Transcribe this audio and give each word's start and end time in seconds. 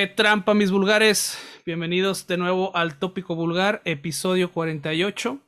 Qué 0.00 0.06
trampa, 0.06 0.54
mis 0.54 0.70
vulgares. 0.70 1.38
Bienvenidos 1.66 2.26
de 2.26 2.38
nuevo 2.38 2.74
al 2.74 2.98
Tópico 2.98 3.34
Vulgar, 3.34 3.82
episodio 3.84 4.50
48. 4.50 5.38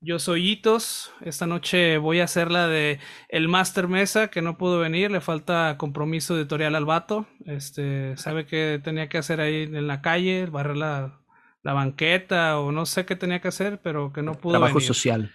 Yo 0.00 0.18
soy 0.18 0.48
Hitos. 0.52 1.12
Esta 1.20 1.46
noche 1.46 1.98
voy 1.98 2.20
a 2.20 2.24
hacer 2.24 2.50
la 2.50 2.66
de 2.66 2.98
el 3.28 3.48
Master 3.48 3.88
Mesa, 3.88 4.28
que 4.28 4.40
no 4.40 4.56
pudo 4.56 4.78
venir. 4.78 5.10
Le 5.10 5.20
falta 5.20 5.76
compromiso 5.76 6.34
editorial 6.34 6.76
al 6.76 6.86
vato. 6.86 7.26
Este, 7.44 8.16
sabe 8.16 8.46
que 8.46 8.80
tenía 8.82 9.10
que 9.10 9.18
hacer 9.18 9.38
ahí 9.38 9.64
en 9.64 9.86
la 9.86 10.00
calle, 10.00 10.46
barrer 10.46 10.78
la, 10.78 11.20
la 11.62 11.74
banqueta 11.74 12.58
o 12.58 12.72
no 12.72 12.86
sé 12.86 13.04
qué 13.04 13.16
tenía 13.16 13.42
que 13.42 13.48
hacer, 13.48 13.82
pero 13.82 14.14
que 14.14 14.22
no 14.22 14.32
pudo 14.32 14.52
Trabajo 14.52 14.76
venir. 14.76 14.86
social. 14.86 15.30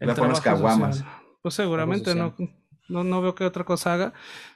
El 0.00 0.14
Trabajo 0.14 0.40
trabajo 0.40 0.90
social. 0.92 1.06
Pues 1.42 1.54
seguramente 1.54 2.14
no, 2.14 2.34
no, 2.88 3.04
no 3.04 3.20
veo 3.20 3.34
qué 3.34 3.44
otra 3.44 3.64
cosa 3.64 3.94
haga. 3.94 4.12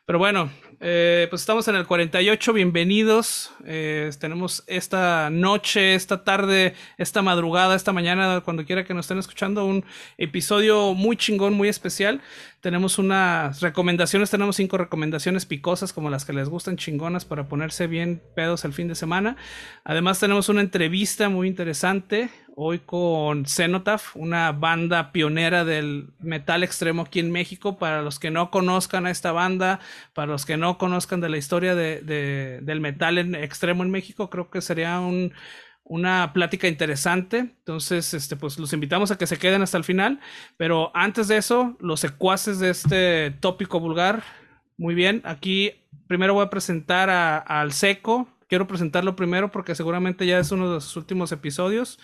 Pero 0.06 0.18
bueno, 0.18 0.50
eh, 0.80 1.28
pues 1.30 1.42
estamos 1.42 1.68
en 1.68 1.76
el 1.76 1.86
48, 1.86 2.52
bienvenidos. 2.52 3.52
Eh, 3.64 4.10
tenemos 4.18 4.64
esta 4.66 5.30
noche, 5.30 5.94
esta 5.94 6.24
tarde, 6.24 6.74
esta 6.98 7.22
madrugada, 7.22 7.76
esta 7.76 7.92
mañana, 7.92 8.40
cuando 8.40 8.64
quiera 8.64 8.84
que 8.84 8.92
nos 8.92 9.04
estén 9.04 9.18
escuchando, 9.18 9.66
un 9.66 9.84
episodio 10.18 10.94
muy 10.94 11.16
chingón, 11.16 11.54
muy 11.54 11.68
especial. 11.68 12.22
Tenemos 12.60 12.98
unas 12.98 13.60
recomendaciones, 13.60 14.30
tenemos 14.30 14.56
cinco 14.56 14.78
recomendaciones 14.78 15.46
picosas 15.46 15.92
como 15.92 16.10
las 16.10 16.24
que 16.24 16.32
les 16.32 16.48
gustan 16.48 16.76
chingonas 16.76 17.24
para 17.24 17.48
ponerse 17.48 17.86
bien 17.86 18.20
pedos 18.34 18.64
el 18.64 18.72
fin 18.72 18.88
de 18.88 18.96
semana. 18.96 19.36
Además 19.84 20.18
tenemos 20.18 20.48
una 20.48 20.60
entrevista 20.60 21.28
muy 21.28 21.46
interesante 21.46 22.30
hoy 22.62 22.80
con 22.80 23.46
Cenotaph, 23.46 24.14
una 24.16 24.52
banda 24.52 25.12
pionera 25.12 25.64
del 25.64 26.10
metal 26.20 26.62
extremo 26.62 27.02
aquí 27.02 27.18
en 27.18 27.32
México. 27.32 27.78
Para 27.78 28.02
los 28.02 28.18
que 28.18 28.30
no 28.30 28.50
conozcan 28.50 29.06
a 29.06 29.10
esta 29.10 29.32
banda, 29.32 29.80
para 30.12 30.30
los 30.30 30.44
que 30.44 30.58
no 30.58 30.76
conozcan 30.76 31.20
de 31.20 31.30
la 31.30 31.38
historia 31.38 31.74
de, 31.74 32.02
de, 32.02 32.60
del 32.62 32.80
metal 32.80 33.34
extremo 33.34 33.82
en 33.82 33.90
México, 33.90 34.28
creo 34.28 34.50
que 34.50 34.60
sería 34.60 35.00
un, 35.00 35.32
una 35.84 36.32
plática 36.34 36.68
interesante. 36.68 37.38
Entonces, 37.38 38.12
este, 38.12 38.36
pues 38.36 38.58
los 38.58 38.72
invitamos 38.74 39.10
a 39.10 39.16
que 39.16 39.26
se 39.26 39.38
queden 39.38 39.62
hasta 39.62 39.78
el 39.78 39.84
final. 39.84 40.20
Pero 40.58 40.92
antes 40.94 41.28
de 41.28 41.38
eso, 41.38 41.76
los 41.80 42.00
secuaces 42.00 42.58
de 42.58 42.70
este 42.70 43.30
tópico 43.40 43.80
vulgar. 43.80 44.22
Muy 44.76 44.94
bien, 44.94 45.22
aquí 45.24 45.72
primero 46.06 46.34
voy 46.34 46.44
a 46.44 46.50
presentar 46.50 47.08
a, 47.08 47.38
al 47.38 47.72
Seco. 47.72 48.28
Quiero 48.48 48.66
presentarlo 48.66 49.16
primero 49.16 49.50
porque 49.50 49.74
seguramente 49.74 50.26
ya 50.26 50.38
es 50.38 50.52
uno 50.52 50.68
de 50.68 50.74
los 50.74 50.96
últimos 50.96 51.32
episodios. 51.32 51.98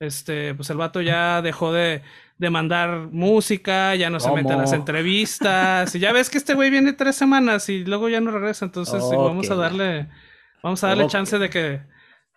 Este, 0.00 0.54
pues 0.54 0.70
el 0.70 0.78
vato 0.78 1.02
ya 1.02 1.42
dejó 1.42 1.74
de, 1.74 2.00
de 2.38 2.48
mandar 2.48 3.08
música, 3.12 3.94
ya 3.96 4.08
no 4.08 4.18
se 4.18 4.32
mete 4.32 4.54
en 4.54 4.58
las 4.60 4.72
entrevistas. 4.72 5.94
y 5.94 5.98
ya 5.98 6.10
ves 6.10 6.30
que 6.30 6.38
este 6.38 6.54
güey 6.54 6.70
viene 6.70 6.94
tres 6.94 7.16
semanas 7.16 7.68
y 7.68 7.84
luego 7.84 8.08
ya 8.08 8.22
no 8.22 8.30
regresa. 8.30 8.64
Entonces 8.64 9.02
okay. 9.02 9.18
vamos 9.18 9.50
a 9.50 9.56
darle, 9.56 10.08
vamos 10.62 10.82
a 10.82 10.88
darle 10.88 11.04
okay. 11.04 11.12
chance 11.12 11.38
de 11.38 11.50
que, 11.50 11.82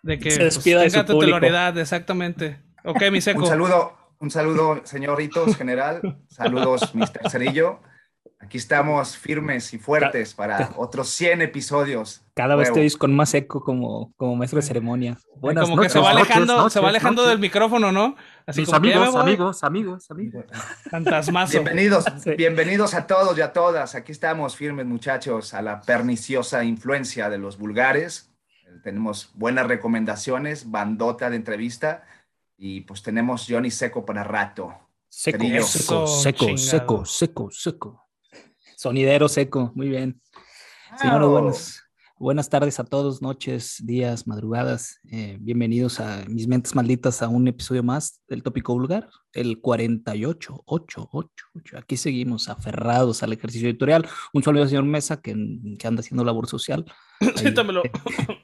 de 0.02 0.18
que 0.18 0.30
se 0.30 0.44
despida 0.44 0.82
pues, 0.82 0.92
tenga 0.92 1.06
titularidad, 1.06 1.78
exactamente. 1.78 2.60
Ok, 2.84 3.02
mi 3.10 3.22
seco. 3.22 3.40
un 3.40 3.46
saludo, 3.46 3.96
un 4.18 4.30
saludo, 4.30 4.82
señoritos 4.84 5.56
general. 5.56 6.18
Saludos, 6.28 6.94
Mr. 6.94 7.30
Cerillo. 7.30 7.80
Aquí 8.44 8.58
estamos 8.58 9.16
firmes 9.16 9.72
y 9.72 9.78
fuertes 9.78 10.34
para 10.34 10.74
otros 10.76 11.08
100 11.08 11.40
episodios. 11.40 12.22
Cada 12.34 12.56
vez 12.56 12.70
te 12.70 12.80
oís 12.80 12.94
con 12.94 13.16
más 13.16 13.32
eco 13.32 13.64
como, 13.64 14.12
como 14.18 14.36
maestro 14.36 14.60
de 14.60 14.66
ceremonia. 14.66 15.16
Buenas 15.36 15.64
como 15.64 15.76
noches, 15.76 15.94
que 15.94 15.98
se 15.98 16.04
va 16.04 16.10
alejando, 16.10 16.56
noches, 16.58 16.74
se 16.74 16.80
va 16.80 16.90
alejando 16.90 17.22
noches. 17.22 17.30
del 17.30 17.38
micrófono, 17.38 17.90
¿no? 17.90 18.16
Así 18.44 18.60
Mis 18.60 18.72
amigos, 18.74 19.14
amigos, 19.14 19.64
amigos, 19.64 20.10
amigos. 20.10 20.44
Fantasmazo. 20.90 21.52
Bienvenidos, 21.52 22.04
sí. 22.22 22.34
bienvenidos 22.34 22.92
a 22.92 23.06
todos 23.06 23.38
y 23.38 23.40
a 23.40 23.54
todas. 23.54 23.94
Aquí 23.94 24.12
estamos 24.12 24.56
firmes, 24.56 24.84
muchachos, 24.84 25.54
a 25.54 25.62
la 25.62 25.80
perniciosa 25.80 26.64
influencia 26.64 27.30
de 27.30 27.38
los 27.38 27.56
vulgares. 27.56 28.30
Tenemos 28.82 29.30
buenas 29.32 29.66
recomendaciones, 29.66 30.70
bandota 30.70 31.30
de 31.30 31.36
entrevista 31.36 32.04
y 32.58 32.82
pues 32.82 33.02
tenemos 33.02 33.46
Johnny 33.48 33.70
Seco 33.70 34.04
para 34.04 34.22
rato. 34.22 34.74
Seco, 35.08 35.38
seco, 35.62 36.06
seco, 36.06 36.56
seco, 36.58 37.04
seco, 37.06 37.50
seco. 37.50 38.03
Sonidero 38.84 39.30
seco, 39.30 39.72
muy 39.74 39.88
bien. 39.88 40.20
Buenas, 41.02 41.84
buenas 42.18 42.50
tardes 42.50 42.78
a 42.78 42.84
todos, 42.84 43.22
noches, 43.22 43.78
días, 43.82 44.26
madrugadas. 44.26 45.00
Eh, 45.10 45.38
bienvenidos 45.40 46.00
a 46.00 46.22
Mis 46.28 46.46
Mentes 46.46 46.74
Malditas 46.74 47.22
a 47.22 47.28
un 47.28 47.48
episodio 47.48 47.82
más 47.82 48.20
del 48.28 48.42
Tópico 48.42 48.74
Vulgar, 48.74 49.08
el 49.32 49.62
48, 49.62 50.64
8, 50.66 51.08
8, 51.12 51.46
8. 51.54 51.78
Aquí 51.78 51.96
seguimos 51.96 52.50
aferrados 52.50 53.22
al 53.22 53.32
ejercicio 53.32 53.70
editorial. 53.70 54.06
Un 54.34 54.42
saludo 54.42 54.64
al 54.64 54.68
señor 54.68 54.84
Mesa 54.84 55.18
que, 55.18 55.34
que 55.78 55.86
anda 55.86 56.00
haciendo 56.00 56.22
labor 56.22 56.46
social. 56.46 56.84
Ahí, 57.20 57.54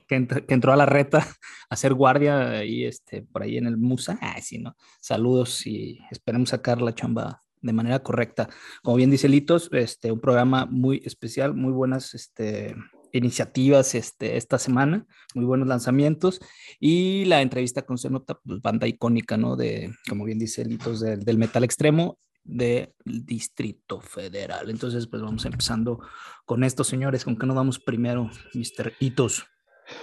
que, 0.08 0.54
entró 0.54 0.72
a 0.72 0.76
la 0.76 0.86
reta 0.86 1.18
a 1.18 1.26
hacer 1.68 1.92
guardia 1.92 2.60
ahí, 2.60 2.86
este, 2.86 3.20
por 3.20 3.42
ahí 3.42 3.58
en 3.58 3.66
el 3.66 3.76
Musa. 3.76 4.18
Sí, 4.40 4.58
no. 4.58 4.74
Saludos 5.02 5.66
y 5.66 5.98
esperemos 6.10 6.48
sacar 6.48 6.80
la 6.80 6.94
chamba 6.94 7.42
de 7.60 7.72
manera 7.72 8.00
correcta. 8.00 8.48
Como 8.82 8.96
bien 8.96 9.10
dice 9.10 9.28
Litos, 9.28 9.68
este, 9.72 10.12
un 10.12 10.20
programa 10.20 10.66
muy 10.66 11.02
especial, 11.04 11.54
muy 11.54 11.72
buenas 11.72 12.14
este, 12.14 12.74
iniciativas 13.12 13.94
este, 13.94 14.36
esta 14.36 14.58
semana, 14.58 15.06
muy 15.34 15.44
buenos 15.44 15.68
lanzamientos 15.68 16.40
y 16.78 17.24
la 17.26 17.42
entrevista 17.42 17.82
con 17.82 17.98
Cenota, 17.98 18.38
pues, 18.44 18.60
banda 18.60 18.86
icónica, 18.86 19.36
¿no? 19.36 19.56
De, 19.56 19.92
como 20.08 20.24
bien 20.24 20.38
dice 20.38 20.64
Litos, 20.64 21.00
de, 21.00 21.16
del 21.16 21.38
metal 21.38 21.64
extremo 21.64 22.18
del 22.42 22.94
Distrito 23.04 24.00
Federal. 24.00 24.70
Entonces, 24.70 25.06
pues 25.06 25.22
vamos 25.22 25.44
empezando 25.44 26.00
con 26.44 26.64
estos 26.64 26.86
señores. 26.88 27.24
¿Con 27.24 27.36
qué 27.36 27.46
nos 27.46 27.56
vamos 27.56 27.78
primero, 27.78 28.30
Mr. 28.54 28.94
Hitos? 28.98 29.44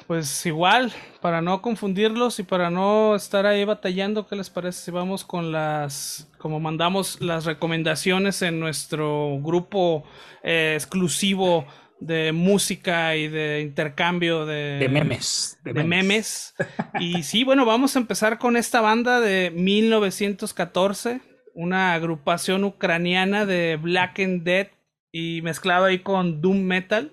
Pues 0.07 0.45
igual, 0.45 0.91
para 1.21 1.41
no 1.41 1.61
confundirlos 1.61 2.39
y 2.39 2.43
para 2.43 2.69
no 2.69 3.15
estar 3.15 3.45
ahí 3.45 3.65
batallando, 3.65 4.27
¿qué 4.27 4.35
les 4.35 4.49
parece 4.49 4.85
si 4.85 4.91
vamos 4.91 5.25
con 5.25 5.51
las, 5.51 6.29
como 6.37 6.59
mandamos 6.59 7.21
las 7.21 7.45
recomendaciones 7.45 8.41
en 8.41 8.59
nuestro 8.59 9.39
grupo 9.41 10.03
eh, 10.43 10.73
exclusivo 10.75 11.65
de 11.99 12.31
música 12.31 13.15
y 13.15 13.27
de 13.27 13.61
intercambio 13.61 14.45
de, 14.45 14.77
de 14.79 14.89
memes. 14.89 15.57
De, 15.63 15.73
de 15.73 15.83
memes. 15.83 16.53
memes. 16.57 16.77
y 16.99 17.23
sí, 17.23 17.43
bueno, 17.43 17.65
vamos 17.65 17.95
a 17.95 17.99
empezar 17.99 18.37
con 18.37 18.55
esta 18.55 18.81
banda 18.81 19.19
de 19.19 19.51
1914, 19.51 21.21
una 21.53 21.93
agrupación 21.93 22.63
ucraniana 22.63 23.45
de 23.45 23.77
Black 23.81 24.19
and 24.19 24.43
Dead 24.43 24.67
y 25.11 25.41
mezclado 25.41 25.85
ahí 25.85 25.99
con 25.99 26.41
Doom 26.41 26.61
Metal. 26.61 27.11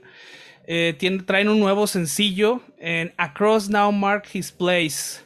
Eh, 0.67 0.97
traen 1.27 1.49
un 1.49 1.61
nuevo 1.61 1.87
sencillo 1.87 2.63
en 2.79 3.13
Across 3.19 3.69
Now 3.69 3.93
Mark 3.93 4.25
His 4.33 4.51
Place. 4.51 5.23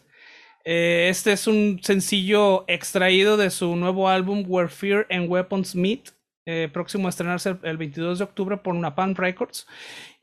Eh, 0.65 1.09
este 1.09 1.32
es 1.32 1.47
un 1.47 1.81
sencillo 1.82 2.65
extraído 2.69 3.37
de 3.37 3.50
su 3.50 3.76
nuevo 3.76 4.09
álbum 4.09 4.44
Where 4.47 4.69
Fear 4.69 5.06
and 5.10 5.31
Weapons 5.31 5.75
Meet, 5.75 6.10
eh, 6.44 6.69
próximo 6.72 7.06
a 7.06 7.10
estrenarse 7.10 7.50
el, 7.50 7.59
el, 7.62 7.76
22 7.76 8.19
de 8.19 8.25
octubre 8.25 8.56
por 8.56 8.75
Napalm 8.75 9.15
Records. 9.15 9.66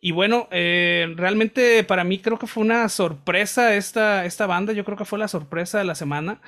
Y 0.01 0.11
bueno, 0.11 0.47
realmente 0.51 1.83
para 1.83 2.03
mí 2.03 2.19
creo 2.19 2.37
que 2.37 2.45
fue 2.45 2.63
una 2.63 2.89
sorpresa 2.89 3.73
esta, 3.75 4.25
esta 4.25 4.45
banda, 4.45 4.71
yo 4.71 4.85
creo 4.85 4.97
que 4.97 5.05
fue 5.05 5.17
la 5.17 5.27
sorpresa 5.27 5.79
de 5.79 5.85
la 5.85 5.95
semana. 5.95 6.41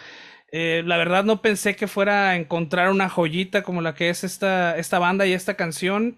la 0.51 0.97
verdad 0.97 1.23
no 1.23 1.41
pensé 1.41 1.75
que 1.75 1.87
fuera 1.87 2.29
a 2.29 2.35
encontrar 2.35 2.91
una 2.91 3.09
joyita 3.09 3.63
como 3.63 3.81
la 3.81 3.95
que 3.95 4.09
es 4.09 4.23
esta, 4.23 4.77
esta 4.77 4.99
banda 4.99 5.25
y 5.25 5.33
esta 5.33 5.55
canción 5.55 6.17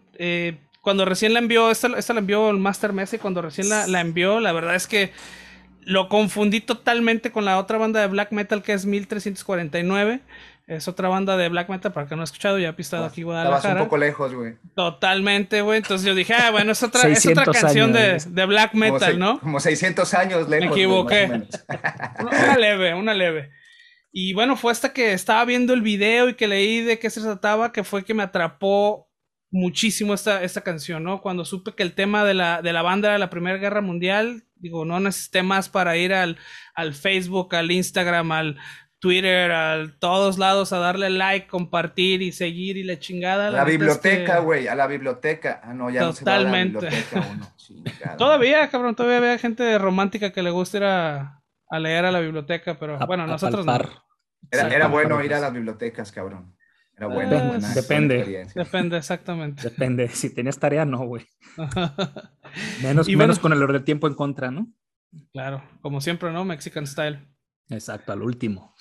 cuando 0.81 1.05
recién 1.05 1.33
la 1.33 1.39
envió, 1.39 1.71
esta, 1.71 1.87
esta 1.97 2.13
la 2.13 2.19
envió 2.19 2.49
el 2.49 2.57
Master 2.57 2.93
Messi, 2.93 3.17
cuando 3.17 3.41
recién 3.41 3.69
la, 3.69 3.87
la, 3.87 4.01
envió, 4.01 4.39
la 4.39 4.51
verdad 4.51 4.75
es 4.75 4.87
que 4.87 5.11
lo 5.81 6.07
confundí 6.07 6.61
totalmente 6.61 7.31
con 7.31 7.45
la 7.45 7.57
otra 7.57 7.77
banda 7.77 8.01
de 8.01 8.07
black 8.07 8.31
metal 8.31 8.61
que 8.61 8.73
es 8.73 8.85
1349. 8.85 10.21
Es 10.67 10.87
otra 10.87 11.09
banda 11.09 11.35
de 11.35 11.49
black 11.49 11.67
metal, 11.67 11.91
para 11.91 12.05
que 12.07 12.15
no 12.15 12.21
he 12.21 12.25
escuchado, 12.25 12.59
ya 12.59 12.69
he 12.69 12.73
pistado 12.73 13.03
aquí 13.03 13.23
Guadalajara. 13.23 13.57
Estabas 13.57 13.77
un 13.77 13.85
poco 13.85 13.97
lejos, 13.97 14.35
güey. 14.35 14.53
Totalmente, 14.75 15.63
güey. 15.63 15.79
Entonces 15.79 16.05
yo 16.05 16.13
dije, 16.13 16.35
ah, 16.35 16.51
bueno, 16.51 16.73
es 16.73 16.83
otra, 16.83 17.09
es 17.09 17.25
otra 17.25 17.45
canción 17.45 17.91
de, 17.91 18.21
de, 18.23 18.45
black 18.45 18.75
metal, 18.75 19.13
como 19.13 19.25
¿no? 19.25 19.39
Como 19.39 19.59
600 19.59 20.13
años 20.13 20.47
lejos. 20.47 20.67
Me 20.67 20.71
equivoqué. 20.71 21.25
Wey, 21.27 21.47
una 22.19 22.57
leve, 22.57 22.93
una 22.93 23.13
leve. 23.15 23.49
Y 24.11 24.33
bueno, 24.33 24.55
fue 24.55 24.71
hasta 24.71 24.93
que 24.93 25.13
estaba 25.13 25.43
viendo 25.43 25.73
el 25.73 25.81
video 25.81 26.29
y 26.29 26.35
que 26.35 26.47
leí 26.47 26.81
de 26.81 26.99
qué 26.99 27.09
se 27.09 27.21
trataba, 27.21 27.71
que 27.71 27.83
fue 27.83 28.05
que 28.05 28.13
me 28.13 28.21
atrapó 28.21 29.08
muchísimo 29.51 30.13
esta, 30.13 30.43
esta 30.43 30.61
canción, 30.61 31.03
¿no? 31.03 31.21
Cuando 31.21 31.45
supe 31.45 31.73
que 31.73 31.83
el 31.83 31.93
tema 31.93 32.23
de 32.23 32.33
la, 32.33 32.61
de 32.61 32.73
la 32.73 32.81
banda 32.81 33.09
era 33.09 33.17
la 33.17 33.29
Primera 33.29 33.57
Guerra 33.57 33.81
Mundial, 33.81 34.43
digo, 34.55 34.85
no 34.85 34.99
necesité 34.99 35.43
más 35.43 35.69
para 35.69 35.97
ir 35.97 36.13
al, 36.13 36.37
al 36.75 36.93
Facebook, 36.93 37.55
al 37.55 37.71
Instagram, 37.71 38.31
al 38.31 38.57
Twitter, 38.99 39.51
a 39.51 39.87
todos 39.99 40.37
lados 40.37 40.73
a 40.73 40.79
darle 40.79 41.09
like, 41.09 41.47
compartir 41.47 42.21
y 42.21 42.31
seguir 42.31 42.77
y 42.77 42.83
la 42.83 42.99
chingada. 42.99 43.47
A 43.47 43.51
la, 43.51 43.57
la 43.59 43.63
biblioteca, 43.63 44.39
güey, 44.39 44.63
que... 44.63 44.69
a 44.69 44.75
la 44.75 44.87
biblioteca. 44.87 45.61
Ah, 45.63 45.73
no, 45.73 45.89
ya 45.89 46.01
Totalmente. 46.01 46.73
no 46.73 46.81
se 46.81 46.87
va 46.87 46.91
a 46.91 46.99
la 46.99 47.21
biblioteca 47.21 47.27
uno. 47.31 47.53
Chingada. 47.57 48.17
todavía, 48.17 48.69
cabrón, 48.69 48.95
todavía 48.95 49.17
había 49.17 49.37
gente 49.37 49.77
romántica 49.77 50.31
que 50.31 50.43
le 50.43 50.49
gusta 50.51 50.77
ir 50.77 50.83
a, 50.83 51.41
a 51.69 51.79
leer 51.79 52.05
a 52.05 52.11
la 52.11 52.19
biblioteca, 52.19 52.77
pero 52.77 53.01
a, 53.01 53.05
bueno, 53.05 53.23
a 53.23 53.27
nosotros 53.27 53.65
palpar. 53.65 53.89
no. 53.89 54.03
Era, 54.51 54.67
era 54.75 54.87
bueno 54.87 55.23
ir 55.23 55.33
a 55.33 55.39
las 55.39 55.53
bibliotecas, 55.53 56.11
cabrón. 56.11 56.55
Era 56.99 57.07
buena, 57.07 57.59
Depende. 57.73 58.45
Depende, 58.53 58.97
exactamente. 58.97 59.63
Depende. 59.63 60.09
Si 60.09 60.33
tenías 60.33 60.59
tarea, 60.59 60.83
no, 60.83 61.05
güey. 61.05 61.25
menos, 62.83 63.07
menos 63.07 63.39
con 63.39 63.53
el 63.53 63.63
orden 63.63 63.77
de 63.77 63.85
tiempo 63.85 64.05
en 64.07 64.15
contra, 64.15 64.51
¿no? 64.51 64.67
Claro, 65.31 65.63
como 65.79 66.01
siempre, 66.01 66.33
¿no? 66.33 66.43
Mexican 66.43 66.85
style. 66.85 67.25
Exacto, 67.69 68.11
al 68.11 68.21
último. 68.21 68.75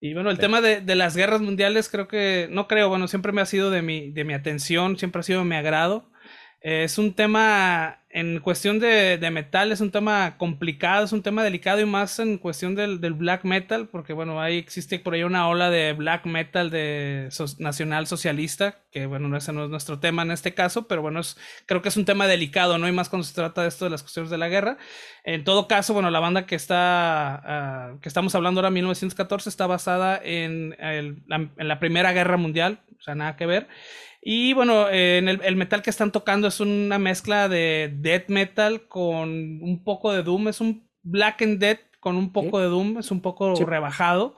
Y 0.00 0.14
bueno, 0.14 0.30
el 0.30 0.38
tema 0.38 0.62
de, 0.62 0.80
de, 0.80 0.94
las 0.94 1.14
guerras 1.14 1.42
mundiales 1.42 1.90
creo 1.90 2.08
que, 2.08 2.48
no 2.50 2.66
creo, 2.66 2.88
bueno, 2.88 3.06
siempre 3.06 3.32
me 3.32 3.42
ha 3.42 3.46
sido 3.46 3.70
de 3.70 3.82
mi, 3.82 4.10
de 4.12 4.24
mi 4.24 4.32
atención, 4.32 4.96
siempre 4.96 5.20
ha 5.20 5.24
sido 5.24 5.40
de 5.40 5.44
mi 5.44 5.56
agrado. 5.56 6.10
es 6.62 6.96
un 6.96 7.12
tema 7.12 7.99
en 8.12 8.40
cuestión 8.40 8.80
de, 8.80 9.18
de, 9.18 9.30
metal 9.30 9.70
es 9.70 9.80
un 9.80 9.92
tema 9.92 10.36
complicado, 10.36 11.04
es 11.04 11.12
un 11.12 11.22
tema 11.22 11.44
delicado 11.44 11.80
y 11.80 11.86
más 11.86 12.18
en 12.18 12.38
cuestión 12.38 12.74
del, 12.74 13.00
del 13.00 13.14
black 13.14 13.44
metal, 13.44 13.86
porque 13.86 14.12
bueno, 14.12 14.40
ahí 14.40 14.58
existe 14.58 14.98
por 14.98 15.14
ahí 15.14 15.22
una 15.22 15.46
ola 15.48 15.70
de 15.70 15.92
black 15.92 16.26
metal 16.26 16.70
de 16.70 17.28
nacional 17.58 18.08
socialista, 18.08 18.80
que 18.90 19.06
bueno, 19.06 19.36
ese 19.36 19.52
no 19.52 19.62
es 19.62 19.70
nuestro 19.70 20.00
tema 20.00 20.22
en 20.22 20.32
este 20.32 20.54
caso, 20.54 20.88
pero 20.88 21.02
bueno, 21.02 21.20
es, 21.20 21.36
creo 21.66 21.82
que 21.82 21.88
es 21.88 21.96
un 21.96 22.04
tema 22.04 22.26
delicado, 22.26 22.78
¿no? 22.78 22.86
hay 22.86 22.92
más 22.92 23.08
cuando 23.08 23.24
se 23.24 23.34
trata 23.34 23.62
de 23.62 23.68
esto 23.68 23.84
de 23.84 23.92
las 23.92 24.02
cuestiones 24.02 24.30
de 24.30 24.38
la 24.38 24.48
guerra. 24.48 24.76
En 25.22 25.44
todo 25.44 25.68
caso, 25.68 25.94
bueno, 25.94 26.10
la 26.10 26.18
banda 26.18 26.46
que 26.46 26.56
está, 26.56 27.92
uh, 27.94 28.00
que 28.00 28.08
estamos 28.08 28.34
hablando 28.34 28.58
ahora, 28.58 28.70
1914, 28.70 29.48
está 29.48 29.68
basada 29.68 30.20
en, 30.22 30.74
el, 30.80 31.22
la, 31.28 31.48
en 31.56 31.68
la 31.68 31.78
Primera 31.78 32.12
Guerra 32.12 32.36
Mundial, 32.36 32.80
o 32.98 33.02
sea, 33.02 33.14
nada 33.14 33.36
que 33.36 33.46
ver. 33.46 33.68
Y 34.22 34.52
bueno, 34.52 34.88
en 34.90 35.28
el, 35.28 35.40
el, 35.42 35.56
metal 35.56 35.82
que 35.82 35.90
están 35.90 36.12
tocando 36.12 36.48
es 36.48 36.60
una 36.60 36.98
mezcla 36.98 37.48
de 37.48 37.90
death 37.96 38.28
metal 38.28 38.86
con 38.86 39.62
un 39.62 39.82
poco 39.82 40.12
de 40.12 40.22
doom. 40.22 40.48
Es 40.48 40.60
un 40.60 40.88
black 41.02 41.42
and 41.42 41.58
death 41.58 41.80
con 42.00 42.16
un 42.16 42.32
poco 42.32 42.60
de 42.60 42.66
doom. 42.66 42.98
Es 42.98 43.10
un 43.10 43.22
poco 43.22 43.54
rebajado. 43.54 44.36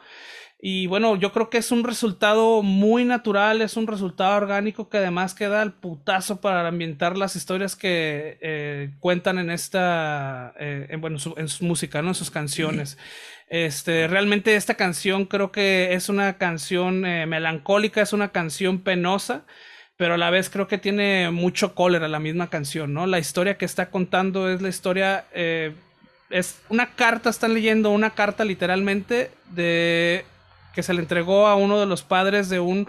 Y 0.65 0.87
bueno, 0.87 1.17
yo 1.17 1.33
creo 1.33 1.51
que 1.51 1.59
es 1.59 1.73
un 1.73 1.83
resultado 1.83 2.63
muy 2.63 3.05
natural, 3.05 3.63
es 3.63 3.77
un 3.77 3.89
resultado 3.89 4.37
orgánico 4.37 4.89
que 4.89 4.99
además 4.99 5.35
queda 5.35 5.61
al 5.61 5.73
putazo 5.73 6.41
para 6.41 6.69
ambientar 6.69 7.19
las 7.19 7.35
historias 7.35 7.75
que 7.75 8.39
eh, 8.41 8.95
cuentan 9.01 9.41
en 9.41 9.51
esta, 9.51 10.55
eh, 10.61 10.87
en, 10.91 11.01
bueno, 11.01 11.19
en 11.37 11.49
su 11.49 11.65
música, 11.65 12.01
¿no? 12.01 12.11
En 12.11 12.15
sus 12.15 12.31
canciones. 12.31 12.97
Este, 13.53 14.09
realmente 14.09 14.57
esta 14.57 14.77
canción 14.77 15.27
creo 15.27 15.53
que 15.53 15.93
es 15.93 16.09
una 16.09 16.39
canción 16.39 17.05
eh, 17.05 17.27
melancólica, 17.27 18.01
es 18.01 18.15
una 18.15 18.33
canción 18.33 18.79
penosa 18.79 19.45
pero 19.97 20.15
a 20.15 20.19
la 20.19 20.31
vez 20.31 20.51
creo 20.51 20.69
que 20.69 20.79
tiene 20.79 21.31
mucho 21.31 21.75
cólera 21.75 22.09
la 22.09 22.19
misma 22.19 22.51
canción, 22.51 22.93
¿no? 22.93 23.07
La 23.07 23.19
historia 23.19 23.57
que 23.57 23.65
está 23.65 23.91
contando 23.91 24.51
es 24.51 24.63
la 24.63 24.69
historia, 24.69 25.27
eh, 25.33 25.75
es 26.31 26.61
una 26.69 26.95
carta, 26.95 27.31
están 27.31 27.55
leyendo 27.55 27.91
una 27.91 28.11
carta 28.11 28.45
literalmente 28.45 29.31
de 29.51 30.25
que 30.75 30.83
se 30.83 30.95
le 30.95 31.01
entregó 31.01 31.47
a 31.47 31.57
uno 31.57 31.79
de 31.79 31.87
los 31.87 32.03
padres 32.03 32.49
de 32.49 32.61
un 32.61 32.89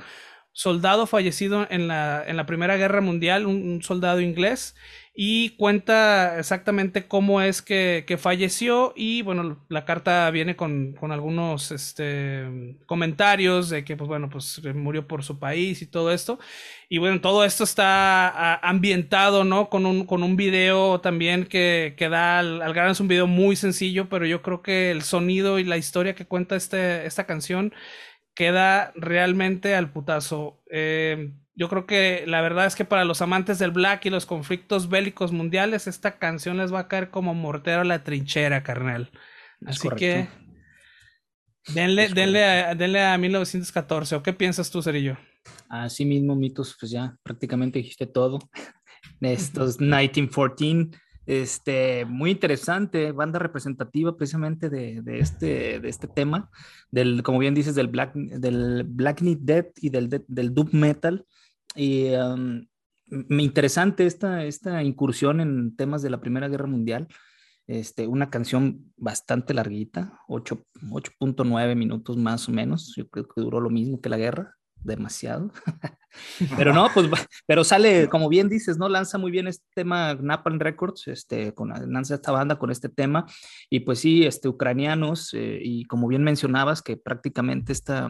soldado 0.54 1.08
fallecido 1.08 1.68
en 1.70 1.88
la, 1.88 2.24
en 2.26 2.38
la 2.38 2.46
Primera 2.46 2.78
Guerra 2.78 3.02
Mundial, 3.02 3.46
un 3.46 3.82
soldado 3.82 4.22
inglés, 4.22 4.76
y 5.16 5.52
cuenta 5.58 6.40
exactamente 6.40 7.08
cómo 7.08 7.42
es 7.42 7.62
que, 7.62 8.04
falleció 8.20 8.94
y 8.96 9.22
bueno, 9.22 9.64
la 9.70 9.86
carta 9.86 10.30
viene 10.32 10.56
con, 10.56 10.96
algunos 11.12 11.72
este, 11.72 12.78
comentarios 12.88 13.70
de 13.70 13.84
que 13.84 13.96
pues 13.96 14.08
bueno, 14.08 14.30
pues 14.30 14.62
murió 14.74 15.08
por 15.08 15.24
su 15.24 15.38
país 15.38 15.82
y 15.84 15.88
todo 15.88 16.12
esto. 16.12 16.40
Y 16.90 16.98
bueno, 16.98 17.22
todo 17.22 17.46
esto 17.46 17.64
está 17.64 18.56
ambientado, 18.68 19.44
¿no? 19.44 19.70
Con 19.70 19.86
un, 19.86 20.06
con 20.06 20.24
un 20.24 20.36
video 20.36 21.00
también 21.02 21.46
que, 21.46 21.94
que 21.98 22.10
da 22.10 22.40
al, 22.40 22.62
al 22.62 22.74
gran, 22.74 22.90
es 22.90 23.00
un 23.00 23.08
video 23.08 23.28
muy 23.28 23.56
sencillo, 23.56 24.10
pero 24.10 24.26
yo 24.26 24.42
creo 24.42 24.62
que 24.64 24.92
el 24.92 25.04
sonido 25.04 25.60
y 25.60 25.64
la 25.64 25.78
historia 25.78 26.16
que 26.16 26.26
cuenta 26.26 26.56
este, 26.56 27.06
esta 27.06 27.26
canción 27.26 27.74
queda 28.36 28.92
realmente 28.96 29.76
al 29.76 29.92
putazo. 29.92 30.62
Eh, 30.72 31.34
yo 31.56 31.70
creo 31.70 31.86
que 31.86 32.24
la 32.28 32.42
verdad 32.42 32.66
es 32.66 32.76
que 32.76 32.86
para 32.86 33.06
los 33.06 33.22
amantes 33.22 33.60
del 33.60 33.72
black 33.72 34.06
y 34.06 34.10
los 34.10 34.26
conflictos 34.26 34.90
bélicos 34.90 35.32
mundiales, 35.32 35.88
esta 35.88 36.18
canción 36.18 36.58
les 36.58 36.74
va 36.74 36.80
a 36.80 36.88
caer 36.88 37.10
como 37.10 37.34
mortero 37.34 37.82
a 37.82 37.86
la 37.86 38.04
trinchera, 38.04 38.64
carnal. 38.64 39.12
Así 39.66 39.88
que 39.90 40.28
denle, 41.74 42.10
denle, 42.10 42.44
a, 42.44 42.76
denle 42.76 43.04
a 43.04 43.18
1914. 43.18 44.16
¿O 44.16 44.24
qué 44.24 44.34
piensas 44.34 44.72
tú, 44.72 44.82
Cerillo? 44.82 45.18
Así 45.70 46.06
mismo, 46.06 46.36
mitos, 46.36 46.76
pues 46.80 46.92
ya 46.92 47.16
prácticamente 47.24 47.80
dijiste 47.80 48.08
todo. 48.08 48.40
Estos 49.22 49.80
1914, 49.80 50.90
este, 51.26 52.04
muy 52.06 52.32
interesante, 52.32 53.12
banda 53.14 53.40
representativa 53.40 54.18
precisamente 54.18 54.70
de, 54.70 55.02
de, 55.02 55.20
este, 55.20 55.80
de 55.80 55.90
este 55.90 56.08
tema, 56.08 56.50
del, 56.92 57.24
como 57.24 57.40
bien 57.40 57.54
dices, 57.54 57.76
del 57.76 57.88
Black, 57.88 58.14
del 58.14 58.84
Black 58.84 59.22
Death 59.22 59.78
y 59.82 59.90
del, 59.90 60.10
del 60.10 60.54
Dub 60.54 60.74
Metal. 60.74 61.26
Y 61.76 62.12
me 63.08 63.44
interesante 63.44 64.06
esta, 64.06 64.44
esta 64.46 64.84
incursión 64.84 65.40
en 65.40 65.76
temas 65.76 66.02
de 66.02 66.10
la 66.10 66.20
Primera 66.20 66.48
Guerra 66.48 66.68
Mundial. 66.68 67.08
Este, 67.66 68.08
una 68.08 68.30
canción 68.30 68.92
bastante 68.98 69.54
larguita, 69.54 70.20
8.9 70.28 71.76
minutos 71.76 72.18
más 72.18 72.50
o 72.50 72.52
menos. 72.52 72.94
Yo 72.96 73.08
creo 73.08 73.28
que 73.28 73.42
duró 73.42 73.62
lo 73.62 73.70
mismo 73.70 74.02
que 74.02 74.10
la 74.10 74.18
guerra, 74.18 74.56
demasiado. 74.84 75.52
pero 76.58 76.74
no, 76.74 76.90
pues, 76.94 77.08
pero 77.46 77.64
sale, 77.64 78.08
como 78.10 78.30
bien 78.30 78.50
dices, 78.50 78.78
¿no? 78.78 78.90
Lanza 78.90 79.18
muy 79.18 79.32
bien 79.32 79.48
este 79.48 79.66
tema 79.74 80.14
Napalm 80.16 80.60
Records, 80.60 81.08
este, 81.08 81.54
con, 81.54 81.70
lanza 81.70 82.16
esta 82.16 82.32
banda 82.32 82.58
con 82.58 82.72
este 82.72 82.90
tema. 82.90 83.26
Y 83.70 83.82
pues 83.82 84.00
sí, 84.00 84.26
este, 84.26 84.48
ucranianos, 84.48 85.34
eh, 85.34 85.60
y 85.62 85.86
como 85.86 86.08
bien 86.08 86.24
mencionabas, 86.24 86.82
que 86.82 86.98
prácticamente 86.98 87.74
esta 87.74 88.10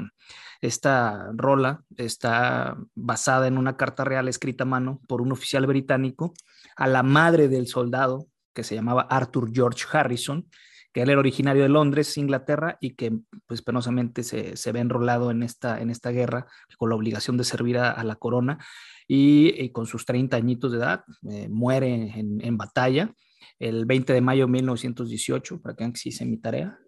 esta 0.64 1.30
rola 1.34 1.84
está 1.98 2.78
basada 2.96 3.48
en 3.48 3.58
una 3.58 3.76
carta 3.76 4.06
real 4.06 4.30
escrita 4.30 4.64
a 4.64 4.68
mano 4.68 5.02
por 5.10 5.22
un 5.22 5.34
oficial 5.34 5.68
británico 5.68 6.34
a 6.78 6.88
la 6.88 7.04
madre 7.04 7.50
del 7.50 7.68
soldado 7.68 8.28
que 8.54 8.64
se 8.64 8.76
llamaba 8.76 9.02
Arthur 9.10 9.52
George 9.54 9.86
Harrison, 9.92 10.48
que 10.94 11.02
él 11.02 11.10
era 11.10 11.20
originario 11.20 11.64
de 11.64 11.70
Londres, 11.70 12.18
Inglaterra, 12.18 12.78
y 12.80 12.96
que 12.96 13.12
pues 13.48 13.62
penosamente 13.62 14.24
se, 14.24 14.72
ve 14.72 14.80
enrolado 14.80 15.32
en 15.32 15.44
esta, 15.44 15.82
en 15.82 15.90
esta 15.90 16.12
guerra 16.12 16.48
con 16.78 16.90
la 16.90 16.96
obligación 16.96 17.38
de 17.38 17.44
servir 17.44 17.78
a, 17.78 18.04
la 18.04 18.16
corona 18.16 18.60
y, 19.08 19.70
con 19.70 19.86
sus 19.88 20.06
30 20.06 20.38
añitos 20.38 20.72
de 20.72 20.78
edad 20.78 21.04
eh, 21.30 21.50
muere 21.50 21.94
en, 22.18 22.40
en, 22.42 22.58
batalla 22.58 23.14
el 23.60 23.86
20 23.86 24.14
de 24.14 24.22
mayo 24.22 24.46
de 24.46 24.52
1918, 24.52 25.62
para 25.62 25.76
que 25.76 25.92
sí 25.96 26.10
hice 26.10 26.26
mi 26.26 26.38
tarea, 26.38 26.80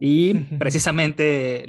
y 0.00 0.34
precisamente, 0.58 1.64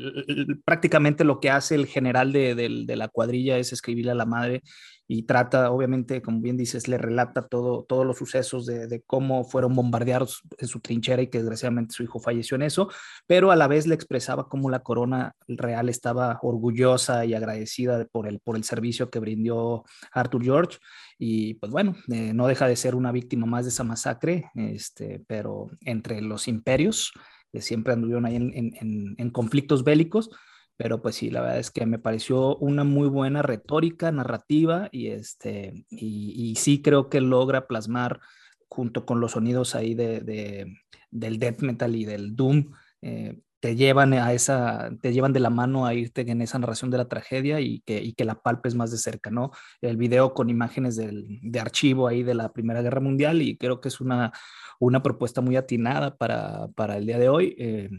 prácticamente 0.64 1.24
lo 1.24 1.40
que 1.40 1.50
hace 1.50 1.76
el 1.76 1.86
general 1.86 2.32
de, 2.32 2.86
la 2.88 3.08
cuadrilla 3.08 3.58
es 3.58 3.74
escribirle 3.74 4.12
a 4.12 4.16
la 4.16 4.26
madre 4.26 4.64
y 5.08 5.24
trata, 5.24 5.72
obviamente, 5.72 6.22
como 6.22 6.42
bien 6.42 6.58
dices, 6.58 6.88
le 6.88 6.98
relata 6.98 7.48
todo, 7.48 7.84
todos 7.84 8.06
los 8.06 8.18
sucesos 8.18 8.66
de, 8.66 9.04
cómo 9.06 9.44
fueron 9.44 9.76
bombardeados 9.76 10.42
en 10.58 10.68
su 10.68 10.80
trinchera 10.80 11.22
y 11.22 11.28
que 11.28 11.40
desgraciadamente 11.40 11.94
su 11.94 12.04
hijo 12.04 12.20
falleció 12.20 12.56
en 12.56 12.64
eso, 12.64 12.90
pero 13.28 13.52
a 13.52 13.56
la 13.56 13.68
vez 13.68 13.88
le 13.88 13.96
expresaba 13.96 14.50
cómo 14.50 14.70
la 14.70 14.80
corona 14.80 15.36
real 15.48 15.90
estaba 15.90 16.40
orgullosa 16.42 17.26
y 17.26 17.34
agradecida 17.34 18.06
por 18.12 18.28
el, 18.28 18.40
por 18.40 18.56
el 18.56 18.64
servicio 18.64 19.10
que 19.10 19.20
brindó 19.20 19.84
Arthur 20.12 20.44
George. 20.44 20.80
Y 21.18 21.56
pues 21.56 21.72
bueno, 21.72 21.96
eh, 22.12 22.34
no 22.34 22.48
deja 22.48 22.68
de 22.68 22.76
ser 22.76 22.96
una 22.96 23.12
víctima 23.12 23.46
más 23.46 23.66
de 23.66 23.70
esa 23.70 23.84
masacre, 23.84 24.50
este, 24.56 25.24
pero 25.28 25.70
entre 25.82 26.22
los 26.22 26.48
imperios 26.48 27.14
que 27.56 27.62
siempre 27.62 27.94
anduvieron 27.94 28.26
ahí 28.26 28.36
en, 28.36 29.30
conflictos 29.30 29.86
bélicos, 29.86 30.30
pero 30.78 31.02
pues 31.02 31.16
sí, 31.16 31.30
la 31.30 31.42
verdad 31.42 31.60
es 31.60 31.72
que 31.72 31.86
me 31.86 32.00
pareció 32.00 32.58
una 32.58 32.84
muy 32.84 33.08
buena 33.08 33.42
retórica, 33.42 34.12
narrativa 34.12 34.90
y, 34.92 35.08
este, 35.08 35.86
y, 35.90 36.56
sí 36.58 36.82
creo 36.82 37.10
que 37.10 37.22
logra 37.22 37.68
plasmar 37.68 38.20
junto 38.68 39.06
con 39.06 39.20
los 39.20 39.34
sonidos 39.34 39.76
ahí 39.76 39.94
de, 39.96 40.68
del 41.12 41.40
death 41.40 41.62
metal 41.62 41.96
y 41.96 42.06
del 42.06 42.36
doom, 42.36 42.74
eh, 43.02 43.40
te 43.66 43.76
llevan 43.76 44.14
a 44.14 44.32
esa, 44.34 44.92
te 45.02 45.12
llevan 45.12 45.34
de 45.34 45.40
la 45.40 45.50
mano 45.50 45.88
a 45.88 45.94
irte 45.96 46.22
en 46.30 46.42
esa 46.42 46.60
narración 46.60 46.92
de 46.92 46.98
la 46.98 47.08
tragedia 47.08 47.62
y 47.62 47.80
que, 47.82 48.04
y 48.04 48.14
que 48.14 48.26
la 48.26 48.36
palpes 48.36 48.76
más 48.76 48.92
de 48.92 48.98
cerca, 48.98 49.32
¿no? 49.32 49.52
El 49.82 49.98
video 49.98 50.36
con 50.36 50.50
imágenes 50.52 50.96
del, 50.96 51.40
de 51.42 51.60
archivo 51.60 52.08
ahí 52.08 52.22
de 52.22 52.36
la 52.36 52.54
Primera 52.54 52.84
Guerra 52.84 53.02
Mundial 53.02 53.42
y 53.42 53.58
creo 53.58 53.82
que 53.82 53.88
es 53.88 54.02
una, 54.02 54.34
una 54.80 55.02
propuesta 55.02 55.42
muy 55.42 55.56
atinada 55.56 56.16
para, 56.16 56.68
para 56.76 56.98
el 56.98 57.08
día 57.08 57.18
de 57.18 57.30
hoy 57.30 57.56
eh, 57.58 57.90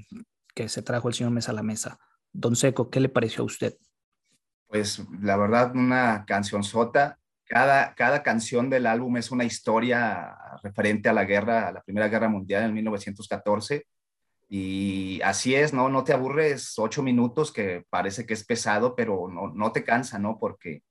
que 0.54 0.68
se 0.68 0.82
trajo 0.82 1.08
el 1.08 1.14
señor 1.14 1.32
Mesa 1.32 1.50
a 1.50 1.54
la 1.54 1.62
mesa. 1.64 1.98
Don 2.36 2.54
Seco, 2.54 2.90
¿qué 2.90 3.00
le 3.00 3.08
pareció 3.08 3.42
a 3.42 3.46
usted? 3.46 3.76
Pues 4.66 5.02
la 5.22 5.36
verdad, 5.36 5.74
una 5.74 6.24
canción 6.26 6.62
sota. 6.62 7.18
Cada, 7.46 7.94
cada 7.94 8.22
canción 8.22 8.68
del 8.68 8.86
álbum 8.86 9.16
es 9.16 9.30
una 9.30 9.44
historia 9.44 10.36
referente 10.62 11.08
a 11.08 11.12
la 11.12 11.24
guerra, 11.24 11.68
a 11.68 11.72
la 11.72 11.82
Primera 11.82 12.08
Guerra 12.08 12.28
Mundial 12.28 12.64
en 12.64 12.74
1914. 12.74 13.86
Y 14.48 15.20
así 15.22 15.54
es, 15.54 15.72
¿no? 15.72 15.88
No 15.88 16.04
te 16.04 16.12
aburres 16.12 16.78
ocho 16.78 17.02
minutos, 17.02 17.52
que 17.52 17.84
parece 17.88 18.26
que 18.26 18.34
es 18.34 18.44
pesado, 18.44 18.94
pero 18.94 19.28
no, 19.28 19.48
no 19.54 19.72
te 19.72 19.82
cansa, 19.82 20.18
¿no? 20.18 20.38
Porque, 20.38 20.82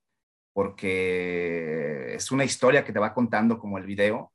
porque 0.52 2.14
es 2.14 2.32
una 2.32 2.44
historia 2.44 2.84
que 2.84 2.92
te 2.92 2.98
va 2.98 3.14
contando 3.14 3.58
como 3.58 3.78
el 3.78 3.86
video 3.86 4.32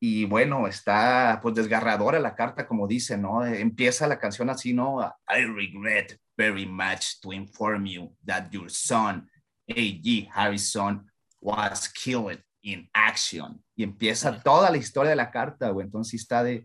y 0.00 0.24
bueno, 0.26 0.68
está 0.68 1.40
pues 1.42 1.54
desgarradora 1.56 2.20
la 2.20 2.34
carta, 2.34 2.66
como 2.66 2.86
dice, 2.86 3.18
¿no? 3.18 3.44
Empieza 3.44 4.06
la 4.06 4.18
canción 4.18 4.48
así, 4.48 4.72
¿no? 4.72 5.00
I 5.28 5.44
regret 5.44 6.18
very 6.36 6.66
much 6.66 7.20
to 7.20 7.32
inform 7.32 7.86
you 7.86 8.14
that 8.24 8.48
your 8.50 8.70
son, 8.70 9.28
A.G. 9.68 10.28
Harrison, 10.32 11.10
was 11.40 11.88
killed 11.88 12.40
in 12.62 12.88
action. 12.92 13.62
Y 13.74 13.82
empieza 13.82 14.40
toda 14.40 14.70
la 14.70 14.76
historia 14.76 15.10
de 15.10 15.16
la 15.16 15.30
carta, 15.30 15.70
güey. 15.70 15.86
Entonces 15.86 16.20
está 16.20 16.44
de... 16.44 16.64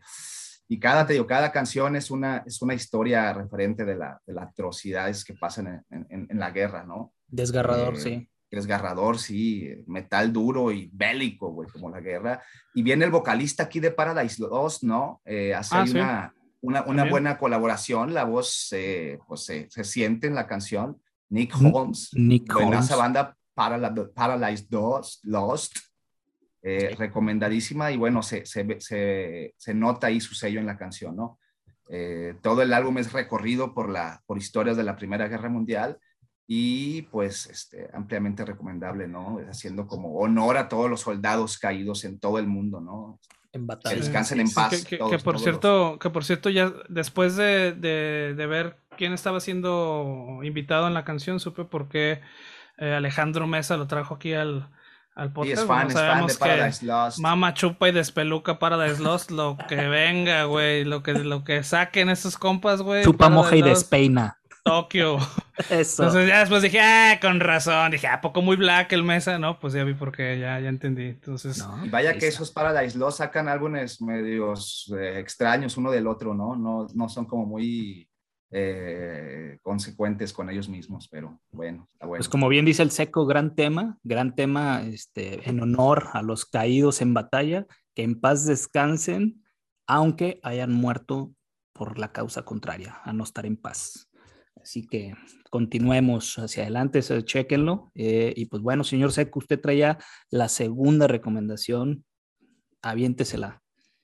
Y 0.67 0.79
cada, 0.79 1.05
te 1.05 1.13
digo, 1.13 1.27
cada 1.27 1.51
canción 1.51 1.95
es 1.95 2.09
una, 2.09 2.43
es 2.45 2.61
una 2.61 2.73
historia 2.73 3.33
referente 3.33 3.83
de, 3.83 3.95
la, 3.95 4.21
de 4.25 4.33
las 4.33 4.49
atrocidades 4.49 5.25
que 5.25 5.33
pasan 5.33 5.83
en, 5.89 6.27
en, 6.29 6.39
la 6.39 6.51
guerra, 6.51 6.83
¿no? 6.83 7.13
Desgarrador, 7.27 7.95
eh, 7.95 7.99
sí 7.99 8.29
desgarrador, 8.55 9.19
sí, 9.19 9.69
metal 9.87 10.31
duro 10.31 10.71
y 10.71 10.89
bélico, 10.93 11.51
güey, 11.51 11.69
como 11.69 11.89
la 11.89 11.99
guerra. 11.99 12.43
Y 12.73 12.83
viene 12.83 13.05
el 13.05 13.11
vocalista 13.11 13.63
aquí 13.63 13.79
de 13.79 13.91
Paradise 13.91 14.41
Lost, 14.41 14.83
¿no? 14.83 15.21
Eh, 15.25 15.53
hace 15.53 15.75
ah, 15.75 15.83
una, 15.89 16.35
una, 16.61 16.83
una 16.83 17.05
buena 17.05 17.37
colaboración, 17.37 18.13
la 18.13 18.25
voz 18.25 18.69
pues, 19.27 19.45
se, 19.45 19.67
se, 19.69 19.83
siente 19.83 20.27
en 20.27 20.35
la 20.35 20.47
canción. 20.47 21.01
Nick 21.29 21.55
Holmes, 21.55 22.09
Nick 22.13 22.55
Holmes. 22.55 22.85
esa 22.85 22.95
banda 22.95 23.35
Paradise 23.55 24.67
Lost, 25.23 25.77
eh, 26.61 26.95
recomendadísima 26.97 27.91
y 27.91 27.97
bueno, 27.97 28.21
se, 28.21 28.45
se, 28.45 28.79
se, 28.79 29.53
se, 29.57 29.73
nota 29.73 30.07
ahí 30.07 30.21
su 30.21 30.35
sello 30.35 30.59
en 30.59 30.65
la 30.65 30.77
canción, 30.77 31.15
¿no? 31.15 31.39
Eh, 31.89 32.35
todo 32.41 32.61
el 32.61 32.71
álbum 32.73 32.97
es 32.99 33.11
recorrido 33.11 33.73
por, 33.73 33.89
la, 33.89 34.21
por 34.25 34.37
historias 34.37 34.77
de 34.77 34.83
la 34.83 34.95
Primera 34.95 35.27
Guerra 35.27 35.49
Mundial 35.49 35.99
y 36.47 37.03
pues 37.03 37.47
este, 37.47 37.89
ampliamente 37.93 38.43
recomendable, 38.45 39.07
¿no? 39.07 39.39
Haciendo 39.49 39.87
como 39.87 40.15
honor 40.17 40.57
a 40.57 40.67
todos 40.67 40.89
los 40.89 41.01
soldados 41.01 41.57
caídos 41.57 42.03
en 42.03 42.19
todo 42.19 42.37
el 42.39 42.47
mundo, 42.47 42.81
¿no? 42.81 43.19
En 43.53 43.67
batalla. 43.67 43.95
Que 43.95 44.01
descansen 44.01 44.39
en 44.39 44.51
paz. 44.51 44.83
que, 44.83 44.97
por 44.97 45.39
cierto, 45.39 45.97
que 45.99 46.09
por 46.09 46.25
cierto, 46.25 46.49
ya 46.49 46.73
después 46.89 47.35
de, 47.35 47.73
de, 47.73 48.45
ver 48.47 48.77
quién 48.97 49.13
estaba 49.13 49.39
siendo 49.39 50.39
invitado 50.43 50.87
en 50.87 50.93
la 50.93 51.05
canción, 51.05 51.39
supe 51.39 51.63
por 51.63 51.87
qué 51.87 52.19
eh, 52.77 52.93
Alejandro 52.93 53.47
Mesa 53.47 53.77
lo 53.77 53.87
trajo 53.87 54.15
aquí 54.15 54.33
al, 54.33 54.69
al 55.15 55.31
podcast. 55.31 55.61
es 55.61 55.67
fan, 55.67 55.87
es 55.87 55.93
fan 55.93 56.25
de 56.25 56.33
Paradise 56.33 56.85
Lost. 56.85 57.19
Mama 57.19 57.53
chupa 57.53 57.89
y 57.89 57.91
despeluca 57.91 58.59
Paradise 58.59 59.01
Lost, 59.01 59.31
lo 59.31 59.57
que 59.69 59.75
venga, 59.75 60.45
güey, 60.45 60.83
lo 60.83 61.03
que, 61.03 61.13
lo 61.13 61.43
que 61.43 61.63
saquen 61.63 62.09
esos 62.09 62.37
compas, 62.37 62.81
güey. 62.81 63.03
Chupa, 63.03 63.29
moja 63.29 63.55
y 63.55 63.61
despeina. 63.61 64.39
Tokio. 64.63 65.17
Eso. 65.69 66.03
Entonces 66.03 66.27
ya 66.27 66.39
después 66.39 66.63
dije, 66.63 66.79
ah, 66.79 67.19
con 67.21 67.39
razón. 67.39 67.91
Dije, 67.91 68.07
¿a 68.07 68.21
poco 68.21 68.41
muy 68.41 68.55
black 68.55 68.91
el 68.93 69.03
mesa? 69.03 69.37
No, 69.37 69.59
pues 69.59 69.73
ya 69.73 69.83
vi 69.83 69.93
por 69.93 70.11
qué, 70.11 70.39
ya, 70.39 70.59
ya 70.59 70.69
entendí. 70.69 71.07
Entonces. 71.07 71.63
y 71.83 71.89
vaya 71.89 72.17
que 72.17 72.27
esos 72.27 72.51
Paradise 72.51 72.97
los 72.97 73.17
sacan 73.17 73.49
álbumes 73.49 74.01
medios 74.01 74.91
eh, 74.97 75.19
extraños 75.19 75.77
uno 75.77 75.91
del 75.91 76.07
otro, 76.07 76.33
¿no? 76.33 76.55
No, 76.55 76.87
no 76.93 77.09
son 77.09 77.25
como 77.25 77.45
muy 77.45 78.09
eh, 78.51 79.57
consecuentes 79.61 80.31
con 80.31 80.49
ellos 80.49 80.69
mismos, 80.69 81.07
pero 81.09 81.41
bueno, 81.51 81.89
está 81.91 82.05
bueno. 82.05 82.19
Pues 82.19 82.29
como 82.29 82.47
bien 82.49 82.65
dice 82.65 82.83
el 82.83 82.91
seco, 82.91 83.25
gran 83.25 83.55
tema, 83.55 83.97
gran 84.03 84.35
tema 84.35 84.83
este, 84.83 85.49
en 85.49 85.59
honor 85.59 86.09
a 86.13 86.21
los 86.21 86.45
caídos 86.45 87.01
en 87.01 87.13
batalla, 87.13 87.65
que 87.95 88.03
en 88.03 88.21
paz 88.21 88.45
descansen, 88.45 89.43
aunque 89.87 90.39
hayan 90.43 90.71
muerto 90.71 91.33
por 91.73 91.97
la 91.97 92.11
causa 92.11 92.43
contraria, 92.43 93.01
a 93.03 93.11
no 93.11 93.23
estar 93.23 93.45
en 93.45 93.57
paz. 93.57 94.09
Así 94.63 94.87
que 94.87 95.13
continuemos 95.49 96.39
hacia 96.39 96.63
adelante, 96.63 97.01
chequenlo. 97.25 97.91
Eh, 97.95 98.33
y 98.33 98.45
pues 98.45 98.63
bueno, 98.63 98.85
señor 98.85 99.11
Seco, 99.11 99.39
usted 99.39 99.59
traía 99.59 99.97
la 100.29 100.47
segunda 100.47 101.05
recomendación. 101.05 102.05
Aviéntesela. 102.81 103.61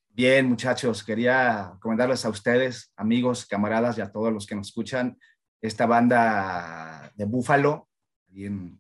Bien, 0.10 0.50
muchachos, 0.50 1.02
quería 1.02 1.72
recomendarles 1.72 2.26
a 2.26 2.30
ustedes, 2.30 2.92
amigos, 2.98 3.46
camaradas 3.46 3.98
y 3.98 4.02
a 4.02 4.12
todos 4.12 4.34
los 4.34 4.46
que 4.46 4.56
nos 4.56 4.68
escuchan, 4.68 5.18
esta 5.62 5.86
banda 5.86 7.14
de 7.16 7.24
ahí 7.24 8.46
en 8.46 8.78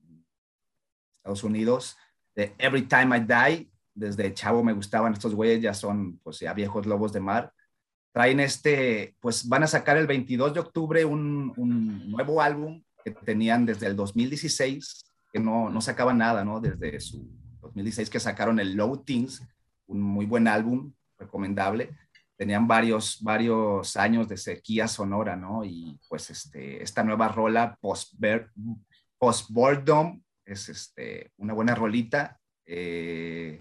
Estados 1.17 1.45
Unidos, 1.45 1.95
de 2.35 2.53
Every 2.57 2.81
Time 2.81 3.17
I 3.17 3.21
Die. 3.21 3.71
Desde 3.93 4.33
chavo 4.33 4.65
me 4.65 4.73
gustaban 4.73 5.13
estos 5.13 5.33
güeyes, 5.33 5.61
ya 5.61 5.73
son 5.73 6.17
pues 6.19 6.39
ya 6.39 6.53
viejos 6.53 6.85
lobos 6.85 7.13
de 7.13 7.21
mar 7.21 7.53
traen 8.11 8.39
este, 8.39 9.15
pues 9.19 9.47
van 9.47 9.63
a 9.63 9.67
sacar 9.67 9.97
el 9.97 10.07
22 10.07 10.53
de 10.53 10.59
octubre 10.59 11.05
un, 11.05 11.53
nuevo 12.09 12.41
álbum 12.41 12.83
que 13.03 13.11
tenían 13.11 13.65
desde 13.65 13.87
el 13.87 13.95
2016, 13.95 15.03
que 15.31 15.39
no, 15.39 15.69
no 15.69 15.81
sacaban 15.81 16.17
nada, 16.17 16.43
¿no? 16.43 16.59
Desde 16.59 16.99
su 16.99 17.29
2016 17.61 18.09
que 18.09 18.19
sacaron 18.19 18.59
el 18.59 18.73
Low 18.75 19.03
Things, 19.03 19.45
un 19.87 20.01
muy 20.01 20.25
buen 20.25 20.47
álbum, 20.47 20.93
recomendable. 21.17 21.91
Tenían 22.35 22.67
varios, 22.67 23.21
varios 23.21 23.97
años 23.97 24.27
de 24.27 24.37
sequía 24.37 24.87
sonora, 24.87 25.35
¿no? 25.35 25.63
Y 25.63 25.99
pues 26.07 26.29
este, 26.29 26.81
esta 26.81 27.03
nueva 27.03 27.27
rola, 27.27 27.77
Post, 27.81 28.13
Post 29.17 29.49
Boredom, 29.49 30.21
es 30.45 30.69
este, 30.69 31.31
una 31.37 31.53
buena 31.53 31.75
rolita. 31.75 32.39
Eh, 32.65 33.57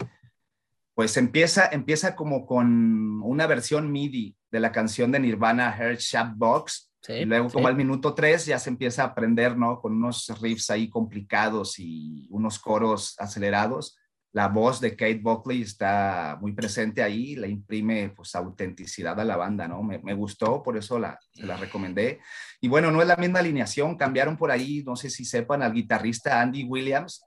pues 0.95 1.15
empieza, 1.17 1.67
empieza 1.71 2.15
como 2.15 2.45
con 2.45 3.21
una 3.21 3.47
versión 3.47 3.91
MIDI 3.91 4.35
de 4.51 4.59
la 4.59 4.71
canción 4.71 5.11
de 5.11 5.19
Nirvana, 5.19 5.71
Heart 5.71 5.99
Shop 5.99 6.33
Box. 6.35 6.91
y 7.07 7.25
luego, 7.25 7.49
como 7.49 7.67
al 7.67 7.75
minuto 7.75 8.13
tres, 8.13 8.45
ya 8.45 8.59
se 8.59 8.69
empieza 8.69 9.03
a 9.03 9.07
aprender, 9.07 9.57
¿no? 9.57 9.79
Con 9.79 9.93
unos 9.93 10.27
riffs 10.41 10.69
ahí 10.69 10.89
complicados 10.89 11.79
y 11.79 12.27
unos 12.29 12.59
coros 12.59 13.15
acelerados. 13.19 13.97
La 14.31 14.47
voz 14.47 14.79
de 14.79 14.95
Kate 14.95 15.21
Buckley 15.23 15.63
está 15.63 16.37
muy 16.39 16.51
presente 16.53 17.01
ahí, 17.01 17.35
le 17.35 17.47
imprime 17.47 18.09
pues 18.09 18.35
autenticidad 18.35 19.19
a 19.19 19.23
la 19.23 19.37
banda, 19.37 19.67
¿no? 19.67 19.81
Me, 19.81 20.13
gustó, 20.13 20.61
por 20.61 20.77
eso 20.77 20.99
la, 20.99 21.17
la 21.35 21.57
recomendé. 21.57 22.19
Y 22.61 22.67
bueno, 22.67 22.91
no 22.91 23.01
es 23.01 23.07
la 23.07 23.15
misma 23.15 23.39
alineación, 23.39 23.97
cambiaron 23.97 24.37
por 24.37 24.51
ahí, 24.51 24.83
no 24.85 24.95
sé 24.95 25.09
si 25.09 25.25
sepan, 25.25 25.63
al 25.63 25.73
guitarrista 25.73 26.41
Andy 26.41 26.63
Williams, 26.63 27.23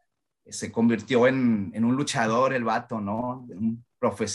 se 0.47 0.71
convirtió 0.71 1.27
en, 1.27 1.73
en, 1.75 1.85
un 1.85 1.97
luchador 1.97 2.53
el 2.53 2.65
vato, 2.65 3.01
¿no? 3.01 3.47
Un, 3.49 3.85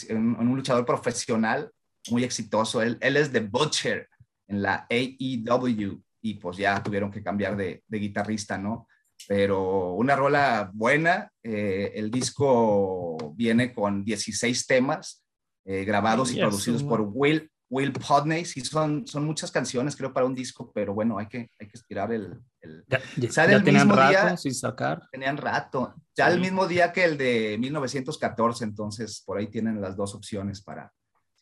un 0.10 0.56
luchador 0.56 0.86
profesional 0.86 1.72
muy 2.12 2.24
exitoso. 2.24 2.82
Él, 2.82 2.98
él, 3.02 3.18
es 3.18 3.32
de 3.32 3.42
Butcher 3.42 4.08
en 4.48 4.62
la 4.62 4.88
AEW 4.90 6.02
y 6.22 6.34
pues 6.36 6.58
ya 6.58 6.82
tuvieron 6.82 7.12
que 7.12 7.24
cambiar 7.24 7.56
de, 7.56 7.84
de 7.88 8.00
guitarrista, 8.00 8.58
¿no? 8.58 8.88
Pero 9.28 9.94
una 9.94 10.16
rola 10.16 10.70
buena. 10.74 11.32
Eh, 11.44 11.92
el 11.96 12.12
disco 12.12 13.34
viene 13.36 13.74
con 13.74 14.04
16 14.04 14.68
temas 14.68 15.24
eh, 15.66 15.84
grabados 15.84 16.32
y 16.32 16.40
producidos 16.40 16.84
por 16.84 17.02
Will, 17.02 17.50
Will 17.70 17.92
Podney, 17.92 18.46
sí, 18.46 18.62
son, 18.62 19.06
son 19.06 19.26
muchas 19.26 19.52
canciones, 19.52 19.96
creo, 19.98 20.14
para 20.14 20.26
un 20.26 20.34
disco, 20.34 20.72
pero 20.74 20.94
bueno, 20.94 21.20
hay 21.20 21.28
que, 21.28 21.52
hay 21.60 21.68
que 21.68 21.78
estirar 21.78 22.14
el... 22.14 22.40
el... 22.62 22.86
Ya, 22.88 23.02
el 23.44 23.64
tenían 23.64 23.90
rato 23.90 24.10
día, 24.10 24.38
sin 24.38 24.56
sacar. 24.56 25.06
Tenían 25.12 25.36
rato. 25.36 25.94
Ya 26.16 26.30
el 26.30 26.40
mismo 26.40 26.68
día 26.68 26.94
que 26.94 27.04
el 27.04 27.18
de 27.18 27.58
1914, 27.60 28.64
entonces 28.64 29.22
por 29.26 29.38
ahí 29.38 29.48
tienen 29.48 29.82
las 29.82 29.98
dos 29.98 30.16
opciones 30.16 30.62
para 30.62 30.94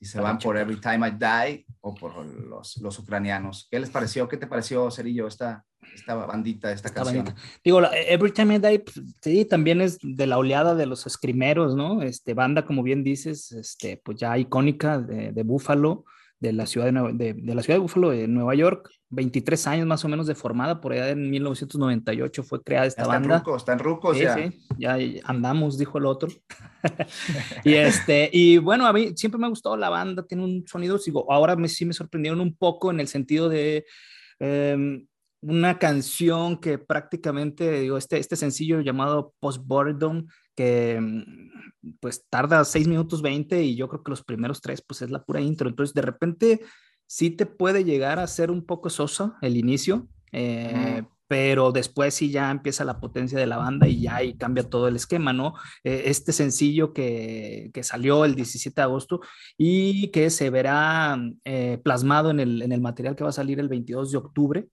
se 0.05 0.21
van 0.21 0.37
por 0.39 0.57
Every 0.57 0.79
Time 0.79 1.07
I 1.07 1.11
Die 1.11 1.65
o 1.81 1.93
por 1.93 2.25
los, 2.25 2.77
los 2.77 2.99
ucranianos. 2.99 3.67
¿Qué 3.69 3.79
les 3.79 3.89
pareció? 3.89 4.27
¿Qué 4.27 4.37
te 4.37 4.47
pareció, 4.47 4.89
Cerillo, 4.91 5.27
esta, 5.27 5.63
esta 5.93 6.15
bandita, 6.15 6.71
esta, 6.71 6.91
canción? 6.91 7.33
Digo, 7.63 7.81
Every 7.91 8.31
Time 8.31 8.55
I 8.55 8.59
Die, 8.59 8.79
pues, 8.79 9.01
sí, 9.21 9.45
también 9.45 9.81
es 9.81 9.97
de 10.01 10.27
la 10.27 10.37
oleada 10.37 10.75
de 10.75 10.85
los 10.85 11.05
escrimeros, 11.05 11.75
¿no? 11.75 12.01
Este, 12.01 12.33
banda, 12.33 12.65
como 12.65 12.83
bien 12.83 13.03
dices, 13.03 13.51
este, 13.51 14.01
pues 14.03 14.17
ya 14.17 14.37
icónica 14.37 14.99
de, 14.99 15.31
de 15.31 15.43
Búfalo 15.43 16.05
de 16.39 16.53
la 16.53 16.65
ciudad 16.65 16.91
de, 16.91 17.33
de, 17.33 17.55
la 17.55 17.63
ciudad 17.63 17.77
de 17.77 17.81
Buffalo, 17.81 18.09
de 18.11 18.27
Nueva 18.27 18.55
York, 18.55 18.89
23 19.15 19.67
años 19.67 19.87
más 19.87 20.03
o 20.03 20.09
menos 20.09 20.27
de 20.27 20.35
formada, 20.35 20.81
por 20.81 20.91
allá 20.91 21.09
en 21.09 21.29
1998 21.29 22.43
fue 22.43 22.61
creada 22.61 22.85
esta 22.85 23.07
banda. 23.07 23.37
Están 23.37 23.39
rucos, 23.39 23.61
están 23.61 23.79
rucos 23.79 24.19
ya. 24.19 24.51
ya 24.77 24.97
andamos, 25.23 25.77
dijo 25.77 25.97
el 25.97 26.05
otro. 26.05 26.29
y 27.63 27.73
este, 27.73 28.29
y 28.31 28.57
bueno, 28.57 28.85
a 28.85 28.93
mí 28.93 29.13
siempre 29.15 29.39
me 29.39 29.47
ha 29.47 29.49
gustado 29.49 29.77
la 29.77 29.89
banda, 29.89 30.23
tiene 30.23 30.43
un 30.43 30.67
sonido, 30.67 30.97
sigo, 30.97 31.31
ahora 31.31 31.55
me, 31.55 31.67
sí 31.69 31.85
me 31.85 31.93
sorprendieron 31.93 32.41
un 32.41 32.55
poco 32.55 32.91
en 32.91 32.99
el 32.99 33.07
sentido 33.07 33.49
de 33.49 33.85
em, 34.39 35.07
una 35.41 35.79
canción 35.79 36.59
que 36.59 36.77
prácticamente, 36.77 37.79
digo, 37.79 37.97
este, 37.97 38.17
este 38.17 38.35
sencillo 38.35 38.81
llamado 38.81 39.33
Post 39.39 39.61
Boredom, 39.65 40.27
que 40.55 40.99
mm, 40.99 41.99
pues 41.99 42.25
tarda 42.29 42.65
6 42.65 42.87
minutos 42.87 43.21
20 43.21 43.61
y 43.63 43.75
yo 43.75 43.87
creo 43.87 44.03
que 44.03 44.11
los 44.11 44.23
primeros 44.23 44.61
tres 44.61 44.81
pues 44.85 45.01
es 45.01 45.09
la 45.11 45.23
pura 45.23 45.41
intro. 45.41 45.69
Entonces 45.69 45.93
de 45.93 46.01
repente 46.01 46.61
sí 47.07 47.31
te 47.31 47.45
puede 47.45 47.83
llegar 47.83 48.19
a 48.19 48.27
ser 48.27 48.51
un 48.51 48.65
poco 48.65 48.89
sosa 48.89 49.37
el 49.41 49.57
inicio, 49.57 50.07
eh, 50.31 51.03
pero 51.27 51.71
después 51.71 52.13
sí 52.13 52.29
ya 52.29 52.51
empieza 52.51 52.85
la 52.85 52.99
potencia 52.99 53.39
de 53.39 53.47
la 53.47 53.57
banda 53.57 53.87
y 53.87 54.01
ya 54.01 54.17
ahí 54.17 54.37
cambia 54.37 54.69
todo 54.69 54.87
el 54.87 54.95
esquema, 54.95 55.33
¿no? 55.33 55.55
Eh, 55.83 56.03
este 56.05 56.31
sencillo 56.31 56.93
que, 56.93 57.71
que, 57.73 57.83
salió 57.83 58.25
el 58.25 58.35
17 58.35 58.75
de 58.75 58.83
agosto 58.83 59.21
y 59.57 60.09
que 60.11 60.29
se 60.29 60.49
verá 60.49 61.17
eh, 61.43 61.79
plasmado 61.83 62.29
en 62.29 62.39
el, 62.39 62.61
en 62.61 62.71
el 62.71 62.81
material 62.81 63.15
que 63.15 63.23
va 63.23 63.31
a 63.31 63.33
salir 63.33 63.59
el 63.59 63.69
22 63.69 64.11
de 64.11 64.17
octubre 64.17 64.67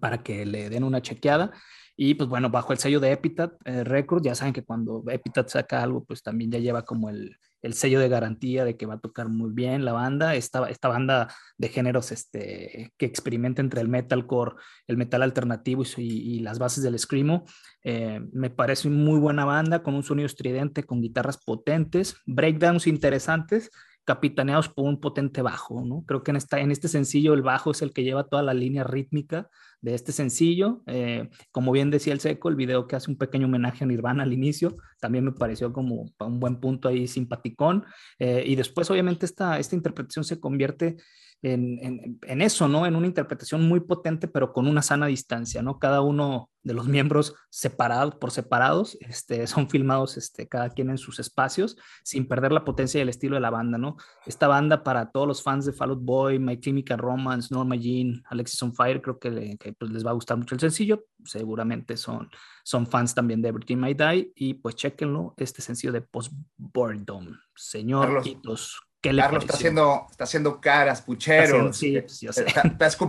para 0.00 0.22
que 0.22 0.44
le 0.44 0.68
den 0.68 0.84
una 0.84 1.00
chequeada. 1.00 1.52
Y 2.00 2.14
pues 2.14 2.30
bueno, 2.30 2.48
bajo 2.48 2.72
el 2.72 2.78
sello 2.78 3.00
de 3.00 3.10
Epitaph 3.10 3.54
eh, 3.64 3.82
Records, 3.82 4.24
ya 4.24 4.36
saben 4.36 4.52
que 4.54 4.62
cuando 4.62 5.02
Epitaph 5.08 5.48
saca 5.48 5.82
algo, 5.82 6.04
pues 6.04 6.22
también 6.22 6.52
ya 6.52 6.60
lleva 6.60 6.84
como 6.84 7.10
el, 7.10 7.36
el 7.60 7.74
sello 7.74 7.98
de 7.98 8.08
garantía 8.08 8.64
de 8.64 8.76
que 8.76 8.86
va 8.86 8.94
a 8.94 9.00
tocar 9.00 9.28
muy 9.28 9.50
bien 9.50 9.84
la 9.84 9.92
banda, 9.92 10.36
esta, 10.36 10.70
esta 10.70 10.86
banda 10.86 11.34
de 11.56 11.68
géneros 11.70 12.12
este, 12.12 12.92
que 12.96 13.04
experimenta 13.04 13.62
entre 13.62 13.80
el 13.80 13.88
metalcore, 13.88 14.54
el 14.86 14.96
metal 14.96 15.22
alternativo 15.24 15.82
y, 15.96 16.38
las 16.38 16.60
bases 16.60 16.84
del 16.84 16.96
screamo. 16.96 17.46
Eh, 17.82 18.20
me 18.32 18.50
parece 18.50 18.88
muy 18.88 19.18
buena 19.18 19.44
banda 19.44 19.82
con 19.82 19.96
un 19.96 20.04
sonido 20.04 20.26
estridente, 20.26 20.84
con 20.84 21.00
guitarras 21.00 21.38
potentes, 21.38 22.14
breakdowns 22.26 22.86
interesantes 22.86 23.72
capitaneados 24.08 24.70
por 24.70 24.86
un 24.86 25.00
potente 25.00 25.42
bajo, 25.42 25.84
¿no? 25.84 26.02
Creo 26.06 26.22
que 26.22 26.30
en, 26.30 26.38
esta, 26.38 26.58
en 26.60 26.70
este 26.70 26.88
sencillo 26.88 27.34
el 27.34 27.42
bajo 27.42 27.72
es 27.72 27.82
el 27.82 27.92
que 27.92 28.04
lleva 28.04 28.26
toda 28.26 28.42
la 28.42 28.54
línea 28.54 28.82
rítmica 28.82 29.50
de 29.82 29.94
este 29.94 30.12
sencillo. 30.12 30.80
Eh, 30.86 31.28
como 31.52 31.72
bien 31.72 31.90
decía 31.90 32.14
el 32.14 32.20
Seco, 32.20 32.48
el 32.48 32.56
video 32.56 32.86
que 32.86 32.96
hace 32.96 33.10
un 33.10 33.18
pequeño 33.18 33.48
homenaje 33.48 33.84
a 33.84 33.86
Nirvana 33.86 34.22
al 34.22 34.32
inicio, 34.32 34.76
también 34.98 35.26
me 35.26 35.32
pareció 35.32 35.74
como 35.74 36.06
un 36.20 36.40
buen 36.40 36.58
punto 36.58 36.88
ahí 36.88 37.06
simpaticón. 37.06 37.84
Eh, 38.18 38.44
y 38.46 38.56
después, 38.56 38.90
obviamente, 38.90 39.26
esta, 39.26 39.58
esta 39.58 39.76
interpretación 39.76 40.24
se 40.24 40.40
convierte 40.40 40.96
en, 41.42 42.18
en, 42.26 42.42
eso, 42.42 42.66
¿no? 42.66 42.84
En 42.86 42.96
una 42.96 43.06
interpretación 43.06 43.68
muy 43.68 43.80
potente, 43.80 44.26
pero 44.26 44.52
con 44.52 44.66
una 44.66 44.82
sana 44.82 45.06
distancia, 45.06 45.62
¿no? 45.62 45.78
Cada 45.78 46.00
uno 46.00 46.50
de 46.64 46.74
los 46.74 46.88
miembros 46.88 47.34
separados, 47.48 48.16
por 48.16 48.32
separados, 48.32 48.98
este, 49.00 49.46
son 49.46 49.70
filmados 49.70 50.16
este, 50.16 50.48
cada 50.48 50.70
quien 50.70 50.90
en 50.90 50.98
sus 50.98 51.20
espacios, 51.20 51.76
sin 52.02 52.26
perder 52.26 52.50
la 52.50 52.64
potencia 52.64 52.98
y 52.98 53.02
el 53.02 53.08
estilo 53.08 53.36
de 53.36 53.40
la 53.40 53.50
banda, 53.50 53.78
¿no? 53.78 53.96
Esta 54.26 54.48
banda, 54.48 54.82
para 54.82 55.10
todos 55.10 55.28
los 55.28 55.42
fans 55.42 55.64
de 55.64 55.72
Fall 55.72 55.90
Out 55.90 56.02
Boy, 56.02 56.38
My 56.40 56.58
Chemical 56.58 56.98
Romance, 56.98 57.54
Norma 57.54 57.76
Jean, 57.76 58.22
Alexis 58.26 58.60
on 58.62 58.74
Fire, 58.74 59.00
creo 59.00 59.18
que, 59.20 59.56
pues, 59.78 59.90
les 59.92 60.04
va 60.04 60.10
a 60.10 60.14
gustar 60.14 60.36
mucho 60.36 60.56
el 60.56 60.60
sencillo, 60.60 61.04
seguramente 61.24 61.96
son, 61.96 62.28
son 62.64 62.86
fans 62.86 63.14
también 63.14 63.40
de 63.42 63.50
Everything 63.50 63.84
I 63.84 63.94
Die, 63.94 64.32
y 64.34 64.54
pues 64.54 64.74
chequenlo, 64.74 65.34
este 65.36 65.62
sencillo 65.62 65.92
de 65.92 66.00
Post-Boredom. 66.00 67.38
Señor 67.54 68.22
Carlos 68.24 68.87
está 69.02 69.54
haciendo, 69.54 70.06
está 70.10 70.24
haciendo 70.24 70.60
caras, 70.60 71.02
pucheros. 71.02 71.76
sí, 71.76 72.00
pues, 72.00 72.22
Está, 72.22 72.62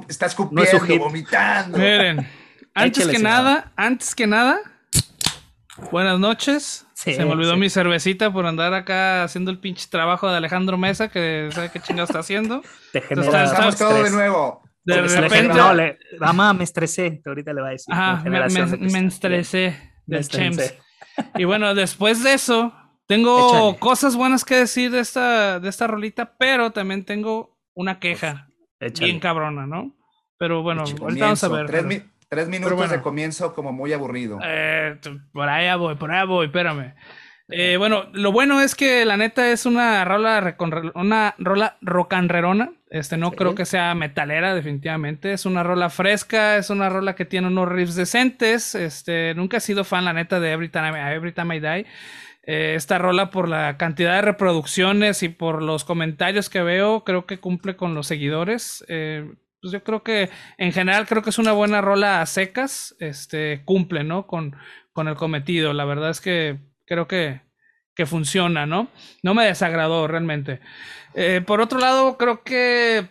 está, 0.07 0.25
escupiendo, 0.27 0.99
vomitando. 0.99 1.77
Miren, 1.77 2.27
antes 2.73 3.07
que 3.07 3.19
nada, 3.19 3.71
antes 3.75 4.13
que 4.13 4.27
nada, 4.27 4.59
buenas 5.91 6.19
noches. 6.19 6.85
Se 6.93 7.17
me 7.17 7.31
olvidó 7.31 7.55
mi 7.55 7.69
cervecita 7.69 8.31
por 8.31 8.45
andar 8.45 8.73
acá 8.73 9.23
haciendo 9.23 9.51
el 9.51 9.59
pinche 9.59 9.87
trabajo 9.89 10.29
de 10.29 10.35
Alejandro 10.35 10.77
Mesa, 10.77 11.07
que 11.07 11.49
sabe 11.53 11.69
qué 11.71 11.79
chingado 11.79 12.05
está 12.05 12.19
haciendo. 12.19 12.61
Te 12.91 13.01
genera 13.01 13.45
Estamos 13.45 13.77
todo 13.77 14.03
de 14.03 14.11
nuevo. 14.11 14.61
De 14.83 15.01
repente. 15.01 15.53
No, 15.53 15.73
le, 15.73 15.97
mamá, 16.19 16.53
me 16.53 16.65
estresé. 16.65 17.21
Ahorita 17.25 17.53
le 17.53 17.61
va 17.61 17.67
a 17.69 17.71
decir. 17.71 17.93
Ajá, 17.93 18.23
me, 18.23 18.77
me, 18.77 19.07
estresé 19.07 19.93
del 20.05 20.27
Chems. 20.27 20.73
Y 21.35 21.45
bueno, 21.45 21.73
después 21.73 22.23
de 22.23 22.33
eso, 22.33 22.73
tengo 23.09 23.75
cosas 23.79 24.15
buenas 24.15 24.45
que 24.45 24.55
decir 24.55 24.91
de 24.91 24.99
esta, 24.99 25.59
de 25.59 25.67
esta 25.67 25.87
rolita, 25.87 26.35
pero 26.37 26.69
también 26.69 27.03
tengo 27.03 27.57
una 27.73 27.99
queja 27.99 28.49
bien 28.99 29.19
cabrona, 29.19 29.65
¿no? 29.65 29.95
Pero 30.37 30.61
bueno, 30.61 30.83
ahorita 30.83 31.25
vamos 31.25 31.43
a 31.43 31.47
ver. 31.47 31.65
Tres, 32.29 32.47
minutos 32.47 32.91
de 32.91 33.01
comienzo 33.01 33.55
como 33.55 33.73
muy 33.73 33.91
aburrido. 33.93 34.37
Eh, 34.43 34.99
por 35.33 35.49
allá 35.49 35.75
voy, 35.75 35.95
por 35.95 36.11
allá 36.11 36.25
voy, 36.25 36.45
espérame. 36.45 36.93
Eh, 37.51 37.77
bueno, 37.77 38.05
lo 38.13 38.31
bueno 38.31 38.61
es 38.61 38.75
que 38.75 39.03
la 39.05 39.17
neta 39.17 39.51
es 39.51 39.65
una 39.65 40.05
rola, 40.05 40.55
una 40.93 41.33
rola 41.39 41.77
rocanrerona. 41.81 42.73
Este, 42.91 43.17
no 43.17 43.31
creo 43.31 43.55
que 43.55 43.65
sea 43.65 43.95
metalera, 43.95 44.53
definitivamente. 44.53 45.33
Es 45.33 45.47
una 45.47 45.63
rola 45.63 45.89
fresca, 45.89 46.57
es 46.57 46.69
una 46.69 46.89
rola 46.89 47.15
que 47.15 47.25
tiene 47.25 47.47
unos 47.47 47.69
riffs 47.69 47.95
decentes. 47.95 48.75
Este, 48.75 49.33
nunca 49.33 49.57
he 49.57 49.61
sido 49.61 49.83
fan, 49.83 50.05
la 50.05 50.13
neta, 50.13 50.39
de 50.39 50.51
Every 50.51 50.69
Time, 50.69 51.11
Every 51.11 51.31
Time 51.31 51.55
I 51.55 51.59
Die. 51.59 51.85
Eh, 52.51 52.73
esta 52.73 52.97
rola 52.97 53.29
por 53.29 53.47
la 53.47 53.77
cantidad 53.77 54.15
de 54.15 54.23
reproducciones 54.23 55.21
y 55.21 55.29
por 55.29 55.61
los 55.61 55.83
comentarios 55.83 56.49
que 56.49 56.63
veo, 56.63 57.03
creo 57.03 57.27
que 57.27 57.39
cumple 57.39 57.75
con 57.75 57.93
los 57.93 58.07
seguidores. 58.07 58.83
Eh, 58.87 59.35
pues 59.61 59.71
yo 59.71 59.83
creo 59.83 60.01
que 60.01 60.31
en 60.57 60.71
general 60.71 61.05
creo 61.05 61.21
que 61.21 61.29
es 61.29 61.37
una 61.37 61.51
buena 61.51 61.79
rola 61.79 62.21
a 62.21 62.25
secas, 62.25 62.95
este, 62.99 63.61
cumple, 63.65 64.03
¿no? 64.03 64.25
Con, 64.25 64.55
con 64.93 65.07
el 65.07 65.13
cometido. 65.13 65.73
La 65.73 65.85
verdad 65.85 66.09
es 66.09 66.21
que 66.21 66.57
creo 66.87 67.07
que, 67.07 67.41
que 67.93 68.07
funciona, 68.07 68.65
¿no? 68.65 68.87
No 69.21 69.35
me 69.35 69.45
desagradó 69.45 70.07
realmente. 70.07 70.59
Eh, 71.13 71.41
por 71.45 71.61
otro 71.61 71.77
lado, 71.77 72.17
creo 72.17 72.43
que 72.43 73.09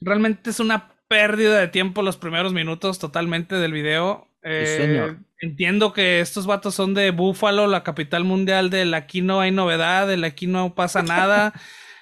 realmente 0.00 0.50
es 0.50 0.58
una 0.58 0.90
pérdida 1.06 1.60
de 1.60 1.68
tiempo 1.68 2.02
los 2.02 2.16
primeros 2.16 2.52
minutos 2.52 2.98
totalmente 2.98 3.54
del 3.54 3.72
video. 3.72 4.26
Entiendo 4.42 5.92
que 5.92 6.20
estos 6.20 6.46
vatos 6.46 6.74
son 6.74 6.94
de 6.94 7.10
Búfalo, 7.10 7.66
la 7.66 7.82
capital 7.82 8.24
mundial 8.24 8.70
del 8.70 8.94
aquí 8.94 9.22
no 9.22 9.40
hay 9.40 9.50
novedad, 9.50 10.06
del 10.06 10.24
aquí 10.24 10.46
no 10.46 10.74
pasa 10.74 11.02
nada. 11.02 11.52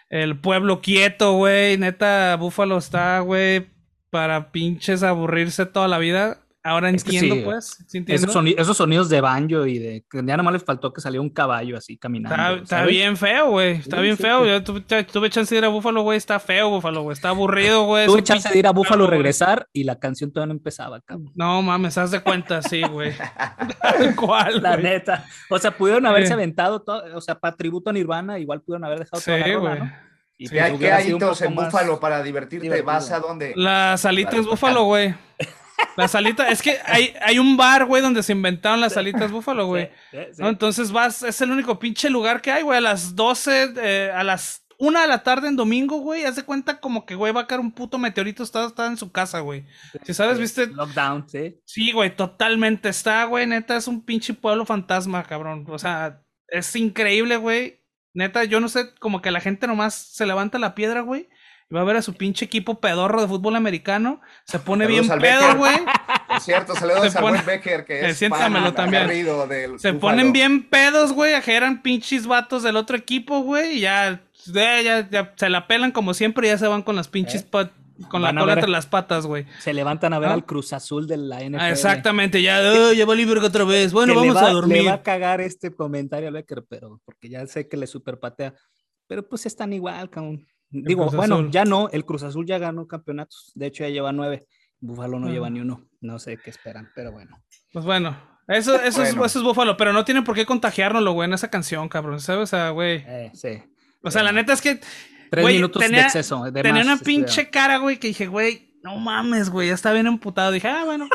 el 0.08 0.38
pueblo 0.38 0.80
quieto, 0.80 1.32
güey. 1.34 1.78
Neta, 1.78 2.36
Búfalo 2.36 2.78
está, 2.78 3.20
güey, 3.20 3.66
para 4.10 4.52
pinches 4.52 5.02
aburrirse 5.02 5.66
toda 5.66 5.88
la 5.88 5.98
vida. 5.98 6.42
Ahora 6.62 6.90
entiendo, 6.90 7.36
pues. 7.42 7.78
Esos, 8.06 8.76
sonidos 8.76 9.08
de 9.08 9.20
banjo 9.22 9.64
y 9.64 9.78
de. 9.78 10.04
Ya 10.12 10.22
nada 10.22 10.42
más 10.42 10.52
les 10.52 10.62
faltó 10.62 10.92
que 10.92 11.00
saliera 11.00 11.22
un 11.22 11.30
caballo 11.30 11.78
así 11.78 11.96
caminando. 11.96 12.62
Está, 12.62 12.84
bien 12.84 13.16
feo, 13.16 13.50
güey. 13.50 13.76
Está 13.76 14.00
bien 14.00 14.18
feo. 14.18 14.44
Yo 14.44 14.62
tuve, 14.62 15.30
chance 15.30 15.54
de 15.54 15.58
ir 15.58 15.64
a 15.64 15.68
Búfalo, 15.68 16.02
güey. 16.02 16.18
Está 16.18 16.38
feo, 16.38 16.68
Búfalo, 16.68 17.02
güey. 17.02 17.14
Está 17.14 17.30
aburrido, 17.30 17.84
güey. 17.86 18.06
Tuve 18.06 18.22
chance 18.22 18.46
de 18.50 18.58
ir 18.58 18.66
a 18.66 18.72
Búfalo, 18.72 19.06
regresar 19.06 19.68
y 19.72 19.84
la 19.84 19.98
canción 19.98 20.32
todavía 20.32 20.52
no 20.52 20.58
empezaba, 20.58 21.00
cabrón. 21.00 21.32
No 21.34 21.62
mames, 21.62 21.96
haz 21.96 22.10
de 22.10 22.20
cuenta, 22.20 22.60
sí, 22.60 22.82
güey. 22.82 23.12
¿Cuál? 24.16 24.62
La 24.62 24.76
neta. 24.76 25.24
O 25.48 25.58
sea, 25.58 25.70
pudieron 25.70 26.04
haberse 26.04 26.34
aventado 26.34 26.82
todo. 26.82 27.16
O 27.16 27.22
sea, 27.22 27.36
para 27.36 27.56
tributo 27.56 27.88
a 27.88 27.94
Nirvana, 27.94 28.38
igual 28.38 28.60
pudieron 28.60 28.84
haber 28.84 28.98
dejado 28.98 29.22
toda 29.22 29.38
la 29.38 29.46
rola, 29.46 29.74
¿no? 29.76 29.92
Y 30.36 30.46
sí, 30.46 30.56
pues 30.58 30.78
¿Qué 30.78 30.92
hay 30.92 31.10
en 31.10 31.54
Búfalo 31.54 32.00
para 32.00 32.22
divertirte? 32.22 32.82
¿Vas 32.82 33.10
a 33.12 33.20
dónde? 33.20 33.54
Las 33.56 34.02
salitas 34.02 34.44
Búfalo, 34.44 34.84
güey. 34.84 35.14
Las 35.96 36.12
salitas, 36.12 36.50
es 36.50 36.62
que 36.62 36.78
hay, 36.84 37.14
hay 37.20 37.38
un 37.38 37.56
bar, 37.56 37.84
güey, 37.84 38.02
donde 38.02 38.22
se 38.22 38.32
inventaron 38.32 38.80
las 38.80 38.94
salitas 38.94 39.30
búfalo, 39.30 39.66
güey. 39.66 39.90
Entonces 40.38 40.92
vas, 40.92 41.22
es 41.22 41.40
el 41.40 41.50
único 41.50 41.78
pinche 41.78 42.08
lugar 42.10 42.40
que 42.40 42.50
hay, 42.50 42.62
güey, 42.62 42.78
a 42.78 42.80
las 42.80 43.14
12, 43.16 43.74
eh, 43.76 44.12
a 44.14 44.24
las 44.24 44.64
1 44.78 45.00
de 45.00 45.06
la 45.06 45.22
tarde 45.22 45.48
en 45.48 45.56
domingo, 45.56 45.98
güey. 45.98 46.24
Haz 46.24 46.36
de 46.36 46.42
cuenta 46.42 46.80
como 46.80 47.04
que, 47.04 47.14
güey, 47.14 47.32
va 47.32 47.42
a 47.42 47.46
caer 47.46 47.60
un 47.60 47.72
puto 47.72 47.98
meteorito, 47.98 48.42
está, 48.42 48.66
está 48.66 48.86
en 48.86 48.96
su 48.96 49.12
casa, 49.12 49.40
güey. 49.40 49.66
Si 50.04 50.14
sabes, 50.14 50.38
viste. 50.38 50.68
Lockdown, 50.68 51.28
sí. 51.28 51.60
Sí, 51.64 51.92
güey, 51.92 52.14
totalmente 52.14 52.88
está, 52.88 53.24
güey, 53.24 53.46
neta, 53.46 53.76
es 53.76 53.88
un 53.88 54.04
pinche 54.04 54.32
pueblo 54.32 54.64
fantasma, 54.64 55.22
cabrón. 55.24 55.66
O 55.68 55.78
sea, 55.78 56.22
es 56.48 56.74
increíble, 56.76 57.36
güey. 57.36 57.80
Neta, 58.14 58.44
yo 58.44 58.58
no 58.58 58.68
sé, 58.68 58.94
como 58.98 59.20
que 59.22 59.30
la 59.30 59.40
gente 59.40 59.66
nomás 59.66 59.94
se 59.94 60.26
levanta 60.26 60.58
la 60.58 60.74
piedra, 60.74 61.02
güey 61.02 61.28
va 61.76 61.82
a 61.82 61.84
ver 61.84 61.96
a 61.96 62.02
su 62.02 62.14
pinche 62.14 62.44
equipo 62.44 62.80
pedorro 62.80 63.20
de 63.20 63.28
fútbol 63.28 63.56
americano. 63.56 64.20
Se 64.44 64.58
pone 64.60 64.86
bien 64.86 65.08
pedo, 65.08 65.56
güey. 65.56 65.76
Es 66.36 66.44
cierto, 66.44 66.76
saludos 66.76 67.16
a 67.16 67.20
buen 67.20 67.44
Becker, 67.44 67.84
que 67.84 68.08
es 68.08 68.18
fan 68.28 68.72
también. 68.72 69.10
Se 69.80 69.92
ponen 69.94 70.32
bien 70.32 70.62
pedos, 70.62 71.12
güey. 71.12 71.34
Ajeran 71.34 71.82
pinches 71.82 72.24
vatos 72.24 72.62
del 72.62 72.76
otro 72.76 72.96
equipo, 72.96 73.40
güey. 73.40 73.78
Y 73.78 73.80
ya, 73.80 74.22
ya, 74.46 75.08
ya, 75.10 75.34
se 75.36 75.48
la 75.48 75.66
pelan 75.66 75.90
como 75.90 76.14
siempre 76.14 76.46
y 76.46 76.50
ya 76.50 76.56
se 76.56 76.68
van 76.68 76.82
con 76.82 76.94
las 76.94 77.08
pinches 77.08 77.42
¿Eh? 77.42 77.66
con 78.08 78.22
la 78.22 78.34
cola 78.34 78.54
entre 78.54 78.70
las 78.70 78.86
patas, 78.86 79.26
güey. 79.26 79.46
Se 79.58 79.74
levantan 79.74 80.12
a 80.12 80.18
ver 80.18 80.30
al 80.30 80.46
Cruz 80.46 80.72
Azul 80.72 81.06
de 81.06 81.16
la 81.16 81.40
NFL. 81.40 81.56
Ah, 81.58 81.70
exactamente, 81.70 82.40
ya, 82.42 82.60
oh, 82.60 82.92
ya 82.94 83.04
va 83.04 83.14
otra 83.44 83.64
vez. 83.64 83.92
Bueno, 83.92 84.14
vamos 84.14 84.36
a 84.36 84.50
dormir. 84.50 84.78
Le 84.78 84.88
va 84.88 84.94
a 84.94 85.02
cagar 85.02 85.40
este 85.40 85.74
comentario 85.74 86.28
a 86.28 86.32
Becker, 86.32 86.64
pero 86.68 87.00
porque 87.04 87.28
ya 87.28 87.46
sé 87.46 87.68
que 87.68 87.76
le 87.76 87.86
superpatea. 87.86 88.54
Pero 89.06 89.28
pues 89.28 89.46
están 89.46 89.72
igual, 89.72 90.08
cabrón. 90.08 90.46
Digo, 90.70 91.10
bueno, 91.10 91.50
ya 91.50 91.64
no, 91.64 91.88
el 91.90 92.04
Cruz 92.04 92.22
Azul 92.22 92.46
ya 92.46 92.58
ganó 92.58 92.86
campeonatos, 92.86 93.52
de 93.54 93.66
hecho 93.66 93.84
ya 93.84 93.90
lleva 93.90 94.12
nueve, 94.12 94.46
Búfalo 94.78 95.18
no 95.18 95.28
lleva 95.28 95.50
ni 95.50 95.60
uno, 95.60 95.88
no 96.00 96.18
sé 96.18 96.38
qué 96.38 96.50
esperan, 96.50 96.90
pero 96.94 97.12
bueno. 97.12 97.42
Pues 97.72 97.84
bueno, 97.84 98.16
eso, 98.48 98.76
eso, 98.76 99.02
Es, 99.02 99.10
eso 99.10 99.24
es 99.24 99.42
Búfalo, 99.42 99.76
pero 99.76 99.92
no 99.92 100.04
tienen 100.04 100.24
por 100.24 100.34
qué 100.34 100.46
contagiárnoslo, 100.46 101.12
güey, 101.12 101.28
en 101.28 101.34
esa 101.34 101.50
canción, 101.50 101.88
cabrón, 101.88 102.20
¿sabes? 102.20 102.44
O 102.44 102.46
sea, 102.46 102.70
güey. 102.70 103.04
Eh, 103.06 103.30
sí. 103.34 103.62
O 104.02 104.10
sea, 104.10 104.22
la 104.22 104.32
neta 104.32 104.52
es 104.52 104.62
que... 104.62 104.80
Tres 105.30 105.46
minutos 105.46 105.80
de 105.80 106.00
exceso. 106.00 106.42
De 106.50 106.62
tenía 106.62 106.82
una 106.82 106.96
pinche 106.96 107.50
cara, 107.50 107.78
güey, 107.78 107.98
que 107.98 108.08
dije, 108.08 108.26
güey, 108.26 108.70
no 108.82 108.96
mames, 108.96 109.50
güey, 109.50 109.68
ya 109.68 109.74
está 109.74 109.92
bien 109.92 110.06
emputado. 110.06 110.50
Dije, 110.50 110.66
ah, 110.66 110.84
bueno. 110.84 111.08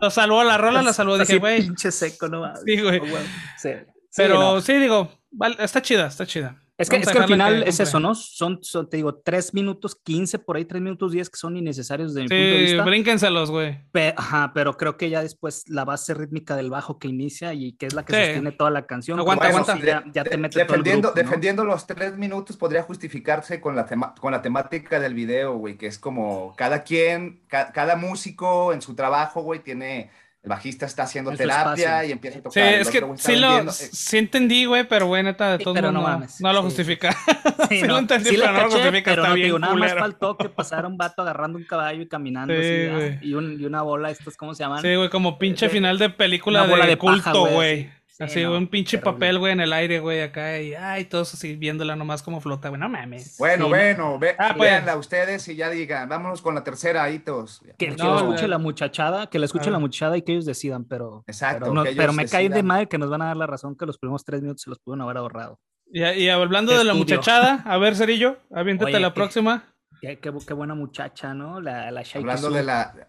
Lo 0.00 0.10
salvó 0.10 0.42
la 0.42 0.56
rola, 0.56 0.82
la 0.82 0.92
salvó. 0.92 1.18
Dije, 1.18 1.38
güey. 1.38 1.60
Pinche 1.62 1.92
seco, 1.92 2.28
no 2.28 2.40
mames. 2.40 2.62
Sí, 2.64 2.80
güey. 2.80 3.00
Oh, 3.00 3.18
sí. 3.58 3.70
Pero 4.16 4.60
sí, 4.60 4.74
digo, 4.74 5.12
está 5.58 5.82
chida, 5.82 6.06
está 6.06 6.26
chida. 6.26 6.61
Es 6.78 6.88
que, 6.88 6.96
es 6.96 7.08
que 7.08 7.18
al 7.18 7.28
final 7.28 7.62
es 7.64 7.80
eso, 7.80 8.00
¿no? 8.00 8.14
Son, 8.14 8.58
te 8.88 8.96
digo, 8.96 9.14
3 9.14 9.54
minutos 9.54 9.94
15, 9.94 10.38
por 10.38 10.56
ahí 10.56 10.64
3 10.64 10.82
minutos 10.82 11.12
10 11.12 11.28
que 11.28 11.36
son 11.36 11.56
innecesarios 11.56 12.14
de 12.14 12.22
mi 12.22 12.28
punto 12.28 12.42
de 12.42 12.58
vista. 12.58 12.82
brínquenselos, 12.82 13.50
güey. 13.50 13.78
ajá, 14.16 14.52
pero 14.54 14.76
creo 14.76 14.96
que 14.96 15.10
ya 15.10 15.22
después 15.22 15.68
la 15.68 15.84
base 15.84 16.14
rítmica 16.14 16.56
del 16.56 16.70
bajo 16.70 16.98
que 16.98 17.08
inicia 17.08 17.52
y 17.52 17.72
que 17.72 17.86
es 17.86 17.94
la 17.94 18.04
que 18.04 18.14
sostiene 18.14 18.52
toda 18.52 18.70
la 18.70 18.86
canción. 18.86 19.18
Aguanta, 19.18 19.48
aguanta. 19.48 19.78
ya, 20.12 20.24
te 20.24 20.36
mete 20.38 20.60
defendiendo, 20.60 21.10
todo 21.10 21.20
el 21.20 21.26
defendiendo 21.26 21.64
los 21.64 21.86
3 21.86 22.16
minutos 22.16 22.56
podría 22.56 22.82
justificarse 22.82 23.60
con 23.60 23.76
la, 23.76 23.86
con 24.18 24.32
la 24.32 24.40
temática 24.40 24.98
del 24.98 25.14
video, 25.14 25.56
güey, 25.56 25.76
que 25.76 25.86
es 25.86 25.98
como 25.98 26.54
cada 26.56 26.82
quien, 26.82 27.42
cada 27.48 27.96
músico 27.96 28.72
en 28.72 28.80
su 28.80 28.94
trabajo, 28.94 29.42
güey, 29.42 29.60
tiene 29.60 30.10
el 30.42 30.48
bajista 30.48 30.86
está 30.86 31.04
haciendo 31.04 31.30
terapia 31.32 32.04
y 32.04 32.10
empieza 32.10 32.40
a 32.40 32.42
tocar. 32.42 32.52
Sí, 32.52 32.80
es 32.80 32.90
que 32.90 33.04
sí, 33.16 33.36
lo, 33.36 33.70
sí 33.70 34.18
entendí, 34.18 34.64
güey, 34.64 34.88
pero 34.88 35.06
güey, 35.06 35.22
neta, 35.22 35.56
de 35.56 35.62
todos 35.62 35.80
modos 35.80 35.92
no, 35.92 36.26
no, 36.40 36.52
lo 36.52 36.62
justifica. 36.62 37.16
Sí, 37.68 37.80
sí 37.80 37.86
lo 37.86 37.96
entendí, 37.96 38.30
pero 38.36 38.52
no 38.52 38.64
lo 38.64 38.70
justifica, 38.70 39.10
pero 39.12 39.22
está 39.22 39.34
bien 39.34 39.46
digo, 39.46 39.58
Nada 39.58 39.74
más 39.74 39.94
faltó 39.94 40.36
que 40.36 40.48
pasara 40.48 40.88
un 40.88 40.98
vato 40.98 41.22
agarrando 41.22 41.56
un 41.56 41.64
caballo 41.64 42.02
y 42.02 42.08
caminando 42.08 42.52
así, 42.52 43.18
y, 43.22 43.34
un, 43.34 43.58
y, 43.58 43.64
una 43.64 43.82
bola, 43.82 44.10
estos, 44.10 44.36
¿cómo 44.36 44.54
se 44.54 44.64
llaman? 44.64 44.82
Sí, 44.82 44.94
güey, 44.94 45.08
como 45.08 45.38
pinche 45.38 45.68
final 45.68 45.96
de 45.98 46.10
película 46.10 46.66
de, 46.66 46.86
de, 46.86 46.98
culto, 46.98 47.46
güey. 47.46 47.88
Así, 48.22 48.44
un 48.44 48.68
pinche 48.68 48.98
papel, 48.98 49.38
güey, 49.38 49.52
en 49.52 49.60
el 49.60 49.72
aire, 49.72 50.00
güey, 50.00 50.22
acá, 50.22 50.60
y 50.60 50.74
ay, 50.74 51.06
todos 51.06 51.34
así 51.34 51.56
viéndola 51.56 51.96
nomás 51.96 52.22
como 52.22 52.40
flota, 52.40 52.68
güey, 52.68 52.80
no 52.80 52.88
mames. 52.88 53.36
Bueno, 53.38 53.68
bueno, 53.68 54.18
ve, 54.18 54.34
ah, 54.38 54.54
pues. 54.56 54.70
véanla 54.70 54.96
ustedes 54.96 55.46
y 55.48 55.56
ya 55.56 55.70
digan, 55.70 56.08
vámonos 56.08 56.40
con 56.40 56.54
la 56.54 56.64
tercera, 56.64 57.08
hitos. 57.10 57.60
Que, 57.78 57.90
no, 57.90 58.16
escuche 58.16 58.48
la 58.48 58.58
muchachada, 58.58 59.28
que 59.28 59.38
la 59.38 59.46
escuche 59.46 59.70
la 59.70 59.78
muchachada 59.78 60.16
y 60.16 60.22
que 60.22 60.32
ellos 60.32 60.46
decidan, 60.46 60.84
pero. 60.84 61.24
Exacto. 61.26 61.72
Pero, 61.96 62.12
me 62.12 62.26
cae 62.26 62.48
de 62.48 62.62
mal 62.62 62.88
que 62.88 62.98
nos 62.98 63.10
van 63.10 63.22
a 63.22 63.26
dar 63.26 63.36
la 63.36 63.46
razón 63.46 63.76
que 63.76 63.86
los 63.86 63.98
primeros 63.98 64.24
tres 64.24 64.40
minutos 64.40 64.62
se 64.62 64.70
los 64.70 64.78
pudieron 64.78 65.02
haber 65.02 65.16
ahorrado. 65.16 65.58
Y, 65.90 66.02
y 66.02 66.28
hablando 66.28 66.76
de 66.76 66.84
la 66.84 66.94
muchachada, 66.94 67.62
a 67.66 67.76
ver, 67.78 67.96
Cerillo, 67.96 68.38
aviéntate 68.50 68.98
la 69.00 69.12
próxima. 69.12 69.64
Qué, 70.00 70.18
qué, 70.18 70.30
buena 70.30 70.74
muchacha, 70.74 71.32
¿no? 71.32 71.60
La, 71.60 71.90
la 71.90 72.02
Hablando 72.14 72.50
de 72.50 72.64
la. 72.64 73.08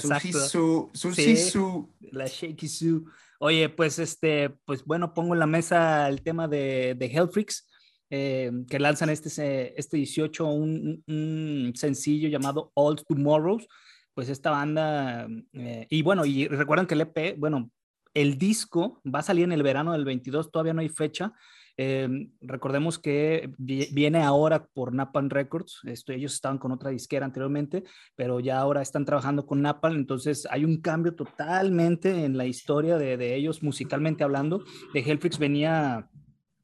Sushi 0.00 0.32
Su. 0.50 0.90
Sushi 0.92 1.36
Su. 1.36 1.94
La 2.12 2.26
Shaky 2.26 2.68
Su. 2.68 3.06
Oye, 3.40 3.68
pues 3.68 3.98
este, 3.98 4.50
pues 4.64 4.84
bueno, 4.84 5.14
pongo 5.14 5.34
en 5.34 5.40
la 5.40 5.46
mesa 5.46 6.08
el 6.08 6.22
tema 6.22 6.48
de, 6.48 6.96
de 6.98 7.06
Hellfreaks, 7.06 7.68
eh, 8.10 8.50
que 8.68 8.78
lanzan 8.80 9.10
este, 9.10 9.78
este 9.78 9.96
18 9.96 10.46
un, 10.46 11.72
sencillo 11.76 12.28
llamado 12.28 12.72
All 12.74 12.96
Tomorrows. 12.96 13.68
Pues 14.14 14.28
esta 14.28 14.50
banda, 14.50 15.28
eh, 15.52 15.86
y 15.88 16.02
bueno, 16.02 16.24
y 16.24 16.48
recuerden 16.48 16.86
que 16.88 16.94
el 16.94 17.02
EP, 17.02 17.38
bueno, 17.38 17.70
el 18.14 18.36
disco 18.36 19.00
va 19.06 19.20
a 19.20 19.22
salir 19.22 19.44
en 19.44 19.52
el 19.52 19.62
verano 19.62 19.92
del 19.92 20.04
22, 20.04 20.50
todavía 20.50 20.72
no 20.72 20.80
hay 20.80 20.88
fecha, 20.88 21.32
Em, 21.80 22.32
recordemos 22.40 22.98
que 22.98 23.52
viene 23.56 24.22
ahora 24.22 24.66
por 24.66 24.92
Napalm 24.92 25.30
Records. 25.30 25.78
Esto, 25.84 26.12
ellos 26.12 26.34
estaban 26.34 26.58
con 26.58 26.72
otra 26.72 26.90
disquera 26.90 27.24
anteriormente, 27.24 27.84
pero 28.16 28.40
ya 28.40 28.58
ahora 28.58 28.82
están 28.82 29.04
trabajando 29.04 29.46
con 29.46 29.62
Napalm. 29.62 29.96
Entonces 29.96 30.46
hay 30.50 30.64
un 30.64 30.80
cambio 30.80 31.14
totalmente 31.14 32.24
en 32.24 32.36
la 32.36 32.46
historia 32.46 32.98
de, 32.98 33.16
de 33.16 33.36
ellos 33.36 33.62
musicalmente 33.62 34.24
hablando. 34.24 34.64
De 34.92 35.00
Hellfreaks 35.00 35.38
venía 35.38 36.10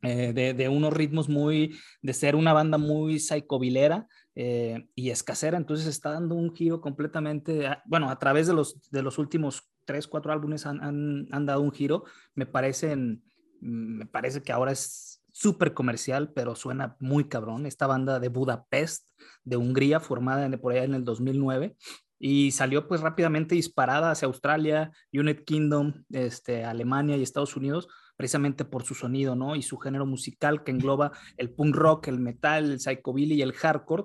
eh, 0.02 0.32
de, 0.34 0.68
unos 0.68 0.92
ritmos 0.92 1.30
muy, 1.30 1.78
de 2.02 2.12
ser 2.12 2.34
una 2.36 2.52
banda 2.52 2.76
muy 2.76 3.20
psicobilera 3.20 4.06
eh, 4.34 4.86
y 4.94 5.08
escasera, 5.08 5.56
entonces 5.56 5.86
está 5.86 6.10
dando 6.10 6.34
un 6.34 6.54
giro 6.54 6.82
completamente, 6.82 7.70
bueno, 7.86 8.10
a 8.10 8.18
través 8.18 8.46
de 8.46 8.52
los, 8.52 8.90
de 8.90 9.00
los 9.00 9.16
últimos 9.16 9.70
tres, 9.86 10.06
cuatro 10.06 10.30
álbumes 10.30 10.66
han, 10.66 10.82
han, 10.82 11.26
han 11.30 11.46
dado 11.46 11.62
un 11.62 11.72
giro, 11.72 12.04
me 12.34 12.44
parecen 12.44 13.22
me 13.64 14.06
parece 14.06 14.42
que 14.42 14.52
ahora 14.52 14.72
es 14.72 15.22
súper 15.32 15.74
comercial, 15.74 16.32
pero 16.32 16.54
suena 16.54 16.96
muy 17.00 17.24
cabrón. 17.24 17.66
Esta 17.66 17.86
banda 17.86 18.20
de 18.20 18.28
Budapest, 18.28 19.08
de 19.42 19.56
Hungría, 19.56 20.00
formada 20.00 20.48
por 20.58 20.72
allá 20.72 20.84
en 20.84 20.94
el 20.94 21.04
2009, 21.04 21.76
y 22.18 22.52
salió 22.52 22.86
pues 22.86 23.00
rápidamente 23.00 23.54
disparada 23.54 24.10
hacia 24.10 24.26
Australia, 24.26 24.92
United 25.12 25.44
Kingdom, 25.44 26.04
este, 26.10 26.64
Alemania 26.64 27.16
y 27.16 27.22
Estados 27.22 27.56
Unidos, 27.56 27.88
precisamente 28.16 28.64
por 28.64 28.84
su 28.84 28.94
sonido, 28.94 29.34
¿no? 29.34 29.56
Y 29.56 29.62
su 29.62 29.78
género 29.78 30.06
musical 30.06 30.62
que 30.62 30.70
engloba 30.70 31.12
el 31.36 31.50
punk 31.50 31.74
rock, 31.74 32.08
el 32.08 32.20
metal, 32.20 32.70
el 32.70 32.80
psychobilly 32.80 33.34
y 33.34 33.42
el 33.42 33.52
hardcore. 33.54 34.04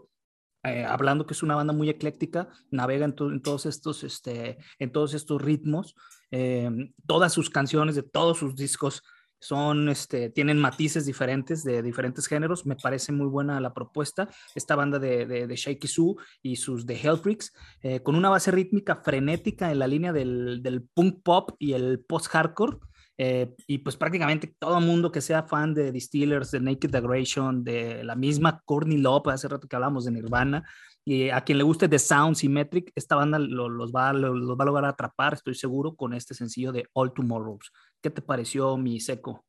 Eh, 0.63 0.84
hablando 0.84 1.26
que 1.26 1.34
es 1.34 1.43
una 1.43 1.56
banda 1.56 1.74
muy 1.74 1.89
ecléctica, 1.89 2.50
navega 2.72 3.06
en, 3.06 3.13
todos 3.13 3.65
estos, 3.65 4.04
este, 4.04 4.58
en 4.80 4.91
todos 4.91 5.13
estos 5.13 5.41
ritmos. 5.41 5.95
Eh, 6.32 6.69
todas 7.06 7.34
sus 7.34 7.50
canciones 7.50 7.95
de 7.95 8.04
todos 8.04 8.39
sus 8.39 8.56
discos 8.56 9.04
son, 9.39 9.89
este, 9.89 10.30
tienen 10.30 10.60
matices 10.60 11.06
diferentes 11.06 11.63
de 11.63 11.82
diferentes 11.82 12.28
géneros. 12.28 12.65
Me 12.65 12.75
parece 12.75 13.12
muy 13.12 13.28
buena 13.28 13.60
la 13.60 13.73
propuesta. 13.73 14.30
Esta 14.56 14.75
banda 14.75 14.99
de, 14.99 15.25
de, 15.25 15.47
de 15.47 15.56
Shaky 15.56 15.88
Sue 15.88 16.15
y 16.41 16.56
sus 16.58 16.86
The 16.86 16.95
Hellfreaks, 16.95 17.54
eh, 17.82 18.02
con 18.02 18.15
una 18.15 18.30
base 18.30 18.52
rítmica 18.52 18.97
frenética 18.97 19.71
en 19.71 19.80
la 19.80 19.88
línea 19.88 20.13
del, 20.13 20.62
del 20.62 20.84
punk 20.84 21.23
pop 21.23 21.52
y 21.60 21.73
el 21.73 21.99
post-hardcore. 21.99 22.78
Eh, 23.21 23.54
y 23.67 23.80
pues 23.80 23.97
prácticamente 23.97 24.56
todo 24.58 24.80
mundo 24.80 25.12
que 25.12 25.19
sea 25.19 25.43
fan 25.43 25.73
de 25.73 25.91
Distillers, 25.91 26.52
de 26.52 26.62
Naked 26.62 26.95
Aggression, 26.95 27.65
de 27.65 28.02
la 28.06 28.15
misma 28.15 28.62
Courtney 28.63 28.97
Love, 28.97 29.28
hace 29.28 29.49
rato 29.49 29.67
que 29.67 29.75
hablamos 29.75 30.06
de 30.06 30.12
Nirvana, 30.12 30.63
y 31.04 31.30
a 31.30 31.41
quien 31.41 31.58
le 31.58 31.65
guste 31.65 31.89
The 31.89 31.99
Sound 31.99 32.38
Symmetric, 32.38 32.93
esta 32.95 33.17
banda 33.17 33.38
los, 33.38 33.91
va, 33.91 34.13
los 34.13 34.58
va 34.58 34.63
a 34.63 34.65
lograr 34.65 34.86
atrapar, 34.86 35.34
estoy 35.34 35.56
seguro, 35.56 35.95
con 35.95 36.13
este 36.13 36.34
sencillo 36.34 36.71
de 36.71 36.88
All 36.93 37.12
Tomorrows. 37.13 37.73
¿Qué 38.02 38.10
te 38.10 38.22
pareció, 38.22 38.78
mi 38.78 39.00
seco? 39.00 39.44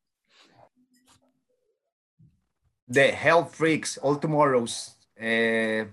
The 2.91 3.09
Hell 3.09 3.45
Freaks, 3.49 3.99
All 4.03 4.19
Tomorrows. 4.19 4.97
Eh, 5.15 5.89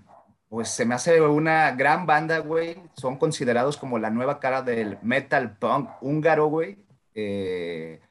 pues 0.49 0.69
se 0.69 0.85
me 0.85 0.95
hace 0.95 1.21
una 1.21 1.71
gran 1.71 2.05
banda, 2.05 2.39
güey. 2.39 2.77
Son 2.95 3.17
considerados 3.17 3.77
como 3.77 3.99
la 3.99 4.09
nueva 4.09 4.39
cara 4.39 4.61
del 4.61 4.97
metal 5.01 5.57
punk 5.57 5.89
húngaro, 6.01 6.47
güey. 6.47 6.77
Eh, 7.13 8.01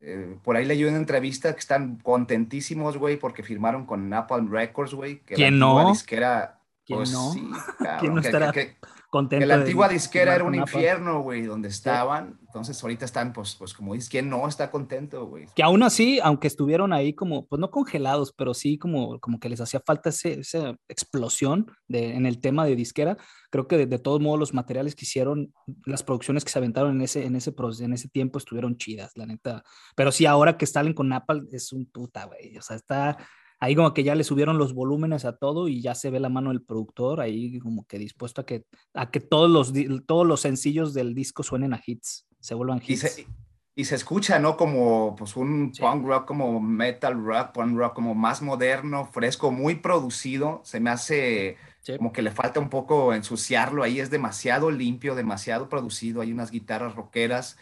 eh, 0.00 0.36
por 0.44 0.56
ahí 0.56 0.64
leí 0.64 0.84
una 0.84 0.96
entrevista 0.96 1.52
que 1.52 1.60
están 1.60 1.98
contentísimos, 2.00 2.98
güey, 2.98 3.16
porque 3.16 3.42
firmaron 3.42 3.86
con 3.86 4.08
Napalm 4.08 4.52
Records, 4.52 4.94
güey. 4.94 5.20
Que 5.20 5.34
¿Quién 5.34 5.58
no? 5.58 5.88
Disquera, 5.88 6.60
¿Quién 6.84 6.98
pues 6.98 7.12
no? 7.12 7.32
¿Quién 8.00 8.14
no 8.14 8.20
estará? 8.20 8.52
Que 8.52 8.76
la 9.12 9.54
antigua 9.56 9.88
disquera 9.88 10.34
era 10.34 10.44
un 10.44 10.54
infierno, 10.54 11.20
güey, 11.20 11.42
donde 11.42 11.68
estaban. 11.68 12.38
Entonces 12.46 12.82
ahorita 12.82 13.04
están, 13.04 13.32
pues, 13.34 13.54
pues 13.54 13.74
como 13.74 13.92
dices, 13.92 14.08
¿quién 14.08 14.30
no 14.30 14.48
está 14.48 14.70
contento, 14.70 15.26
güey? 15.26 15.46
Que 15.54 15.62
aún 15.62 15.82
así, 15.82 16.18
aunque 16.22 16.46
estuvieron 16.46 16.94
ahí 16.94 17.14
como, 17.14 17.46
pues 17.46 17.60
no 17.60 17.70
congelados, 17.70 18.32
pero 18.32 18.54
sí 18.54 18.78
como, 18.78 19.20
como 19.20 19.38
que 19.38 19.50
les 19.50 19.60
hacía 19.60 19.82
falta 19.84 20.08
esa 20.08 20.76
explosión 20.88 21.70
de, 21.88 22.14
en 22.14 22.24
el 22.24 22.40
tema 22.40 22.64
de 22.64 22.74
disquera, 22.74 23.18
creo 23.50 23.68
que 23.68 23.86
de, 23.86 23.98
todos 23.98 24.20
modos 24.20 24.38
los 24.38 24.54
materiales 24.54 24.94
que 24.94 25.04
hicieron, 25.04 25.52
las 25.84 26.02
producciones 26.02 26.44
que 26.44 26.50
se 26.50 26.58
aventaron 26.58 26.96
en 26.96 27.02
ese, 27.02 27.26
en 27.26 27.36
ese, 27.36 27.54
en 27.80 27.92
ese 27.92 28.08
tiempo 28.08 28.38
estuvieron 28.38 28.78
chidas, 28.78 29.12
la 29.14 29.26
neta. 29.26 29.62
Pero 29.94 30.10
sí, 30.10 30.24
ahora 30.24 30.56
que 30.56 30.66
salen 30.66 30.94
con 30.94 31.08
Napal 31.08 31.46
es 31.52 31.72
un 31.72 31.84
puta, 31.84 32.24
güey. 32.24 32.56
O 32.56 32.62
sea, 32.62 32.76
está 32.76 33.18
ahí 33.62 33.76
como 33.76 33.94
que 33.94 34.02
ya 34.02 34.16
le 34.16 34.24
subieron 34.24 34.58
los 34.58 34.74
volúmenes 34.74 35.24
a 35.24 35.36
todo 35.36 35.68
y 35.68 35.80
ya 35.80 35.94
se 35.94 36.10
ve 36.10 36.18
la 36.18 36.28
mano 36.28 36.50
del 36.50 36.62
productor 36.62 37.20
ahí 37.20 37.60
como 37.60 37.86
que 37.86 37.96
dispuesto 37.96 38.40
a 38.40 38.44
que, 38.44 38.64
a 38.92 39.12
que 39.12 39.20
todos, 39.20 39.48
los, 39.48 39.72
todos 40.04 40.26
los 40.26 40.40
sencillos 40.40 40.92
del 40.94 41.14
disco 41.14 41.44
suenen 41.44 41.72
a 41.72 41.80
hits, 41.86 42.26
se 42.40 42.56
vuelvan 42.56 42.82
hits. 42.84 43.24
Y 43.76 43.84
se, 43.84 43.94
escucha, 43.94 44.40
¿no? 44.40 44.56
Como 44.56 45.14
pues 45.14 45.36
un 45.36 45.72
punk 45.78 46.04
rock, 46.04 46.26
como 46.26 46.60
metal 46.60 47.24
rock, 47.24 47.52
punk 47.52 47.76
rock, 47.76 47.94
como 47.94 48.16
más 48.16 48.42
moderno, 48.42 49.06
fresco, 49.06 49.52
muy 49.52 49.76
producido. 49.76 50.60
Se 50.64 50.80
me 50.80 50.90
hace 50.90 51.56
como 51.96 52.12
que 52.12 52.20
le 52.20 52.32
falta 52.32 52.58
un 52.58 52.68
poco 52.68 53.14
ensuciarlo 53.14 53.84
ahí, 53.84 54.00
es 54.00 54.10
demasiado 54.10 54.72
limpio, 54.72 55.14
demasiado 55.14 55.68
producido. 55.68 56.20
Hay 56.20 56.32
unas 56.32 56.50
guitarras 56.50 56.96
rockeras. 56.96 57.56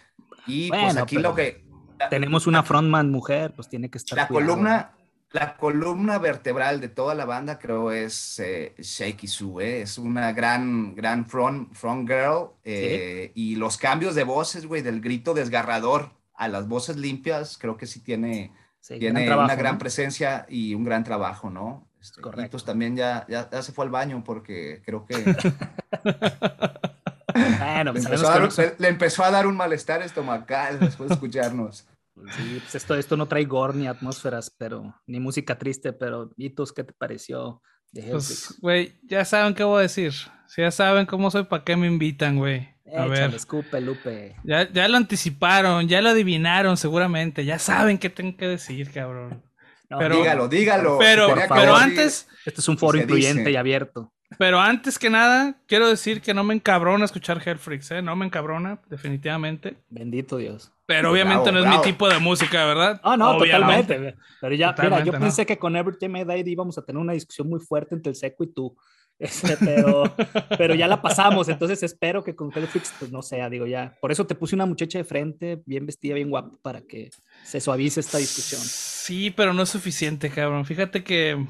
Y 0.47 0.71
pues 0.71 0.97
aquí 0.97 1.19
lo 1.19 1.35
que... 1.35 1.63
Tenemos 2.09 2.47
una 2.47 2.63
frontman 2.63 3.11
mujer, 3.11 3.53
pues 3.55 3.69
tiene 3.69 3.91
que 3.91 3.99
estar... 3.99 4.17
La 4.17 4.27
columna 4.27 4.95
la 5.33 5.57
columna 5.57 6.19
vertebral 6.19 6.81
de 6.81 6.89
toda 6.89 7.15
la 7.15 7.25
banda 7.25 7.59
creo 7.59 7.93
es 7.93 8.39
eh, 8.41 8.75
Shaky 8.79 9.29
Sue, 9.29 9.83
es 9.83 9.97
una 9.97 10.33
gran, 10.33 10.95
gran 10.95 11.27
front, 11.27 11.73
front 11.73 12.09
girl 12.09 12.51
eh, 12.65 13.31
y 13.35 13.55
los 13.57 13.77
cambios 13.77 14.15
de 14.15 14.25
voces, 14.25 14.67
güey, 14.67 14.83
del 14.83 15.01
grito 15.01 15.33
desgarrador 15.35 16.11
a 16.35 16.49
las 16.49 16.67
voces 16.67 16.97
limpias, 16.97 17.59
creo 17.59 17.77
que 17.77 17.87
sí 17.87 18.01
tiene, 18.01 18.53
tiene 18.81 19.33
una 19.33 19.55
gran 19.55 19.79
presencia 19.79 20.47
y 20.49 20.75
un 20.75 20.85
gran 20.85 21.05
trabajo, 21.05 21.51
¿no? 21.51 21.87
Este, 22.01 22.21
Correcto. 22.21 22.59
también 22.59 22.97
ya, 22.97 23.27
ya, 23.29 23.49
se 23.63 23.73
fue 23.73 23.85
al 23.85 23.91
baño 23.91 24.25
porque 24.25 24.83
creo 24.85 25.05
que... 25.05 25.17
bueno, 27.59 27.93
pues 27.93 28.05
le, 28.79 28.89
empezó 28.89 29.23
a 29.23 29.31
dar, 29.31 29.47
un 29.47 29.55
malestar 29.55 30.03
estomacal 30.03 30.81
después 30.81 31.11
de 31.11 31.15
escucharnos. 31.15 31.87
Sí, 32.37 32.59
pues 32.61 32.75
esto, 32.75 32.95
esto 32.95 33.17
no 33.17 33.27
trae 33.27 33.45
gore 33.45 33.75
ni 33.77 33.87
atmósferas, 33.87 34.51
pero 34.57 34.95
ni 35.07 35.21
música 35.21 35.59
triste, 35.59 35.93
pero 35.93 36.31
Hitos, 36.37 36.73
¿qué 36.73 36.85
te 36.85 36.93
pareció? 36.93 37.63
pues, 37.93 38.55
güey, 38.61 38.99
ya 39.03 39.25
saben 39.25 39.55
qué 39.55 39.65
voy 39.65 39.81
a 39.81 39.83
decir. 39.83 40.13
Si 40.47 40.63
ya 40.63 40.71
saben 40.71 41.07
cómo 41.07 41.31
soy, 41.31 41.45
¿para 41.45 41.65
qué 41.65 41.77
me 41.77 41.87
invitan, 41.87 42.37
güey? 42.37 42.69
A 42.97 43.07
ver. 43.07 43.35
Escupe, 43.35 43.81
Lupe. 43.81 44.37
Ya, 44.45 44.71
ya 44.71 44.89
lo 44.89 44.97
anticiparon, 44.97 45.87
ya 45.89 46.01
lo 46.01 46.11
adivinaron 46.11 46.77
seguramente. 46.77 47.45
Ya 47.45 47.59
saben 47.59 47.99
qué 47.99 48.11
tengo 48.11 48.37
que 48.37 48.49
decir, 48.49 48.91
cabrón. 48.91 49.43
pero, 49.89 50.17
dígalo, 50.17 50.49
dígalo. 50.49 50.99
Pero, 50.99 51.35
pero 51.49 51.77
antes... 51.77 52.29
Esto 52.45 52.61
es 52.61 52.69
un 52.69 52.79
foro 52.79 52.99
incluyente 52.99 53.51
y 53.51 53.57
abierto. 53.57 54.13
Pero 54.39 54.61
antes 54.61 54.99
que 54.99 55.11
nada, 55.11 55.57
quiero 55.67 55.89
decir 55.89 56.21
que 56.21 56.35
no 56.35 56.45
me 56.45 56.55
encabrona 56.55 57.05
escuchar 57.05 57.43
Hellfreaks, 57.45 57.91
¿eh? 57.91 58.03
No 58.03 58.15
me 58.15 58.27
encabrona, 58.27 58.81
definitivamente. 58.89 59.77
Bendito 59.89 60.37
Dios. 60.37 60.73
Pero 60.91 61.13
obviamente 61.13 61.53
no 61.53 61.61
es 61.61 61.67
mi 61.67 61.81
tipo 61.83 62.09
de 62.09 62.19
música, 62.19 62.65
¿verdad? 62.65 63.01
Ah, 63.05 63.17
no, 63.17 63.39
totalmente. 63.39 64.17
Pero 64.41 64.55
ya, 64.57 64.75
mira, 64.83 65.05
yo 65.05 65.13
pensé 65.13 65.47
que 65.47 65.57
con 65.57 65.77
Everything 65.77 66.17
I 66.17 66.25
Died 66.25 66.47
íbamos 66.47 66.77
a 66.79 66.83
tener 66.83 67.01
una 67.01 67.13
discusión 67.13 67.49
muy 67.49 67.61
fuerte 67.61 67.95
entre 67.95 68.11
el 68.11 68.17
seco 68.17 68.45
y 68.45 68.53
tú. 68.53 68.77
Este, 69.21 69.55
pero, 69.59 70.05
pero 70.57 70.75
ya 70.75 70.89
la 70.89 71.03
pasamos, 71.03 71.47
entonces 71.51 71.83
espero 71.83 72.25
que 72.25 72.35
con 72.35 72.51
Hellfix, 72.51 72.95
pues 72.99 73.13
no 73.13 73.21
sea, 73.21 73.51
digo 73.51 73.67
ya. 73.67 73.95
Por 74.01 74.11
eso 74.11 74.27
te 74.27 74.35
puse 74.35 74.55
una 74.55 74.65
muchacha 74.65 74.97
de 74.97 75.05
frente, 75.05 75.61
bien 75.67 75.85
vestida, 75.85 76.15
bien 76.15 76.31
guapa, 76.31 76.57
para 76.63 76.81
que 76.81 77.11
se 77.45 77.61
suavice 77.61 78.01
esta 78.01 78.17
discusión. 78.17 78.63
Sí, 78.65 79.31
pero 79.31 79.53
no 79.53 79.65
es 79.65 79.69
suficiente, 79.69 80.31
cabrón. 80.31 80.65
Fíjate 80.65 81.05
que 81.05 81.47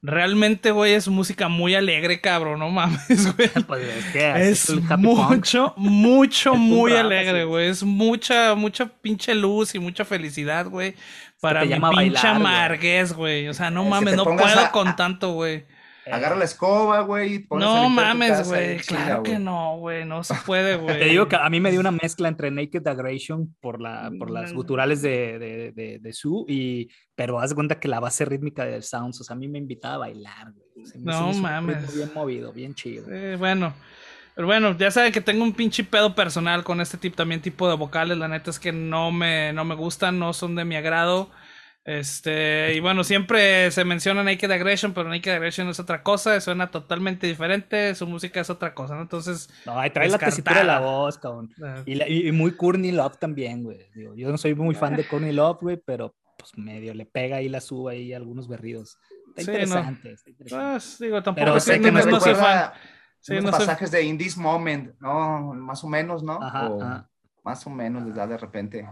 Realmente, 0.00 0.70
güey, 0.70 0.94
es 0.94 1.08
música 1.08 1.48
muy 1.48 1.74
alegre, 1.74 2.20
cabrón, 2.20 2.60
no 2.60 2.70
mames, 2.70 3.34
güey. 3.36 3.48
Pues 3.66 4.14
es, 4.14 4.70
mucho, 4.96 5.74
mucho, 5.76 6.54
muy 6.56 6.92
alegre, 6.92 7.44
güey. 7.44 7.68
Es 7.68 7.82
mucha, 7.82 8.54
mucha 8.54 8.86
pinche 8.86 9.34
luz 9.34 9.74
y 9.74 9.80
mucha 9.80 10.04
felicidad, 10.04 10.66
güey. 10.66 10.94
Para 11.40 11.64
mi 11.64 11.80
pinche 11.96 12.26
amarguez, 12.26 13.12
güey. 13.12 13.48
O 13.48 13.54
sea, 13.54 13.70
no 13.70 13.84
mames, 13.84 14.14
no 14.14 14.24
puedo 14.24 14.70
con 14.72 14.94
tanto, 14.94 15.32
güey. 15.32 15.66
Agarra 16.12 16.36
la 16.36 16.44
escoba, 16.44 17.00
güey. 17.00 17.46
No 17.50 17.88
mames, 17.88 18.48
güey. 18.48 18.78
Claro 18.78 19.22
que 19.22 19.38
no, 19.38 19.78
güey. 19.78 20.04
No 20.04 20.24
se 20.24 20.34
puede, 20.46 20.76
güey. 20.76 20.98
Te 20.98 21.04
digo 21.06 21.28
que 21.28 21.36
a 21.36 21.48
mí 21.50 21.60
me 21.60 21.70
dio 21.70 21.80
una 21.80 21.90
mezcla 21.90 22.28
entre 22.28 22.50
Naked 22.50 22.86
Aggression 22.86 23.54
por, 23.60 23.80
la, 23.80 24.10
por 24.18 24.30
las 24.30 24.52
mm. 24.52 24.56
guturales 24.56 25.02
de, 25.02 25.38
de, 25.38 25.72
de, 25.72 25.98
de 25.98 26.12
Sue 26.12 26.44
y. 26.48 26.88
Pero 27.14 27.40
haz 27.40 27.52
cuenta 27.52 27.80
que 27.80 27.88
la 27.88 28.00
base 28.00 28.24
rítmica 28.24 28.64
del 28.64 28.82
Sounds, 28.82 29.20
o 29.20 29.24
sea, 29.24 29.34
a 29.34 29.38
mí 29.38 29.48
me 29.48 29.58
invitaba 29.58 29.94
a 29.94 29.98
bailar, 29.98 30.52
güey. 30.52 30.86
no 30.98 31.32
mames. 31.34 31.94
Bien 31.94 32.10
movido, 32.14 32.52
bien 32.52 32.74
chido. 32.74 33.06
bueno. 33.38 33.74
Pero 34.38 34.46
bueno, 34.46 34.78
ya 34.78 34.92
saben 34.92 35.10
que 35.10 35.20
tengo 35.20 35.42
un 35.42 35.52
pinche 35.52 35.82
pedo 35.82 36.14
personal 36.14 36.62
con 36.62 36.80
este 36.80 36.96
tipo, 36.96 37.16
también 37.16 37.40
tipo 37.40 37.68
de 37.68 37.74
vocales. 37.74 38.16
La 38.18 38.28
neta 38.28 38.50
es 38.50 38.60
que 38.60 38.70
no 38.70 39.10
me, 39.10 39.52
no 39.52 39.64
me 39.64 39.74
gustan, 39.74 40.20
no 40.20 40.32
son 40.32 40.54
de 40.54 40.64
mi 40.64 40.76
agrado. 40.76 41.28
Este, 41.84 42.74
y 42.74 42.80
bueno, 42.80 43.02
siempre 43.02 43.70
se 43.70 43.84
menciona 43.84 44.22
Naked 44.22 44.50
Aggression, 44.50 44.92
pero 44.92 45.08
Naked 45.08 45.32
Aggression 45.32 45.68
es 45.68 45.80
otra 45.80 46.02
cosa, 46.02 46.38
suena 46.40 46.70
totalmente 46.70 47.26
diferente, 47.26 47.94
su 47.94 48.06
música 48.06 48.40
es 48.40 48.50
otra 48.50 48.74
cosa, 48.74 48.94
¿no? 48.94 49.02
Entonces. 49.02 49.48
No, 49.64 49.78
ahí 49.78 49.88
trae 49.90 50.10
la 50.10 50.18
tesitura 50.18 50.58
de 50.58 50.64
la 50.64 50.80
voz, 50.80 51.16
cabrón. 51.16 51.50
Ah. 51.64 51.82
Y, 51.86 52.30
muy 52.32 52.52
Courtney 52.52 52.92
Love 52.92 53.16
también, 53.16 53.64
güey. 53.64 53.86
yo 53.94 54.30
no 54.30 54.36
soy 54.36 54.54
muy 54.54 54.74
fan 54.74 54.96
de 54.96 55.06
Courtney 55.06 55.32
Love, 55.32 55.60
güey, 55.60 55.76
pero 55.78 56.14
pues 56.36 56.56
medio 56.56 56.94
le 56.94 57.04
pega 57.04 57.36
ahí 57.36 57.48
la 57.48 57.60
suba 57.60 57.92
ahí 57.92 58.12
algunos 58.12 58.48
berridos. 58.48 58.98
Está 59.34 59.52
interesante, 59.52 60.12
está 60.12 60.30
interesante. 60.30 60.72
Pues, 60.72 60.98
digo, 60.98 61.22
tampoco 61.22 61.44
pero 61.46 61.60
sé 61.60 61.80
que 61.80 61.90
no, 61.90 62.04
no 62.04 62.20
soy 62.20 62.34
fan. 62.34 62.72
Sí, 63.20 63.34
unos 63.34 63.50
pasajes 63.50 63.90
de 63.90 64.02
In 64.02 64.16
This 64.16 64.36
Moment, 64.36 64.94
¿no? 65.00 65.52
Más 65.54 65.82
o 65.84 65.88
menos, 65.88 66.22
¿no? 66.22 66.38
Ajá, 66.40 67.08
Más 67.42 67.66
o 67.66 67.70
menos 67.70 68.04
les 68.04 68.14
da 68.14 68.26
de 68.26 68.38
repente. 68.38 68.86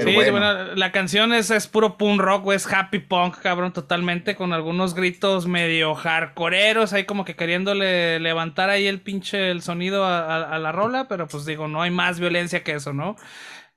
Sí, 0.00 0.14
bueno. 0.14 0.74
la 0.74 0.90
canción 0.90 1.34
es, 1.34 1.50
es 1.50 1.66
puro 1.66 1.98
punk 1.98 2.20
rock, 2.20 2.52
es 2.52 2.72
happy 2.72 3.00
punk, 3.00 3.38
cabrón, 3.40 3.74
totalmente, 3.74 4.34
con 4.34 4.54
algunos 4.54 4.94
gritos 4.94 5.46
medio 5.46 5.94
hardcoreeros, 5.94 6.94
ahí 6.94 7.04
como 7.04 7.26
que 7.26 7.36
queriéndole 7.36 8.18
levantar 8.18 8.70
ahí 8.70 8.86
el 8.86 9.00
pinche 9.00 9.50
el 9.50 9.60
sonido 9.60 10.06
a, 10.06 10.58
la 10.58 10.72
rola, 10.72 11.08
pero 11.08 11.28
pues 11.28 11.44
digo, 11.44 11.68
no 11.68 11.82
hay 11.82 11.90
más 11.90 12.18
violencia 12.18 12.62
que 12.62 12.72
eso, 12.72 12.94
¿no? 12.94 13.16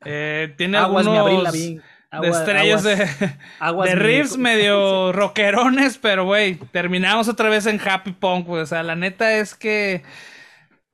Eh, 0.05 0.53
tiene 0.55 0.77
algunos 0.77 1.51
de 1.51 1.81
estrellas 2.29 2.83
de, 2.83 2.95
de 2.95 3.95
riffs 3.95 4.37
medio 4.37 5.11
rockerones, 5.13 5.97
pero 5.97 6.23
güey, 6.23 6.55
terminamos 6.71 7.27
otra 7.27 7.49
vez 7.49 7.65
en 7.65 7.77
happy 7.85 8.13
punk, 8.13 8.45
pues, 8.45 8.63
o 8.63 8.65
sea, 8.67 8.83
la 8.83 8.95
neta 8.95 9.33
es 9.33 9.53
que 9.53 10.03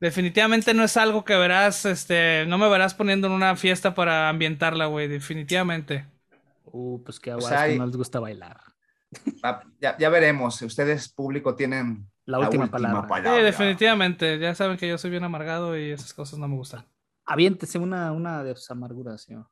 Definitivamente 0.02 0.74
no 0.74 0.84
es 0.84 0.98
algo 0.98 1.24
que 1.24 1.36
verás, 1.36 1.86
este, 1.86 2.46
no 2.48 2.58
me 2.58 2.68
verás 2.68 2.96
poniendo 2.96 3.28
en 3.28 3.34
una 3.34 3.56
fiesta 3.56 3.94
para 3.94 4.30
ambientarla, 4.30 4.88
güey, 4.88 5.08
definitivamente. 5.08 6.08
Uh, 6.66 7.04
pues 7.04 7.20
qué 7.20 7.30
aguas, 7.30 7.68
que 7.68 7.78
no 7.78 7.86
les 7.86 7.96
gusta 7.96 8.20
bailar. 8.20 8.60
Ah, 9.44 9.62
ya, 9.80 10.10
veremos, 10.10 10.60
ustedes 10.64 11.08
público 11.10 11.54
tienen 11.54 12.10
la 12.26 12.40
última, 12.40 12.72
palabra. 12.72 13.36
Sí, 13.36 13.42
definitivamente, 13.44 14.40
ya 14.40 14.56
saben 14.56 14.78
que 14.78 14.88
yo 14.88 14.98
soy 14.98 15.12
bien 15.12 15.24
amargado 15.24 15.78
y 15.78 15.92
esas 15.92 16.16
cosas 16.16 16.40
no 16.40 16.48
me 16.48 16.56
gustan. 16.56 16.84
Aviéntese 17.26 17.78
una, 17.78 18.12
una 18.12 18.44
de 18.44 18.56
sus 18.56 18.72
amarguras, 18.72 19.22
señor. 19.22 19.50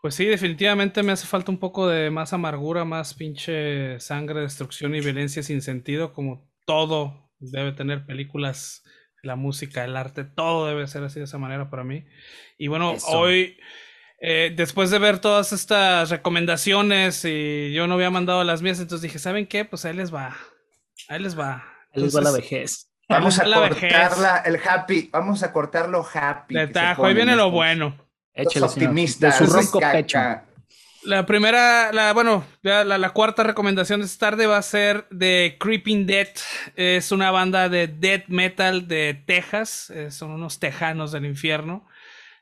Pues 0.00 0.14
sí, 0.14 0.26
definitivamente 0.26 1.02
me 1.02 1.10
hace 1.10 1.26
falta 1.26 1.50
un 1.50 1.58
poco 1.58 1.88
de 1.88 2.08
más 2.10 2.32
amargura, 2.32 2.84
más 2.84 3.14
pinche 3.14 3.98
sangre, 3.98 4.42
destrucción 4.42 4.94
y 4.94 5.00
violencia 5.00 5.42
sin 5.42 5.60
sentido, 5.60 6.12
como 6.12 6.48
todo 6.66 7.32
debe 7.40 7.72
tener 7.72 8.06
películas 8.06 8.84
la 9.22 9.36
música, 9.36 9.84
el 9.84 9.96
arte, 9.96 10.24
todo 10.24 10.66
debe 10.66 10.86
ser 10.88 11.04
así 11.04 11.20
de 11.20 11.26
esa 11.26 11.38
manera 11.38 11.70
para 11.70 11.84
mí. 11.84 12.04
Y 12.58 12.66
bueno, 12.66 12.96
hoy, 13.06 13.56
eh, 14.20 14.52
después 14.54 14.90
de 14.90 14.98
ver 14.98 15.20
todas 15.20 15.52
estas 15.52 16.10
recomendaciones 16.10 17.24
y 17.24 17.72
yo 17.72 17.86
no 17.86 17.94
había 17.94 18.10
mandado 18.10 18.42
las 18.42 18.62
mías, 18.62 18.80
entonces 18.80 19.02
dije, 19.02 19.20
¿saben 19.20 19.46
qué? 19.46 19.64
Pues 19.64 19.84
ahí 19.84 19.94
les 19.94 20.12
va. 20.12 20.36
Ahí 21.08 21.20
les 21.20 21.38
va. 21.38 21.64
Ahí 21.94 22.02
les 22.02 22.16
va 22.16 22.20
la 22.20 22.32
vejez. 22.32 22.88
Vamos 23.08 23.38
a 23.38 23.44
cortarla, 23.44 24.42
el 24.44 24.58
happy, 24.64 25.08
vamos 25.12 25.42
a 25.42 25.52
cortarlo 25.52 26.04
happy. 26.12 26.54
De 26.54 26.66
tajo, 26.68 27.06
ahí 27.06 27.14
viene 27.14 27.36
lo 27.36 27.50
bueno. 27.50 27.96
Échale, 28.34 28.66
optimistas. 28.66 29.38
De 29.38 29.46
su 29.46 29.52
ronco 29.52 29.78
pecho. 29.78 30.18
La 31.04 31.26
primera, 31.26 31.92
la, 31.92 32.12
bueno, 32.12 32.44
la, 32.62 32.84
la, 32.84 33.10
cuarta 33.10 33.42
recomendación 33.42 34.00
de 34.00 34.06
esta 34.06 34.30
tarde 34.30 34.46
va 34.46 34.58
a 34.58 34.62
ser 34.62 35.08
de 35.10 35.56
Creeping 35.58 36.06
Dead. 36.06 36.28
Es 36.76 37.10
una 37.10 37.32
banda 37.32 37.68
de 37.68 37.88
death 37.88 38.28
metal 38.28 38.86
de 38.86 39.20
Texas. 39.26 39.90
Eh, 39.90 40.12
son 40.12 40.30
unos 40.30 40.60
tejanos 40.60 41.10
del 41.10 41.24
infierno. 41.24 41.88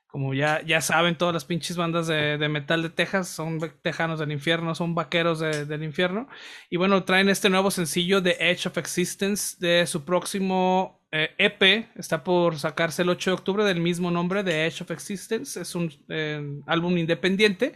Como 0.06 0.34
ya, 0.34 0.60
ya 0.62 0.82
saben, 0.82 1.16
todas 1.16 1.32
las 1.32 1.46
pinches 1.46 1.76
bandas 1.76 2.06
de, 2.06 2.36
de 2.36 2.48
metal 2.48 2.82
de 2.82 2.90
Texas 2.90 3.28
son 3.28 3.60
tejanos 3.80 4.18
del 4.18 4.32
infierno, 4.32 4.74
son 4.74 4.94
vaqueros 4.94 5.38
del 5.38 5.82
infierno. 5.82 6.28
Y 6.68 6.76
bueno, 6.76 7.04
traen 7.04 7.28
este 7.28 7.48
nuevo 7.48 7.70
sencillo 7.70 8.20
de 8.20 8.36
Edge 8.40 8.66
of 8.66 8.76
Existence 8.76 9.56
de 9.58 9.86
su 9.86 10.04
próximo 10.04 11.00
EP. 11.12 11.62
Eh, 11.62 11.88
e 11.94 12.00
Está 12.00 12.24
por 12.24 12.58
sacarse 12.58 13.02
el 13.02 13.08
8 13.08 13.30
de 13.30 13.34
octubre 13.34 13.64
del 13.64 13.80
mismo 13.80 14.10
nombre 14.10 14.42
de 14.42 14.66
Edge 14.66 14.82
of 14.82 14.90
Existence. 14.90 15.60
Es 15.60 15.74
un 15.74 15.92
eh, 16.08 16.60
álbum 16.66 16.98
independiente. 16.98 17.72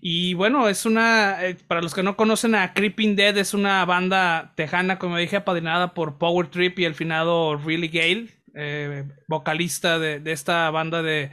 Y 0.00 0.34
bueno, 0.34 0.68
es 0.68 0.86
una, 0.86 1.44
eh, 1.44 1.56
para 1.66 1.80
los 1.80 1.94
que 1.94 2.02
no 2.02 2.16
conocen 2.16 2.54
a 2.54 2.74
Creeping 2.74 3.16
Dead, 3.16 3.36
es 3.36 3.54
una 3.54 3.84
banda 3.84 4.52
tejana, 4.54 4.98
como 4.98 5.16
dije, 5.16 5.36
apadrinada 5.36 5.94
por 5.94 6.18
Power 6.18 6.48
Trip 6.48 6.78
y 6.78 6.84
el 6.84 6.94
finado 6.94 7.56
Really 7.56 7.88
Gale, 7.88 8.28
eh, 8.54 9.04
vocalista 9.28 9.98
de, 9.98 10.20
esta 10.30 10.70
banda 10.70 11.02
de... 11.02 11.30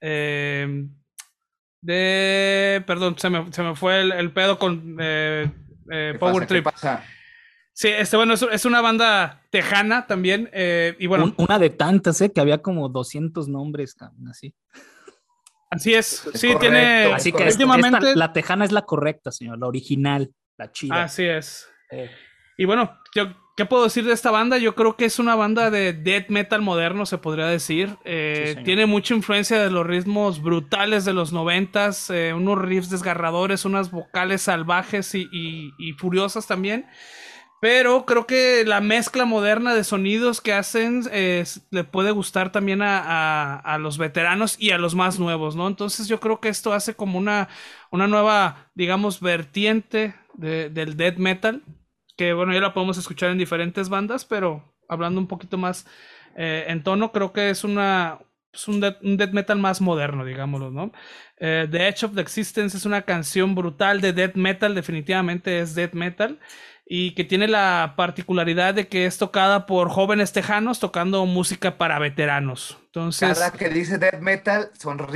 Eh, 0.00 0.86
de... 1.80 2.82
Perdón, 2.86 3.16
se 3.18 3.30
me, 3.30 3.76
fue 3.76 4.00
el, 4.00 4.32
pedo 4.32 4.58
con 4.58 4.96
Power 6.18 6.46
Trip. 6.46 6.66
Sí, 7.72 7.88
este, 7.88 8.16
bueno, 8.16 8.34
es, 8.34 8.64
una 8.64 8.80
banda 8.80 9.42
tejana 9.50 10.06
también. 10.06 10.50
y 10.98 11.06
bueno. 11.06 11.34
una 11.36 11.58
de 11.58 11.70
tantas, 11.70 12.20
¿eh? 12.20 12.32
Que 12.32 12.40
había 12.40 12.58
como 12.58 12.88
200 12.88 13.48
nombres, 13.48 13.94
así. 14.28 14.54
Así 15.70 15.94
es, 15.94 16.28
sí, 16.34 16.50
tiene. 16.58 17.12
Así 17.12 17.32
que 17.32 17.44
últimamente... 17.44 18.16
la 18.16 18.32
tejana 18.32 18.64
es 18.64 18.72
la 18.72 18.82
correcta, 18.82 19.30
señor, 19.30 19.58
la 19.58 19.66
original, 19.66 20.32
la 20.56 20.72
chida. 20.72 21.02
Así 21.02 21.24
es. 21.24 21.68
Y 22.56 22.64
bueno, 22.64 22.98
yo, 23.14 23.34
¿qué 23.56 23.66
puedo 23.66 23.84
decir 23.84 24.04
de 24.04 24.12
esta 24.12 24.30
banda? 24.30 24.58
Yo 24.58 24.74
creo 24.74 24.96
que 24.96 25.04
es 25.04 25.18
una 25.18 25.34
banda 25.34 25.70
de 25.70 25.92
death 25.92 26.28
metal 26.28 26.62
moderno, 26.62 27.06
se 27.06 27.18
podría 27.18 27.46
decir. 27.46 27.96
Eh, 28.04 28.56
tiene 28.64 28.86
mucha 28.86 29.14
influencia 29.14 29.62
de 29.62 29.70
los 29.70 29.86
ritmos 29.86 30.42
brutales 30.42 31.04
de 31.04 31.12
los 31.12 31.32
noventas, 31.32 32.10
eh, 32.10 32.32
unos 32.32 32.58
riffs 32.60 32.90
desgarradores, 32.90 33.64
unas 33.64 33.90
vocales 33.90 34.42
salvajes 34.42 35.14
y, 35.14 35.28
y 35.78 35.92
furiosas 35.92 36.46
también. 36.46 36.86
Pero 37.60 38.06
creo 38.06 38.26
que 38.26 38.64
la 38.64 38.80
mezcla 38.80 39.24
moderna 39.24 39.74
de 39.74 39.82
sonidos 39.82 40.40
que 40.40 40.52
hacen 40.52 41.02
le 41.70 41.84
puede 41.84 42.12
gustar 42.12 42.52
también 42.52 42.80
a, 42.82 43.78
los 43.80 43.98
veteranos 43.98 44.56
y 44.60 44.70
a 44.70 44.78
los 44.78 44.94
más 44.94 45.18
nuevos, 45.18 45.56
¿no? 45.56 45.66
Entonces 45.66 46.06
yo 46.06 46.20
creo 46.20 46.40
que 46.40 46.48
esto 46.48 46.72
hace 46.72 46.94
como 46.94 47.18
una, 47.18 47.48
una 47.90 48.06
nueva, 48.06 48.70
digamos, 48.74 49.20
vertiente 49.20 50.14
del 50.34 50.96
death 50.96 51.16
metal, 51.16 51.62
que 52.16 52.32
bueno, 52.32 52.52
ya 52.52 52.60
la 52.60 52.74
podemos 52.74 52.96
escuchar 52.96 53.30
en 53.30 53.38
diferentes 53.38 53.88
bandas, 53.88 54.24
pero 54.24 54.62
hablando 54.88 55.20
un 55.20 55.26
poquito 55.26 55.58
más 55.58 55.84
eh, 56.36 56.66
en 56.68 56.84
tono, 56.84 57.10
creo 57.10 57.32
que 57.32 57.50
es 57.50 57.64
una, 57.64 58.20
un, 58.68 58.80
death, 58.80 59.32
metal 59.32 59.58
más 59.58 59.80
moderno, 59.80 60.24
digámoslo, 60.24 60.70
¿no? 60.70 60.92
Eh, 61.38 61.66
the 61.68 61.88
Edge 61.88 62.04
of 62.04 62.14
the 62.14 62.20
Existence 62.20 62.76
es 62.76 62.86
una 62.86 63.02
canción 63.02 63.56
brutal 63.56 64.00
de 64.00 64.12
death 64.12 64.36
metal, 64.36 64.76
definitivamente 64.76 65.58
es 65.58 65.74
death 65.74 65.94
metal 65.94 66.38
y 66.90 67.10
que 67.10 67.22
tiene 67.22 67.48
la 67.48 67.92
particularidad 67.96 68.72
de 68.72 68.88
que 68.88 69.04
es 69.04 69.18
tocada 69.18 69.66
por 69.66 69.90
jóvenes 69.90 70.32
tejanos 70.32 70.80
tocando 70.80 71.26
música 71.26 71.76
para 71.76 71.98
veteranos. 71.98 72.78
Entonces, 72.86 73.38
cada 73.38 73.52
que 73.52 73.68
dice 73.68 73.98
death 73.98 74.20
metal, 74.20 74.70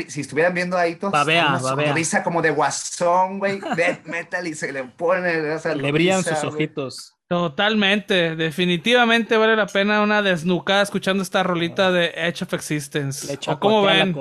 si 0.09 0.21
estuvieran 0.21 0.53
viendo 0.53 0.77
ahí 0.77 0.97
todos, 0.97 1.15
una 1.27 1.59
sonrisa 1.59 2.23
como 2.23 2.43
de 2.43 2.51
guasón, 2.51 3.39
güey, 3.39 3.59
death 3.77 4.05
metal 4.05 4.47
y 4.47 4.55
se 4.55 4.71
le 4.71 4.85
pone 4.85 5.59
Le 5.77 5.93
brillan 5.93 6.23
sus 6.23 6.45
ojitos. 6.45 7.15
Totalmente, 7.27 8.37
definitivamente 8.37 9.39
vale 9.39 9.57
la 9.57 9.67
pena 9.67 10.03
una 10.03 10.21
desnucada 10.21 10.83
escuchando 10.83 11.23
esta 11.23 11.43
rolita 11.43 11.91
de 11.91 12.13
Edge 12.15 12.43
of 12.43 12.53
Existence. 12.53 13.39
O 13.47 13.59
como 13.59 13.83
ven, 13.85 14.15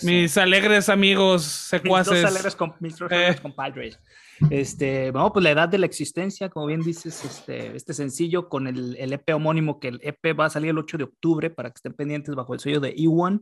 mis 0.00 0.38
alegres 0.38 0.88
amigos 0.88 1.42
secuaces. 1.44 2.14
Mis 2.14 2.22
dos 2.22 2.30
alegres, 2.30 2.56
mis 2.80 3.00
eh. 3.10 3.38
compadres. 3.42 3.98
Este, 4.48 5.10
bueno, 5.10 5.32
pues 5.32 5.42
la 5.42 5.50
edad 5.50 5.68
de 5.68 5.78
la 5.78 5.86
existencia, 5.86 6.48
como 6.48 6.66
bien 6.66 6.80
dices, 6.80 7.24
este, 7.24 7.76
este 7.76 7.92
sencillo 7.92 8.48
con 8.48 8.66
el, 8.66 8.96
el, 8.96 9.12
EP 9.12 9.34
homónimo, 9.34 9.78
que 9.78 9.88
el 9.88 10.00
EP 10.02 10.38
va 10.38 10.46
a 10.46 10.50
salir 10.50 10.70
el 10.70 10.78
8 10.78 10.98
de 10.98 11.04
octubre 11.04 11.50
para 11.50 11.70
que 11.70 11.76
estén 11.76 11.92
pendientes 11.92 12.34
bajo 12.34 12.54
el 12.54 12.60
sello 12.60 12.80
de 12.80 12.94
E1. 12.96 13.40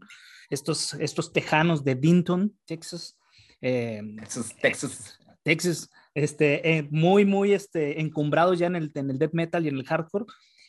Estos, 0.51 0.95
estos 0.95 1.33
tejanos 1.33 1.85
de 1.85 1.95
Dinton, 1.95 2.57
Texas. 2.65 3.17
Eh, 3.61 4.03
Texas. 4.61 5.19
Texas 5.43 5.91
este, 6.15 6.79
eh, 6.79 6.89
muy, 6.91 7.25
muy 7.25 7.53
este, 7.53 8.01
encumbrados 8.01 8.59
ya 8.59 8.67
en 8.67 8.77
el, 8.77 8.91
en 8.95 9.11
el 9.11 9.19
death 9.19 9.35
metal 9.35 9.65
y 9.65 9.69
en 9.69 9.77
el 9.77 9.85
hardcore. 9.85 10.25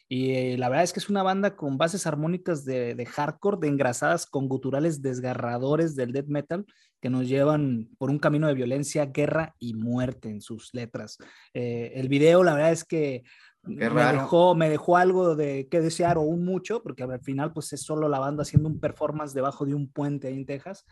Y 0.07 0.31
eh, 0.31 0.57
la 0.57 0.69
verdad 0.69 0.83
es 0.83 0.93
que 0.93 0.99
es 0.99 1.09
una 1.09 1.23
banda 1.23 1.55
con 1.55 1.77
bases 1.77 2.07
armónicas 2.07 2.65
de, 2.65 2.95
de, 2.95 3.05
hardcore, 3.05 3.57
de 3.59 3.67
engrasadas 3.67 4.25
con 4.25 4.47
guturales 4.47 5.01
desgarradores 5.01 5.95
del 5.95 6.11
death 6.11 6.27
metal 6.27 6.65
que 7.01 7.09
nos 7.09 7.27
llevan 7.27 7.89
por 7.97 8.09
un 8.09 8.19
camino 8.19 8.47
de 8.47 8.53
violencia, 8.53 9.05
guerra 9.05 9.55
y 9.59 9.73
muerte 9.73 10.29
en 10.29 10.41
sus 10.41 10.73
letras. 10.73 11.17
Eh, 11.53 11.93
el 11.95 12.09
video, 12.09 12.43
la 12.43 12.53
verdad 12.53 12.71
es 12.71 12.83
que 12.83 13.23
me 13.63 13.89
dejó, 13.89 14.55
me 14.55 14.69
dejó, 14.69 14.97
algo 14.97 15.35
de 15.35 15.67
que 15.69 15.81
desear 15.81 16.17
o 16.17 16.21
un 16.21 16.45
mucho, 16.45 16.81
porque 16.81 17.03
al 17.03 17.21
final 17.21 17.51
pues 17.51 17.73
es 17.73 17.81
solo 17.83 18.07
la 18.07 18.19
banda 18.19 18.43
haciendo 18.43 18.69
un 18.69 18.79
performance 18.79 19.33
debajo 19.33 19.65
de 19.65 19.75
un 19.75 19.91
puente 19.91 20.27
ahí 20.27 20.35
en 20.35 20.45
Texas, 20.45 20.85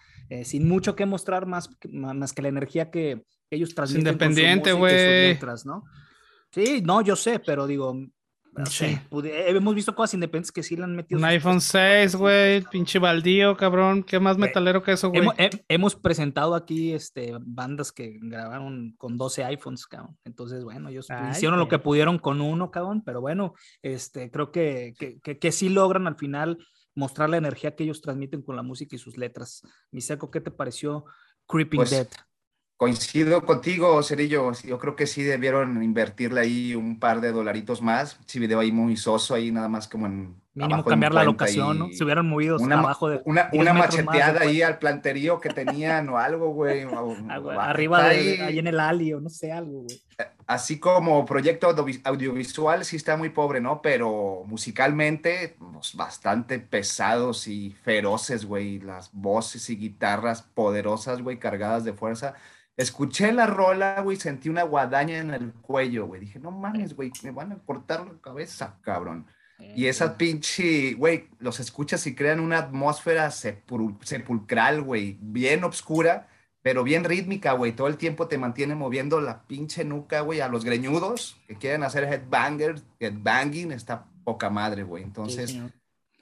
sin 0.43 0.67
mucho 0.67 0.95
que 0.95 1.05
mostrar 1.05 1.45
más, 1.45 1.69
más 1.89 2.33
que 2.33 2.41
la 2.41 2.49
energía 2.49 2.91
que, 2.91 3.23
ellos 3.49 3.73
transmiten 3.73 4.13
independiente, 4.13 4.73
güey. 4.73 5.39
¿no? 5.65 5.85
Sí, 6.51 6.81
no, 6.83 7.01
yo 7.01 7.15
sé, 7.15 7.39
pero 7.39 7.67
digo, 7.67 7.95
sí. 8.65 8.97
hemos 9.11 9.75
visto 9.75 9.95
cosas 9.95 10.15
independientes 10.15 10.51
que 10.51 10.63
sí 10.63 10.75
le 10.75 10.83
han 10.83 10.95
metido. 10.95 11.19
Un 11.19 11.25
iPhone 11.25 11.61
6, 11.61 12.15
güey, 12.15 12.61
pinche 12.63 12.99
baldío, 12.99 13.55
cabrón. 13.55 14.03
¿Qué 14.03 14.19
más 14.19 14.37
metalero 14.37 14.83
que 14.83 14.93
eso, 14.93 15.09
güey? 15.09 15.27
Hemos, 15.67 15.95
presentado 15.95 16.55
aquí 16.55 16.93
este, 16.93 17.33
bandas 17.39 17.91
que 17.91 18.17
grabaron 18.21 18.93
con 18.97 19.17
12 19.17 19.43
iPhones, 19.45 19.85
cabrón. 19.85 20.17
Entonces, 20.25 20.63
bueno, 20.63 20.89
ellos 20.89 21.07
hicieron 21.31 21.59
lo 21.59 21.67
que 21.67 21.79
pudieron 21.79 22.19
con 22.19 22.41
uno, 22.41 22.71
cabrón. 22.71 23.03
Pero 23.05 23.21
bueno, 23.21 23.53
este, 23.81 24.31
creo 24.31 24.51
que, 24.51 24.93
que, 24.97 25.39
que, 25.39 25.51
sí 25.51 25.69
logran 25.69 26.07
al 26.07 26.17
final 26.17 26.57
mostrar 26.95 27.29
la 27.29 27.37
energía 27.37 27.75
que 27.75 27.83
ellos 27.83 28.01
transmiten 28.01 28.41
con 28.41 28.55
la 28.55 28.63
música 28.63 28.95
y 28.95 28.99
sus 28.99 29.17
letras. 29.17 29.61
Miseco, 29.91 30.31
¿qué 30.31 30.41
te 30.41 30.51
pareció 30.51 31.05
Creeping 31.47 31.77
pues, 31.77 31.91
Dead? 31.91 32.07
Coincido 32.77 33.43
contigo, 33.43 34.03
Cerillo. 34.03 34.51
Yo 34.63 34.77
creo 34.77 34.95
que 34.95 35.07
sí 35.07 35.23
debieron 35.23 35.81
invertirle 35.81 36.41
ahí 36.41 36.75
un 36.75 36.99
par 36.99 37.21
de 37.21 37.31
dolaritos 37.31 37.81
más. 37.81 38.19
Sí, 38.27 38.37
video 38.37 38.59
ahí 38.59 38.71
muy 38.71 38.95
soso, 38.95 39.33
ahí 39.33 39.51
nada 39.51 39.67
más 39.67 39.87
como 39.87 40.05
en. 40.05 40.35
Mínimo 40.53 40.83
cambiar 40.83 41.13
la 41.13 41.23
locación, 41.23 41.77
¿no? 41.77 41.89
Se 41.91 42.03
hubieran 42.03 42.27
movido 42.27 42.57
una, 42.57 42.79
abajo 42.79 43.09
de. 43.09 43.21
Una, 43.25 43.49
una 43.53 43.73
macheteada 43.73 44.41
ahí 44.41 44.61
al 44.61 44.77
planterío 44.77 45.39
que 45.39 45.49
tenían 45.49 46.07
o 46.09 46.19
algo, 46.19 46.49
güey. 46.49 46.83
Arriba 47.59 48.09
de, 48.09 48.43
ahí 48.43 48.59
en 48.59 48.67
el 48.67 48.79
alio, 48.79 49.19
no 49.19 49.29
sé, 49.29 49.51
algo, 49.51 49.81
güey. 49.81 49.99
Así 50.45 50.79
como 50.79 51.25
proyecto 51.25 51.75
audiovisual, 52.03 52.85
sí 52.85 52.95
está 52.95 53.17
muy 53.17 53.29
pobre, 53.29 53.59
¿no? 53.59 53.81
Pero 53.81 54.43
musicalmente, 54.45 55.55
pues, 55.59 55.95
bastante 55.95 56.59
pesados 56.59 57.47
y 57.47 57.71
feroces, 57.83 58.45
güey. 58.45 58.79
Las 58.79 59.09
voces 59.13 59.67
y 59.71 59.77
guitarras 59.77 60.43
poderosas, 60.43 61.23
güey, 61.23 61.39
cargadas 61.39 61.83
de 61.83 61.93
fuerza 61.93 62.35
Escuché 62.77 63.31
la 63.33 63.47
rola, 63.47 64.01
güey, 64.01 64.17
sentí 64.17 64.49
una 64.49 64.61
guadaña 64.61 65.17
en 65.17 65.31
el 65.31 65.51
cuello, 65.51 66.05
güey. 66.05 66.21
Dije, 66.21 66.39
no 66.39 66.51
mames, 66.51 66.95
güey, 66.95 67.11
me 67.23 67.31
van 67.31 67.51
a 67.51 67.57
cortar 67.57 68.05
la 68.05 68.21
cabeza, 68.21 68.77
cabrón. 68.81 69.25
Y 69.75 69.87
esa 69.87 70.15
pinche, 70.17 70.93
güey, 70.93 71.29
los 71.39 71.59
escuchas 71.59 72.05
y 72.05 72.13
crean 72.13 72.39
una 72.39 72.59
atmósfera 72.59 73.31
sepulcral, 73.31 74.83
güey, 74.83 75.17
bien 75.19 75.63
oscura, 75.63 76.29
pero 76.61 76.83
bien 76.83 77.03
rítmica, 77.03 77.53
güey. 77.53 77.71
Todo 77.71 77.87
el 77.87 77.97
tiempo 77.97 78.27
te 78.27 78.37
mantiene 78.37 78.75
moviendo 78.75 79.19
la 79.21 79.47
pinche 79.47 79.83
nuca, 79.83 80.21
güey, 80.21 80.41
a 80.41 80.47
los 80.47 80.63
greñudos 80.63 81.41
que 81.47 81.55
quieren 81.55 81.81
hacer 81.81 82.03
headbangers, 82.03 82.83
headbanging, 82.99 83.71
está 83.71 84.05
poca 84.23 84.51
madre, 84.51 84.83
güey. 84.83 85.01
Entonces, 85.01 85.57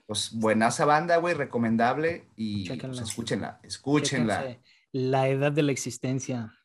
pues 0.06 0.32
buenaza 0.34 0.86
banda, 0.86 1.18
güey, 1.18 1.34
recomendable 1.34 2.28
y 2.38 2.70
pues, 2.70 3.02
escúchenla, 3.02 3.60
escúchenla 3.64 4.58
la 4.96 5.28
edad 5.28 5.52
de 5.52 5.62
la 5.62 5.74
existencia. 5.74 6.58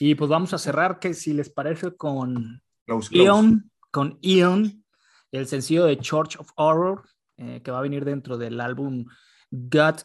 Y 0.00 0.14
pues 0.14 0.30
vamos 0.30 0.54
a 0.54 0.58
cerrar, 0.58 0.98
que 1.00 1.12
si 1.12 1.34
les 1.34 1.50
parece, 1.50 1.94
con 1.94 2.62
Ion, 3.10 3.70
con 3.90 4.18
Ion, 4.22 4.86
el 5.32 5.46
sencillo 5.46 5.84
de 5.84 5.98
Church 5.98 6.36
of 6.38 6.48
Horror, 6.56 7.02
eh, 7.36 7.60
que 7.62 7.70
va 7.70 7.80
a 7.80 7.82
venir 7.82 8.06
dentro 8.06 8.38
del 8.38 8.58
álbum 8.62 9.04
God, 9.50 9.96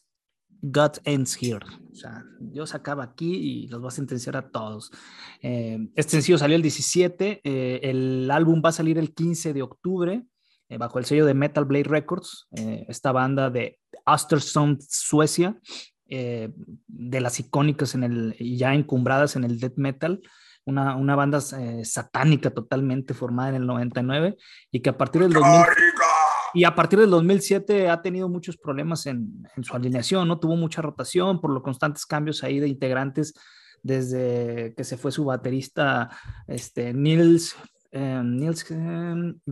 God 0.61 0.91
Ends 1.05 1.41
Here. 1.41 1.65
O 1.89 1.95
sea, 1.95 2.25
Dios 2.37 2.75
acaba 2.75 3.05
aquí 3.05 3.33
y 3.33 3.67
los 3.67 3.81
va 3.81 3.87
a 3.87 3.91
sentenciar 3.91 4.35
a 4.35 4.49
todos. 4.49 4.91
Eh, 5.41 5.87
este 5.95 6.11
sencillo 6.11 6.37
salió 6.37 6.57
el 6.57 6.63
17, 6.63 7.39
eh, 7.45 7.79
el 7.81 8.29
álbum 8.29 8.61
va 8.63 8.69
a 8.69 8.73
salir 8.73 8.97
el 8.97 9.13
15 9.13 9.53
de 9.53 9.61
octubre 9.61 10.25
bajo 10.79 10.97
el 10.97 11.05
sello 11.05 11.27
de 11.27 11.35
Metal 11.35 11.65
Blade 11.65 11.83
Records, 11.83 12.47
esta 12.87 13.11
banda 13.11 13.51
de 13.51 13.79
Östersund, 14.07 14.81
Suecia, 14.81 15.55
eh, 16.15 16.53
de 16.87 17.21
las 17.21 17.39
icónicas 17.39 17.95
en 17.95 18.03
el, 18.03 18.35
ya 18.37 18.75
encumbradas 18.75 19.35
en 19.35 19.43
el 19.43 19.59
death 19.59 19.77
metal, 19.77 20.21
una, 20.63 20.95
una 20.95 21.15
banda 21.15 21.39
eh, 21.59 21.83
satánica 21.83 22.51
totalmente 22.51 23.15
formada 23.15 23.49
en 23.49 23.55
el 23.55 23.65
99 23.65 24.37
y 24.71 24.79
que 24.81 24.91
a 24.91 24.97
partir 24.97 25.23
del 25.23 25.33
y 26.53 26.65
a 26.65 26.75
partir 26.75 26.99
del 26.99 27.09
2007 27.09 27.89
ha 27.89 28.03
tenido 28.03 28.29
muchos 28.29 28.57
problemas 28.57 29.07
en, 29.07 29.43
en, 29.57 29.63
su 29.63 29.75
alineación, 29.75 30.27
¿no? 30.27 30.39
Tuvo 30.39 30.55
mucha 30.55 30.83
rotación 30.83 31.41
por 31.41 31.49
los 31.49 31.63
constantes 31.63 32.05
cambios 32.05 32.43
ahí 32.43 32.59
de 32.59 32.67
integrantes 32.67 33.33
desde 33.81 34.75
que 34.77 34.83
se 34.83 34.97
fue 34.97 35.11
su 35.11 35.25
baterista 35.25 36.11
este, 36.45 36.93
Nils 36.93 37.55
eh, 37.93 38.21
Nils 38.23 38.65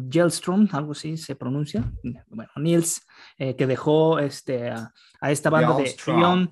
Gelstrom, 0.09 0.67
algo 0.71 0.91
así 0.91 1.15
se 1.15 1.35
pronuncia. 1.35 1.89
Bueno, 2.27 2.51
Nils, 2.57 3.05
que 3.37 3.67
dejó 3.67 4.19
este, 4.19 4.69
a, 4.69 4.91
a 5.19 5.31
esta 5.31 5.49
banda 5.49 5.77
de 5.77 5.95
Ion 6.07 6.51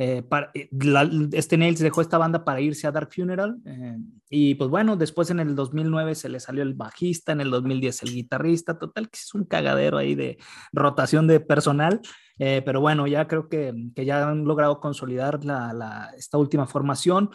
eh, 0.00 0.22
eh, 0.54 0.68
este 1.32 1.58
Nails 1.58 1.80
dejó 1.80 2.00
esta 2.00 2.18
banda 2.18 2.44
para 2.44 2.60
irse 2.60 2.86
a 2.86 2.92
Dark 2.92 3.12
Funeral 3.12 3.56
eh, 3.64 3.96
y 4.30 4.54
pues 4.54 4.70
bueno, 4.70 4.96
después 4.96 5.30
en 5.30 5.40
el 5.40 5.56
2009 5.56 6.14
se 6.14 6.28
le 6.28 6.38
salió 6.38 6.62
el 6.62 6.74
bajista, 6.74 7.32
en 7.32 7.40
el 7.40 7.50
2010 7.50 8.04
el 8.04 8.14
guitarrista, 8.14 8.78
total 8.78 9.10
que 9.10 9.18
es 9.18 9.34
un 9.34 9.44
cagadero 9.44 9.98
ahí 9.98 10.14
de 10.14 10.38
rotación 10.72 11.26
de 11.26 11.40
personal, 11.40 12.00
pero 12.38 12.80
bueno, 12.80 13.08
ya 13.08 13.26
creo 13.26 13.48
que, 13.48 13.74
que 13.96 14.04
ya 14.04 14.28
han 14.28 14.44
logrado 14.44 14.78
consolidar 14.78 15.44
la, 15.44 15.72
la, 15.72 16.12
esta 16.16 16.38
última 16.38 16.68
formación, 16.68 17.30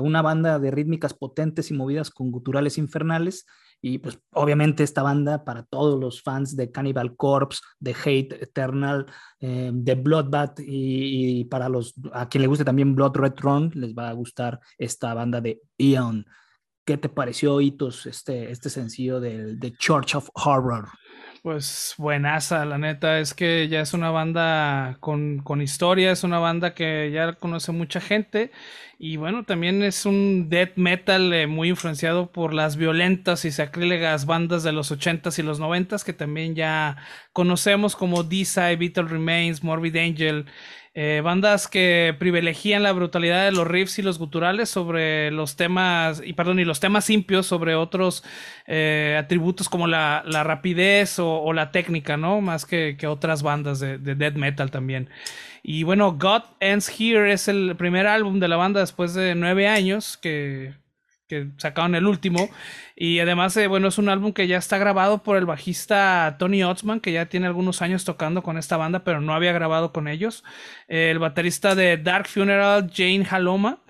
una 0.00 0.20
banda 0.20 0.58
de 0.58 0.72
rítmicas 0.72 1.14
potentes 1.14 1.70
y 1.70 1.74
movidas 1.74 2.10
con 2.10 2.32
guturales 2.32 2.76
infernales 2.76 3.46
y 3.80 3.98
pues 3.98 4.18
obviamente 4.32 4.82
esta 4.82 5.02
banda 5.02 5.44
para 5.44 5.62
todos 5.62 5.98
los 5.98 6.22
fans 6.22 6.56
de 6.56 6.70
Cannibal 6.70 7.16
Corpse, 7.16 7.60
de 7.78 7.94
Hate 7.94 8.42
Eternal, 8.42 9.06
eh, 9.40 9.70
de 9.72 9.94
Bloodbath 9.94 10.60
y, 10.60 11.44
para 11.44 11.68
los 11.68 11.94
a 12.12 12.28
quien 12.28 12.42
le 12.42 12.48
guste 12.48 12.64
también 12.64 12.94
Blood 12.94 13.16
Red 13.16 13.34
Throne, 13.34 13.70
les 13.74 13.94
va 13.94 14.08
a 14.08 14.12
gustar 14.12 14.60
esta 14.76 15.14
banda 15.14 15.40
de 15.40 15.60
Eon. 15.78 16.26
¿Qué 16.84 16.96
te 16.96 17.08
pareció, 17.08 17.60
Hitos, 17.60 18.06
este, 18.06 18.50
este 18.50 18.70
sencillo 18.70 19.20
de, 19.20 19.56
de 19.56 19.72
Church 19.76 20.14
of 20.14 20.30
Horror? 20.34 20.88
Pues 21.42 21.94
buenaza, 21.98 22.64
la 22.64 22.78
neta, 22.78 23.20
es 23.20 23.32
que 23.32 23.68
ya 23.68 23.80
es 23.80 23.94
una 23.94 24.10
banda 24.10 24.96
con, 25.00 25.38
con 25.38 25.62
historia, 25.62 26.10
es 26.10 26.24
una 26.24 26.40
banda 26.40 26.74
que 26.74 27.10
ya 27.12 27.34
conoce 27.34 27.70
mucha 27.70 28.00
gente 28.00 28.50
y 28.98 29.16
bueno, 29.16 29.44
también 29.44 29.82
es 29.84 30.04
un 30.04 30.48
death 30.50 30.72
metal 30.76 31.32
eh, 31.32 31.46
muy 31.46 31.68
influenciado 31.68 32.32
por 32.32 32.52
las 32.52 32.76
violentas 32.76 33.44
y 33.44 33.52
sacrílegas 33.52 34.26
bandas 34.26 34.64
de 34.64 34.72
los 34.72 34.90
80s 34.90 35.38
y 35.38 35.42
los 35.42 35.60
90s 35.60 36.04
que 36.04 36.12
también 36.12 36.56
ya 36.56 36.96
conocemos 37.32 37.94
como 37.94 38.24
D-Side, 38.24 38.76
Vital 38.76 39.08
Remains, 39.08 39.62
Morbid 39.62 39.96
Angel, 39.96 40.46
eh, 41.00 41.20
bandas 41.22 41.68
que 41.68 42.16
privilegian 42.18 42.82
la 42.82 42.90
brutalidad 42.90 43.44
de 43.44 43.52
los 43.52 43.68
riffs 43.68 44.00
y 44.00 44.02
los 44.02 44.18
guturales 44.18 44.68
sobre 44.68 45.30
los 45.30 45.54
temas, 45.54 46.20
y 46.24 46.32
perdón, 46.32 46.58
y 46.58 46.64
los 46.64 46.80
temas 46.80 47.08
impios 47.08 47.46
sobre 47.46 47.76
otros 47.76 48.24
eh, 48.66 49.16
atributos 49.16 49.68
como 49.68 49.86
la, 49.86 50.24
rapidez 50.24 51.20
o, 51.20 51.52
la 51.52 51.70
técnica, 51.70 52.16
¿no? 52.16 52.40
Más 52.40 52.66
que, 52.66 52.96
otras 53.06 53.44
bandas 53.44 53.78
de, 53.78 53.98
de 53.98 54.16
death 54.16 54.34
metal 54.34 54.72
también. 54.72 55.08
Y 55.62 55.84
bueno, 55.84 56.18
God 56.18 56.42
Ends 56.58 56.92
Here 56.98 57.32
es 57.32 57.46
el 57.46 57.76
primer 57.76 58.08
álbum 58.08 58.40
de 58.40 58.48
la 58.48 58.56
banda 58.56 58.80
después 58.80 59.14
de 59.14 59.36
nueve 59.36 59.68
años 59.68 60.16
que, 60.16 60.74
que 61.28 61.48
sacaron 61.58 61.94
el 61.94 62.06
último. 62.06 62.48
Y 62.96 63.20
además, 63.20 63.56
eh, 63.56 63.66
bueno, 63.68 63.88
es 63.88 63.98
un 63.98 64.08
álbum 64.08 64.32
que 64.32 64.46
ya 64.48 64.56
está 64.56 64.78
grabado 64.78 65.22
por 65.22 65.36
el 65.36 65.46
bajista 65.46 66.36
Tony 66.38 66.64
Otzman, 66.64 67.00
que 67.00 67.12
ya 67.12 67.26
tiene 67.26 67.46
algunos 67.46 67.82
años 67.82 68.04
tocando 68.04 68.42
con 68.42 68.58
esta 68.58 68.76
banda, 68.76 69.04
pero 69.04 69.20
no 69.20 69.34
había 69.34 69.52
grabado 69.52 69.92
con 69.92 70.08
ellos. 70.08 70.44
el 70.88 71.18
baterista 71.18 71.74
de 71.74 71.96
Dark 71.98 72.26
Funeral, 72.26 72.90
Jane 72.92 73.26
Haloma. 73.30 73.80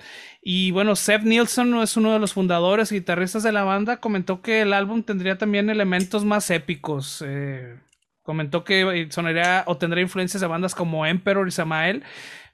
Y 0.51 0.71
bueno, 0.71 0.97
Seth 0.97 1.25
Nielsen 1.25 1.75
es 1.77 1.97
uno 1.97 2.13
de 2.13 2.19
los 2.19 2.33
fundadores 2.33 2.91
y 2.91 2.97
guitarristas 2.97 3.43
de 3.43 3.53
la 3.53 3.65
banda, 3.65 3.99
comentó 3.99 4.41
que 4.41 4.63
el 4.63 4.73
álbum 4.73 5.03
tendría 5.03 5.37
también 5.37 5.69
elementos 5.69 6.25
más 6.25 6.51
épicos. 6.51 7.23
Eh, 7.27 7.77
comentó 8.23 8.65
que 8.65 9.09
sonaría 9.11 9.65
o 9.67 9.77
tendría 9.77 10.03
influencias 10.03 10.41
de 10.41 10.47
bandas 10.47 10.75
como 10.75 11.05
Emperor 11.05 11.47
y 11.49 11.51
Samael. 11.51 12.03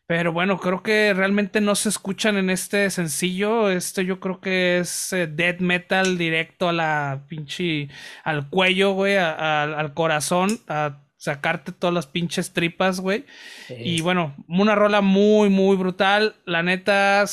Pero 0.06 0.32
bueno, 0.32 0.58
creo 0.58 0.82
que 0.82 1.14
realmente 1.14 1.60
no 1.62 1.74
se 1.74 1.88
escuchan 1.88 2.36
en 2.36 2.50
este 2.50 2.90
sencillo. 2.90 3.70
Este 3.70 4.04
yo 4.04 4.20
creo 4.20 4.40
que 4.40 4.78
es 4.78 5.12
eh, 5.14 5.26
death 5.26 5.60
metal 5.60 6.18
directo 6.18 6.68
a 6.68 6.72
la 6.74 7.24
pinche. 7.28 7.88
al 8.22 8.50
cuello, 8.50 8.92
güey, 8.92 9.16
al 9.16 9.94
corazón, 9.94 10.60
a 10.68 11.00
sacarte 11.16 11.72
todas 11.72 11.94
las 11.94 12.06
pinches 12.06 12.52
tripas, 12.52 13.00
güey. 13.00 13.24
Y 13.70 14.02
bueno, 14.02 14.34
una 14.46 14.74
rola 14.74 15.00
muy, 15.00 15.48
muy 15.48 15.76
brutal. 15.76 16.36
La 16.44 16.62
neta, 16.62 17.24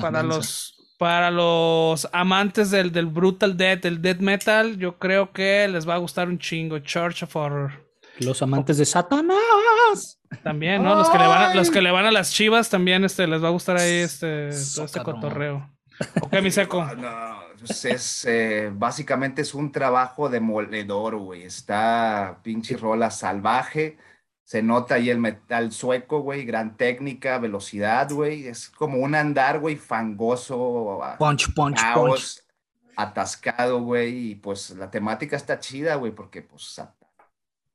para 0.00 0.22
los 0.22 0.78
para 0.98 1.32
los 1.32 2.08
amantes 2.12 2.70
del, 2.70 2.92
del 2.92 3.06
brutal 3.06 3.56
death, 3.56 3.82
del 3.82 4.00
death 4.00 4.20
metal, 4.20 4.78
yo 4.78 5.00
creo 5.00 5.32
que 5.32 5.66
les 5.66 5.88
va 5.88 5.94
a 5.94 5.98
gustar 5.98 6.28
un 6.28 6.38
chingo. 6.38 6.78
Church 6.78 7.24
of 7.24 7.34
Horror. 7.34 7.91
Los 8.18 8.42
amantes 8.42 8.78
de 8.78 8.84
Satanás. 8.84 10.18
También, 10.42 10.82
¿no? 10.82 10.94
Los 10.94 11.08
que, 11.10 11.18
le 11.18 11.26
van 11.26 11.42
a, 11.42 11.54
los 11.54 11.70
que 11.70 11.82
le 11.82 11.90
van 11.90 12.06
a 12.06 12.10
las 12.10 12.32
chivas 12.32 12.70
también 12.70 13.04
este, 13.04 13.26
les 13.26 13.42
va 13.42 13.48
a 13.48 13.52
gustar 13.52 13.76
ahí 13.76 13.96
este, 13.96 14.50
todo 14.74 14.84
este 14.86 15.02
cotorreo. 15.02 15.70
Ok, 16.20 16.40
mi 16.42 16.50
seco. 16.50 16.84
No, 16.96 17.38
pues 17.58 17.84
es, 17.84 18.24
eh, 18.24 18.70
básicamente 18.72 19.42
es 19.42 19.54
un 19.54 19.72
trabajo 19.72 20.28
demoledor, 20.28 21.16
güey. 21.16 21.42
Está 21.44 22.38
pinche 22.42 22.76
rola 22.76 23.10
salvaje. 23.10 23.98
Se 24.44 24.62
nota 24.62 24.96
ahí 24.96 25.10
el 25.10 25.18
metal 25.18 25.72
sueco, 25.72 26.20
güey. 26.20 26.44
Gran 26.44 26.76
técnica, 26.76 27.38
velocidad, 27.38 28.10
güey. 28.10 28.46
Es 28.46 28.68
como 28.68 28.98
un 28.98 29.14
andar, 29.14 29.60
güey, 29.60 29.76
fangoso. 29.76 31.00
Punch, 31.18 31.54
punch, 31.54 31.80
punch. 31.94 32.42
Atascado, 32.96 33.80
güey. 33.82 34.30
Y 34.30 34.34
pues 34.34 34.70
la 34.70 34.90
temática 34.90 35.36
está 35.36 35.58
chida, 35.58 35.94
güey, 35.94 36.12
porque 36.12 36.42
pues 36.42 36.74
pues, 36.76 36.78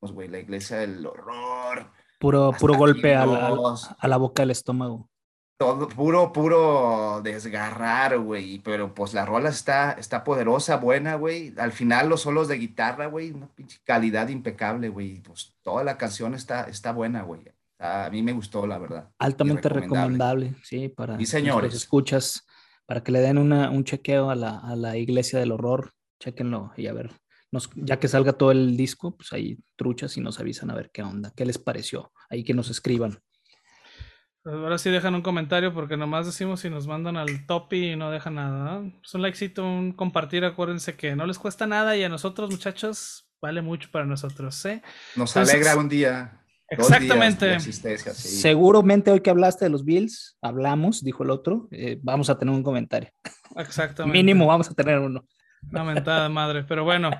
güey, 0.02 0.28
la 0.28 0.39
iglesia 0.39 0.78
del 0.78 1.06
horror. 1.06 1.91
Puro, 2.20 2.52
puro 2.60 2.76
golpe 2.76 3.16
a 3.16 3.26
la, 3.26 4.18
boca 4.18 4.41
del 4.41 4.52
estómago. 4.52 5.10
Todo, 5.58 5.88
puro, 5.88 6.32
puro 6.32 7.22
desgarrar, 7.24 8.18
güey. 8.20 8.60
Pero 8.60 8.93
pues 8.93 9.14
la 9.14 9.26
rola 9.26 9.50
está, 9.50 9.93
está 9.93 10.24
poderosa, 10.24 10.78
buena, 10.78 11.16
güey. 11.16 11.54
Al 11.58 11.72
final 11.72 12.10
los 12.10 12.22
solos 12.22 12.48
de 12.48 12.58
guitarra, 12.58 13.08
güey, 13.08 13.32
una 13.32 13.48
pinche 13.48 13.80
calidad 13.84 14.30
impecable, 14.30 14.89
güey. 14.89 15.20
Pues 15.22 15.54
toda 15.62 15.84
la 15.84 15.98
canción 15.98 16.34
está, 16.34 16.64
está 16.64 16.91
buena, 16.91 17.24
güey. 17.24 17.41
A 17.80 18.10
mí 18.12 18.24
me 18.24 18.34
gustó, 18.34 18.66
la 18.66 18.80
verdad. 18.80 19.10
Altamente 19.20 19.70
recomendable. 19.70 20.56
sí, 20.64 20.89
para 20.89 21.22
y 21.22 21.26
señores. 21.28 21.76
escuchas, 21.76 22.48
para 22.88 23.04
que 23.04 23.12
le 23.12 23.20
den 23.20 23.38
una, 23.38 23.70
un 23.70 23.84
chequeo 23.84 24.32
a 24.32 24.36
la, 24.36 24.58
a 24.58 24.76
la 24.76 24.98
iglesia 24.98 25.38
del 25.39 25.52
horror. 25.52 25.93
Chequenlo 26.20 26.72
y 26.76 26.88
a 26.88 26.93
ver 26.93 27.12
ya 27.76 28.00
que 28.00 28.08
salga 28.08 28.34
todo 28.34 28.52
el 28.52 28.76
disco, 28.76 29.16
pues 29.16 29.34
ahí 29.34 29.58
truchas 29.76 30.18
y 30.18 30.22
nos 30.22 30.39
avisan 30.39 30.70
a 30.70 30.76
ver 30.76 30.91
qué 30.91 31.04
onda, 31.04 31.32
qué 31.36 31.45
les 31.45 31.58
pareció. 31.58 32.12
Ahí 32.30 32.43
que 32.43 32.54
nos 32.54 32.70
escriban. 32.70 33.20
Pues 34.43 34.56
ahora 34.56 34.78
sí 34.78 34.89
dejan 34.89 35.16
un 35.16 35.22
comentario 35.22 35.74
porque 35.74 35.98
nomás 35.98 36.26
decimos 36.26 36.62
si 36.62 36.70
nos 36.70 36.88
mandan 36.88 37.18
al 37.18 37.45
topi 37.45 37.91
y 37.91 37.95
no 37.95 38.12
dejan 38.12 38.36
nada. 38.36 38.86
Es 38.86 38.93
pues 38.93 39.14
un 39.16 39.22
likecito, 39.22 39.66
un 39.66 39.91
compartir, 39.91 40.45
acuérdense 40.45 40.95
que 40.95 41.16
no 41.16 41.26
les 41.26 41.38
cuesta 41.38 41.68
nada 41.68 41.98
y 41.98 42.04
a 42.04 42.10
nosotros 42.10 42.50
muchachos 42.50 43.30
vale 43.41 43.62
mucho 43.62 43.89
para 43.91 44.06
nosotros. 44.06 44.64
¿eh? 44.66 44.82
Nos 45.16 45.36
alegra 45.36 45.76
un 45.76 45.89
día. 45.89 46.43
Exactamente. 46.70 47.60
Seguramente 47.60 49.12
hoy 49.12 49.22
que 49.22 49.30
hablaste 49.30 49.66
de 49.66 49.70
los 49.70 49.86
Bills, 49.86 50.38
hablamos, 50.41 51.04
dijo 51.04 51.24
el 51.24 51.30
otro, 51.30 51.68
eh, 51.72 52.00
vamos 52.02 52.30
a 52.30 52.38
tener 52.38 52.54
un 52.54 52.64
comentario. 52.64 53.10
Exactamente. 53.56 54.18
Mínimo 54.18 54.45
vamos 54.48 54.70
a 54.70 54.74
tener 54.74 55.00
uno. 55.00 55.26
Lamentada 55.72 56.30
madre, 56.30 56.64
pero 56.64 56.84
bueno. 56.84 57.12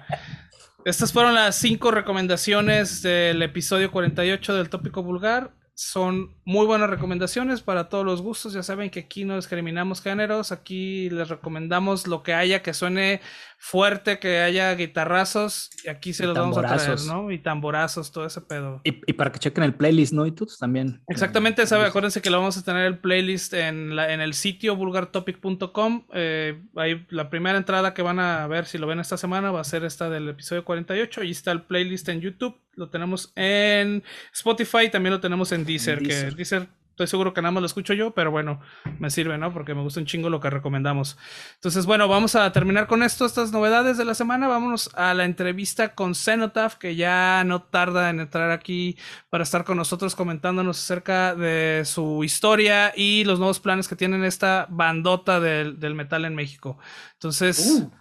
Estas 0.85 1.11
fueron 1.11 1.35
las 1.35 1.55
cinco 1.55 1.91
recomendaciones 1.91 3.01
del 3.01 3.41
episodio 3.41 3.91
48 3.91 4.55
del 4.55 4.69
tópico 4.69 5.03
vulgar 5.03 5.51
son 5.80 6.36
muy 6.43 6.65
buenas 6.65 6.89
recomendaciones 6.89 7.61
para 7.61 7.88
todos 7.88 8.03
los 8.03 8.23
gustos. 8.23 8.53
Ya 8.53 8.63
saben 8.63 8.89
que 8.89 9.01
aquí 9.01 9.25
no 9.25 9.36
discriminamos 9.36 10.01
géneros. 10.01 10.51
Aquí 10.51 11.07
les 11.11 11.30
recomendamos 11.30 12.07
lo 12.07 12.23
que 12.23 12.34
haya 12.34 12.63
que 12.63 12.73
suene 12.73 13.21
fuerte, 13.59 14.17
que 14.17 14.39
haya 14.39 14.73
guitarrazos. 14.73 15.69
Y 15.86 15.89
aquí 15.89 16.13
se 16.13 16.25
los 16.25 16.36
vamos 16.36 16.57
a 16.57 16.61
traer, 16.63 16.99
¿no? 17.01 17.30
Y 17.30 17.38
tamborazos, 17.38 18.11
todo 18.11 18.25
ese 18.25 18.41
pedo. 18.41 18.82
Y, 18.84 18.91
para 19.13 19.32
que 19.32 19.38
chequen 19.38 19.65
el 19.65 19.75
playlist, 19.75 20.13
¿no? 20.13 20.25
Y 20.25 20.32
tú 20.32 20.47
también. 20.59 21.03
Exactamente, 21.09 21.67
sabe. 21.67 21.86
Acuérdense 21.86 22.23
que 22.23 22.32
lo 22.32 22.39
vamos 22.39 22.57
a 22.57 22.63
tener 22.63 22.88
el 22.88 22.97
playlist 22.97 23.53
en, 23.53 23.95
la, 23.95 24.11
en 24.11 24.19
el 24.19 24.34
sitio 24.34 24.75
vulgartopic.com. 24.75 26.07
Eh, 26.11 26.59
ahí 26.75 27.05
la 27.09 27.30
primera 27.30 27.55
entrada 27.55 27.93
que 27.93 28.01
van 28.01 28.17
a 28.17 28.47
ver, 28.47 28.65
si 28.65 28.80
lo 28.80 28.88
ven 28.88 28.99
esta 28.99 29.17
semana, 29.17 29.51
va 29.51 29.61
a 29.61 29.63
ser 29.63 29.86
esta 29.86 30.09
del 30.09 30.28
episodio 30.28 30.65
48. 30.65 31.21
Ahí 31.21 31.30
está 31.30 31.51
el 31.51 31.61
playlist 31.61 32.09
en 32.09 32.21
YouTube 32.21 32.59
lo 32.78 32.89
tenemos 32.89 33.34
en 33.36 34.03
Spotify, 34.34 34.89
también 34.89 35.13
lo 35.13 35.19
tenemos 35.19 35.51
en 35.51 35.65
Deezer, 35.65 35.99
que 36.01 36.32
Deezer 36.32 36.69
estoy 36.97 37.05
seguro 37.05 37.32
que 37.32 37.43
nada 37.43 37.51
más 37.51 37.61
lo 37.61 37.67
escucho 37.67 37.93
yo, 37.93 38.09
pero 38.15 38.32
bueno, 38.32 38.59
me 38.97 39.11
sirve, 39.11 39.38
¿no? 39.38 39.53
Porque 39.53 39.75
me 39.75 39.84
gusta 39.84 39.99
un 39.99 40.07
chingo 40.07 40.32
lo 40.32 40.39
que 40.39 40.49
recomendamos. 40.49 41.15
Entonces, 41.53 41.86
bueno, 41.86 42.07
vamos 42.07 42.34
a 42.34 42.51
terminar 42.51 42.88
con 42.88 43.03
esto, 43.03 43.28
estas 43.28 43.51
novedades 43.51 43.99
de 43.99 44.05
la 44.05 44.15
semana. 44.15 44.47
Vámonos 44.47 44.89
a 44.95 45.13
la 45.13 45.25
entrevista 45.25 45.93
con 45.93 46.15
Cenotaph, 46.15 46.73
que 46.73 46.95
ya 46.95 47.43
no 47.45 47.61
tarda 47.61 48.09
en 48.09 48.19
entrar 48.19 48.49
aquí 48.49 48.97
para 49.30 49.43
estar 49.43 49.63
con 49.63 49.78
nosotros 49.78 50.15
comentándonos 50.15 50.80
acerca 50.80 51.36
de 51.36 51.84
su 51.86 52.23
historia 52.23 52.91
y 52.95 53.25
los 53.25 53.38
nuevos 53.38 53.59
planes 53.59 53.88
que 53.88 53.95
tienen 53.95 54.23
esta 54.23 54.65
bandota 54.67 55.39
del, 55.39 55.93
metal 55.93 56.25
en 56.25 56.34
México. 56.34 56.80
Entonces, 57.13 57.59
uh. 57.80 57.91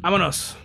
vámonos. 0.00 0.56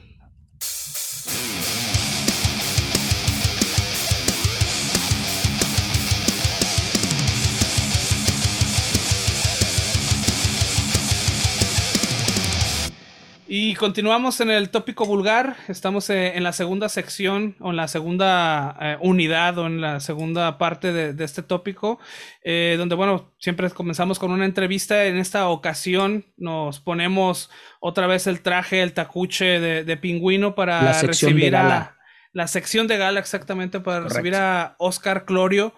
Y 13.58 13.74
continuamos 13.76 14.42
en 14.42 14.52
el 14.52 14.70
tópico 14.70 15.06
vulgar. 15.06 15.56
Estamos 15.70 16.10
eh, 16.10 16.36
en 16.36 16.44
la 16.44 16.52
segunda 16.52 16.90
sección 16.90 17.56
o 17.62 17.70
en 17.70 17.78
la 17.78 17.88
segunda 17.88 18.76
eh, 18.82 18.98
unidad 19.00 19.58
o 19.58 19.68
en 19.68 19.80
la 19.80 20.02
segunda 20.02 20.58
parte 20.58 20.92
de, 20.92 21.24
este 21.24 21.42
tópico, 21.42 21.98
eh, 22.44 22.76
donde, 22.78 22.96
bueno, 22.96 23.34
siempre 23.40 23.70
comenzamos 23.70 24.20
con 24.20 24.32
una 24.32 24.44
entrevista. 24.44 25.06
En 25.06 25.16
esta 25.16 25.48
ocasión 25.48 26.26
nos 26.36 26.82
ponemos 26.82 27.50
otra 27.80 28.08
vez 28.08 28.28
el 28.28 28.42
traje, 28.42 28.82
el 28.82 28.92
tacuche 28.92 29.62
de, 29.62 29.96
pingüino 29.96 30.54
para 30.54 30.92
recibir 31.02 31.56
a 31.56 31.96
la 32.34 32.48
sección 32.50 32.88
de 32.88 32.98
gala 32.98 33.22
exactamente 33.22 33.80
para 33.80 34.02
recibir 34.02 34.36
a 34.36 34.76
Oscar 34.80 35.24
Clorio. 35.24 35.74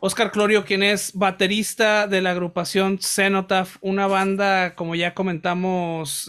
Oscar 0.00 0.30
Clorio, 0.30 0.64
quien 0.64 0.82
es 0.82 1.12
baterista 1.12 2.06
de 2.06 2.22
la 2.22 2.30
agrupación 2.30 2.98
Cenotaph, 3.02 3.76
una 3.82 4.06
banda, 4.06 4.74
como 4.74 4.94
ya 4.94 5.12
comentamos, 5.12 6.26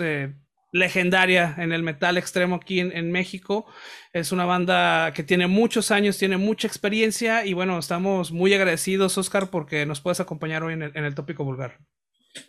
legendaria 0.71 1.55
en 1.57 1.71
el 1.71 1.83
metal 1.83 2.17
extremo 2.17 2.55
aquí 2.55 2.79
en, 2.79 3.11
México. 3.11 3.65
Es 4.13 4.31
una 4.31 4.45
banda 4.45 5.13
que 5.13 5.23
tiene 5.23 5.47
muchos 5.47 5.91
años, 5.91 6.17
tiene 6.17 6.37
mucha 6.37 6.67
experiencia 6.67 7.45
y 7.45 7.53
bueno, 7.53 7.79
estamos 7.79 8.31
muy 8.31 8.53
agradecidos, 8.53 9.17
Oscar, 9.17 9.49
porque 9.49 9.85
nos 9.85 10.01
puedes 10.01 10.19
acompañar 10.19 10.63
hoy 10.63 10.73
en 10.73 10.81
el, 10.81 11.15
tópico 11.15 11.43
vulgar. 11.43 11.77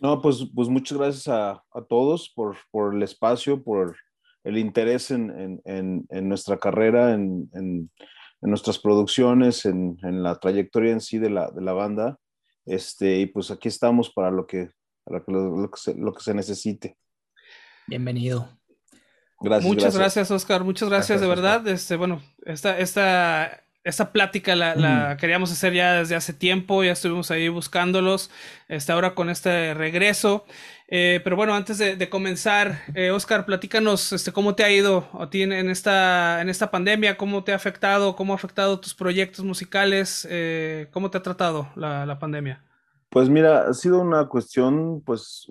No, 0.01 0.21
pues, 0.21 0.47
pues 0.55 0.69
muchas 0.69 0.99
gracias 0.99 1.29
a, 1.29 1.63
todos 1.89 2.31
por, 2.35 2.57
por, 2.71 2.95
el 2.95 3.03
espacio, 3.03 3.63
por 3.63 3.97
el 4.45 4.59
interés 4.59 5.11
en, 5.11 5.63
nuestra 6.23 6.59
carrera, 6.59 7.15
en, 7.15 7.91
nuestras 8.43 8.79
producciones, 8.79 9.65
en, 9.65 9.97
la 10.23 10.39
trayectoria 10.39 10.93
en 10.93 11.01
sí 11.01 11.19
de 11.19 11.31
la, 11.31 11.51
de 11.51 11.63
la 11.63 11.73
banda. 11.73 12.19
Este, 12.67 13.21
y 13.21 13.27
pues 13.27 13.51
aquí 13.51 13.69
estamos 13.69 14.11
para 14.11 14.31
lo 14.31 14.47
que, 14.47 14.69
para 15.05 15.25
lo, 15.27 15.57
lo 15.57 16.13
que 16.13 16.23
se 16.23 16.35
necesite. 16.35 16.99
Bienvenido. 17.91 18.49
Gracias, 19.41 19.69
Muchas 19.69 19.97
gracias. 19.97 20.31
Oscar. 20.31 20.63
Muchas 20.63 20.89
gracias, 20.89 21.21
de 21.21 21.27
verdad. 21.27 21.67
Este, 21.67 21.97
bueno, 21.97 22.23
esta, 22.47 22.79
esta, 22.79 23.65
esta 23.83 24.13
plática 24.13 24.55
la, 24.55 25.15
mm. 25.15 25.17
queríamos 25.17 25.51
hacer 25.51 25.73
ya 25.73 25.95
desde 25.95 26.15
hace 26.15 26.33
tiempo, 26.33 26.85
ya 26.85 26.93
estuvimos 26.93 27.33
ahí 27.33 27.49
buscándolos, 27.49 28.31
este, 28.69 28.93
ahora 28.93 29.17
con 29.17 29.29
este 29.29 29.75
regreso. 29.75 30.45
Eh, 30.87 31.21
pero 31.25 31.35
bueno, 31.35 31.53
antes 31.53 31.79
de, 31.79 32.09
comenzar, 32.09 32.83
eh, 32.95 33.11
Oscar, 33.11 33.45
platícanos 33.45 34.13
este, 34.13 34.31
cómo 34.31 34.55
te 34.55 34.63
ha 34.63 34.71
ido 34.71 35.09
a 35.19 35.29
ti 35.29 35.43
en, 35.43 35.53
esta, 35.69 36.41
en 36.41 36.49
esta 36.49 36.71
pandemia, 36.71 37.17
cómo 37.17 37.43
te 37.43 37.51
ha 37.51 37.57
afectado, 37.57 38.15
cómo 38.15 38.35
ha 38.35 38.37
afectado 38.37 38.79
tus 38.79 38.95
proyectos 38.95 39.45
musicales, 39.45 40.29
eh, 40.31 40.87
cómo 40.93 41.11
te 41.11 41.19
ha 41.19 41.23
tratado 41.23 41.69
la, 41.75 42.07
la, 42.07 42.21
pandemia. 42.21 42.63
Pues 43.09 43.29
mira, 43.29 43.67
ha 43.69 43.75
sido 43.75 44.01
una 44.01 44.29
cuestión, 44.29 45.03
pues, 45.05 45.49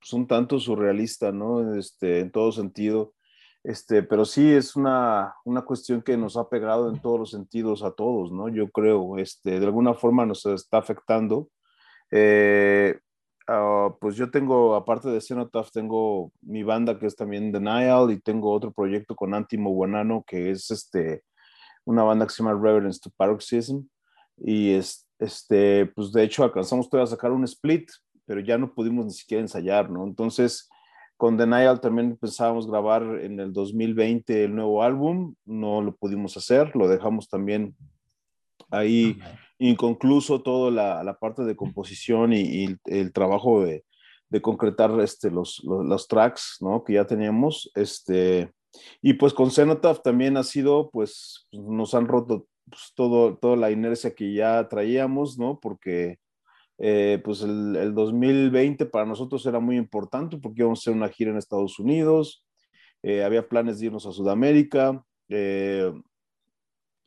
pues, 0.00 0.12
un 0.12 0.26
tanto 0.26 0.58
surrealista, 0.58 1.32
¿no? 1.32 1.74
Este, 1.74 2.20
en 2.20 2.30
todo 2.30 2.52
sentido. 2.52 3.14
Este, 3.62 4.02
pero 4.02 4.24
sí 4.24 4.50
es 4.52 4.74
una, 4.74 5.34
una, 5.44 5.62
cuestión 5.62 6.00
que 6.02 6.16
nos 6.16 6.36
ha 6.38 6.48
pegado 6.48 6.88
en 6.90 7.00
todos 7.00 7.20
los 7.20 7.30
sentidos 7.30 7.82
a 7.82 7.90
todos, 7.92 8.32
¿no? 8.32 8.48
Yo 8.48 8.70
creo, 8.70 9.18
este, 9.18 9.60
de 9.60 9.66
alguna 9.66 9.94
forma 9.94 10.24
nos 10.24 10.46
está 10.46 10.78
afectando. 10.78 11.50
Eh, 12.10 12.98
ah, 13.48 13.94
pues 14.00 14.16
yo 14.16 14.30
tengo, 14.30 14.74
aparte 14.74 15.10
de 15.10 15.20
Cenotaph, 15.20 15.70
tengo 15.72 16.32
mi 16.40 16.62
banda 16.62 16.98
que 16.98 17.06
es 17.06 17.16
también 17.16 17.52
Denial 17.52 18.10
y 18.10 18.20
tengo 18.20 18.50
otro 18.52 18.72
proyecto 18.72 19.14
con 19.14 19.34
Antimo 19.34 19.70
Guanano 19.70 20.24
que 20.26 20.50
es 20.50 20.70
este, 20.70 21.22
una 21.84 22.02
banda 22.02 22.26
que 22.26 22.32
se 22.32 22.42
llama 22.42 22.60
Reverence 22.60 23.00
to 23.00 23.10
Paroxysm. 23.16 23.86
Y 24.38 24.72
es, 24.72 25.06
este, 25.18 25.86
pues 25.86 26.12
de 26.12 26.24
hecho 26.24 26.44
alcanzamos 26.44 26.88
todavía 26.88 27.04
a 27.04 27.16
sacar 27.16 27.32
un 27.32 27.44
split, 27.44 27.90
pero 28.30 28.42
ya 28.42 28.58
no 28.58 28.72
pudimos 28.72 29.06
ni 29.06 29.10
siquiera 29.10 29.40
ensayar, 29.40 29.90
¿no? 29.90 30.04
Entonces, 30.04 30.70
con 31.16 31.36
Denial 31.36 31.80
también 31.80 32.16
pensábamos 32.16 32.68
grabar 32.68 33.02
en 33.22 33.40
el 33.40 33.52
2020 33.52 34.44
el 34.44 34.54
nuevo 34.54 34.84
álbum, 34.84 35.34
no 35.44 35.82
lo 35.82 35.96
pudimos 35.96 36.36
hacer, 36.36 36.76
lo 36.76 36.86
dejamos 36.86 37.28
también 37.28 37.74
ahí 38.70 39.18
inconcluso 39.58 40.42
toda 40.42 40.70
la, 40.70 41.02
la, 41.02 41.18
parte 41.18 41.42
de 41.42 41.56
composición 41.56 42.32
y, 42.32 42.76
el 42.84 43.12
trabajo 43.12 43.64
de, 43.64 43.84
de 44.28 44.40
concretar 44.40 44.92
este, 45.00 45.28
los, 45.28 45.60
los, 45.64 46.06
tracks 46.06 46.58
¿no? 46.60 46.84
que 46.84 46.92
ya 46.92 47.08
teníamos. 47.08 47.72
Este, 47.74 48.52
y 49.02 49.14
pues 49.14 49.34
con 49.34 49.50
Cenotaph 49.50 50.02
también 50.04 50.36
ha 50.36 50.44
sido, 50.44 50.88
pues 50.92 51.48
nos 51.50 51.94
han 51.94 52.06
roto 52.06 52.46
pues, 52.70 52.92
todo, 52.94 53.36
toda 53.38 53.56
la 53.56 53.72
inercia 53.72 54.14
que 54.14 54.32
ya 54.32 54.68
traíamos, 54.68 55.36
¿no? 55.36 55.58
Porque 55.58 56.20
eh, 56.80 57.20
pues 57.24 57.42
el, 57.42 57.76
el, 57.76 57.94
2020 57.94 58.86
para 58.86 59.06
nosotros 59.06 59.44
era 59.46 59.60
muy 59.60 59.76
importante 59.76 60.38
porque 60.38 60.62
íbamos 60.62 60.80
a 60.80 60.82
hacer 60.82 60.94
una 60.94 61.10
gira 61.10 61.30
en 61.30 61.36
Estados 61.36 61.78
Unidos, 61.78 62.44
eh, 63.02 63.22
había 63.22 63.48
planes 63.48 63.78
de 63.78 63.86
irnos 63.86 64.06
a 64.06 64.12
Sudamérica, 64.12 65.04
eh, 65.28 65.92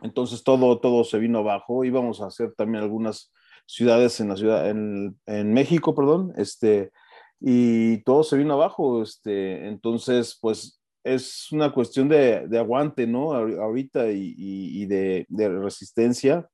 entonces 0.01 0.43
todo, 0.43 0.79
todo 0.79 1.03
se 1.03 1.19
vino 1.19 1.39
abajo. 1.39 1.83
Íbamos 1.83 2.21
a 2.21 2.27
hacer 2.27 2.53
también 2.55 2.83
algunas 2.83 3.31
ciudades 3.65 4.19
en 4.19 4.29
la 4.29 4.35
ciudad, 4.35 4.69
en, 4.69 5.53
México, 5.53 5.95
perdón, 5.95 6.33
este, 6.37 6.91
y 7.39 8.03
todo 8.03 8.23
se 8.23 8.37
vino 8.37 8.53
abajo. 8.53 9.01
Este, 9.01 9.67
entonces, 9.67 10.37
pues 10.41 10.81
es 11.03 11.51
una 11.51 11.73
cuestión 11.73 12.09
de, 12.09 12.47
de 12.47 12.59
aguante, 12.59 13.07
¿no? 13.07 13.33
Ahorita 13.33 14.11
y, 14.11 14.35
y, 14.37 14.85
de, 14.85 15.25
de, 15.29 15.49
resistencia, 15.49 16.49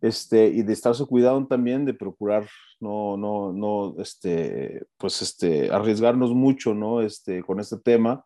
este, 0.00 0.46
y 0.46 0.62
de 0.62 0.72
estarse 0.72 1.04
cuidado 1.06 1.46
también, 1.46 1.84
de 1.84 1.94
procurar 1.94 2.48
no, 2.80 3.16
no, 3.16 3.52
no, 3.52 3.94
este, 4.00 4.86
pues, 4.96 5.20
este, 5.22 5.70
arriesgarnos 5.70 6.32
mucho, 6.32 6.74
¿no? 6.74 7.02
Este, 7.02 7.42
con 7.42 7.60
este 7.60 7.78
tema 7.78 8.24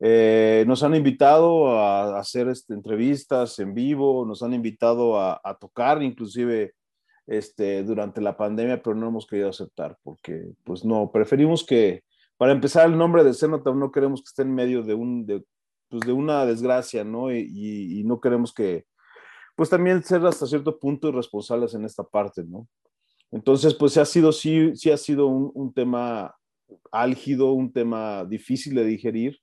eh, 0.00 0.64
nos 0.68 0.84
han 0.84 0.94
invitado 0.94 1.76
a, 1.76 2.18
hacer 2.18 2.48
este, 2.48 2.72
entrevistas 2.74 3.58
en 3.58 3.74
vivo, 3.74 4.24
nos 4.24 4.42
han 4.42 4.54
invitado 4.54 5.20
a, 5.20 5.56
tocar 5.60 6.02
inclusive 6.02 6.74
este, 7.26 7.82
durante 7.82 8.20
la 8.20 8.36
pandemia, 8.36 8.80
pero 8.80 8.94
no 8.94 9.08
hemos 9.08 9.26
querido 9.26 9.48
aceptar 9.48 9.98
porque 10.04 10.52
pues 10.64 10.84
no, 10.84 11.10
preferimos 11.10 11.64
que, 11.64 12.04
para 12.36 12.52
empezar, 12.52 12.86
el 12.88 12.96
nombre 12.96 13.24
de 13.24 13.34
Cenotaph 13.34 13.74
no 13.74 13.90
queremos 13.90 14.20
que 14.22 14.28
esté 14.28 14.42
en 14.42 14.54
medio 14.54 14.82
de, 14.84 14.94
un, 14.94 15.26
de, 15.26 15.44
pues, 15.88 16.02
de 16.02 16.12
una 16.12 16.46
desgracia, 16.46 17.02
¿no? 17.02 17.32
Y, 17.32 17.40
y, 18.00 18.04
no 18.04 18.20
queremos 18.20 18.54
que, 18.54 18.86
pues 19.58 19.70
también 19.70 20.04
ser 20.04 20.24
hasta 20.24 20.46
cierto 20.46 20.78
punto 20.78 21.08
irresponsables 21.08 21.74
en 21.74 21.84
esta 21.84 22.04
parte, 22.04 22.44
¿no? 22.44 22.68
Entonces, 23.32 23.74
pues 23.74 23.96
ha 23.96 24.04
sido, 24.04 24.30
sí, 24.30 24.76
sí 24.76 24.92
ha 24.92 24.96
sido 24.96 25.26
un, 25.26 25.50
un 25.52 25.74
tema 25.74 26.32
álgido, 26.92 27.50
un 27.54 27.72
tema 27.72 28.24
difícil 28.24 28.76
de 28.76 28.84
digerir, 28.84 29.40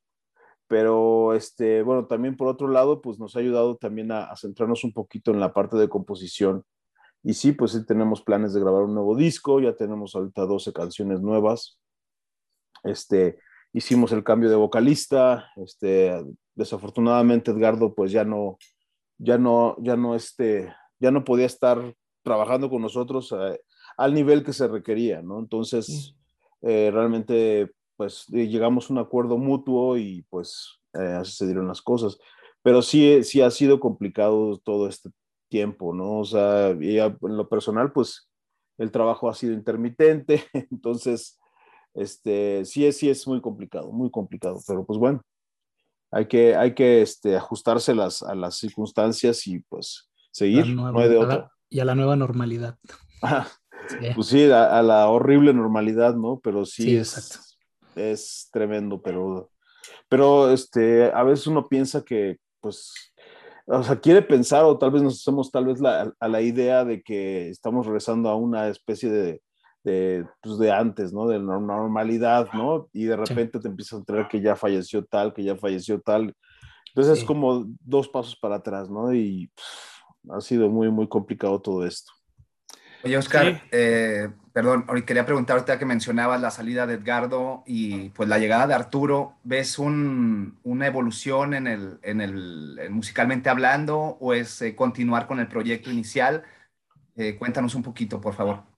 pero 0.68 1.34
este, 1.34 1.82
bueno, 1.82 2.08
también 2.08 2.38
por 2.38 2.48
otro 2.48 2.70
lado, 2.70 3.02
pues 3.02 3.20
nos 3.20 3.36
ha 3.36 3.40
ayudado 3.40 3.76
también 3.76 4.10
a, 4.14 4.34
centrarnos 4.38 4.86
un 4.86 4.94
poquito 4.94 5.32
en 5.32 5.42
la 5.42 5.54
parte 5.54 5.76
de 5.76 5.90
composición. 5.90 6.64
Y 7.22 7.34
sí, 7.34 7.52
pues 7.52 7.74
sí 7.74 7.86
tenemos 7.86 8.22
planes 8.22 8.54
de 8.54 8.62
grabar 8.62 8.84
un 8.84 8.94
nuevo 8.94 9.18
disco, 9.18 9.60
ya 9.60 9.76
tenemos 9.76 10.16
ahorita 10.16 10.46
12 10.46 10.72
canciones 10.72 11.20
nuevas. 11.20 11.78
Este, 12.86 13.38
hicimos 13.74 14.14
el 14.14 14.24
cambio 14.24 14.50
de 14.50 14.56
vocalista, 14.56 15.52
este, 15.58 16.24
desafortunadamente 16.56 17.52
Edgardo 17.52 17.94
pues 17.94 18.14
ya 18.14 18.24
no, 18.24 18.58
ya 19.18 19.38
no, 19.38 19.76
ya 19.80 19.96
no, 19.96 20.16
este, 20.16 20.74
ya 21.00 21.12
no 21.12 21.24
podía 21.24 21.46
estar 21.46 21.96
trabajando 22.24 22.70
con 22.70 22.82
nosotros 22.82 23.34
eh, 23.38 23.60
al 23.98 24.14
nivel 24.14 24.44
que 24.44 24.54
se 24.54 24.68
requería, 24.68 25.22
¿no? 25.22 25.40
Entonces, 25.40 26.16
eh, 26.62 26.90
realmente 26.92 27.72
pues 27.96 28.28
llegamos 28.28 28.90
a 28.90 28.94
un 28.94 29.00
acuerdo 29.00 29.38
mutuo 29.38 29.98
y 29.98 30.24
pues 30.30 30.80
eh, 30.94 31.18
así 31.20 31.32
se 31.32 31.46
dieron 31.46 31.68
las 31.68 31.82
cosas. 31.82 32.18
Pero 32.62 32.82
sí, 32.82 33.24
sí 33.24 33.42
ha 33.42 33.52
sido 33.52 33.80
complicado 33.80 34.58
todo 34.64 34.88
este 34.88 35.12
tiempo, 35.50 35.94
¿no? 35.94 36.20
O 36.20 36.26
sea, 36.26 36.70
en 36.70 37.18
lo 37.22 37.48
personal, 37.48 37.92
pues 37.92 38.30
el 38.78 38.92
trabajo 38.92 39.30
ha 39.30 39.34
sido 39.34 39.54
intermitente, 39.54 40.44
entonces, 40.72 41.40
este, 41.94 42.66
sí 42.66 42.86
es, 42.86 42.98
sí 42.98 43.10
es 43.10 43.26
muy 43.28 43.40
complicado, 43.40 43.92
muy 43.92 44.12
complicado, 44.12 44.60
pero 44.68 44.86
pues 44.86 45.00
bueno, 45.00 45.22
hay 46.16 46.28
que, 46.28 46.56
hay 46.56 46.74
que 46.74 47.02
este, 47.02 47.36
ajustarse 47.36 47.94
las, 47.94 48.24
a 48.24 48.36
las 48.36 48.56
circunstancias 48.58 49.46
y 49.48 49.60
pues 49.60 50.10
seguir, 50.32 50.68
no 50.68 50.98
hay 50.98 51.10
de 51.10 51.18
otra. 51.18 51.52
y 51.70 51.80
a 51.82 51.86
la 51.86 51.96
nueva 51.96 52.16
normalidad. 52.16 52.78
Pues 54.16 54.28
sí, 54.28 54.50
a, 54.50 54.82
la 54.82 55.10
horrible 55.10 55.54
normalidad, 55.54 56.16
¿no? 56.16 56.40
Pero 56.44 56.66
sí, 56.66 56.84
sí 56.84 56.98
exacto 56.98 57.38
es 57.96 58.50
tremendo, 58.52 59.02
pero, 59.02 59.52
pero 60.10 60.52
este, 60.52 61.12
a 61.12 61.24
veces 61.24 61.48
uno 61.48 61.68
piensa 61.68 62.04
que, 62.04 62.38
pues, 62.62 62.94
o 63.68 63.84
sea, 63.84 64.00
quiere 64.00 64.22
pensar 64.22 64.64
o 64.64 64.78
tal 64.78 64.92
vez 64.92 65.02
nos 65.02 65.16
hacemos 65.16 65.52
tal 65.52 65.66
vez 65.66 65.80
la, 65.80 66.14
a 66.20 66.28
la 66.28 66.42
idea 66.42 66.86
de 66.86 67.02
que 67.02 67.50
estamos 67.50 67.86
regresando 67.86 68.30
a 68.30 68.36
una 68.36 68.70
especie 68.70 69.10
de, 69.10 69.42
de, 69.86 70.26
pues 70.42 70.58
de 70.58 70.72
antes, 70.72 71.14
¿no? 71.14 71.28
De 71.28 71.40
normalidad, 71.40 72.50
¿no? 72.54 72.90
Y 72.92 73.06
de 73.06 73.16
repente 73.16 73.60
te 73.60 73.68
empiezas 73.68 73.94
a 73.94 73.98
enterar 73.98 74.28
que 74.28 74.42
ya 74.42 74.56
falleció 74.56 75.06
tal, 75.06 75.32
que 75.32 75.44
ya 75.44 75.56
falleció 75.56 76.02
tal. 76.02 76.36
Entonces 76.88 77.20
es 77.20 77.24
como 77.24 77.66
dos 77.82 78.10
pasos 78.10 78.36
para 78.36 78.56
atrás, 78.56 78.90
¿no? 78.90 79.14
Y 79.14 79.52
ha 80.30 80.42
sido 80.42 80.70
muy, 80.70 80.90
muy 80.90 81.08
complicado 81.08 81.62
todo 81.62 81.86
esto. 81.86 82.12
Oye, 83.04 83.16
Oscar, 83.16 83.62
eh, 83.72 84.30
perdón, 84.52 84.88
quería 85.06 85.28
preguntar 85.28 85.58
ahorita 85.58 85.78
que 85.78 85.86
mencionabas 85.86 86.42
la 86.42 86.50
salida 86.50 86.88
de 86.88 86.96
Edgardo 86.96 87.62
y 87.68 88.10
pues 88.10 88.28
la 88.28 88.40
llegada 88.40 88.66
de 88.66 88.74
Arturo, 88.74 89.36
¿ves 89.44 89.78
una 89.78 90.88
evolución 90.88 91.54
en 91.54 91.68
el, 91.68 92.00
en 92.02 92.22
el 92.22 92.80
musicalmente 92.90 93.52
hablando 93.52 94.18
o 94.20 94.34
es 94.34 94.64
eh, 94.64 94.76
continuar 94.76 95.28
con 95.28 95.40
el 95.40 95.48
proyecto 95.48 95.92
inicial? 95.92 96.44
Eh, 97.16 97.36
cuéntanos 97.38 97.76
un 97.76 97.84
poquito, 97.84 98.20
por 98.20 98.34
favor. 98.34 98.75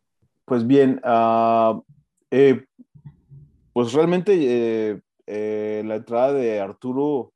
Pues 0.48 0.66
bien, 0.66 1.02
uh, 1.04 1.84
pues 3.74 3.92
realmente 3.92 5.04
la 5.28 5.96
entrada 5.98 6.32
de 6.32 6.62
Arturo 6.62 7.34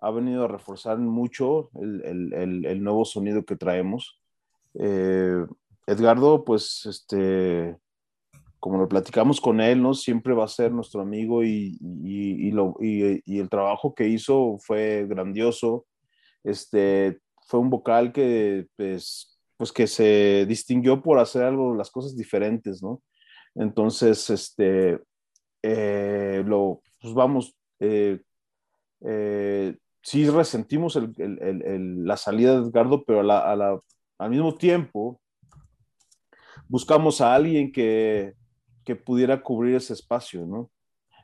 ha 0.00 0.10
venido 0.10 0.44
a 0.44 0.48
reforzar 0.48 0.96
mucho 0.96 1.68
el, 1.74 2.82
nuevo 2.82 3.04
sonido 3.04 3.44
que 3.44 3.56
traemos. 3.56 4.18
Eh, 4.72 5.44
Edgardo, 5.86 6.44
pues, 6.46 6.86
este, 6.86 7.76
como 8.58 8.78
lo 8.78 8.88
platicamos 8.88 9.38
con 9.38 9.60
él, 9.60 9.82
¿no? 9.82 9.92
Siempre 9.92 10.32
va 10.32 10.44
a 10.44 10.48
ser 10.48 10.72
nuestro 10.72 11.02
amigo 11.02 11.44
y, 11.44 11.78
y, 11.80 13.38
el 13.38 13.48
trabajo 13.50 13.94
que 13.94 14.08
hizo 14.08 14.56
fue 14.60 15.06
grandioso. 15.06 15.84
Este, 16.42 17.20
fue 17.46 17.60
un 17.60 17.68
vocal 17.68 18.12
que, 18.12 18.66
pues, 18.76 19.35
pues, 19.56 19.72
que 19.72 19.86
se 19.86 20.46
distinguió 20.46 21.02
por 21.02 21.18
hacer 21.18 21.44
algo, 21.44 21.74
las 21.74 21.90
cosas 21.90 22.16
diferentes, 22.16 22.82
¿no? 22.82 23.02
Entonces, 23.54 24.28
este, 24.30 25.00
eh, 25.62 26.42
lo, 26.46 26.82
pues 27.00 27.14
vamos, 27.14 27.56
eh, 27.80 28.20
eh, 29.04 29.76
sí 30.02 30.28
resentimos 30.28 30.96
el, 30.96 31.12
el, 31.18 31.62
el, 31.62 32.04
la 32.04 32.16
salida 32.16 32.60
de 32.60 32.68
Edgardo, 32.68 33.04
pero 33.04 33.20
a 33.20 33.22
la, 33.56 33.80
al 34.18 34.30
mismo 34.30 34.54
tiempo 34.54 35.20
buscamos 36.68 37.20
a 37.20 37.34
alguien 37.34 37.72
que, 37.72 38.34
que 38.84 38.96
pudiera 38.96 39.42
cubrir 39.42 39.76
ese 39.76 39.92
espacio, 39.92 40.46
¿no? 40.46 40.70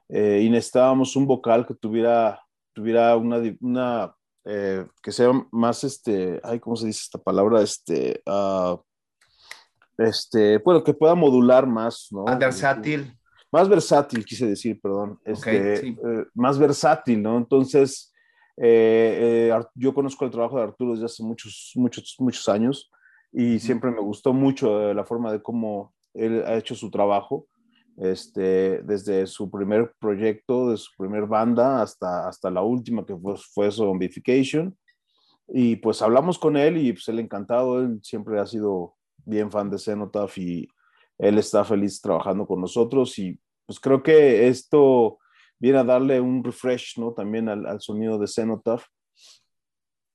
Eh, 0.08 0.42
y 0.44 0.50
necesitábamos 0.50 1.16
un 1.16 1.26
vocal 1.26 1.66
que 1.66 1.74
tuviera, 1.74 2.42
tuviera 2.74 3.16
una, 3.16 3.40
una 3.60 4.14
eh, 4.44 4.86
que 5.02 5.12
sea 5.12 5.30
más, 5.50 5.84
este, 5.84 6.40
ay, 6.42 6.60
¿cómo 6.60 6.76
se 6.76 6.86
dice 6.86 7.02
esta 7.04 7.18
palabra? 7.18 7.62
Este, 7.62 8.22
uh, 8.26 8.78
este, 9.98 10.58
bueno, 10.58 10.82
que 10.82 10.94
pueda 10.94 11.14
modular 11.14 11.66
más, 11.66 12.08
¿no? 12.10 12.24
Más 12.24 12.38
versátil. 12.38 13.16
Más 13.50 13.68
versátil, 13.68 14.24
quise 14.24 14.46
decir, 14.46 14.80
perdón. 14.80 15.20
Este, 15.24 15.88
eh, 15.88 15.96
más 16.34 16.58
versátil, 16.58 17.22
¿no? 17.22 17.36
Entonces, 17.36 18.12
yo 18.56 19.94
conozco 19.94 20.24
el 20.24 20.30
trabajo 20.30 20.56
de 20.56 20.64
Arturo 20.64 20.92
desde 20.92 21.06
hace 21.06 21.22
muchos, 21.22 21.72
muchos, 21.74 22.16
muchos 22.18 22.48
años 22.48 22.90
y 23.32 23.58
siempre 23.58 23.90
me 23.90 24.00
gustó 24.00 24.32
mucho 24.34 24.90
eh, 24.90 24.94
la 24.94 25.04
forma 25.04 25.32
de 25.32 25.42
cómo 25.42 25.94
él 26.12 26.44
ha 26.46 26.56
hecho 26.56 26.74
su 26.74 26.90
trabajo, 26.90 27.46
este, 27.98 28.82
desde 28.82 29.26
su 29.26 29.50
primer 29.50 29.92
proyecto, 29.98 30.70
de 30.70 30.76
su 30.76 30.90
primer 30.96 31.26
banda 31.26 31.82
hasta, 31.82 32.28
hasta 32.28 32.50
la 32.50 32.62
última 32.62 33.04
que 33.04 33.16
fue, 33.16 33.36
fue 33.36 33.70
Zombification. 33.70 34.76
Y 35.48 35.76
pues 35.76 36.00
hablamos 36.02 36.38
con 36.38 36.56
él 36.56 36.78
y 36.78 36.92
pues 36.92 37.08
él 37.08 37.18
encantado, 37.18 37.80
él 37.80 38.00
siempre 38.02 38.38
ha 38.40 38.46
sido 38.46 38.94
bien 39.24 39.50
fan 39.50 39.70
de 39.70 39.78
Cenotaph 39.78 40.38
y, 40.38 40.68
él 41.22 41.38
está 41.38 41.64
feliz 41.64 42.00
trabajando 42.00 42.46
con 42.46 42.60
nosotros 42.60 43.16
y 43.18 43.38
pues 43.64 43.78
creo 43.78 44.02
que 44.02 44.48
esto 44.48 45.18
viene 45.58 45.78
a 45.78 45.84
darle 45.84 46.20
un 46.20 46.42
refresh, 46.42 46.98
¿no? 46.98 47.12
También 47.12 47.48
al, 47.48 47.64
al 47.66 47.80
sonido 47.80 48.18
de 48.18 48.26
Cenotaph 48.26 48.82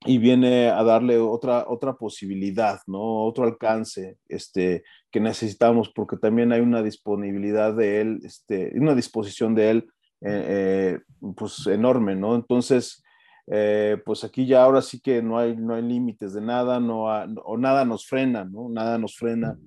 y 0.05 0.17
viene 0.19 0.69
a 0.69 0.83
darle 0.83 1.17
otra, 1.17 1.65
otra 1.67 1.93
posibilidad, 1.93 2.79
¿no? 2.85 3.25
Otro 3.25 3.45
alcance 3.45 4.17
este, 4.27 4.83
que 5.11 5.19
necesitamos, 5.19 5.89
porque 5.89 6.17
también 6.17 6.51
hay 6.51 6.61
una 6.61 6.83
disponibilidad 6.83 7.73
de 7.73 8.01
él, 8.01 8.19
este, 8.23 8.71
una 8.79 8.93
disposición 8.93 9.55
de 9.55 9.69
él, 9.71 9.89
eh, 10.21 10.45
eh, 10.47 10.99
pues 11.35 11.65
enorme, 11.67 12.15
¿no? 12.15 12.35
Entonces, 12.35 13.03
eh, 13.47 13.97
pues 14.05 14.23
aquí 14.23 14.45
ya 14.45 14.63
ahora 14.63 14.81
sí 14.81 14.99
que 14.99 15.21
no 15.21 15.39
hay, 15.39 15.55
no 15.55 15.73
hay 15.73 15.81
límites 15.81 16.33
de 16.33 16.41
nada, 16.41 16.79
no, 16.79 17.05
o 17.43 17.57
nada 17.57 17.83
nos 17.85 18.05
frena, 18.05 18.45
¿no? 18.45 18.69
Nada 18.69 18.97
nos 18.97 19.15
frena. 19.17 19.57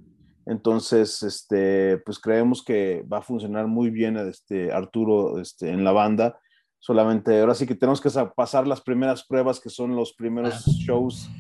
Entonces, 0.47 1.23
este, 1.23 1.99
pues 1.99 2.19
creemos 2.19 2.65
que 2.65 3.05
va 3.11 3.19
a 3.19 3.23
funcionar 3.23 3.67
muy 3.67 3.91
bien 3.91 4.17
este, 4.17 4.73
Arturo 4.73 5.41
este, 5.41 5.71
en 5.71 5.85
la 5.85 5.93
banda 5.93 6.39
solamente 6.81 7.39
ahora 7.39 7.55
sí 7.55 7.67
que 7.67 7.77
tenemos 7.77 8.01
que 8.01 8.11
pasar 8.35 8.67
las 8.67 8.81
primeras 8.81 9.25
pruebas 9.25 9.61
que 9.61 9.71
son 9.71 9.95
los 9.95 10.13
primeros 10.15 10.65
shows 10.65 11.31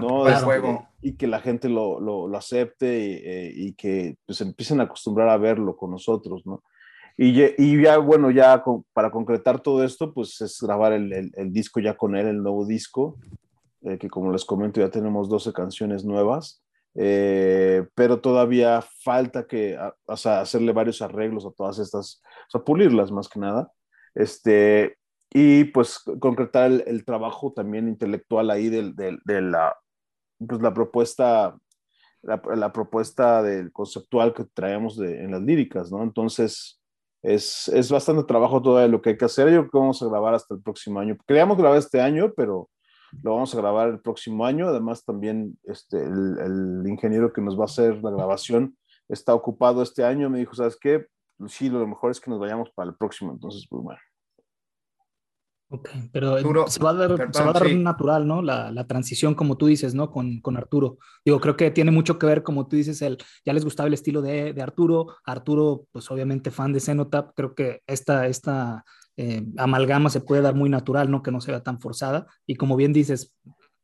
¿no? 0.00 0.24
De 0.24 0.34
juego. 0.36 0.88
Y 1.02 1.16
que 1.16 1.26
la 1.26 1.40
gente 1.40 1.68
lo, 1.68 2.00
lo, 2.00 2.26
lo 2.26 2.38
acepte 2.38 2.98
y, 2.98 3.12
eh, 3.24 3.52
y, 3.54 3.72
que 3.74 4.16
pues 4.26 4.40
empiecen 4.40 4.80
a 4.80 4.84
acostumbrar 4.84 5.28
a 5.28 5.36
verlo 5.36 5.76
con 5.76 5.90
nosotros, 5.90 6.44
¿no? 6.46 6.62
Y, 7.16 7.40
y 7.58 7.80
ya, 7.80 7.98
bueno, 7.98 8.30
ya 8.30 8.60
con, 8.62 8.84
para 8.92 9.10
concretar 9.10 9.60
todo 9.60 9.84
esto, 9.84 10.12
pues 10.12 10.40
es 10.40 10.60
grabar 10.60 10.92
el, 10.92 11.12
el, 11.12 11.32
el 11.36 11.52
disco 11.52 11.78
ya 11.78 11.96
con 11.96 12.16
él, 12.16 12.26
el 12.26 12.42
nuevo 12.42 12.66
disco, 12.66 13.18
eh, 13.82 13.98
que 13.98 14.08
como 14.08 14.32
les 14.32 14.44
comento 14.44 14.80
ya 14.80 14.90
tenemos 14.90 15.28
12 15.28 15.52
canciones 15.52 16.04
nuevas, 16.04 16.60
eh, 16.96 17.86
pero 17.94 18.20
todavía 18.20 18.82
falta 19.02 19.46
que, 19.46 19.78
o 20.06 20.16
sea, 20.16 20.40
hacerle 20.40 20.72
varios 20.72 21.02
arreglos 21.02 21.46
a 21.46 21.52
todas 21.52 21.78
estas, 21.78 22.20
o 22.48 22.50
sea, 22.50 22.62
pulirlas 22.62 23.12
más 23.12 23.28
que 23.28 23.38
nada. 23.38 23.70
Este, 24.14 24.96
y 25.36 25.64
pues 25.64 25.98
concretar 26.20 26.70
el, 26.86 27.04
trabajo 27.04 27.52
también 27.52 27.88
intelectual 27.88 28.50
ahí 28.50 28.68
de, 28.68 28.92
de, 28.92 29.42
la, 29.42 29.76
pues 30.38 30.62
la 30.62 30.72
propuesta, 30.72 31.58
la, 32.22 32.72
propuesta 32.72 33.42
del 33.42 33.72
conceptual 33.72 34.32
que 34.32 34.44
traemos 34.44 34.96
de, 34.96 35.24
en 35.24 35.32
las 35.32 35.42
líricas, 35.42 35.90
¿no? 35.90 36.04
Entonces, 36.04 36.80
es, 37.22 37.66
es, 37.68 37.90
bastante 37.90 38.22
trabajo 38.24 38.62
todo 38.62 38.86
lo 38.86 39.02
que 39.02 39.10
hay 39.10 39.16
que 39.16 39.24
hacer. 39.24 39.48
Yo 39.48 39.62
creo 39.62 39.70
que 39.70 39.78
vamos 39.78 40.02
a 40.02 40.06
grabar 40.06 40.34
hasta 40.34 40.54
el 40.54 40.62
próximo 40.62 41.00
año. 41.00 41.16
Queríamos 41.26 41.58
grabar 41.58 41.78
este 41.78 42.00
año, 42.00 42.32
pero 42.36 42.70
lo 43.22 43.34
vamos 43.34 43.52
a 43.54 43.58
grabar 43.58 43.88
el 43.88 44.00
próximo 44.00 44.46
año. 44.46 44.68
Además, 44.68 45.04
también 45.04 45.58
este, 45.64 45.98
el, 45.98 46.38
el 46.38 46.88
ingeniero 46.88 47.32
que 47.32 47.40
nos 47.40 47.58
va 47.58 47.62
a 47.62 47.64
hacer 47.64 48.00
la 48.04 48.10
grabación 48.10 48.76
está 49.08 49.34
ocupado 49.34 49.82
este 49.82 50.04
año. 50.04 50.30
Me 50.30 50.38
dijo, 50.38 50.54
¿sabes 50.54 50.76
qué? 50.80 51.06
Sí, 51.46 51.68
lo 51.68 51.86
mejor 51.86 52.10
es 52.10 52.20
que 52.20 52.30
nos 52.30 52.40
vayamos 52.40 52.70
para 52.70 52.90
el 52.90 52.96
próximo, 52.96 53.32
entonces, 53.32 53.66
pues 53.68 53.82
bueno. 53.82 54.00
Ok, 55.70 55.88
pero 56.12 56.68
se 56.68 56.80
va 56.80 56.90
a 56.90 56.94
dar, 56.94 57.30
se 57.32 57.42
va 57.42 57.50
a 57.50 57.52
dar 57.52 57.74
natural, 57.74 58.26
¿no? 58.26 58.42
La, 58.42 58.70
la, 58.70 58.86
transición, 58.86 59.34
como 59.34 59.56
tú 59.56 59.66
dices, 59.66 59.94
¿no? 59.94 60.10
Con, 60.10 60.40
con, 60.40 60.56
Arturo. 60.56 60.98
Digo, 61.24 61.40
creo 61.40 61.56
que 61.56 61.70
tiene 61.70 61.90
mucho 61.90 62.18
que 62.18 62.26
ver, 62.26 62.42
como 62.42 62.68
tú 62.68 62.76
dices, 62.76 63.02
el, 63.02 63.18
ya 63.44 63.52
les 63.52 63.64
gustaba 63.64 63.88
el 63.88 63.94
estilo 63.94 64.22
de, 64.22 64.52
de 64.52 64.62
Arturo. 64.62 65.16
Arturo, 65.24 65.86
pues 65.90 66.08
obviamente 66.10 66.52
fan 66.52 66.72
de 66.72 66.80
Cenotap, 66.80 67.32
creo 67.34 67.54
que 67.54 67.82
esta, 67.86 68.28
esta 68.28 68.84
eh, 69.16 69.44
amalgama 69.56 70.10
se 70.10 70.20
puede 70.20 70.42
dar 70.42 70.54
muy 70.54 70.68
natural, 70.68 71.10
¿no? 71.10 71.22
Que 71.22 71.32
no 71.32 71.40
sea 71.40 71.62
tan 71.62 71.80
forzada. 71.80 72.26
Y 72.46 72.54
como 72.54 72.76
bien 72.76 72.92
dices, 72.92 73.34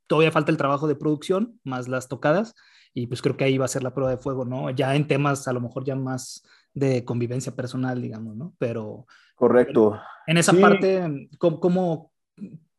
todavía 0.06 0.30
falta 0.30 0.52
el 0.52 0.58
trabajo 0.58 0.86
de 0.86 0.96
producción, 0.96 1.60
más 1.64 1.88
las 1.88 2.08
tocadas, 2.08 2.54
y 2.92 3.06
pues 3.06 3.22
creo 3.22 3.36
que 3.36 3.44
ahí 3.44 3.58
va 3.58 3.64
a 3.64 3.68
ser 3.68 3.82
la 3.82 3.94
prueba 3.94 4.10
de 4.10 4.18
fuego, 4.18 4.44
¿no? 4.44 4.70
Ya 4.70 4.94
en 4.94 5.06
temas 5.06 5.48
a 5.48 5.52
lo 5.52 5.60
mejor 5.60 5.84
ya 5.84 5.96
más 5.96 6.44
de 6.74 7.04
convivencia 7.04 7.54
personal, 7.54 8.00
digamos, 8.00 8.36
¿no? 8.36 8.54
Pero... 8.58 9.06
Correcto. 9.34 9.98
En 10.26 10.36
esa 10.36 10.52
parte, 10.52 11.28
¿cómo, 11.38 12.12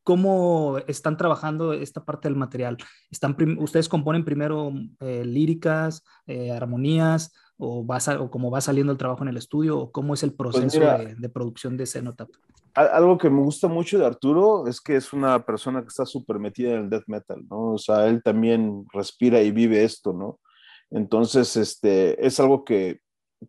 ¿cómo, 0.03 0.77
están 0.87 1.17
trabajando 1.17 1.73
esta 1.73 2.05
parte 2.05 2.27
del 2.27 2.37
material? 2.37 2.77
¿Están 3.09 3.35
¿Ustedes 3.59 3.89
componen 3.89 4.23
primero 4.23 4.71
eh, 4.99 5.25
líricas, 5.25 6.03
eh, 6.27 6.51
armonías, 6.51 7.33
o, 7.57 7.85
va 7.85 7.99
o 8.19 8.29
cómo 8.29 8.51
va 8.51 8.61
saliendo 8.61 8.91
el 8.91 8.97
trabajo 8.97 9.23
en 9.23 9.29
el 9.29 9.37
estudio, 9.37 9.77
o 9.79 9.91
cómo 9.91 10.13
es 10.13 10.23
el 10.23 10.33
pues 10.33 10.55
proceso 10.55 10.79
de, 10.79 11.15
de, 11.15 11.29
producción 11.29 11.77
de 11.77 11.85
Cenotap? 11.85 12.29
Algo 12.73 13.17
que 13.17 13.29
me 13.29 13.41
gusta 13.41 13.67
mucho 13.67 13.99
de 13.99 14.05
Arturo 14.05 14.67
es 14.67 14.79
que 14.79 14.95
es 14.95 15.13
una 15.13 15.45
persona 15.45 15.81
que 15.81 15.89
está 15.89 16.05
súper 16.05 16.39
metida 16.39 16.71
en 16.71 16.83
el 16.83 16.89
death 16.89 17.03
metal, 17.07 17.43
¿no? 17.49 17.73
O 17.73 17.77
sea, 17.77 18.07
él 18.07 18.23
también 18.23 18.85
respira 18.93 19.41
y 19.41 19.51
vive 19.51 19.83
esto, 19.83 20.13
¿no? 20.13 20.39
Entonces, 20.89 21.55
este, 21.57 22.25
es 22.25 22.39
algo 22.39 22.63
que 22.63 23.01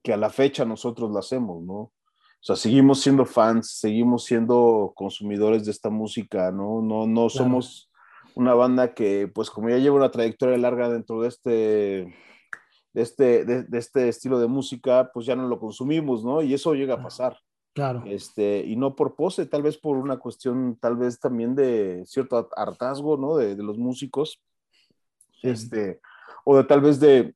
que 0.03 0.13
a 0.13 0.17
la 0.17 0.31
fecha 0.31 0.65
nosotros 0.65 1.11
lo 1.11 1.19
hacemos, 1.19 1.63
¿no? 1.63 1.75
O 1.75 2.45
sea, 2.45 2.57
seguimos 2.57 3.01
siendo 3.01 3.25
fans, 3.25 3.79
seguimos 3.79 4.25
siendo 4.25 4.93
consumidores 4.97 5.65
de 5.65 5.71
esta 5.71 5.91
música, 5.91 6.51
¿no? 6.51 6.83
No, 6.83 7.07
no 7.07 7.29
somos 7.29 7.91
una 8.35 8.55
banda 8.55 8.95
que, 8.95 9.31
pues 9.33 9.49
como 9.49 9.69
ya 9.69 9.79
lleva 9.79 9.97
una 9.97 10.11
trayectoria 10.11 10.59
larga 10.59 10.89
dentro 10.89 11.21
de 11.21 11.29
este, 11.29 11.53
de 12.93 13.03
este, 13.03 13.45
de, 13.45 13.79
este 13.79 14.09
estilo 14.09 14.41
de 14.41 14.49
música, 14.49 15.11
pues 15.15 15.27
ya 15.27 15.37
no 15.37 15.47
lo 15.47 15.61
consumimos, 15.61 16.25
¿no? 16.25 16.43
Y 16.43 16.55
eso 16.55 16.75
llega 16.75 16.95
a 16.95 17.03
pasar. 17.03 17.39
Claro. 17.75 18.03
Este, 18.07 18.65
y 18.67 18.75
no 18.75 18.97
por 18.97 19.15
pose, 19.15 19.47
tal 19.47 19.63
vez 19.63 19.79
por 19.79 19.97
una 19.97 20.19
cuestión, 20.19 20.77
tal 20.81 20.97
vez 20.97 21.21
también 21.21 21.55
de 21.55 22.03
cierto 22.07 22.49
hartazgo, 22.57 23.17
¿no? 23.17 23.37
De, 23.37 23.55
de 23.55 23.63
los 23.63 23.79
músicos. 23.79 24.43
Este, 25.43 26.01
o 26.45 26.57
de 26.57 26.65
tal 26.65 26.81
vez 26.81 26.99
de, 27.01 27.35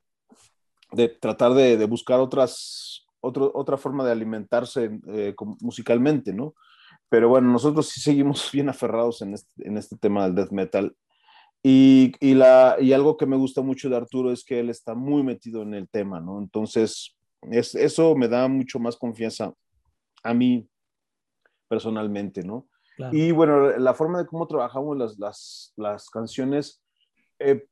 de 0.97 1.09
tratar 1.09 1.55
de, 1.55 1.85
buscar 1.85 2.21
otras, 2.21 3.07
otra 3.21 3.77
forma 3.77 4.05
de 4.05 4.13
alimentarse 4.13 4.99
eh, 5.09 5.35
musicalmente, 5.61 6.33
¿no? 6.33 6.55
Pero 7.09 7.29
bueno, 7.29 7.51
nosotros 7.53 7.89
sí 7.89 8.01
seguimos 8.01 8.51
bien 8.53 8.69
aferrados 8.69 9.23
en 9.23 9.35
este, 9.35 9.69
en 9.69 9.77
este 9.77 9.97
tema 9.97 10.25
del 10.25 10.35
death 10.35 10.51
metal. 10.51 10.97
Y, 11.63 12.13
y, 12.21 12.35
la, 12.35 12.77
y 12.81 12.93
algo 12.93 13.17
que 13.17 13.27
me 13.27 13.37
gusta 13.37 13.61
mucho 13.61 13.89
de 13.89 13.97
Arturo 13.97 14.31
es 14.31 14.45
que 14.45 14.61
él 14.61 14.71
está 14.71 14.95
muy 14.95 15.23
metido 15.23 15.63
en 15.63 15.75
el 15.75 15.89
tema, 15.89 16.21
¿no? 16.21 16.39
Entonces, 16.39 17.17
es, 17.43 17.75
eso 17.75 18.15
me 18.15 18.29
da 18.29 18.47
mucho 18.49 18.79
más 18.79 18.97
confianza 18.97 19.53
a 20.23 20.35
mí 20.35 20.69
personalmente, 21.69 22.43
¿no? 22.43 22.69
Y 23.13 23.31
bueno, 23.31 23.77
la 23.77 23.93
forma 23.93 24.19
de 24.19 24.27
cómo 24.27 24.47
trabajamos 24.47 24.97
las, 24.97 25.19
las, 25.19 25.75
las 25.77 26.09
canciones, 26.09 26.83
eh, 27.39 27.67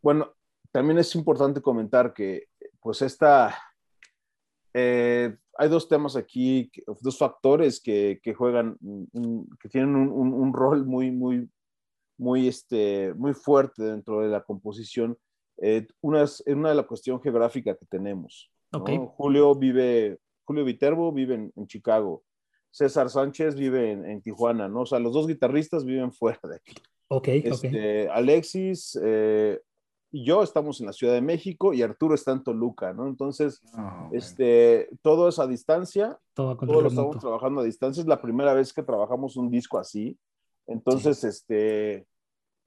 bueno, 0.00 0.34
también 0.76 0.98
es 0.98 1.14
importante 1.14 1.62
comentar 1.62 2.12
que, 2.12 2.48
pues, 2.80 3.00
esta, 3.00 3.56
eh, 4.74 5.34
hay 5.56 5.68
dos 5.70 5.88
temas 5.88 6.16
aquí, 6.16 6.70
dos 7.00 7.16
factores 7.16 7.80
que, 7.80 8.20
que 8.22 8.34
juegan, 8.34 8.76
que 9.58 9.70
tienen 9.70 9.96
un, 9.96 10.10
un, 10.10 10.34
un, 10.34 10.52
rol 10.52 10.84
muy, 10.84 11.10
muy, 11.10 11.48
muy, 12.18 12.46
este, 12.46 13.14
muy 13.14 13.32
fuerte 13.32 13.84
dentro 13.84 14.20
de 14.20 14.28
la 14.28 14.42
composición. 14.42 15.16
Eh, 15.62 15.86
una 16.02 16.24
es 16.24 16.44
una 16.46 16.68
de 16.68 16.74
la 16.74 16.86
cuestión 16.86 17.22
geográfica 17.22 17.74
que 17.74 17.86
tenemos. 17.86 18.52
Okay. 18.70 19.00
Julio 19.16 19.54
vive, 19.54 20.18
Julio 20.44 20.66
Viterbo 20.66 21.10
vive 21.10 21.36
en, 21.36 21.52
en 21.56 21.66
Chicago. 21.66 22.22
César 22.70 23.08
Sánchez 23.08 23.54
vive 23.54 23.92
en, 23.92 24.04
en, 24.04 24.20
Tijuana, 24.20 24.68
¿no? 24.68 24.82
O 24.82 24.86
sea, 24.86 24.98
los 24.98 25.14
dos 25.14 25.26
guitarristas 25.26 25.86
viven 25.86 26.12
fuera 26.12 26.40
de 26.42 26.56
aquí. 26.56 26.74
Ok, 27.08 27.28
este, 27.28 27.68
okay. 27.68 28.06
Alexis, 28.12 28.98
eh, 29.02 29.58
y 30.12 30.24
yo 30.24 30.42
estamos 30.42 30.80
en 30.80 30.86
la 30.86 30.92
Ciudad 30.92 31.14
de 31.14 31.20
México 31.20 31.72
y 31.72 31.82
Arturo 31.82 32.14
está 32.14 32.32
en 32.32 32.42
Toluca, 32.42 32.92
¿no? 32.92 33.06
Entonces, 33.06 33.62
oh, 33.76 34.08
este, 34.12 34.88
todo 35.02 35.28
es 35.28 35.38
a 35.38 35.46
distancia, 35.46 36.18
todo, 36.34 36.56
todo 36.56 36.82
lo 36.82 36.88
estamos 36.88 37.18
trabajando 37.18 37.60
a 37.60 37.64
distancia, 37.64 38.00
es 38.00 38.06
la 38.06 38.20
primera 38.20 38.54
vez 38.54 38.72
que 38.72 38.82
trabajamos 38.82 39.36
un 39.36 39.50
disco 39.50 39.78
así, 39.78 40.18
entonces, 40.66 41.20
sí. 41.20 41.26
este, 41.28 42.06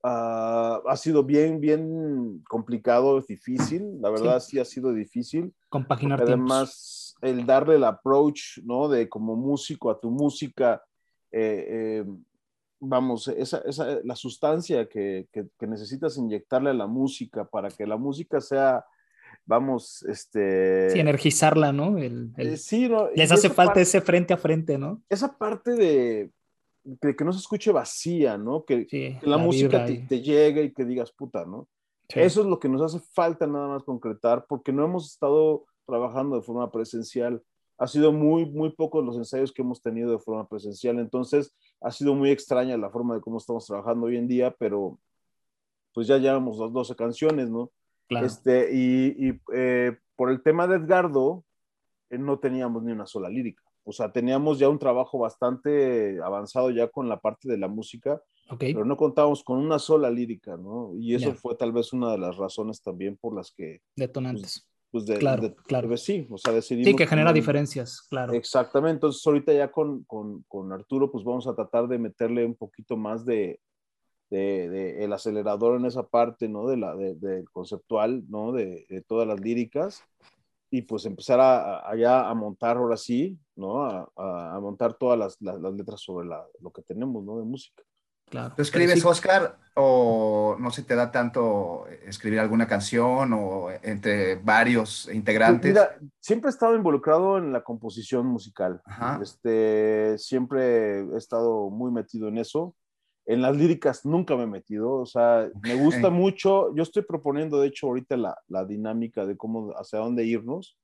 uh, 0.03 0.87
ha 0.87 0.95
sido 0.95 1.23
bien, 1.23 1.59
bien 1.59 2.43
complicado, 2.47 3.21
difícil, 3.21 4.01
la 4.01 4.09
verdad 4.09 4.39
sí, 4.39 4.51
sí 4.51 4.59
ha 4.59 4.65
sido 4.65 4.93
difícil. 4.93 5.53
Compaginar 5.69 6.21
Además, 6.21 7.15
el 7.21 7.45
darle 7.45 7.75
el 7.75 7.83
approach, 7.83 8.59
¿no? 8.63 8.87
De 8.87 9.09
como 9.09 9.35
músico 9.35 9.91
a 9.91 9.99
tu 9.99 10.09
música, 10.09 10.81
eh, 11.31 11.65
eh, 11.69 12.05
vamos, 12.79 13.27
esa, 13.27 13.59
esa, 13.59 13.99
la 14.03 14.15
sustancia 14.15 14.87
que, 14.87 15.27
que, 15.31 15.47
que, 15.57 15.67
necesitas 15.67 16.17
inyectarle 16.17 16.69
a 16.69 16.73
la 16.73 16.87
música 16.87 17.45
para 17.45 17.69
que 17.69 17.85
la 17.85 17.97
música 17.97 18.41
sea, 18.41 18.85
vamos, 19.45 20.03
este... 20.03 20.89
Sí, 20.91 20.99
energizarla, 20.99 21.71
¿no? 21.71 21.97
El, 21.97 22.31
el... 22.37 22.47
Eh, 22.49 22.57
sí, 22.57 22.87
¿no? 22.87 23.09
Les 23.15 23.31
hace 23.31 23.49
falta 23.49 23.69
parte, 23.69 23.81
ese 23.81 24.01
frente 24.01 24.33
a 24.33 24.37
frente, 24.37 24.77
¿no? 24.77 25.01
Esa 25.09 25.37
parte 25.37 25.71
de, 25.71 26.31
de 26.83 27.15
que 27.15 27.25
no 27.25 27.33
se 27.33 27.39
escuche 27.39 27.71
vacía, 27.71 28.37
¿no? 28.37 28.63
Que, 28.65 28.81
sí, 28.89 29.17
que 29.19 29.19
la, 29.23 29.37
la, 29.37 29.43
música 29.43 29.85
te, 29.85 30.05
te, 30.07 30.21
llegue 30.21 30.63
y 30.63 30.73
que 30.73 30.85
digas, 30.85 31.11
puta, 31.11 31.45
¿no? 31.45 31.67
Sí. 32.07 32.21
Eso 32.21 32.41
es 32.41 32.47
lo 32.47 32.59
que 32.59 32.69
nos 32.69 32.81
hace 32.81 33.05
falta 33.13 33.45
nada 33.45 33.67
más 33.67 33.83
concretar, 33.83 34.45
porque 34.47 34.71
no 34.71 34.83
hemos 34.83 35.11
estado 35.11 35.65
trabajando 35.85 36.35
de 36.35 36.41
forma 36.41 36.71
presencial 36.71 37.43
ha 37.79 37.87
sido 37.87 38.11
muy, 38.11 38.45
muy 38.45 38.71
pocos 38.71 39.03
los 39.03 39.15
ensayos 39.15 39.51
que 39.51 39.61
hemos 39.61 39.81
tenido 39.81 40.11
de 40.11 40.19
forma 40.19 40.47
presencial, 40.47 40.99
entonces 40.99 41.55
ha 41.81 41.91
sido 41.91 42.15
muy 42.15 42.31
extraña 42.31 42.77
la 42.77 42.89
forma 42.89 43.15
de 43.15 43.21
cómo 43.21 43.37
estamos 43.37 43.65
trabajando 43.65 44.07
hoy 44.07 44.17
en 44.17 44.27
día, 44.27 44.55
pero 44.57 44.99
pues 45.93 46.07
ya 46.07 46.17
llevamos 46.17 46.57
las 46.57 46.71
12 46.71 46.95
canciones, 46.95 47.49
¿no? 47.49 47.71
Este, 48.09 48.69
y, 48.73 49.39
eh, 49.53 49.97
por 50.15 50.31
el 50.31 50.41
tema 50.41 50.67
de 50.67 50.77
Edgardo, 50.77 51.43
eh, 52.09 52.17
no 52.17 52.39
teníamos 52.39 52.83
ni 52.83 52.91
una 52.91 53.05
sola 53.05 53.29
lírica. 53.29 53.63
O 53.83 53.91
sea, 53.91 54.11
teníamos 54.11 54.59
ya 54.59 54.69
un 54.69 54.79
trabajo 54.79 55.19
bastante 55.19 56.19
avanzado 56.21 56.69
ya 56.71 56.87
con 56.89 57.07
la 57.07 57.19
parte 57.19 57.49
de 57.49 57.57
la 57.57 57.67
música, 57.67 58.21
pero 58.57 58.83
no 58.83 58.97
contábamos 58.97 59.43
con 59.43 59.59
una 59.59 59.77
sola 59.77 60.09
lírica, 60.09 60.57
¿no? 60.57 60.91
Y 60.95 61.15
eso 61.15 61.33
fue 61.35 61.55
tal 61.55 61.71
vez 61.71 61.93
una 61.93 62.11
de 62.11 62.17
las 62.17 62.37
razones 62.37 62.81
también 62.81 63.15
por 63.17 63.35
las 63.35 63.51
que... 63.51 63.81
Detonantes. 63.95 64.41
Pues, 64.41 64.68
pues 64.91 65.05
claro, 65.19 65.53
claro. 65.67 65.87
Pues 65.87 66.03
sí, 66.03 66.27
o 66.29 66.37
sea, 66.37 66.53
decidimos... 66.53 66.87
Sí, 66.87 66.95
que 66.95 67.07
genera 67.07 67.31
diferencias, 67.31 68.01
claro. 68.09 68.33
Exactamente, 68.33 68.95
entonces 68.95 69.25
ahorita 69.25 69.53
ya 69.53 69.71
con, 69.71 70.03
con, 70.05 70.43
con, 70.47 70.71
Arturo, 70.73 71.11
pues 71.11 71.23
vamos 71.23 71.47
a 71.47 71.53
tratar 71.53 71.87
de 71.87 71.99
meterle 71.99 72.45
un 72.45 72.55
poquito 72.55 72.97
más 72.97 73.23
de, 73.25 73.59
de, 74.29 75.03
el 75.03 75.13
acelerador 75.13 75.79
en 75.79 75.85
esa 75.85 76.03
parte, 76.03 76.47
¿no? 76.47 76.67
De 76.67 76.77
la, 76.77 76.95
de, 76.95 77.45
conceptual, 77.51 78.23
¿no? 78.29 78.51
De, 78.51 79.03
todas 79.07 79.27
las 79.27 79.39
líricas 79.39 80.03
y 80.71 80.83
pues 80.83 81.05
empezar 81.05 81.39
a, 81.39 81.79
a, 81.79 82.29
a 82.29 82.33
montar 82.33 82.77
ahora 82.77 82.97
sí, 82.97 83.37
¿no? 83.55 83.83
A, 83.83 84.09
a 84.15 84.59
montar 84.59 84.95
todas 84.95 85.17
las, 85.17 85.41
las, 85.41 85.73
letras 85.73 86.01
sobre 86.01 86.27
la, 86.27 86.45
lo 86.61 86.71
que 86.71 86.81
tenemos, 86.81 87.23
¿no? 87.23 87.37
De 87.37 87.45
música. 87.45 87.83
Claro. 88.29 88.53
¿Tú 88.55 88.61
escribes, 88.61 89.03
Oscar, 89.03 89.57
o 89.75 90.55
no 90.59 90.71
se 90.71 90.83
te 90.83 90.95
da 90.95 91.11
tanto 91.11 91.87
escribir 92.05 92.39
alguna 92.39 92.67
canción 92.67 93.33
o 93.33 93.69
entre 93.81 94.35
varios 94.35 95.09
integrantes? 95.11 95.71
Mira, 95.71 95.97
siempre 96.19 96.49
he 96.49 96.51
estado 96.51 96.75
involucrado 96.75 97.37
en 97.37 97.51
la 97.51 97.63
composición 97.63 98.27
musical. 98.27 98.81
Este, 99.21 100.17
siempre 100.17 100.99
he 101.01 101.17
estado 101.17 101.69
muy 101.69 101.91
metido 101.91 102.27
en 102.27 102.37
eso. 102.37 102.75
En 103.25 103.41
las 103.41 103.55
líricas 103.55 104.05
nunca 104.05 104.35
me 104.35 104.43
he 104.43 104.47
metido, 104.47 104.91
o 104.93 105.05
sea, 105.05 105.49
me 105.61 105.75
gusta 105.75 106.09
mucho. 106.09 106.73
Yo 106.75 106.81
estoy 106.83 107.03
proponiendo, 107.03 107.59
de 107.59 107.67
hecho, 107.67 107.87
ahorita 107.87 108.17
la, 108.17 108.37
la 108.47 108.65
dinámica 108.65 109.25
de 109.25 109.37
cómo, 109.37 109.71
hacia 109.77 109.99
dónde 109.99 110.25
irnos. 110.25 110.77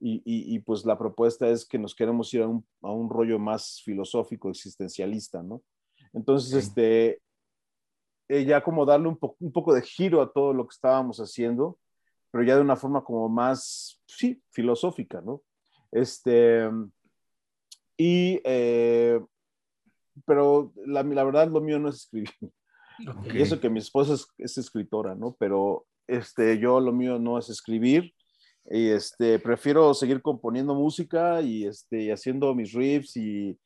Y, 0.00 0.22
y, 0.24 0.60
pues 0.60 0.84
la 0.84 0.96
propuesta 0.96 1.48
es 1.48 1.66
que 1.66 1.76
nos 1.76 1.92
queremos 1.92 2.32
ir 2.32 2.42
a 2.42 2.46
un, 2.46 2.64
a 2.82 2.92
un 2.92 3.10
rollo 3.10 3.40
más 3.40 3.82
filosófico, 3.84 4.48
existencialista, 4.48 5.42
¿no? 5.42 5.60
Entonces, 6.12 6.52
este, 6.54 7.20
eh, 8.28 8.44
ya 8.44 8.62
como 8.62 8.84
darle 8.84 9.08
un, 9.08 9.18
un 9.38 9.52
poco 9.52 9.74
de 9.74 9.82
giro 9.82 10.20
a 10.20 10.32
todo 10.32 10.52
lo 10.52 10.66
que 10.66 10.74
estábamos 10.74 11.18
haciendo, 11.18 11.78
pero 12.30 12.44
ya 12.44 12.56
de 12.56 12.62
una 12.62 12.76
forma 12.76 13.02
como 13.02 13.28
más, 13.28 14.00
sí, 14.06 14.42
filosófica, 14.50 15.20
¿no? 15.20 15.42
Este, 15.90 16.68
y 17.96 18.40
eh, 18.44 19.20
pero 20.26 20.72
la, 20.86 21.02
la, 21.02 21.24
verdad 21.24 21.48
lo 21.48 21.60
mío 21.60 21.78
no 21.78 21.88
es 21.88 21.96
escribir. 21.96 22.30
Y 23.32 23.40
eso 23.40 23.60
que 23.60 23.70
mi 23.70 23.78
esposa 23.78 24.14
es, 24.38 24.58
escritora, 24.58 25.14
¿no? 25.14 25.36
Pero 25.38 25.86
este, 26.06 26.58
yo 26.58 26.80
lo 26.80 26.92
mío 26.92 27.18
no 27.18 27.38
es 27.38 27.48
escribir. 27.48 28.12
Y 28.70 28.88
este, 28.88 29.38
prefiero 29.38 29.94
seguir 29.94 30.20
componiendo 30.20 30.74
música 30.74 31.40
y, 31.40 31.64
este, 31.64 32.02
y 32.02 32.10
haciendo 32.10 32.54
mis 32.54 32.72
riffs 32.72 33.16
y, 33.16 33.58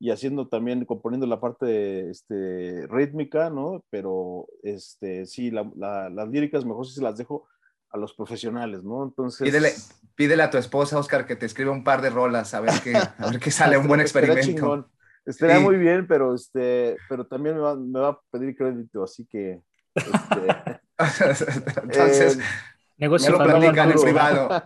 y 0.00 0.10
haciendo 0.10 0.48
también, 0.48 0.86
componiendo 0.86 1.26
la 1.26 1.40
parte 1.40 2.08
este, 2.08 2.86
rítmica, 2.88 3.50
¿no? 3.50 3.84
Pero 3.90 4.48
este, 4.62 5.26
sí, 5.26 5.50
la, 5.50 5.70
las 6.08 6.28
líricas 6.28 6.64
mejor 6.64 6.86
si 6.86 6.94
se 6.94 7.02
las 7.02 7.18
dejo 7.18 7.46
a 7.90 7.98
los 7.98 8.14
profesionales, 8.14 8.82
¿no? 8.82 9.04
Entonces... 9.04 9.46
Pídele, 9.46 9.72
pídele 10.14 10.42
a 10.42 10.48
tu 10.48 10.56
esposa, 10.56 10.98
Oscar, 10.98 11.26
que 11.26 11.36
te 11.36 11.44
escriba 11.44 11.70
un 11.70 11.84
par 11.84 12.00
de 12.00 12.08
rolas, 12.08 12.54
a 12.54 12.60
ver 12.60 12.72
qué, 12.82 12.96
a 13.18 13.30
ver 13.30 13.38
qué 13.38 13.50
sale, 13.50 13.76
un 13.76 13.88
buen 13.88 14.00
experimento. 14.00 14.88
Estaría 15.26 15.60
muy 15.60 15.76
bien, 15.76 16.06
pero, 16.06 16.34
este, 16.34 16.96
pero 17.06 17.26
también 17.26 17.56
me 17.56 17.60
va, 17.60 17.76
me 17.76 18.00
va 18.00 18.08
a 18.08 18.20
pedir 18.30 18.56
crédito, 18.56 19.04
así 19.04 19.26
que... 19.26 19.60
Este, 19.94 20.80
Entonces, 21.82 22.38
eh, 22.38 22.42
negocio 22.96 23.36
lo 23.36 23.62
en 23.62 24.00
privado. 24.00 24.62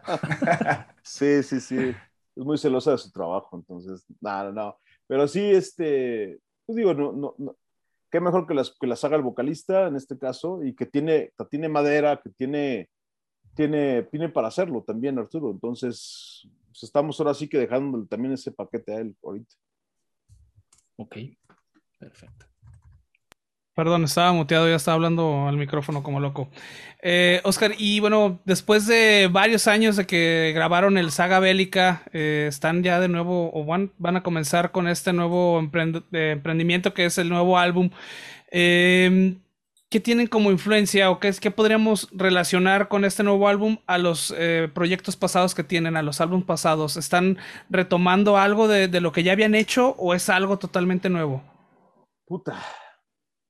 sí, 1.02 1.42
sí, 1.42 1.60
sí. 1.60 1.94
Es 2.36 2.44
muy 2.44 2.56
celosa 2.56 2.92
de 2.92 2.98
su 2.98 3.10
trabajo, 3.10 3.56
entonces, 3.56 4.04
no, 4.20 4.44
no, 4.44 4.52
no. 4.52 4.78
Pero 5.06 5.28
sí, 5.28 5.40
este, 5.40 6.38
pues 6.66 6.76
digo, 6.76 6.94
no, 6.94 7.12
no, 7.12 7.34
no. 7.38 7.56
qué 8.10 8.20
mejor 8.20 8.46
que 8.46 8.54
las, 8.54 8.74
que 8.78 8.86
las 8.86 9.04
haga 9.04 9.16
el 9.16 9.22
vocalista 9.22 9.86
en 9.86 9.96
este 9.96 10.18
caso 10.18 10.62
y 10.64 10.74
que 10.74 10.86
tiene, 10.86 11.32
tiene 11.50 11.68
madera, 11.68 12.20
que 12.22 12.30
tiene, 12.30 12.88
tiene, 13.54 14.04
tiene 14.04 14.28
para 14.28 14.48
hacerlo 14.48 14.82
también, 14.82 15.18
Arturo. 15.18 15.50
Entonces, 15.50 16.48
pues 16.66 16.82
estamos 16.82 17.18
ahora 17.20 17.34
sí 17.34 17.48
que 17.48 17.58
dejándole 17.58 18.06
también 18.06 18.34
ese 18.34 18.52
paquete 18.52 18.94
a 18.94 19.00
él 19.00 19.16
ahorita. 19.22 19.54
Ok, 20.96 21.16
perfecto. 21.98 22.53
Perdón, 23.74 24.04
estaba 24.04 24.32
muteado, 24.32 24.68
ya 24.68 24.76
estaba 24.76 24.94
hablando 24.94 25.48
al 25.48 25.56
micrófono 25.56 26.02
como 26.02 26.20
loco. 26.20 26.48
Eh, 27.02 27.40
Oscar, 27.44 27.72
y 27.76 27.98
bueno, 28.00 28.40
después 28.44 28.86
de 28.86 29.28
varios 29.30 29.66
años 29.66 29.96
de 29.96 30.06
que 30.06 30.52
grabaron 30.54 30.96
el 30.96 31.10
Saga 31.10 31.40
Bélica, 31.40 32.02
eh, 32.12 32.46
están 32.48 32.82
ya 32.82 33.00
de 33.00 33.08
nuevo, 33.08 33.50
o 33.52 33.64
van, 33.64 33.90
a 34.16 34.22
comenzar 34.22 34.70
con 34.70 34.86
este 34.86 35.12
nuevo 35.12 35.58
emprendimiento 35.58 36.94
que 36.94 37.06
es 37.06 37.18
el 37.18 37.28
nuevo 37.28 37.58
álbum. 37.58 37.90
Eh, 38.52 39.36
¿Qué 39.94 40.00
tienen 40.00 40.26
como 40.26 40.50
influencia 40.50 41.08
o 41.08 41.20
qué, 41.20 41.32
qué 41.40 41.52
podríamos 41.52 42.08
relacionar 42.10 42.88
con 42.88 43.04
este 43.04 43.22
nuevo 43.22 43.46
álbum 43.46 43.78
a 43.86 43.96
los 43.96 44.34
eh, 44.36 44.68
proyectos 44.74 45.14
pasados 45.14 45.54
que 45.54 45.62
tienen, 45.62 45.96
a 45.96 46.02
los 46.02 46.20
álbumes 46.20 46.46
pasados? 46.46 46.96
¿Están 46.96 47.38
retomando 47.70 48.36
algo 48.36 48.66
de, 48.66 48.88
lo 49.00 49.12
que 49.12 49.22
ya 49.22 49.30
habían 49.30 49.54
hecho 49.54 49.90
o 49.90 50.12
es 50.12 50.28
algo 50.28 50.58
totalmente 50.58 51.08
nuevo? 51.10 51.44
Puta. 52.26 52.60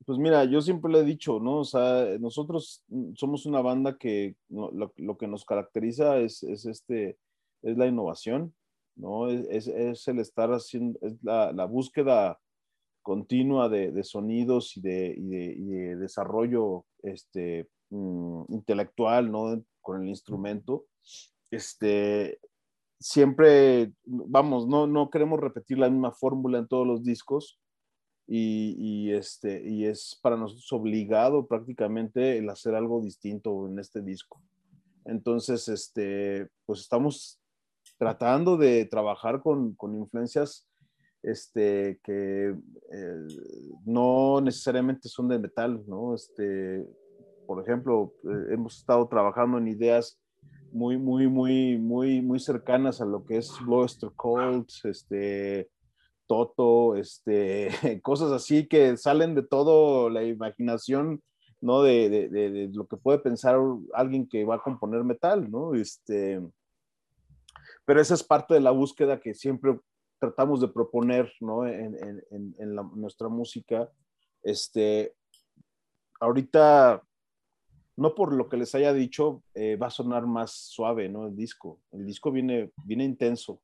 Pues 0.06 0.18
mira, 0.18 0.44
yo 0.44 0.60
siempre 0.60 0.92
le 0.92 1.00
he 1.00 1.04
dicho, 1.04 1.40
¿no? 1.40 1.58
O 1.58 1.64
sea, 1.64 2.18
nosotros 2.18 2.84
somos 3.14 3.46
una 3.46 3.62
banda 3.62 3.96
que 3.96 4.36
lo, 4.48 5.16
que 5.16 5.26
nos 5.26 5.44
caracteriza 5.44 6.18
es, 6.18 6.42
este, 6.42 7.18
es 7.62 7.76
la 7.78 7.86
innovación, 7.86 8.54
¿no? 8.96 9.28
Es, 9.28 9.68
el 9.68 10.18
estar 10.18 10.50
haciendo, 10.50 10.98
es 11.02 11.16
la, 11.22 11.52
la 11.52 11.64
búsqueda 11.64 12.38
continua 13.02 13.68
de, 13.68 14.02
sonidos 14.02 14.76
y 14.76 14.80
de, 14.80 15.96
desarrollo 15.98 16.84
este, 17.02 17.68
mm, 17.90 18.44
intelectual, 18.48 19.30
¿no? 19.30 19.62
Con 19.80 20.02
el 20.02 20.08
instrumento. 20.08 20.86
Este, 21.50 22.40
siempre, 22.98 23.92
vamos, 24.04 24.66
no, 24.66 24.86
no 24.86 25.08
queremos 25.08 25.40
repetir 25.40 25.78
la 25.78 25.88
misma 25.88 26.12
fórmula 26.12 26.58
en 26.58 26.68
todos 26.68 26.86
los 26.86 27.04
discos 27.04 27.58
y, 28.26 29.12
este, 29.12 29.62
y 29.68 29.84
es 29.84 30.18
para 30.22 30.36
nosotros 30.36 30.72
obligado 30.72 31.46
prácticamente 31.46 32.38
el 32.38 32.48
hacer 32.48 32.74
algo 32.74 33.02
distinto 33.02 33.68
en 33.68 33.78
este 33.78 34.00
disco. 34.00 34.40
Entonces, 35.04 35.68
este, 35.68 36.48
pues 36.64 36.80
estamos 36.80 37.38
tratando 37.98 38.56
de 38.56 38.86
trabajar 38.86 39.42
con, 39.42 39.74
con 39.74 39.94
influencias 39.94 40.66
este, 41.22 42.00
que 42.02 42.54
eh, 42.92 43.26
no 43.84 44.40
necesariamente 44.40 45.08
son 45.08 45.28
de 45.28 45.38
metal, 45.38 45.82
¿no? 45.86 46.14
Este, 46.14 46.86
por 47.46 47.62
ejemplo, 47.62 48.14
eh, 48.24 48.52
hemos 48.52 48.78
estado 48.78 49.06
trabajando 49.08 49.58
en 49.58 49.68
ideas 49.68 50.18
muy, 50.70 50.98
muy, 50.98 51.28
muy, 51.28 51.78
muy, 51.78 52.20
muy 52.20 52.40
cercanas 52.40 53.00
a 53.00 53.06
lo 53.06 53.24
que 53.24 53.38
es 53.38 53.50
Bluster 53.64 54.10
Cold, 54.16 54.66
este, 54.84 55.70
Toto, 56.26 56.96
este, 56.96 57.68
cosas 58.02 58.32
así 58.32 58.66
que 58.66 58.96
salen 58.96 59.34
de 59.34 59.42
todo 59.42 60.10
la 60.10 60.24
imaginación, 60.24 61.22
¿no? 61.60 61.82
De, 61.82 62.08
de, 62.08 62.70
lo 62.72 62.86
que 62.86 62.96
puede 62.96 63.18
pensar 63.18 63.56
alguien 63.94 64.28
que 64.28 64.44
va 64.44 64.56
a 64.56 64.62
componer 64.62 65.04
metal, 65.04 65.50
¿no? 65.50 65.74
Este, 65.74 66.40
pero 67.84 68.00
esa 68.00 68.14
es 68.14 68.22
parte 68.22 68.54
de 68.54 68.60
la 68.60 68.70
búsqueda 68.70 69.20
que 69.20 69.34
siempre 69.34 69.78
tratamos 70.18 70.60
de 70.60 70.68
proponer 70.68 71.32
¿no? 71.40 71.66
en, 71.66 71.96
en, 72.30 72.54
en 72.58 72.74
nuestra 72.94 73.28
música. 73.28 73.90
Este, 74.42 75.14
ahorita, 76.20 77.02
no 77.96 78.14
por 78.14 78.32
lo 78.32 78.48
que 78.48 78.56
les 78.56 78.74
haya 78.74 78.92
dicho, 78.92 79.42
eh, 79.54 79.76
va 79.76 79.88
a 79.88 79.90
sonar 79.90 80.26
más 80.26 80.52
suave 80.52 81.08
¿no? 81.08 81.26
el 81.26 81.36
disco. 81.36 81.80
El 81.92 82.06
disco 82.06 82.32
viene, 82.32 82.72
viene 82.84 83.04
intenso, 83.04 83.60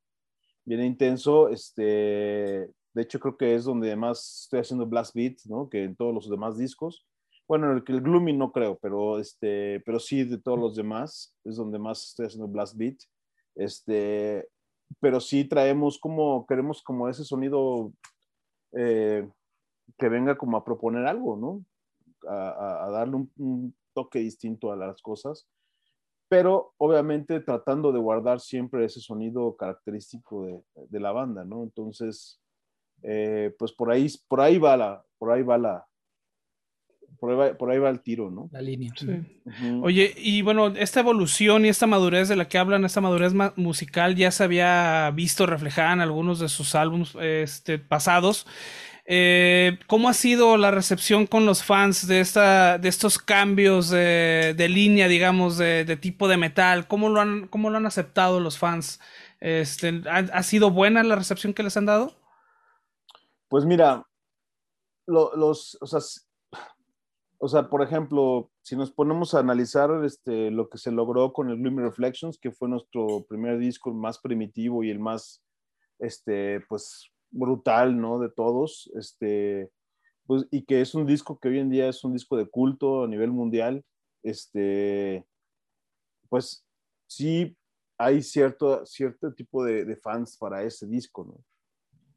viene 0.71 0.87
intenso. 0.87 1.49
Este, 1.49 1.83
de 1.83 3.03
hecho, 3.03 3.19
creo 3.19 3.37
que 3.37 3.57
es 3.57 3.65
donde 3.65 3.97
más 3.97 4.43
estoy 4.45 4.61
haciendo 4.61 4.87
blast 4.87 5.15
beat, 5.15 5.39
¿no? 5.47 5.69
que 5.69 5.83
en 5.83 5.97
todos 5.97 6.15
los 6.15 6.31
demás 6.31 6.57
discos. 6.57 7.05
Bueno, 7.49 7.73
el, 7.73 7.83
el 7.85 8.01
Gloomy 8.01 8.33
no 8.33 8.53
creo, 8.53 8.79
pero, 8.81 9.19
este, 9.19 9.81
pero 9.81 9.99
sí 9.99 10.23
de 10.23 10.39
todos 10.39 10.59
los 10.59 10.77
demás 10.77 11.35
es 11.45 11.57
donde 11.57 11.81
más 11.81 12.11
estoy 12.11 12.27
haciendo 12.27 12.47
blast 12.47 12.77
beat. 12.77 12.99
Este, 13.57 14.49
pero 15.01 15.19
sí 15.19 15.45
traemos 15.45 15.99
como, 15.99 16.47
queremos 16.47 16.83
como 16.83 17.09
ese 17.09 17.25
sonido 17.25 17.93
eh, 18.73 19.29
que 19.99 20.09
venga 20.09 20.39
como 20.39 20.57
a 20.57 20.65
proponer 20.65 21.07
algo, 21.07 21.37
¿no? 21.37 21.65
A, 22.29 22.89
darle 22.93 23.27
un, 23.37 23.75
toque 23.93 24.21
distinto 24.21 24.71
a 24.71 24.77
las 24.77 25.03
cosas, 25.03 25.49
pero 26.31 26.75
obviamente 26.79 27.41
tratando 27.41 27.91
de 27.91 27.99
guardar 27.99 28.39
siempre 28.39 28.85
ese 28.85 29.01
sonido 29.01 29.57
característico 29.57 30.63
de, 30.89 31.01
la 31.01 31.11
banda, 31.11 31.45
¿no? 31.45 31.65
Entonces, 31.65 32.41
eh, 33.03 33.53
pues 33.59 33.73
por 33.73 33.91
ahí, 33.91 34.07
por 34.29 34.41
ahí 34.41 34.57
va 34.57 34.77
la, 34.77 35.05
por 35.19 35.33
ahí 35.33 35.43
va 35.43 35.59
la, 35.59 35.85
por 37.19 37.69
ahí, 37.73 37.79
va, 37.81 37.91
el 37.91 38.01
tiro, 38.01 38.31
¿no? 38.31 38.49
La 38.53 38.63
línea. 38.63 38.93
Oye, 39.83 40.15
y 40.17 40.43
bueno, 40.43 40.69
esta 40.69 41.01
evolución 41.01 41.65
y 41.65 41.69
esta 41.69 41.89
madurez 41.89 42.29
de 42.29 42.37
la 42.37 42.47
que 42.47 42.59
hablan, 42.59 42.85
esta 42.85 43.01
madurez 43.01 43.35
musical, 43.57 44.15
ya 44.15 44.31
se 44.31 44.45
había 44.45 45.11
visto 45.11 45.47
reflejada 45.47 45.95
en 45.95 46.01
algunos 46.01 46.39
de 46.39 46.49
sus 46.49 46.77
álbumes 46.77 47.13
este, 47.21 47.81
pasados. 47.81 48.47
Eh, 49.07 49.79
¿Cómo 49.87 50.09
ha 50.09 50.15
sido 50.15 50.57
la 50.57 50.71
recepción 50.71 51.27
con 51.27 51.47
los 51.47 51.65
fans 51.65 52.07
de, 52.07 52.21
esta, 52.21 52.79
de 52.79 52.89
estos 52.89 53.19
cambios 53.19 53.91
de, 53.91 54.67
línea, 54.71 55.09
digamos, 55.09 55.59
de, 55.59 55.97
tipo 55.97 56.29
de 56.29 56.37
metal? 56.37 56.87
¿Cómo 56.87 57.09
lo 57.09 57.21
han, 57.21 57.49
cómo 57.49 57.71
lo 57.71 57.77
han 57.77 57.87
aceptado 57.87 58.41
los 58.41 58.59
fans? 58.59 59.01
Este, 59.41 60.03
¿ha, 60.09 60.43
sido 60.43 60.71
buena 60.71 61.03
la 61.03 61.17
recepción 61.17 61.55
que 61.55 61.63
les 61.63 61.77
han 61.77 61.87
dado? 61.87 62.15
Pues 63.49 63.65
mira, 63.65 64.07
los, 65.07 65.79
o 67.43 67.49
sea, 67.49 67.69
por 67.71 67.83
ejemplo, 67.83 68.51
si 68.61 68.77
nos 68.77 68.93
ponemos 68.93 69.35
a 69.35 69.41
analizar 69.41 69.91
este, 70.05 70.51
lo 70.51 70.69
que 70.69 70.77
se 70.77 70.93
logró 70.93 71.33
con 71.33 71.49
el 71.49 71.57
Gloomy 71.57 71.83
Reflections, 71.83 72.39
que 72.39 72.53
fue 72.53 72.69
nuestro 72.69 73.25
primer 73.27 73.59
disco 73.59 73.95
más 73.95 74.19
primitivo 74.19 74.85
y 74.85 74.91
el 74.91 74.99
más, 74.99 75.43
este, 75.99 76.61
pues, 76.69 77.11
brutal, 77.31 78.01
¿no? 78.01 78.19
De 78.19 78.31
todos, 78.31 78.91
este, 78.95 79.71
pues, 80.27 80.47
y 80.51 80.65
que 80.65 80.81
es 80.81 80.95
un 80.95 81.07
disco 81.07 81.39
que 81.39 81.49
hoy 81.49 81.59
en 81.59 81.71
día 81.71 81.89
es 81.89 82.05
un 82.05 82.13
disco 82.13 82.37
de 82.37 82.49
culto 82.49 83.05
a 83.05 83.09
nivel 83.09 83.31
mundial, 83.31 83.85
este, 84.23 85.25
pues, 86.29 86.67
sí 87.07 87.57
hay 87.99 88.23
cierto, 88.23 88.85
cierto 88.87 89.33
tipo 89.35 89.65
de, 89.65 89.85
de 89.85 89.97
fans 89.97 90.37
para 90.37 90.63
ese 90.63 90.87
disco, 90.87 91.25
¿no? 91.25 91.45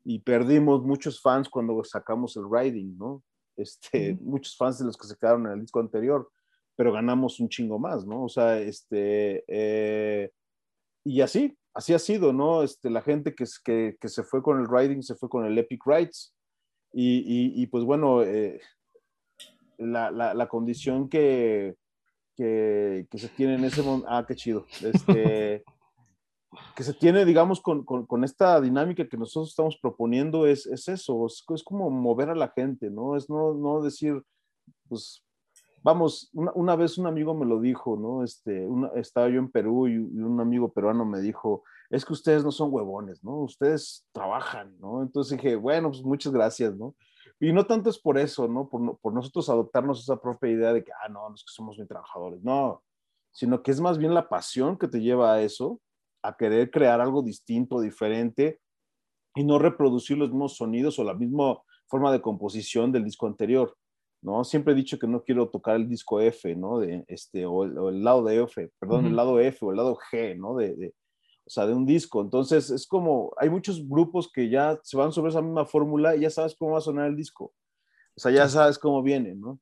Y 0.05 0.19
perdimos 0.19 0.83
muchos 0.83 1.21
fans 1.21 1.49
cuando 1.49 1.83
sacamos 1.83 2.35
el 2.37 2.43
Riding, 2.49 2.97
¿no? 2.97 3.23
este, 3.57 4.17
muchos 4.21 4.55
fans 4.55 4.79
de 4.79 4.85
los 4.85 4.97
que 4.97 5.07
se 5.07 5.15
quedaron 5.15 5.45
en 5.47 5.53
el 5.53 5.61
disco 5.61 5.79
anterior, 5.79 6.29
pero 6.75 6.91
ganamos 6.91 7.39
un 7.39 7.49
chingo 7.49 7.79
más, 7.79 8.05
¿no? 8.05 8.23
O 8.23 8.29
sea, 8.29 8.59
este, 8.59 9.43
eh, 9.47 10.31
y 11.03 11.21
así, 11.21 11.57
así 11.73 11.93
ha 11.93 11.99
sido, 11.99 12.33
¿no? 12.33 12.63
Este, 12.63 12.89
la 12.89 13.01
gente 13.01 13.33
que, 13.33 13.45
que, 13.63 13.97
que 13.99 14.09
se 14.09 14.23
fue 14.23 14.41
con 14.41 14.59
el 14.59 14.67
Riding 14.67 15.03
se 15.03 15.15
fue 15.15 15.29
con 15.29 15.45
el 15.45 15.57
Epic 15.57 15.81
Rides, 15.85 16.33
y, 16.95 17.59
y, 17.59 17.65
pues 17.67 17.83
bueno, 17.83 18.21
eh, 18.21 18.61
la, 19.79 20.11
la, 20.11 20.35
la, 20.35 20.47
condición 20.47 21.09
que, 21.09 21.75
que, 22.37 23.07
se 23.13 23.29
tiene 23.29 23.55
en 23.55 23.63
ese 23.63 23.81
momento, 23.81 24.07
ah, 24.11 24.23
qué 24.27 24.35
chido, 24.35 24.67
este, 24.83 25.63
que 26.75 26.83
se 26.83 26.93
tiene, 26.93 27.25
digamos, 27.25 27.61
con, 27.61 27.83
con, 27.83 28.23
esta 28.23 28.61
dinámica 28.61 29.07
que 29.07 29.17
nosotros 29.17 29.49
estamos 29.49 29.77
proponiendo 29.81 30.45
es, 30.45 30.67
es 30.67 30.87
eso, 30.87 31.25
es, 31.25 31.43
como 31.63 31.89
mover 31.89 32.29
a 32.29 32.35
la 32.35 32.49
gente, 32.49 32.91
¿no? 32.91 33.17
Es 33.17 33.27
no, 33.27 33.55
no 33.55 33.81
decir, 33.81 34.21
pues, 34.87 35.22
vamos, 35.83 36.29
una, 36.33 36.75
vez 36.75 36.97
un 36.97 37.07
amigo 37.07 37.35
me 37.35 37.45
lo 37.45 37.59
dijo, 37.59 37.97
¿no? 37.97 38.23
Este, 38.23 38.67
estaba 38.95 39.29
yo 39.29 39.39
en 39.39 39.51
Perú 39.51 39.87
y, 39.87 39.97
un 39.97 40.39
amigo 40.39 40.71
peruano 40.71 41.05
me 41.05 41.19
dijo, 41.19 41.63
es 41.89 42.05
que 42.05 42.13
ustedes 42.13 42.43
no 42.43 42.51
son 42.51 42.73
huevones, 42.73 43.23
¿no? 43.23 43.41
Ustedes 43.41 44.07
trabajan, 44.13 44.75
¿no? 44.79 45.03
Entonces 45.03 45.37
dije, 45.37 45.55
bueno, 45.55 45.89
pues 45.89 46.03
muchas 46.03 46.31
gracias, 46.31 46.75
¿no? 46.75 46.95
Y 47.39 47.51
no 47.51 47.65
tanto 47.65 47.89
es 47.89 47.99
por 47.99 48.17
eso, 48.17 48.47
¿no? 48.47 48.69
Por, 48.69 48.97
por 48.99 49.13
nosotros 49.13 49.49
adoptarnos 49.49 50.01
esa 50.01 50.19
propia 50.19 50.49
idea 50.49 50.73
de 50.73 50.83
que, 50.83 50.91
ah, 50.93 51.09
no, 51.09 51.27
no 51.29 51.35
es 51.35 51.43
que 51.43 51.51
somos 51.51 51.77
muy 51.77 51.85
trabajadores, 51.85 52.41
no, 52.43 52.81
sino 53.31 53.61
que 53.61 53.71
es 53.71 53.81
más 53.81 53.97
bien 53.97 54.13
la 54.13 54.29
pasión 54.29 54.77
que 54.77 54.87
te 54.87 55.01
lleva 55.01 55.33
a 55.33 55.41
eso 55.41 55.81
a 56.21 56.37
querer 56.37 56.71
crear 56.71 57.01
algo 57.01 57.21
distinto, 57.21 57.81
diferente 57.81 58.61
y 59.35 59.43
no 59.43 59.59
reproducir 59.59 60.17
los 60.17 60.29
mismos 60.29 60.55
sonidos 60.55 60.97
o 60.99 61.03
la 61.03 61.13
misma 61.13 61.57
forma 61.87 62.11
de 62.11 62.21
composición 62.21 62.91
del 62.91 63.03
disco 63.03 63.27
anterior, 63.27 63.75
¿no? 64.23 64.43
Siempre 64.43 64.73
he 64.73 64.75
dicho 64.75 64.97
que 64.97 65.07
no 65.07 65.23
quiero 65.23 65.49
tocar 65.49 65.75
el 65.75 65.87
disco 65.87 66.19
F, 66.19 66.55
¿no? 66.55 66.79
De, 66.79 67.03
este, 67.07 67.45
o, 67.45 67.63
el, 67.63 68.03
lado 68.03 68.23
de 68.23 68.41
F, 68.41 68.71
perdón, 68.79 69.05
el 69.05 69.15
lado 69.15 69.39
F 69.39 69.65
o 69.65 69.71
el 69.71 69.77
lado 69.77 69.97
G, 70.11 70.37
¿no? 70.37 70.55
De, 70.55 70.93
o 71.45 71.49
sea, 71.49 71.67
de 71.67 71.73
un 71.73 71.85
disco. 71.85 72.21
Entonces, 72.21 72.69
es 72.69 72.87
como, 72.87 73.33
hay 73.37 73.49
muchos 73.49 73.87
grupos 73.87 74.31
que 74.31 74.49
ya 74.49 74.79
se 74.83 74.97
van 74.97 75.11
sobre 75.11 75.29
esa 75.29 75.41
misma 75.41 75.65
fórmula 75.65 76.15
y 76.15 76.21
ya 76.21 76.29
sabes 76.29 76.55
cómo 76.57 76.71
va 76.71 76.77
a 76.77 76.81
sonar 76.81 77.07
el 77.07 77.15
disco. 77.15 77.53
O 78.15 78.19
sea, 78.19 78.31
ya 78.31 78.47
sabes 78.47 78.79
cómo 78.79 79.03
viene, 79.03 79.35
¿no? 79.35 79.59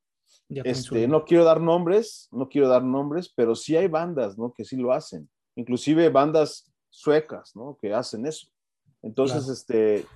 Este, 0.48 1.08
no 1.08 1.24
quiero 1.24 1.44
dar 1.44 1.60
nombres, 1.60 2.28
no 2.30 2.48
quiero 2.48 2.68
dar 2.68 2.84
nombres, 2.84 3.32
pero 3.34 3.54
sí 3.54 3.76
hay 3.76 3.88
bandas, 3.88 4.38
¿no? 4.38 4.52
Que 4.52 4.64
sí 4.64 4.76
lo 4.76 4.92
hacen 4.92 5.28
inclusive 5.54 6.08
bandas 6.08 6.70
suecas, 6.90 7.54
¿no? 7.54 7.78
Que 7.80 7.92
hacen 7.92 8.26
eso. 8.26 8.48
Entonces, 9.02 9.48
este, 9.48 10.06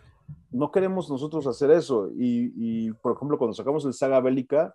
no 0.51 0.71
queremos 0.71 1.11
nosotros 1.11 1.47
hacer 1.47 1.71
eso. 1.71 2.11
Y, 2.15 2.93
por 2.95 3.17
ejemplo, 3.17 3.39
cuando 3.39 3.55
sacamos 3.55 3.85
el 3.85 3.95
Saga 3.95 4.21
Bélica, 4.21 4.75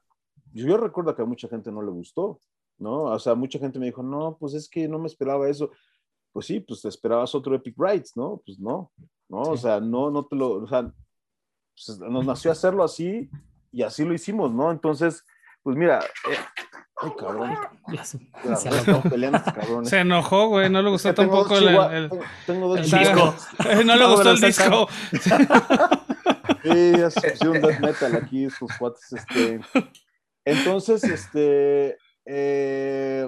yo, 0.54 0.78
recuerdo 0.78 1.16
que 1.16 1.22
a 1.22 1.26
mucha 1.26 1.48
gente 1.48 1.72
no 1.72 1.82
le 1.82 1.92
gustó, 1.92 2.40
¿no? 2.78 3.04
O 3.04 3.20
sea, 3.20 3.36
mucha 3.36 3.60
gente 3.60 3.80
me 3.80 3.86
dijo, 3.86 4.04
no, 4.04 4.38
pues 4.38 4.54
es 4.54 4.70
que 4.70 4.88
no 4.88 5.00
me 5.00 5.08
esperaba 5.08 5.50
eso. 5.50 5.72
Pues 6.34 6.46
sí, 6.46 6.60
pues 6.60 6.82
te 6.82 6.90
esperabas 6.90 7.34
otro 7.36 7.56
Epic 7.56 7.76
Rights, 7.78 8.16
¿no? 8.16 8.42
Pues 8.46 8.60
no, 8.60 8.92
¿no? 9.30 9.42
O 9.42 9.58
sea, 9.58 9.80
no, 9.80 10.10
no 10.10 10.26
te 10.26 10.36
lo, 10.36 10.64
o 10.64 10.68
sea, 10.68 10.94
pues, 11.74 12.00
nos 12.00 12.26
nació 12.26 12.52
hacerlo 12.52 12.84
así 12.84 13.30
y 13.72 13.82
así 13.82 14.04
lo 14.06 14.14
hicimos, 14.14 14.54
¿no? 14.54 14.72
Entonces, 14.72 15.26
pues 15.64 15.78
mira, 15.78 16.00
eh, 16.00 16.38
Ay, 17.02 17.12
cabrón. 17.18 17.58
se, 19.86 20.00
enojó, 20.00 20.48
güey. 20.50 20.70
No 20.70 20.82
le 20.82 20.90
gustó 20.92 21.14
tampoco 21.14 21.58
el, 21.58 21.68
el, 21.68 22.10
tengo 22.46 22.76
dos 22.76 22.92
disco. 22.92 23.36
no 23.86 23.96
le 23.96 24.08
gustó 24.08 24.32
el 24.32 24.40
disco. 24.40 24.88
sí, 26.64 26.92
ya 26.98 27.10
se 27.10 27.32
pusieron 27.32 27.62
death 27.62 27.80
metal 27.80 28.16
aquí, 28.16 28.50
sus 28.50 28.72
cuates. 28.78 29.14
Este. 29.14 29.62
Entonces, 30.46 31.04
este. 31.04 31.98
Eh, 32.26 33.28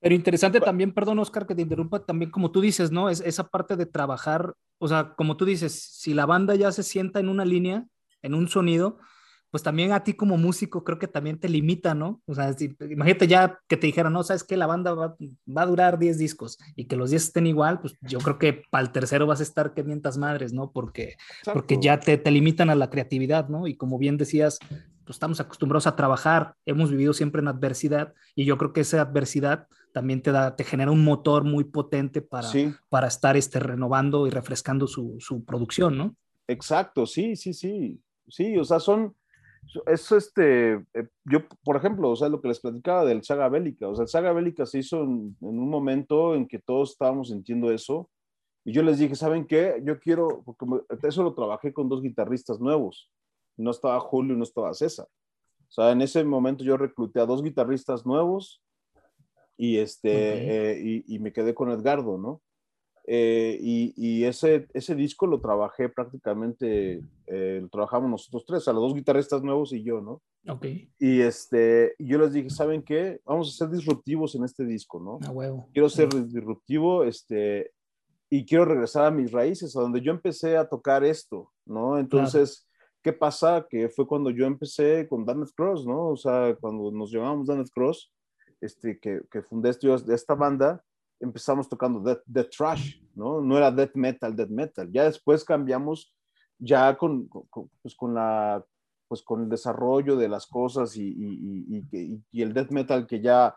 pero 0.00 0.14
interesante 0.14 0.60
también, 0.60 0.94
perdón 0.94 1.18
Oscar 1.18 1.46
que 1.46 1.54
te 1.54 1.62
interrumpa, 1.62 2.04
también 2.04 2.30
como 2.30 2.50
tú 2.50 2.60
dices, 2.60 2.90
¿no? 2.90 3.10
Es 3.10 3.20
esa 3.20 3.48
parte 3.48 3.76
de 3.76 3.84
trabajar, 3.84 4.54
o 4.78 4.88
sea, 4.88 5.12
como 5.14 5.36
tú 5.36 5.44
dices, 5.44 5.74
si 5.74 6.14
la 6.14 6.24
banda 6.24 6.54
ya 6.54 6.72
se 6.72 6.82
sienta 6.82 7.20
en 7.20 7.28
una 7.28 7.44
línea, 7.44 7.84
en 8.22 8.34
un 8.34 8.48
sonido, 8.48 8.98
pues 9.50 9.62
también 9.62 9.92
a 9.92 10.04
ti 10.04 10.14
como 10.14 10.36
músico 10.36 10.84
creo 10.84 10.98
que 10.98 11.08
también 11.08 11.38
te 11.38 11.48
limita, 11.48 11.94
¿no? 11.94 12.22
O 12.26 12.34
sea, 12.34 12.54
imagínate 12.88 13.26
ya 13.26 13.58
que 13.66 13.76
te 13.76 13.86
dijeran, 13.86 14.12
no, 14.12 14.22
sabes 14.22 14.44
que 14.44 14.56
la 14.56 14.66
banda 14.66 14.94
va, 14.94 15.16
a 15.56 15.66
durar 15.66 15.98
10 15.98 16.18
discos 16.18 16.58
y 16.76 16.86
que 16.86 16.96
los 16.96 17.10
10 17.10 17.24
estén 17.24 17.46
igual, 17.46 17.80
pues 17.80 17.96
yo 18.02 18.18
creo 18.18 18.38
que 18.38 18.62
para 18.70 18.82
el 18.82 18.92
tercero 18.92 19.26
vas 19.26 19.40
a 19.40 19.44
estar 19.44 19.74
que 19.74 19.82
mientas 19.82 20.18
madres, 20.18 20.52
¿no? 20.52 20.70
Porque, 20.70 21.16
porque 21.52 21.78
ya 21.80 21.98
te, 21.98 22.16
te, 22.16 22.30
limitan 22.30 22.70
a 22.70 22.74
la 22.74 22.90
creatividad, 22.90 23.48
¿no? 23.48 23.66
Y 23.66 23.76
como 23.76 23.98
bien 23.98 24.16
decías, 24.16 24.58
pues 25.04 25.16
estamos 25.16 25.40
acostumbrados 25.40 25.86
a 25.86 25.96
trabajar, 25.96 26.54
hemos 26.64 26.90
vivido 26.90 27.12
siempre 27.12 27.40
en 27.40 27.48
adversidad 27.48 28.14
y 28.36 28.44
yo 28.44 28.56
creo 28.56 28.72
que 28.72 28.82
esa 28.82 29.00
adversidad 29.00 29.66
también 29.92 30.22
te 30.22 30.30
da, 30.30 30.54
te 30.54 30.62
genera 30.62 30.92
un 30.92 31.02
motor 31.02 31.42
muy 31.42 31.64
potente 31.64 32.22
para, 32.22 32.48
para 32.88 33.08
estar 33.08 33.36
este, 33.36 33.58
renovando 33.58 34.26
y 34.26 34.30
refrescando 34.30 34.86
su, 34.86 35.16
su 35.18 35.44
producción, 35.44 35.98
¿no? 35.98 36.16
Exacto, 36.46 37.06
sí, 37.06 37.36
sí, 37.36 37.52
sí. 37.54 38.00
Sí, 38.28 38.56
o 38.56 38.64
sea, 38.64 38.78
son, 38.78 39.14
eso, 39.86 40.16
este, 40.16 40.74
eh, 40.94 41.08
yo, 41.24 41.46
por 41.64 41.76
ejemplo, 41.76 42.10
o 42.10 42.16
sea, 42.16 42.28
lo 42.28 42.40
que 42.40 42.48
les 42.48 42.60
platicaba 42.60 43.04
del 43.04 43.22
Saga 43.22 43.48
Bélica, 43.48 43.88
o 43.88 43.94
sea, 43.94 44.02
el 44.02 44.08
Saga 44.08 44.32
Bélica 44.32 44.66
se 44.66 44.78
hizo 44.78 45.02
en, 45.02 45.36
un 45.40 45.70
momento 45.70 46.34
en 46.34 46.48
que 46.48 46.58
todos 46.58 46.92
estábamos 46.92 47.28
sintiendo 47.28 47.70
eso, 47.70 48.10
y 48.64 48.72
yo 48.72 48.82
les 48.82 48.98
dije, 48.98 49.14
¿saben 49.14 49.46
qué? 49.46 49.80
Yo 49.84 49.98
quiero, 49.98 50.42
porque 50.44 50.66
eso 51.06 51.22
lo 51.22 51.34
trabajé 51.34 51.72
con 51.72 51.88
dos 51.88 52.02
guitarristas 52.02 52.60
nuevos, 52.60 53.10
no 53.56 53.70
estaba 53.70 54.00
Julio 54.00 54.34
y 54.34 54.38
no 54.38 54.44
estaba 54.44 54.74
César. 54.74 55.06
O 55.68 55.72
sea, 55.72 55.92
en 55.92 56.02
ese 56.02 56.24
momento 56.24 56.64
yo 56.64 56.76
recluté 56.76 57.20
a 57.20 57.26
dos 57.26 57.42
guitarristas 57.42 58.04
nuevos 58.04 58.60
y, 59.56 59.78
este, 59.78 60.72
eh, 60.72 60.80
y, 60.82 61.14
y, 61.14 61.18
me 61.20 61.32
quedé 61.32 61.54
con 61.54 61.70
Edgardo, 61.70 62.18
¿no? 62.18 62.42
Eh, 63.12 63.58
y, 63.60 64.22
ese, 64.22 64.68
ese 64.72 64.94
disco 64.94 65.26
lo 65.26 65.40
trabajé 65.40 65.88
prácticamente, 65.88 67.02
eh, 67.26 67.58
lo 67.60 67.68
trabajamos 67.68 68.08
nosotros 68.08 68.44
tres, 68.46 68.68
a 68.68 68.72
los 68.72 68.82
dos 68.82 68.94
guitarristas 68.94 69.42
nuevos 69.42 69.72
y 69.72 69.82
yo, 69.82 70.00
¿no? 70.00 70.22
Ok. 70.46 70.66
Y 71.00 71.20
este, 71.20 71.96
yo 71.98 72.18
les 72.20 72.32
dije, 72.32 72.50
¿saben 72.50 72.84
qué? 72.84 73.20
Vamos 73.24 73.48
a 73.48 73.64
ser 73.64 73.74
disruptivos 73.74 74.36
en 74.36 74.44
este 74.44 74.64
disco, 74.64 75.00
¿no? 75.00 75.18
A 75.26 75.32
huevo. 75.32 75.68
Quiero 75.72 75.88
ser 75.88 76.08
disruptivo, 76.08 77.02
este, 77.02 77.72
y 78.30 78.46
quiero 78.46 78.64
regresar 78.64 79.06
a 79.06 79.10
mis 79.10 79.32
raíces, 79.32 79.74
a 79.74 79.80
donde 79.80 80.02
yo 80.02 80.12
empecé 80.12 80.56
a 80.56 80.68
tocar 80.68 81.02
esto, 81.02 81.50
¿no? 81.66 81.98
Entonces, 81.98 82.68
¿qué 83.02 83.12
pasa? 83.12 83.66
Que 83.68 83.88
fue 83.88 84.06
cuando 84.06 84.30
yo 84.30 84.46
empecé 84.46 85.08
con 85.08 85.24
Danet 85.24 85.50
Cross, 85.56 85.84
¿no? 85.84 86.10
O 86.10 86.16
sea, 86.16 86.54
cuando 86.60 86.92
nos 86.92 87.10
llamamos 87.10 87.48
Danet 87.48 87.70
Cross, 87.70 88.12
este, 88.60 89.00
que, 89.00 89.22
que 89.28 89.42
fundé 89.42 89.70
esta 89.70 90.36
banda, 90.36 90.84
empezamos 91.20 91.68
tocando 91.68 92.00
death, 92.00 92.50
trash, 92.50 92.96
¿no? 93.14 93.40
No 93.40 93.56
era 93.56 93.70
death 93.70 93.94
metal, 93.94 94.34
death 94.34 94.48
metal. 94.48 94.90
Ya 94.90 95.04
después 95.04 95.44
cambiamos 95.44 96.14
ya 96.58 96.96
con, 96.96 97.28
pues 97.82 97.94
con 97.94 98.14
la 98.14 98.64
pues 99.08 99.22
con 99.22 99.42
el 99.42 99.48
desarrollo 99.48 100.14
de 100.14 100.28
las 100.28 100.46
cosas 100.46 100.96
y, 100.96 101.02
y, 101.02 101.82
y, 101.90 102.22
y, 102.30 102.42
el 102.42 102.54
death 102.54 102.70
metal 102.70 103.08
que 103.08 103.20
ya 103.20 103.56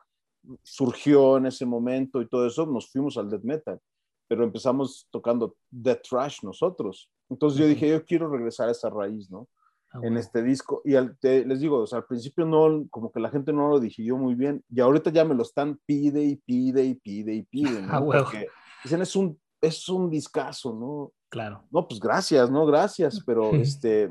surgió 0.64 1.38
en 1.38 1.46
ese 1.46 1.64
momento 1.64 2.24
y 2.24 2.28
todo 2.28 2.48
eso, 2.48 2.66
nos 2.66 2.90
fuimos 2.92 3.18
al 3.18 3.30
death 3.30 3.44
metal, 3.44 3.80
pero 4.28 4.44
empezamos 4.44 5.08
tocando 5.12 5.56
death 5.70 6.02
trash 6.10 6.40
nosotros. 6.42 7.12
Entonces 7.30 7.60
yo 7.60 7.68
dije, 7.68 7.88
yo 7.88 8.04
quiero 8.04 8.32
regresar 8.32 8.68
a 8.68 8.72
esa 8.72 8.90
raíz, 8.90 9.30
¿no? 9.30 9.48
Ah, 9.94 10.00
en 10.04 10.18
este 10.18 10.44
disco. 10.44 10.82
Y 10.84 10.92
les 11.22 11.60
digo, 11.60 11.80
o 11.80 11.88
sea, 11.88 12.00
al 12.00 12.06
principio 12.06 12.46
no, 12.46 12.88
como 12.90 13.12
que 13.12 13.20
la 13.20 13.30
gente 13.30 13.54
no 13.54 13.70
lo 13.70 13.80
digirió 13.80 14.18
muy 14.18 14.36
bien, 14.36 14.64
y 14.70 14.80
ahorita 14.80 15.12
ya 15.12 15.26
me 15.26 15.36
lo 15.36 15.44
están 15.44 15.80
pide 15.86 16.24
y 16.24 16.36
pide 16.36 16.84
y 16.84 16.96
pide 16.96 17.34
y 17.34 17.44
pide, 17.44 17.82
¿no? 17.82 17.94
Ah, 17.94 18.04
Porque 18.06 18.48
dicen, 18.84 19.02
es 19.02 19.16
un, 19.16 19.40
es 19.62 19.88
un 19.90 20.10
discazo, 20.10 20.74
¿no? 20.74 21.14
Claro. 21.30 21.64
No, 21.72 21.88
pues 21.88 22.00
gracias, 22.00 22.50
¿no? 22.52 22.66
Gracias, 22.66 23.22
pero 23.26 23.52
este, 23.54 24.10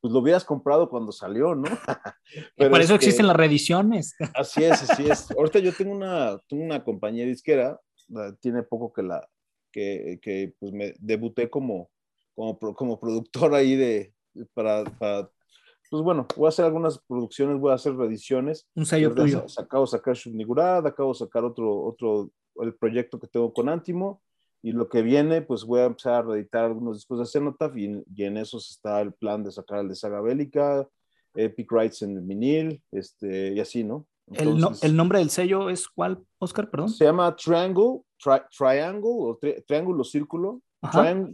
pues 0.00 0.12
lo 0.12 0.20
hubieras 0.20 0.44
comprado 0.44 0.88
cuando 0.88 1.12
salió, 1.12 1.54
¿no? 1.54 1.68
Pero 2.56 2.70
por 2.70 2.80
eso 2.80 2.94
existen 2.94 3.26
las 3.26 3.36
reediciones. 3.36 4.14
Así 4.34 4.62
es, 4.62 4.88
así 4.88 5.10
es. 5.10 5.30
Ahorita 5.30 5.58
yo 5.58 5.72
tengo 5.72 5.92
una, 5.92 6.38
tengo 6.46 6.62
una 6.62 6.84
compañía 6.84 7.24
disquera, 7.24 7.80
tiene 8.40 8.62
poco 8.62 8.92
que 8.92 9.02
la, 9.02 9.26
que, 9.72 10.18
que 10.22 10.54
pues 10.58 10.72
me 10.72 10.94
debuté 10.98 11.50
como, 11.50 11.90
como, 12.34 12.58
como 12.58 13.00
productor 13.00 13.54
ahí 13.54 13.74
de, 13.74 14.14
para, 14.54 14.84
para, 14.84 15.30
pues 15.90 16.02
bueno, 16.02 16.26
voy 16.36 16.46
a 16.46 16.48
hacer 16.48 16.64
algunas 16.64 16.98
producciones, 16.98 17.58
voy 17.58 17.72
a 17.72 17.74
hacer 17.74 17.96
reediciones. 17.96 18.68
Un 18.74 18.86
sello 18.86 19.14
tuyo. 19.14 19.46
Acabo 19.56 19.84
de 19.84 19.90
sacar 19.90 20.14
Shubnigurad, 20.14 20.86
acabo 20.86 21.12
de 21.12 21.18
sacar 21.18 21.44
otro, 21.44 21.82
otro, 21.84 22.30
el 22.56 22.74
proyecto 22.74 23.18
que 23.18 23.26
tengo 23.26 23.52
con 23.52 23.68
Antimo, 23.68 24.22
y 24.60 24.72
lo 24.72 24.88
que 24.88 25.02
viene, 25.02 25.40
pues 25.40 25.64
voy 25.64 25.80
a 25.80 25.84
empezar 25.84 26.14
a 26.14 26.22
reeditar 26.22 26.64
algunos 26.64 26.96
discos 26.96 27.20
de 27.20 27.26
Cenotaph 27.26 27.76
y, 27.76 28.02
y, 28.14 28.24
en 28.24 28.36
esos 28.36 28.70
está 28.70 29.00
el 29.00 29.12
plan 29.12 29.44
de 29.44 29.52
sacar 29.52 29.80
el 29.80 29.88
de 29.88 29.94
Saga 29.94 30.20
Bélica, 30.20 30.86
Epic 31.34 31.70
Rights 31.70 32.02
en 32.02 32.16
el 32.16 32.22
vinil, 32.22 32.82
este, 32.90 33.52
y 33.54 33.60
así, 33.60 33.84
¿no? 33.84 34.06
el, 34.32 34.60
¿El, 34.82 34.96
nombre 34.96 35.20
del 35.20 35.30
sello 35.30 35.70
es 35.70 35.88
cuál, 35.88 36.22
Oscar? 36.38 36.68
Perdón. 36.70 36.88
Se 36.88 37.04
llama 37.04 37.34
Triangle, 37.36 38.02
Triangle, 38.50 39.00
o 39.04 39.38
Triángulo 39.66 40.04
Círculo. 40.04 40.60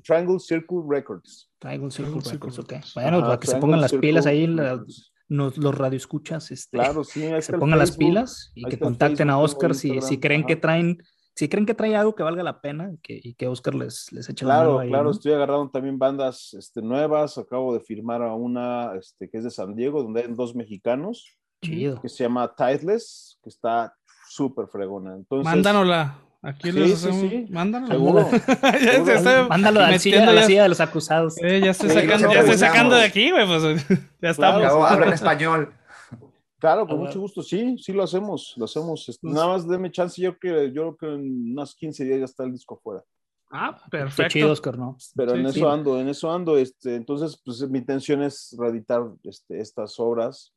Triangle 0.02 0.40
Circle 0.40 0.82
Records. 0.88 1.50
Triangle 1.64 1.90
Circle 1.90 2.20
Records, 2.30 2.58
ok. 2.58 2.74
Bueno, 2.94 3.20
para 3.20 3.40
que 3.40 3.46
se 3.46 3.56
pongan 3.56 3.80
las 3.80 3.94
pilas 3.94 4.26
ahí, 4.26 4.46
los, 4.46 5.56
los 5.56 5.74
radioescuchas, 5.74 6.50
este, 6.50 6.76
claro, 6.76 7.04
sí, 7.04 7.26
se 7.40 7.56
pongan 7.56 7.78
las 7.78 7.96
pilas 7.96 8.52
y 8.54 8.64
que 8.66 8.78
contacten 8.78 9.30
a 9.30 9.38
Oscar 9.38 9.74
si, 9.74 10.02
si 10.02 10.20
creen 10.20 10.44
que 10.44 10.56
traen 10.56 10.98
si 11.36 11.48
creen 11.48 11.66
que 11.66 11.74
trae 11.74 11.96
algo 11.96 12.14
que 12.14 12.22
valga 12.22 12.44
la 12.44 12.60
pena 12.60 12.92
que, 13.02 13.18
y 13.20 13.34
que 13.34 13.48
Oscar 13.48 13.74
les, 13.74 14.12
les 14.12 14.28
eche 14.28 14.44
claro, 14.44 14.72
la 14.72 14.76
mano. 14.76 14.88
claro, 14.88 15.10
estoy 15.10 15.32
agarrando 15.32 15.68
también 15.68 15.98
bandas 15.98 16.54
este, 16.54 16.80
nuevas. 16.80 17.38
Acabo 17.38 17.74
de 17.74 17.80
firmar 17.80 18.22
a 18.22 18.34
una 18.34 18.92
este, 18.96 19.28
que 19.28 19.38
es 19.38 19.44
de 19.44 19.50
San 19.50 19.74
Diego, 19.74 20.04
donde 20.04 20.20
hay 20.20 20.32
dos 20.32 20.54
mexicanos. 20.54 21.36
Chido. 21.60 22.00
Que 22.00 22.08
se 22.08 22.22
llama 22.22 22.54
Tideless, 22.54 23.40
que 23.42 23.48
está 23.48 23.96
súper 24.28 24.68
fregona. 24.68 25.16
Entonces, 25.16 25.44
Mándanosla. 25.44 26.20
Aquí 26.45 26.70
sí, 26.70 26.78
les 26.78 26.92
hacemos. 26.92 27.20
Sí, 27.20 27.28
sí. 27.30 27.47
Mándalo. 27.51 27.86
Seguro. 27.86 28.28
Mándalo 29.49 29.80
al 29.80 29.99
silla, 29.99 30.28
a 30.28 30.32
la 30.32 30.42
silla 30.45 30.64
de 30.64 30.68
los 30.68 30.80
acusados. 30.80 31.36
Eh, 31.42 31.61
ya 31.64 31.70
estoy 31.70 31.88
sacando, 31.88 32.32
ya 32.32 32.40
estoy 32.40 32.59
sacando 32.59 32.97
de 32.97 33.05
aquí, 33.05 33.30
güey. 33.30 33.47
Pues 33.47 33.88
ya 34.20 34.30
estamos. 34.30 34.61
Claro, 34.61 34.86
habla 34.86 35.07
en 35.07 35.12
español. 35.14 35.72
Claro, 36.59 36.86
con 36.86 36.99
mucho 36.99 37.20
gusto, 37.20 37.42
sí, 37.42 37.76
sí 37.78 37.92
lo 37.92 38.03
hacemos, 38.03 38.55
lo 38.57 38.64
hacemos. 38.66 39.09
Este, 39.09 39.26
nada 39.26 39.49
más 39.49 39.68
déme 39.68 39.90
chance, 39.90 40.20
yo 40.20 40.38
que 40.38 40.72
yo 40.72 40.97
creo 40.97 40.97
que 40.97 41.07
en 41.07 41.53
unos 41.53 41.74
15 41.74 42.05
días 42.05 42.18
ya 42.20 42.24
está 42.24 42.45
el 42.45 42.53
disco 42.53 42.74
afuera. 42.74 43.03
Ah, 43.51 43.78
perfecto. 43.90 44.30
chido, 44.30 44.51
Oscar, 44.53 44.78
¿no? 44.78 44.97
Pero 45.14 45.34
en 45.34 45.47
eso 45.47 45.70
ando, 45.70 46.01
en 46.01 46.09
eso 46.09 46.30
ando, 46.32 46.57
este, 46.57 46.97
entonces, 46.97 47.40
pues 47.45 47.61
mi 47.68 47.78
intención 47.78 48.22
es 48.22 48.55
reeditar 48.59 49.03
este, 49.22 49.61
estas 49.61 49.99
obras. 50.01 50.53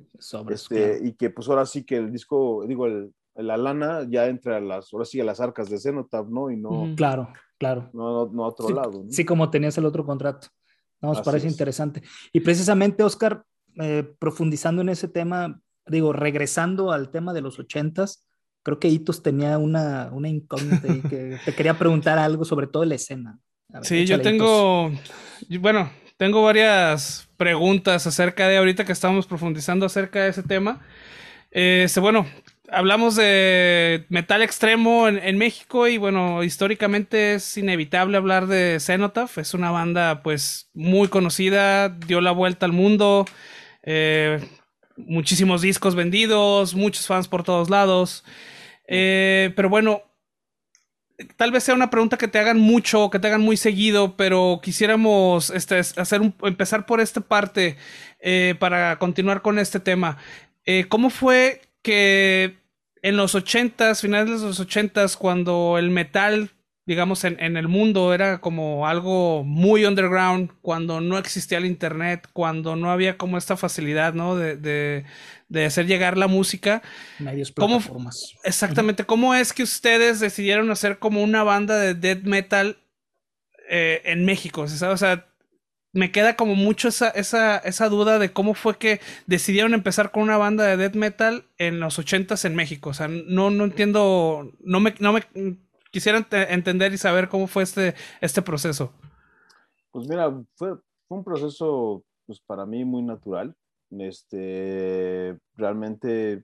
este, 0.49 0.99
Y 1.03 1.13
que 1.13 1.29
pues 1.29 1.47
ahora 1.49 1.65
sí 1.65 1.83
que 1.83 1.97
el 1.97 2.11
disco, 2.11 2.63
digo, 2.65 2.87
el, 2.87 3.13
la 3.37 3.57
lana 3.57 4.05
ya 4.09 4.27
entra 4.27 4.57
a 4.57 4.59
las, 4.59 4.93
ahora 4.93 5.05
sí 5.05 5.19
a 5.19 5.23
las 5.23 5.39
arcas 5.39 5.69
de 5.69 5.79
Cenotaph, 5.79 6.27
¿no? 6.27 6.49
Y 6.49 6.57
no. 6.57 6.93
Claro, 6.95 7.29
claro. 7.57 7.89
No, 7.93 8.27
no, 8.27 8.45
a 8.45 8.47
otro 8.47 8.69
lado. 8.69 9.05
Sí, 9.09 9.25
como 9.25 9.49
tenías 9.49 9.77
el 9.77 9.85
otro 9.85 10.05
contrato. 10.05 10.47
nos 11.01 11.21
parece 11.21 11.47
interesante. 11.47 12.01
Y 12.33 12.39
precisamente, 12.39 13.03
Oscar, 13.03 13.43
eh, 13.79 14.03
profundizando 14.19 14.81
en 14.81 14.89
ese 14.89 15.07
tema, 15.07 15.61
digo, 15.85 16.13
regresando 16.13 16.91
al 16.91 17.09
tema 17.09 17.33
de 17.33 17.41
los 17.41 17.59
ochentas, 17.59 18.25
creo 18.63 18.79
que 18.79 18.87
Itos 18.87 19.21
tenía 19.21 19.57
una, 19.57 20.09
una 20.11 20.29
incógnita 20.29 20.87
y 20.93 21.01
que 21.01 21.37
te 21.45 21.53
quería 21.53 21.77
preguntar 21.77 22.17
algo 22.17 22.43
sobre 22.43 22.67
todo 22.67 22.83
la 22.85 22.95
escena. 22.95 23.39
sí, 23.83 24.05
yo 24.05 24.19
tengo, 24.19 24.91
bueno, 25.59 25.89
tengo 26.17 26.41
varias 26.41 27.29
preguntas 27.37 28.07
acerca 28.07 28.47
de 28.47 28.57
ahorita 28.57 28.83
que 28.83 28.91
estamos 28.91 29.27
profundizando 29.27 29.85
acerca 29.85 30.23
de 30.23 30.29
ese 30.29 30.43
tema. 30.43 30.81
Este, 31.51 31.99
bueno, 31.99 32.25
hablamos 32.69 33.15
de 33.15 34.05
metal 34.09 34.41
extremo 34.41 35.07
en, 35.07 35.37
México 35.37 35.87
y 35.87 35.97
bueno, 35.97 36.43
históricamente 36.43 37.35
es 37.35 37.57
inevitable 37.57 38.17
hablar 38.17 38.47
de 38.47 38.79
Cenotaph. 38.79 39.37
Es 39.37 39.53
una 39.53 39.71
banda 39.71 40.21
pues 40.23 40.69
muy 40.73 41.07
conocida, 41.07 41.89
dio 41.89 42.21
la 42.21 42.31
vuelta 42.31 42.65
al 42.65 42.73
mundo. 42.73 43.25
Eh, 43.83 44.39
muchísimos 44.97 45.61
discos 45.61 45.95
vendidos, 45.95 46.75
muchos 46.75 47.07
fans 47.07 47.27
por 47.27 47.43
todos 47.43 47.69
lados. 47.69 48.23
Eh, 48.87 49.53
pero 49.55 49.69
bueno, 49.69 50.01
tal 51.37 51.51
vez 51.51 51.63
sea 51.63 51.75
una 51.75 51.89
pregunta 51.89 52.17
que 52.17 52.27
te 52.27 52.39
hagan 52.39 52.59
mucho, 52.59 53.09
que 53.09 53.19
te 53.19 53.27
hagan 53.27 53.41
muy 53.41 53.57
seguido, 53.57 54.17
pero 54.17 54.59
quisiéramos 54.61 55.49
este, 55.51 55.77
hacer 55.77 56.21
empezar 56.43 56.85
por 56.85 56.99
esta 56.99 57.21
parte 57.21 57.77
eh, 58.19 58.55
para 58.59 58.99
continuar 58.99 59.41
con 59.41 59.59
este 59.59 59.79
tema. 59.79 60.17
¿Cómo 60.89 61.09
fue 61.09 61.61
que 61.81 62.57
en 63.01 63.17
los 63.17 63.35
ochentas, 63.35 64.01
finales 64.01 64.41
de 64.41 64.47
los 64.47 64.59
ochentas, 64.59 65.17
cuando 65.17 65.77
el 65.77 65.89
metal 65.89 66.51
digamos, 66.87 67.25
en, 67.25 67.37
en, 67.41 67.57
el 67.57 67.67
mundo 67.67 68.13
era 68.13 68.39
como 68.39 68.87
algo 68.87 69.43
muy 69.43 69.83
underground, 69.83 70.51
cuando 70.61 71.01
no 71.01 71.17
existía 71.17 71.57
el 71.57 71.65
internet, 71.65 72.29
cuando 72.31 72.77
no 72.77 72.89
había 72.89 73.17
como 73.17 73.37
esta 73.37 73.57
facilidad, 73.57 74.13
¿no? 74.13 74.37
De, 74.37 74.55
de, 74.55 75.03
de 75.49 75.65
hacer 75.65 75.85
llegar 75.85 76.17
la 76.17 76.27
música. 76.27 76.81
Medios 77.19 77.51
plataformas. 77.51 78.31
¿Cómo, 78.31 78.41
exactamente, 78.45 79.03
¿cómo 79.03 79.35
es 79.35 79.51
que 79.51 79.63
ustedes 79.63 80.21
decidieron 80.21 80.71
hacer 80.71 80.97
como 80.97 81.21
una 81.21 81.43
banda 81.43 81.77
de 81.77 81.93
death 81.93 82.23
metal 82.23 82.77
eh, 83.69 84.01
en 84.05 84.23
México? 84.23 84.61
O 84.61 84.97
sea, 84.97 85.27
me 85.93 86.11
queda 86.11 86.35
como 86.35 86.55
mucho 86.55 86.89
esa, 86.89 87.09
esa, 87.09 87.57
esa 87.57 87.89
duda 87.89 88.19
de 88.19 88.31
cómo 88.31 88.53
fue 88.53 88.77
que 88.77 88.99
decidieron 89.25 89.73
empezar 89.73 90.11
con 90.11 90.23
una 90.23 90.37
banda 90.37 90.65
de 90.65 90.77
death 90.77 90.95
metal 90.95 91.45
en 91.57 91.79
los 91.79 91.97
ochentas 91.99 92.45
en 92.45 92.55
México. 92.55 92.89
O 92.89 92.93
sea, 92.93 93.07
no, 93.07 93.49
no 93.49 93.63
entiendo, 93.63 94.51
no 94.59 94.79
me, 94.79 94.93
no 94.99 95.13
me 95.13 95.23
quisiera 95.91 96.27
entender 96.49 96.93
y 96.93 96.97
saber 96.97 97.29
cómo 97.29 97.47
fue 97.47 97.63
este, 97.63 97.95
este 98.21 98.41
proceso. 98.41 98.93
Pues 99.91 100.07
mira, 100.07 100.31
fue, 100.55 100.77
un 101.09 101.23
proceso 101.23 102.03
pues 102.25 102.39
para 102.41 102.65
mí 102.65 102.85
muy 102.85 103.01
natural. 103.01 103.55
Este, 103.89 105.37
realmente 105.55 106.43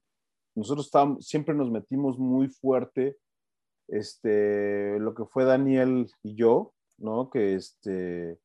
nosotros 0.55 0.85
estábamos, 0.85 1.25
siempre 1.25 1.53
nos 1.53 1.69
metimos 1.69 2.17
muy 2.17 2.47
fuerte, 2.47 3.17
este, 3.89 4.97
lo 4.99 5.13
que 5.13 5.25
fue 5.25 5.43
Daniel 5.43 6.09
y 6.23 6.35
yo, 6.35 6.73
¿no? 6.97 7.29
Que 7.29 7.55
este, 7.55 8.39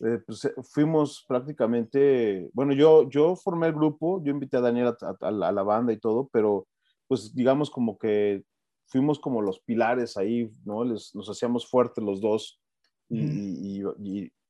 eh, 0.00 0.18
pues, 0.26 0.44
eh, 0.44 0.54
fuimos 0.62 1.24
prácticamente, 1.28 2.50
bueno, 2.52 2.72
yo, 2.72 3.08
yo 3.08 3.36
formé 3.36 3.68
el 3.68 3.74
grupo, 3.74 4.22
yo 4.22 4.30
invité 4.32 4.56
a 4.56 4.60
Daniel 4.60 4.94
a, 5.20 5.30
la 5.30 5.62
banda 5.62 5.92
y 5.92 5.98
todo, 5.98 6.28
pero 6.32 6.66
pues 7.06 7.34
digamos 7.34 7.70
como 7.70 7.98
que 7.98 8.44
fuimos 8.86 9.18
como 9.18 9.40
los 9.40 9.60
pilares 9.60 10.16
ahí, 10.16 10.50
¿no? 10.64 10.84
Les, 10.84 11.14
nos 11.14 11.28
hacíamos 11.28 11.68
fuertes 11.68 12.02
los 12.02 12.20
dos 12.20 12.60
y, 13.08 13.82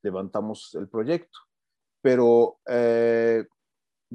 levantamos 0.03 0.75
el 0.75 0.89
proyecto. 0.89 1.39
Pero, 2.03 2.59
eh, 2.67 3.45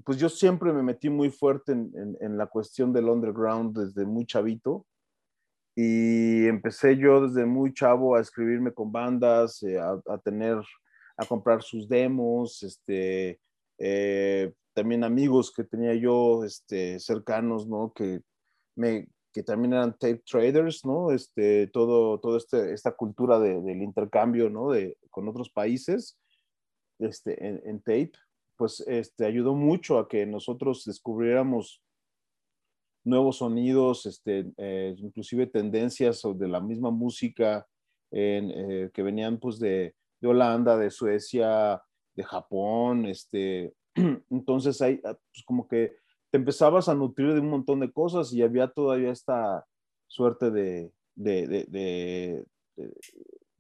pues 0.04 0.18
yo 0.18 0.30
siempre 0.30 0.74
me 0.74 0.84
metí 0.84 1.10
muy 1.10 1.30
fuerte 1.30 1.72
en, 1.72 2.38
la 2.38 2.48
cuestión 2.48 2.92
del 2.92 3.08
underground 3.08 3.78
desde 3.78 4.06
muy 4.06 4.26
chavito. 4.26 4.86
Y 5.76 6.48
empecé 6.48 6.98
yo 6.98 7.28
desde 7.28 7.46
muy 7.46 7.74
chavo 7.74 8.16
a 8.16 8.22
escribirme 8.22 8.74
con 8.74 8.92
bandas, 8.92 9.62
eh, 9.64 9.80
a, 9.80 10.18
tener, 10.24 10.58
a 11.18 11.26
comprar 11.26 11.64
sus 11.64 11.88
demos, 11.88 12.64
este, 12.64 13.40
eh, 13.78 14.54
también 14.74 15.04
amigos 15.04 15.52
que 15.52 15.64
tenía 15.64 15.96
yo 15.96 16.44
este, 16.44 17.00
cercanos, 17.00 17.68
¿no? 17.68 17.94
Que 17.94 18.22
me, 18.76 19.08
que 19.34 19.44
también 19.44 19.74
eran 19.74 19.98
tape 19.98 20.24
traders, 20.30 20.86
¿no? 20.86 21.12
Este, 21.12 21.68
todo, 21.68 22.20
todo 22.20 22.38
este, 22.38 22.74
esta 22.74 22.92
cultura 22.92 23.40
de, 23.40 23.62
del 23.62 23.82
intercambio, 23.82 24.50
¿no? 24.50 24.72
De, 24.72 24.98
con 25.10 25.28
otros 25.28 25.50
países 25.50 26.18
este, 27.00 27.46
en, 27.46 27.80
tape, 27.80 28.12
pues 28.58 28.82
este, 28.88 29.26
ayudó 29.26 29.56
mucho 29.56 29.98
a 29.98 30.08
que 30.08 30.26
nosotros 30.26 30.84
descubriéramos 30.86 31.82
nuevos 33.06 33.38
sonidos, 33.38 34.06
este, 34.06 34.52
eh, 34.58 34.96
inclusive 34.98 35.48
tendencias 35.48 36.22
de 36.36 36.48
la 36.48 36.60
misma 36.60 36.90
música 36.90 37.68
eh, 38.12 38.90
que 38.94 39.04
venían 39.04 39.38
pues 39.40 39.60
de, 39.60 39.94
de, 40.26 40.32
Holanda, 40.32 40.78
de 40.78 40.90
Suecia, 40.90 41.82
de 42.16 42.24
Japón, 42.24 43.06
este, 43.06 43.74
entonces 44.30 44.82
hay 44.82 44.98
pues, 44.98 45.44
como 45.46 45.68
que 45.68 45.94
empezabas 46.32 46.90
a 46.90 46.96
nutrir 46.96 47.34
de 47.34 47.40
un 47.40 47.50
montón 47.50 47.80
de 47.80 47.92
cosas 47.92 48.34
y 48.34 48.42
había 48.42 48.68
todavía 48.68 49.12
esta 49.12 49.66
suerte 50.08 50.52
de, 50.52 50.92
de, 51.16 52.44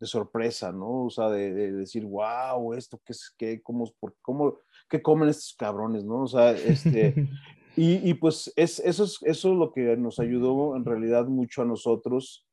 sorpresa, 0.01 0.71
¿no? 0.71 1.05
O 1.05 1.09
sea, 1.09 1.29
de, 1.29 1.71
decir, 1.71 2.05
wow, 2.05 2.73
esto, 2.73 2.99
¿qué 3.05 3.13
es, 3.13 3.33
qué, 3.37 3.61
cómo, 3.61 3.91
por, 3.99 4.15
cómo, 4.21 4.59
qué 4.89 5.01
comen 5.01 5.29
estos 5.29 5.55
cabrones, 5.57 6.03
¿no? 6.03 6.23
O 6.23 6.27
sea, 6.27 6.51
este, 6.51 7.15
y, 7.75 8.09
y, 8.09 8.13
pues 8.15 8.51
es, 8.55 8.79
eso, 8.79 9.05
es, 9.05 9.19
eso 9.23 9.51
es 9.51 9.57
lo 9.57 9.71
que 9.71 9.97
nos 9.97 10.19
ayudó 10.19 10.75
en 10.75 10.85
realidad 10.85 11.25
mucho 11.25 11.61
a 11.61 11.65
nosotros 11.65 12.44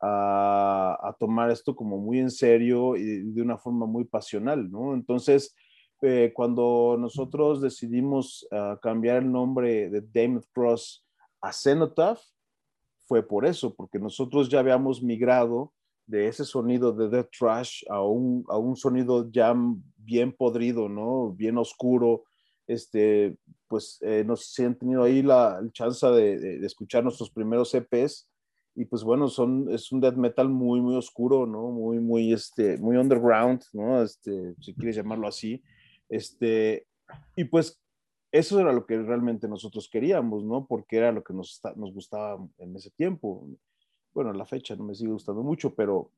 a, 0.00 1.16
tomar 1.18 1.50
esto 1.50 1.74
como 1.74 1.98
muy 1.98 2.18
en 2.18 2.30
serio 2.30 2.96
y 2.96 3.32
de 3.32 3.42
una 3.42 3.58
forma 3.58 3.86
muy 3.86 4.04
pasional, 4.04 4.70
¿no? 4.70 4.94
Entonces, 4.94 5.54
eh, 6.02 6.32
cuando 6.34 6.96
nosotros 6.98 7.60
decidimos 7.60 8.46
uh, 8.50 8.78
cambiar 8.80 9.18
el 9.18 9.30
nombre 9.30 9.90
de 9.90 10.00
Damon 10.00 10.42
Cross 10.52 11.04
a 11.42 11.52
Cenotaph, 11.52 12.20
fue 13.02 13.22
por 13.26 13.44
eso, 13.44 13.74
porque 13.74 13.98
nosotros 13.98 14.48
ya 14.48 14.60
habíamos 14.60 15.02
migrado 15.02 15.72
de 16.06 16.28
ese 16.28 16.44
sonido 16.44 16.92
de 16.92 17.08
Death 17.08 17.30
Trash 17.38 17.82
a 17.90 18.02
un, 18.02 18.44
a 18.48 18.56
un 18.56 18.76
sonido 18.76 19.30
ya 19.30 19.54
bien 19.96 20.32
podrido, 20.32 20.88
¿no? 20.88 21.32
Bien 21.32 21.58
oscuro. 21.58 22.24
Este, 22.66 23.36
pues 23.66 23.98
eh, 24.02 24.22
nos 24.24 24.56
han 24.60 24.78
tenido 24.78 25.02
ahí 25.02 25.22
la, 25.22 25.60
chance 25.72 26.06
de, 26.06 26.38
de, 26.38 26.66
escuchar 26.66 27.02
nuestros 27.02 27.30
primeros 27.30 27.74
EPs 27.74 28.29
y 28.74 28.84
pues 28.84 29.02
bueno, 29.02 29.28
son, 29.28 29.68
es 29.70 29.90
un 29.92 30.00
death 30.00 30.16
metal 30.16 30.48
muy, 30.48 30.80
muy 30.80 30.94
oscuro, 30.94 31.46
¿no? 31.46 31.70
Muy, 31.70 31.98
muy, 31.98 32.32
este, 32.32 32.78
muy 32.78 32.96
underground, 32.96 33.62
¿no? 33.72 34.02
Este, 34.02 34.54
si 34.60 34.74
quieres 34.74 34.96
llamarlo 34.96 35.26
así. 35.26 35.62
Este, 36.08 36.86
y 37.36 37.44
pues 37.44 37.80
eso 38.32 38.60
era 38.60 38.72
lo 38.72 38.86
que 38.86 38.96
realmente 39.02 39.48
nosotros 39.48 39.88
queríamos, 39.90 40.44
¿no? 40.44 40.66
Porque 40.66 40.98
era 40.98 41.12
lo 41.12 41.22
que 41.24 41.34
nos, 41.34 41.60
nos 41.76 41.92
gustaba 41.92 42.38
en 42.58 42.76
ese 42.76 42.90
tiempo. 42.90 43.46
Bueno, 44.14 44.32
la 44.32 44.46
fecha 44.46 44.76
no 44.76 44.84
me 44.84 44.94
sigue 44.94 45.12
gustando 45.12 45.42
mucho, 45.42 45.74
pero 45.74 46.10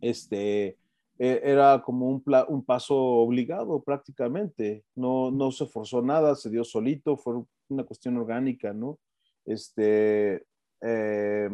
este, 0.00 0.78
e, 1.18 1.40
era 1.44 1.82
como 1.82 2.08
un, 2.08 2.24
un 2.48 2.64
paso 2.64 2.96
obligado 2.96 3.82
prácticamente. 3.82 4.84
No, 4.94 5.30
no 5.30 5.52
se 5.52 5.66
forzó 5.66 6.00
nada, 6.00 6.34
se 6.34 6.48
dio 6.48 6.64
solito, 6.64 7.16
fue 7.18 7.42
una 7.68 7.84
cuestión 7.84 8.16
orgánica, 8.16 8.72
¿no? 8.72 8.98
Este, 9.44 10.46
eh, 10.80 11.50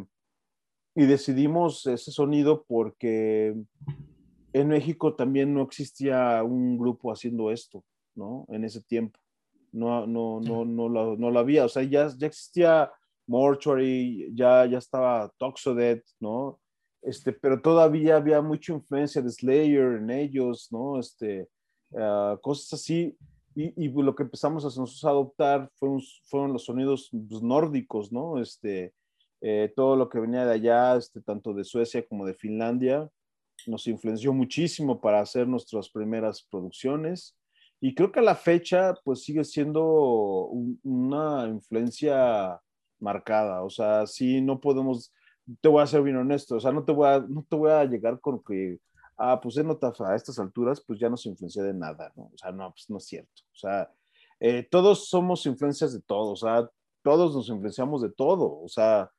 y 0.95 1.07
decidimos 1.07 1.87
ese 1.87 2.11
sonido 2.11 2.65
porque 2.69 3.55
en 4.53 4.69
México 4.69 5.15
también 5.15 5.55
no 5.55 5.63
existía 5.63 6.43
un 6.43 6.77
grupo 6.79 7.11
haciendo 7.11 7.51
esto, 7.51 7.85
¿no? 8.15 8.47
En 8.51 8.65
ese 8.65 8.83
tiempo. 8.83 9.19
No, 9.73 10.07
no, 10.07 10.41
no, 10.41 10.65
no, 10.67 10.89
lo, 10.89 11.17
no 11.17 11.31
lo 11.31 11.39
había. 11.39 11.65
O 11.65 11.69
sea, 11.69 11.83
ya, 11.83 12.09
ya 12.17 12.27
existía 12.27 12.93
Mortuary, 13.27 14.31
ya, 14.35 14.67
ya 14.67 14.79
estaba 14.79 15.33
Toxodet, 15.39 16.05
¿no? 16.21 16.61
Este, 17.01 17.33
pero 17.33 17.61
todavía 17.61 18.17
había 18.17 18.43
mucha 18.43 18.75
influencia 18.75 19.23
de 19.23 19.31
Slayer 19.31 19.95
en 19.95 20.11
ellos, 20.11 20.69
¿no? 20.71 21.01
Este, 21.01 21.49
uh, 21.91 22.39
cosas 22.43 22.75
así. 22.75 23.17
Y, 23.55 23.85
y, 23.85 23.89
lo 23.89 24.15
que 24.15 24.23
empezamos 24.23 24.65
a, 24.65 24.69
nosotros 24.69 25.05
a 25.05 25.11
adoptar 25.11 25.71
fueron, 25.75 26.01
fueron 26.25 26.53
los 26.53 26.65
sonidos 26.65 27.11
pues, 27.29 27.43
nórdicos, 27.43 28.13
¿no? 28.13 28.41
Este, 28.41 28.93
eh, 29.45 29.73
todo 29.75 29.97
lo 29.97 30.09
que 30.09 30.21
venía 30.21 30.47
de 30.47 30.55
allá, 30.55 30.97
este, 30.97 31.21
tanto 31.21 31.53
de 31.53 31.65
Suecia 31.65 32.07
como 32.07 32.25
de 32.25 32.35
Finlandia, 32.35 33.11
nos 33.67 33.89
influenció 33.89 34.33
muchísimo 34.33 35.01
para 35.01 35.21
hacer 35.21 35.49
nuestras 35.49 35.91
primeras 35.91 36.43
producciones. 36.49 37.37
Y 37.81 37.93
creo 37.95 38.13
que 38.13 38.21
a 38.21 38.23
la 38.23 38.37
fecha 38.37 38.95
pues 39.05 39.25
sigue 39.25 39.43
siendo 39.43 40.47
una 40.85 41.49
influencia 41.49 42.61
marcada, 43.01 43.65
o 43.65 43.71
sea, 43.71 44.07
sí 44.07 44.41
no 44.41 44.61
podemos, 44.61 45.13
te 45.61 45.69
voy 45.69 45.83
a 45.83 45.89
ser 45.89 46.03
bien 46.03 46.17
honesto, 46.17 46.55
o 46.55 46.61
sea, 46.61 46.71
no 46.71 46.85
te 46.85 46.93
voy 46.93 47.09
a, 47.09 47.19
no 47.19 47.45
te 47.49 47.57
voy 47.57 47.73
a 47.73 47.85
llegar 47.85 48.21
con 48.21 48.41
que, 48.45 48.79
ah, 49.17 49.41
pues 49.41 49.57
en 49.57 49.69
a 49.69 50.15
estas 50.15 50.39
alturas 50.39 50.81
pues 50.87 51.01
ya 51.01 51.11
no 51.11 51.17
se 51.17 51.29
influencia 51.29 51.65
de 51.65 51.75
nada, 51.75 52.13
¿no? 52.15 52.31
O 52.33 52.39
sea, 52.39 52.53
no, 52.53 52.71
pues 52.71 52.89
no 52.89 52.99
es 52.99 53.05
cierto, 53.07 53.43
o 53.53 53.57
sea, 53.57 53.91
eh, 54.39 54.69
todos 54.71 55.09
somos 55.09 55.45
influencias 55.47 55.93
de 55.93 56.01
todos, 56.03 56.45
o 56.45 56.47
sea, 56.47 56.71
todos 57.03 57.35
nos 57.35 57.49
influenciamos 57.49 58.03
de 58.03 58.13
todo, 58.13 58.61
o 58.61 58.69
sea, 58.69 59.11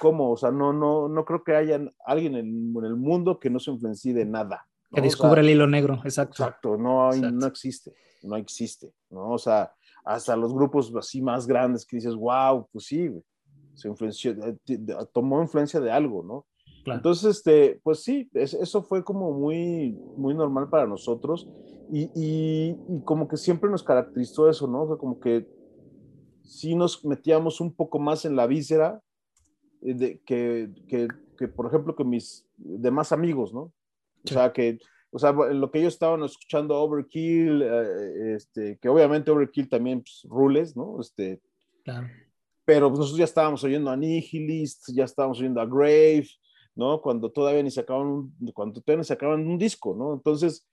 ¿cómo? 0.00 0.30
O 0.32 0.36
sea, 0.36 0.50
no, 0.50 0.72
no, 0.72 1.08
no 1.08 1.24
creo 1.24 1.42
que 1.42 1.54
haya 1.54 1.80
alguien 2.04 2.34
en, 2.36 2.74
el 2.84 2.96
mundo 2.96 3.38
que 3.38 3.50
no 3.50 3.58
se 3.58 3.70
influencie 3.70 4.14
de 4.14 4.24
nada. 4.24 4.66
Que 4.92 5.00
descubra 5.00 5.40
el 5.40 5.50
hilo 5.50 5.66
negro, 5.66 6.00
exacto. 6.04 6.42
Exacto, 6.42 6.76
no, 6.76 7.12
no 7.12 7.46
existe, 7.46 7.92
no 8.22 8.36
existe, 8.36 8.92
¿no? 9.10 9.32
O 9.32 9.38
sea, 9.38 9.72
hasta 10.04 10.34
los 10.36 10.54
grupos 10.54 10.94
así 10.96 11.20
más 11.20 11.46
grandes 11.46 11.84
que 11.84 11.96
dices, 11.96 12.14
wow, 12.14 12.66
pues 12.72 12.86
sí, 12.86 13.10
se 13.74 13.88
influenció, 13.88 14.32
eh, 14.32 14.56
tomó 15.12 15.42
influencia 15.42 15.80
de 15.80 15.90
algo, 15.90 16.22
¿no? 16.22 16.46
Entonces, 16.86 17.36
este, 17.36 17.80
pues 17.82 18.02
sí, 18.02 18.30
eso 18.32 18.82
fue 18.82 19.04
como 19.04 19.32
muy, 19.32 19.92
muy 20.16 20.32
normal 20.32 20.70
para 20.70 20.86
nosotros 20.86 21.46
y, 21.92 22.04
y, 22.14 22.76
y, 22.88 23.02
como 23.02 23.28
que 23.28 23.36
siempre 23.36 23.68
nos 23.68 23.82
caracterizó 23.82 24.48
eso, 24.48 24.66
¿no? 24.66 24.84
O 24.84 24.88
sea, 24.88 24.96
como 24.96 25.20
que 25.20 25.46
sí 26.44 26.74
nos 26.74 27.04
metíamos 27.04 27.60
un 27.60 27.74
poco 27.74 27.98
más 27.98 28.24
en 28.24 28.36
la 28.36 28.46
víscera 28.46 29.02
de, 29.80 30.20
que, 30.24 30.70
que, 30.88 31.08
que, 31.36 31.48
por 31.48 31.66
ejemplo, 31.66 31.94
que 31.94 32.04
mis 32.04 32.46
demás 32.56 33.12
amigos, 33.12 33.52
¿no? 33.52 33.72
O 34.24 34.28
sea, 34.28 34.52
que, 34.52 34.78
o 35.10 35.18
sea, 35.18 35.32
lo 35.32 35.70
que 35.70 35.78
ellos 35.78 35.94
estaban 35.94 36.22
escuchando 36.22 36.80
Overkill, 36.80 37.62
eh, 37.62 38.34
este, 38.36 38.78
que 38.78 38.88
obviamente 38.88 39.30
Overkill 39.30 39.68
también, 39.68 40.00
pues, 40.00 40.26
rules, 40.28 40.76
¿no? 40.76 41.00
Este, 41.00 41.40
claro. 41.84 42.08
Pero 42.64 42.88
pues, 42.88 42.98
nosotros 42.98 43.18
ya 43.18 43.24
estábamos 43.24 43.64
oyendo 43.64 43.90
a 43.90 43.96
Nihilist, 43.96 44.90
ya 44.92 45.04
estábamos 45.04 45.38
oyendo 45.38 45.60
a 45.60 45.66
Grave, 45.66 46.28
¿no? 46.74 47.00
Cuando 47.00 47.30
todavía 47.30 47.62
ni 47.62 47.70
sacaban 47.70 48.30
cuando 48.52 48.80
todavía 48.80 48.98
ni 48.98 49.04
sacaban 49.04 49.46
un 49.46 49.56
disco, 49.56 49.94
¿no? 49.96 50.12
Entonces, 50.12 50.68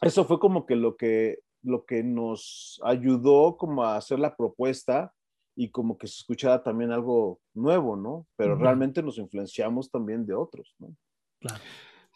eso 0.00 0.24
fue 0.24 0.38
como 0.38 0.66
que 0.66 0.76
lo 0.76 0.96
que, 0.96 1.40
lo 1.62 1.84
que 1.84 2.04
nos 2.04 2.80
ayudó 2.84 3.56
como 3.56 3.82
a 3.82 3.96
hacer 3.96 4.18
la 4.18 4.36
propuesta 4.36 5.12
y 5.56 5.70
como 5.70 5.96
que 5.98 6.06
se 6.06 6.16
escuchara 6.16 6.62
también 6.62 6.92
algo 6.92 7.40
nuevo, 7.54 7.96
¿no? 7.96 8.26
Pero 8.36 8.56
realmente 8.56 9.02
nos 9.02 9.18
influenciamos 9.18 9.90
también 9.90 10.26
de 10.26 10.34
otros, 10.34 10.74
¿no? 10.78 10.94
Claro. 11.40 11.62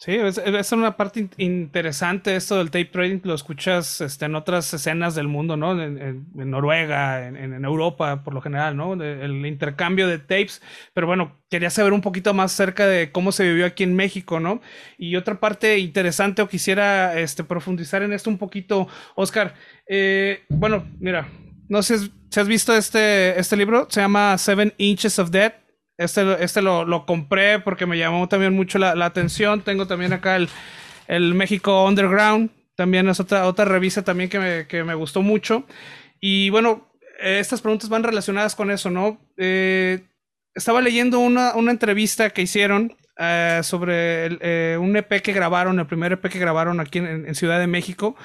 Sí, 0.01 0.13
es, 0.13 0.39
es, 0.39 0.71
una 0.71 0.97
parte 0.97 1.29
interesante 1.39 2.37
esto 2.37 2.57
del 2.59 2.71
tape 2.71 2.85
trading, 2.85 3.19
lo 3.25 3.35
escuchas 3.35 4.01
este, 4.01 4.27
en 4.27 4.37
otras 4.37 4.73
escenas 4.73 5.17
del 5.17 5.27
mundo, 5.27 5.57
¿no? 5.57 5.73
En, 5.83 6.25
Noruega, 6.35 7.27
en, 7.27 7.65
Europa, 7.65 8.23
por 8.23 8.33
lo 8.33 8.41
general, 8.41 8.77
¿no? 8.77 8.93
el 8.95 9.45
intercambio 9.45 10.07
de 10.07 10.21
tapes, 10.21 10.63
pero 10.95 11.09
bueno, 11.09 11.33
quería 11.51 11.71
saber 11.71 11.93
un 11.93 12.01
poquito 12.01 12.33
más 12.33 12.55
acerca 12.55 12.87
de 12.87 13.11
cómo 13.11 13.33
se 13.33 13.43
vivió 13.43 13.67
aquí 13.67 13.83
en 13.83 13.97
México, 13.97 14.39
¿no? 14.39 14.61
Y 14.99 15.17
otra 15.17 15.41
parte 15.41 15.79
interesante, 15.79 16.43
o 16.43 16.49
quisiera 16.49 17.19
este, 17.19 17.43
profundizar 17.43 18.03
en 18.03 18.13
esto 18.13 18.31
un 18.31 18.39
poquito, 18.39 18.87
Oscar, 19.17 19.55
eh, 19.89 20.45
bueno, 20.49 20.87
mira, 21.01 21.27
no 21.69 21.83
sé 21.83 21.99
si 22.31 22.41
has 22.41 22.49
visto 22.49 22.75
este, 22.77 23.39
este 23.39 23.57
libro, 23.57 23.87
se 23.91 24.01
llama 24.01 24.37
Seven 24.39 24.75
Inches 24.79 25.19
of 25.19 25.31
Death. 25.31 25.55
Este, 25.97 26.43
este 26.43 26.63
lo, 26.63 26.85
lo 26.85 27.07
compré 27.07 27.59
porque 27.59 27.85
me 27.87 27.99
llamó 27.99 28.29
también 28.29 28.55
mucho 28.55 28.79
la, 28.79 28.95
la 28.95 29.07
atención. 29.07 29.63
Tengo 29.63 29.87
también 29.87 30.13
acá 30.13 30.37
el, 30.37 30.49
el, 31.09 31.35
México 31.35 31.85
Underground. 31.85 32.51
También 32.77 33.09
es 33.09 33.19
otra, 33.19 33.47
otra 33.47 33.65
revista 33.65 34.03
también 34.03 34.31
que 34.31 34.39
me, 34.39 34.67
que 34.67 34.85
me 34.85 34.95
gustó 34.95 35.23
mucho. 35.23 35.65
Y 36.21 36.51
bueno, 36.51 36.89
estas 37.19 37.61
preguntas 37.61 37.89
van 37.89 38.05
relacionadas 38.05 38.55
con 38.55 38.71
eso, 38.71 38.91
¿no? 38.91 39.19
Eh, 39.37 40.01
estaba 40.55 40.81
leyendo 40.81 41.19
una, 41.19 41.55
una, 41.55 41.73
entrevista 41.73 42.31
que 42.31 42.43
hicieron 42.43 42.97
eh, 43.19 43.61
sobre 43.65 44.39
eh, 44.41 44.79
un 44.79 44.97
EP 44.97 45.21
que 45.21 45.33
grabaron, 45.33 45.79
el 45.81 45.87
primer 45.87 46.13
EP 46.13 46.29
que 46.29 46.39
grabaron 46.39 46.81
aquí 46.81 46.99
en 46.99 47.35
Ciudad 47.35 47.59
de 47.59 47.67
México. 47.67 48.17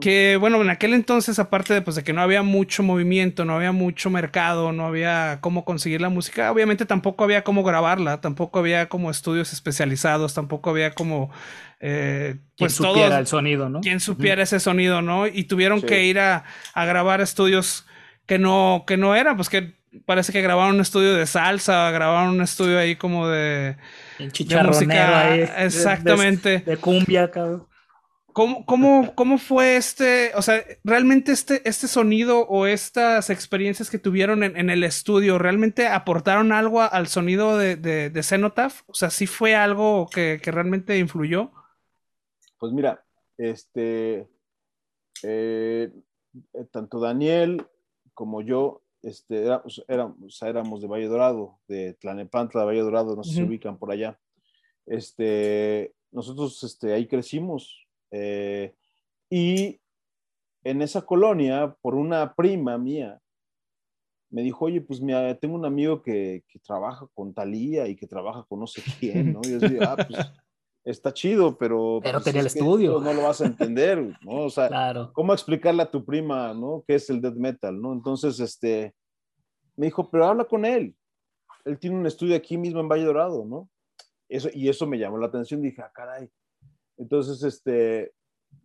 Que 0.00 0.36
bueno, 0.36 0.60
en 0.60 0.68
aquel 0.68 0.92
entonces, 0.92 1.38
aparte 1.38 1.72
de, 1.72 1.80
pues, 1.82 1.96
de 1.96 2.04
que 2.04 2.12
no 2.12 2.20
había 2.20 2.42
mucho 2.42 2.82
movimiento, 2.82 3.44
no 3.44 3.54
había 3.54 3.72
mucho 3.72 4.10
mercado, 4.10 4.72
no 4.72 4.86
había 4.86 5.38
cómo 5.40 5.64
conseguir 5.64 6.00
la 6.00 6.10
música, 6.10 6.52
obviamente 6.52 6.84
tampoco 6.84 7.24
había 7.24 7.42
cómo 7.42 7.62
grabarla, 7.62 8.20
tampoco 8.20 8.58
había 8.58 8.88
como 8.88 9.10
estudios 9.10 9.52
especializados, 9.52 10.34
tampoco 10.34 10.70
había 10.70 10.92
como... 10.92 11.30
Eh, 11.80 12.36
pues 12.56 12.76
quien 12.76 12.88
supiera 12.88 13.18
el 13.18 13.26
sonido, 13.26 13.68
¿no? 13.68 13.80
Quien 13.80 14.00
supiera 14.00 14.42
ese 14.42 14.60
sonido, 14.60 15.02
¿no? 15.02 15.26
Y 15.26 15.44
tuvieron 15.44 15.80
que 15.80 16.04
ir 16.04 16.20
a, 16.20 16.44
a, 16.74 16.84
grabar 16.84 17.20
estudios 17.20 17.86
que 18.26 18.38
no, 18.38 18.84
que 18.86 18.96
no 18.96 19.16
eran, 19.16 19.36
pues 19.36 19.48
que 19.48 19.74
parece 20.04 20.32
que 20.32 20.42
grabaron 20.42 20.76
un 20.76 20.80
estudio 20.80 21.14
de 21.14 21.26
salsa, 21.26 21.90
grabaron 21.90 22.34
un 22.34 22.42
estudio 22.42 22.78
ahí 22.78 22.96
como 22.96 23.26
de... 23.28 23.76
En 24.18 24.30
chicharronero 24.30 25.16
ahí. 25.16 25.48
Exactamente. 25.58 26.60
De, 26.60 26.60
de 26.60 26.76
cumbia, 26.76 27.30
cabrón. 27.30 27.66
¿Cómo, 28.32 28.64
cómo, 28.64 29.14
cómo 29.14 29.38
fue 29.38 29.76
este, 29.76 30.32
o 30.34 30.42
sea, 30.42 30.64
realmente 30.84 31.32
este, 31.32 31.66
este 31.68 31.86
sonido 31.86 32.46
o 32.46 32.66
estas 32.66 33.28
experiencias 33.30 33.90
que 33.90 33.98
tuvieron 33.98 34.42
en, 34.42 34.70
el 34.70 34.84
estudio, 34.84 35.38
¿realmente 35.38 35.86
aportaron 35.86 36.52
algo 36.52 36.80
al 36.80 37.08
sonido 37.08 37.58
de, 37.58 37.76
de, 37.76 38.22
Cenotaph? 38.22 38.82
O 38.86 38.94
sea, 38.94 39.10
¿sí 39.10 39.26
fue 39.26 39.54
algo 39.54 40.08
que, 40.12 40.40
realmente 40.44 40.98
influyó? 40.98 41.50
Pues 42.58 42.72
mira, 42.72 43.04
este, 43.36 44.28
eh, 45.22 45.92
eh, 46.54 46.64
tanto 46.70 47.00
Daniel 47.00 47.66
como 48.14 48.40
yo, 48.40 48.82
este, 49.02 49.44
éramos, 49.44 49.84
éramos, 49.88 50.42
éramos 50.42 50.80
de 50.80 50.86
Valle 50.88 51.08
Dorado, 51.08 51.58
de 51.68 51.94
Tlanepantla, 51.94 52.62
de 52.62 52.66
Valle 52.66 52.80
Dorado, 52.80 53.14
no 53.14 53.24
sé 53.24 53.30
si 53.30 53.36
se 53.36 53.42
ubican 53.42 53.78
por 53.78 53.90
allá. 53.90 54.18
este, 54.86 55.94
nosotros 56.12 56.62
este, 56.62 56.92
ahí 56.92 57.06
crecimos. 57.06 57.81
Eh, 58.12 58.74
y 59.28 59.80
en 60.62 60.82
esa 60.82 61.02
colonia, 61.02 61.76
por 61.80 61.94
una 61.94 62.34
prima 62.34 62.78
mía, 62.78 63.18
me 64.30 64.42
dijo, 64.42 64.64
oye, 64.64 64.80
pues 64.80 65.00
mira, 65.00 65.36
tengo 65.38 65.56
un 65.56 65.66
amigo 65.66 66.02
que, 66.02 66.44
que 66.48 66.58
trabaja 66.58 67.06
con 67.14 67.34
Talía 67.34 67.88
y 67.88 67.96
que 67.96 68.06
trabaja 68.06 68.44
con 68.48 68.60
no 68.60 68.66
sé 68.66 68.82
quién, 68.98 69.32
¿no? 69.32 69.40
Y 69.42 69.50
yo 69.50 69.58
decía, 69.58 69.92
ah, 69.92 69.96
pues 69.96 70.18
está 70.84 71.12
chido, 71.12 71.56
pero... 71.56 72.00
Pero 72.02 72.14
pues, 72.14 72.24
tenía 72.24 72.40
el 72.40 72.46
es 72.46 72.56
estudio. 72.56 73.00
No 73.00 73.12
lo 73.12 73.22
vas 73.22 73.40
a 73.40 73.46
entender, 73.46 73.98
¿no? 74.22 74.44
O 74.44 74.50
sea, 74.50 74.68
Claro. 74.68 75.12
¿cómo 75.12 75.32
explicarle 75.32 75.82
a 75.82 75.90
tu 75.90 76.04
prima, 76.04 76.54
¿no? 76.54 76.82
¿Qué 76.86 76.94
es 76.94 77.10
el 77.10 77.20
death 77.20 77.34
metal, 77.36 77.80
¿no? 77.80 77.92
Entonces, 77.92 78.40
este, 78.40 78.94
me 79.76 79.86
dijo, 79.86 80.10
pero 80.10 80.26
habla 80.26 80.44
con 80.44 80.64
él. 80.64 80.94
Él 81.64 81.78
tiene 81.78 81.96
un 81.96 82.06
estudio 82.06 82.34
aquí 82.34 82.56
mismo 82.56 82.80
en 82.80 82.88
Valle 82.88 83.04
Dorado, 83.04 83.44
¿no? 83.44 83.68
Eso, 84.28 84.48
y 84.52 84.68
eso 84.68 84.86
me 84.86 84.98
llamó 84.98 85.18
la 85.18 85.26
atención, 85.26 85.60
dije, 85.60 85.82
ah, 85.82 85.92
caray. 85.94 86.28
Entonces, 86.98 87.42
este, 87.42 88.12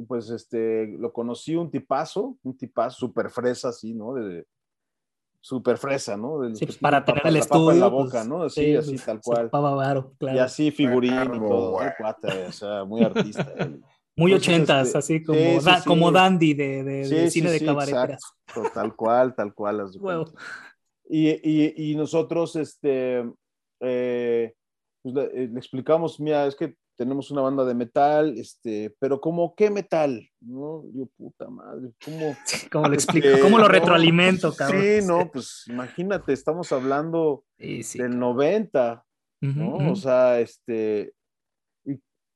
pues, 0.08 0.30
este, 0.30 0.88
lo 1.00 1.12
conocí 1.12 1.56
un 1.56 1.72
tipazo, 1.72 2.38
un 2.44 2.58
tipazo 2.58 2.98
súper 2.98 3.30
fresa, 3.30 3.70
así, 3.70 3.94
¿no? 3.94 4.14
De, 4.14 4.46
súper 5.40 5.78
fresa, 5.78 6.18
¿no? 6.18 6.44
Sí, 6.56 6.66
pues, 6.66 6.78
para 6.78 7.06
tener 7.06 7.26
el 7.26 7.40
papa 7.40 7.56
en 7.56 7.62
estudio. 7.62 7.80
la 7.80 7.88
boca, 7.88 8.12
pues, 8.12 8.28
¿no? 8.28 8.44
Así, 8.44 8.62
sí, 8.62 8.76
así, 8.76 8.92
pues, 8.92 9.06
tal 9.06 9.22
cual. 9.22 9.50
claro. 10.18 10.38
Y 10.38 10.40
así 10.40 10.72
figurín 10.72 11.14
y 11.36 11.40
todo, 11.40 11.72
güey. 11.72 11.88
¿no? 11.88 11.94
Cuate, 11.98 12.46
o 12.48 12.52
sea, 12.52 12.84
muy 12.84 13.02
artista. 13.02 13.54
él. 13.58 13.82
Muy 14.20 14.32
Entonces, 14.32 14.50
ochentas, 14.54 14.88
este, 14.88 14.98
así 14.98 15.24
como, 15.24 15.38
sí, 15.40 15.60
sí, 15.60 15.66
da- 15.66 15.80
sí. 15.80 15.88
como 15.88 16.12
dandy 16.12 16.54
de, 16.56 16.84
de- 16.84 17.06
Sí, 17.06 17.16
de 17.16 17.30
sí, 17.30 17.40
cine 17.40 17.52
de 17.52 17.60
sí, 17.60 17.66
cabaret. 17.66 17.94
exacto, 17.94 18.64
tal 18.74 18.96
cual, 18.96 19.36
tal 19.36 19.54
cual. 19.54 19.86
Y, 21.08 21.30
y, 21.30 21.92
y 21.92 21.96
nosotros, 21.96 22.56
este, 22.56 23.24
eh, 23.80 24.54
pues 25.04 25.16
le, 25.16 25.24
eh, 25.44 25.48
le 25.48 25.58
explicamos, 25.60 26.20
mira, 26.20 26.48
es 26.48 26.56
que 26.56 26.76
tenemos 26.98 27.32
una 27.32 27.42
banda 27.42 27.64
de 27.64 27.74
metal, 27.76 28.38
este, 28.38 28.94
pero 29.00 29.22
como 29.22 29.56
qué 29.56 29.70
metal, 29.70 30.28
¿no? 30.42 30.84
Yo, 30.94 31.06
puta 31.16 31.50
madre, 31.50 31.92
¿cómo? 32.04 32.36
¿Cómo 32.72 32.88
lo 32.90 32.94
explico? 32.96 33.28
Este, 33.28 33.40
¿Cómo 33.40 33.60
lo 33.60 33.68
retroalimento, 33.68 34.50
pues, 34.50 34.58
cabrón? 34.58 34.84
Sí, 34.84 35.00
no, 35.06 35.30
pues 35.32 35.64
imagínate, 35.68 36.34
estamos 36.34 36.72
hablando 36.72 37.46
Sí, 37.58 37.84
sí. 37.84 38.00
del 38.00 38.18
90, 38.20 39.06
Ujú, 39.42 39.54
¿no? 39.60 39.92
O 39.92 39.96
sea, 39.96 40.40
este, 40.40 41.14
y, 41.86 41.94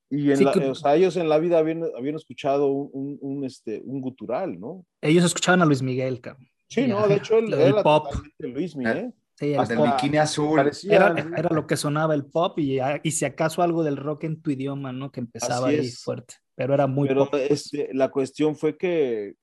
y 0.09 0.31
en 0.31 0.37
Sí, 0.37 0.43
la- 0.45 0.53
que- 0.53 0.69
o 0.69 0.75
sea, 0.75 0.95
ellos 0.95 1.17
en 1.17 1.27
la 1.27 1.39
vida 1.39 1.57
habían, 1.57 1.83
habían 1.97 2.15
escuchado 2.15 2.67
un, 2.67 2.89
un, 2.93 3.17
un, 3.21 3.43
este, 3.45 3.81
un 3.83 3.99
gutural, 4.01 4.59
¿no? 4.59 4.85
Ellos 5.01 5.25
escuchaban 5.25 5.61
a 5.61 5.65
Luis 5.65 5.81
Miguel, 5.81 6.21
cabrón. 6.21 6.47
Sí, 6.69 6.87
no, 6.87 7.07
de 7.07 7.15
hecho 7.15 7.37
él 7.39 7.49
del 7.51 7.59
era 7.73 7.83
pop. 7.83 8.05
totalmente 8.05 8.47
Luismi, 8.47 8.85
Ah, 8.85 8.97
¿eh? 8.97 9.11
Sí, 9.37 9.53
el 9.53 9.59
Hasta 9.59 9.73
el 9.73 9.79
pop. 9.79 9.87
bikini 9.95 10.17
azul. 10.17 10.55
Parecía- 10.57 10.95
Era, 10.95 11.15
era 11.37 11.49
lo 11.49 11.65
que 11.65 11.75
sonaba 11.77 12.13
el 12.13 12.25
pop 12.25 12.59
y, 12.59 12.79
y 13.03 13.11
si 13.11 13.25
acaso 13.25 13.61
algo 13.61 13.83
del 13.83 13.97
rock 13.97 14.25
en 14.25 14.41
tu 14.41 14.51
idioma, 14.51 14.91
¿no? 14.91 15.11
Que 15.11 15.19
empezaba 15.21 15.67
ahí 15.69 15.89
fuerte. 15.89 16.35
Pero 16.55 16.73
era 16.73 16.85
muy 16.87 17.07
Pero 17.07 17.21
pop. 17.21 17.31
pues. 17.31 17.49
este, 17.49 17.89
la 17.93 18.09
cuestión 18.11 18.55
fue 18.55 18.77
que, 18.77 19.35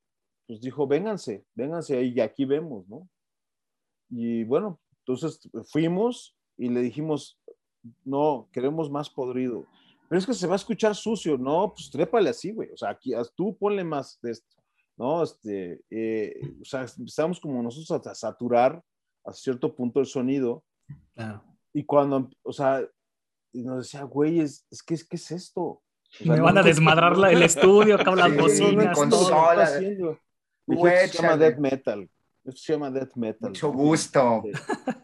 pues 0.47 0.60
dijo, 0.60 0.86
vénganse, 0.86 1.44
vénganse 1.55 2.01
y 2.02 2.20
aquí 2.20 2.44
vemos, 2.44 2.86
¿no? 2.89 3.09
Y 4.10 4.44
bueno, 4.44 4.81
entonces 5.01 5.40
fuimos 5.70 6.36
y 6.56 6.69
le 6.69 6.81
dijimos, 6.81 7.39
no, 8.05 8.48
queremos 8.52 8.90
más 8.90 9.10
podrido. 9.10 9.66
Pero 10.09 10.19
es 10.19 10.27
que 10.27 10.32
se 10.35 10.47
va 10.47 10.55
a 10.55 10.56
escuchar 10.56 10.94
sucio, 10.94 11.36
no, 11.36 11.73
pues 11.74 11.90
trépale 11.90 12.31
así, 12.31 12.52
güey. 12.52 12.70
O 12.73 12.77
sea, 12.77 12.90
aquí 12.90 13.12
tú 13.36 13.56
ponle 13.59 13.85
más 13.85 14.19
de 14.23 14.31
esto, 14.31 14.56
¿no? 14.97 15.23
Este, 15.23 15.81
eh, 15.90 16.40
o 16.62 16.65
sea, 16.65 16.86
empezamos 16.97 17.39
como 17.40 17.62
nosotros 17.62 18.06
a 18.06 18.15
saturar 18.15 18.82
a 19.28 19.32
cierto 19.32 19.74
punto 19.74 20.00
el 20.00 20.06
sonido 20.06 20.64
Claro. 21.14 21.42
y 21.72 21.84
cuando, 21.84 22.30
o 22.42 22.52
sea, 22.52 22.82
y 23.52 23.62
nos 23.62 23.78
decía, 23.78 24.02
güey, 24.05 24.40
es, 24.40 24.66
es 24.70 24.82
que, 24.82 24.96
¿qué 25.09 25.16
es 25.16 25.30
esto? 25.30 25.60
O 25.62 25.82
sea, 26.10 26.32
Me 26.32 26.36
no- 26.38 26.44
van 26.44 26.59
a 26.59 26.60
no- 26.62 26.66
desmadrar 26.66 27.16
la- 27.18 27.30
el 27.32 27.42
estudio, 27.42 27.96
con 28.05 28.16
las 28.18 28.30
Sí, 28.30 28.36
bocinas, 28.38 28.96
con 28.98 29.10
todo. 29.10 29.26
¿qué 29.28 29.34
está 29.60 29.62
haciendo? 29.62 30.18
Güey, 30.66 31.09
se 31.09 31.22
llama 31.22 31.36
death 31.36 31.59
metal. 31.59 32.10
Esto 32.44 32.60
se 32.60 32.72
llama 32.72 32.90
death 32.90 33.14
metal. 33.16 33.50
Mucho 33.50 33.72
gusto. 33.72 34.42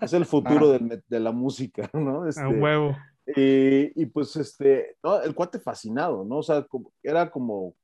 Es 0.00 0.12
el 0.12 0.24
futuro 0.24 0.68
Ah. 0.70 0.72
del 0.78 1.02
de 1.06 1.20
la 1.20 1.32
música, 1.32 1.90
¿no? 1.94 2.26
Este, 2.26 2.42
A 2.42 2.48
huevo. 2.48 2.96
y, 3.26 4.02
y 4.02 4.06
pues, 4.06 4.36
este, 4.36 4.96
no, 5.02 5.20
el 5.22 5.34
cuate 5.34 5.58
fascinado, 5.58 6.24
¿no? 6.24 6.38
O 6.38 6.42
sea, 6.42 6.62
como- 6.64 6.92
era 7.02 7.30
como 7.30 7.74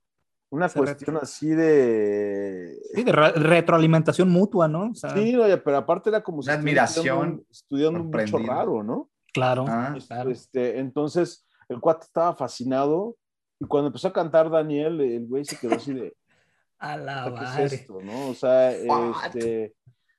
una 0.51 0.69
Se 0.69 0.77
cuestión 0.79 1.17
así 1.17 1.49
de... 1.49 2.77
Sí, 2.93 3.03
de 3.03 3.11
re- 3.11 3.31
retroalimentación 3.31 4.29
mutua, 4.29 4.67
¿no? 4.67 4.91
O 4.91 4.93
sea, 4.95 5.13
Sí, 5.15 5.35
oye, 5.35 5.57
pero 5.57 5.77
aparte 5.77 6.09
era 6.09 6.21
como 6.21 6.39
Una 6.41 6.53
estuviera 6.53 6.83
admiración, 6.83 7.05
estudiando, 7.05 7.43
estudiando 7.49 8.01
un 8.01 8.11
bicho 8.11 8.37
raro, 8.37 8.83
¿no? 8.83 9.09
claro. 9.33 9.65
Ah, 9.67 9.93
Este, 9.95 10.07
claro. 10.13 10.29
este, 10.29 10.79
entonces, 10.79 11.45
el 11.69 11.79
cuate 11.79 12.05
estaba 12.05 12.35
fascinado 12.35 13.15
y 13.59 13.65
cuando 13.65 13.87
empezó 13.87 14.09
a 14.09 14.13
cantar 14.13 14.49
Daniel, 14.49 14.99
el 14.99 15.25
güey 15.25 15.45
se 15.45 15.57
quedó 15.57 15.75
así 15.75 15.93
de, 15.93 16.13
A 16.79 16.97
la 16.97 17.33
"¿qué 17.37 17.63
es 17.63 17.73
esto, 17.73 18.01
no? 18.01 18.29
O 18.29 18.33
sea, 18.33 18.71
What? 18.87 19.25
este, 19.27 19.73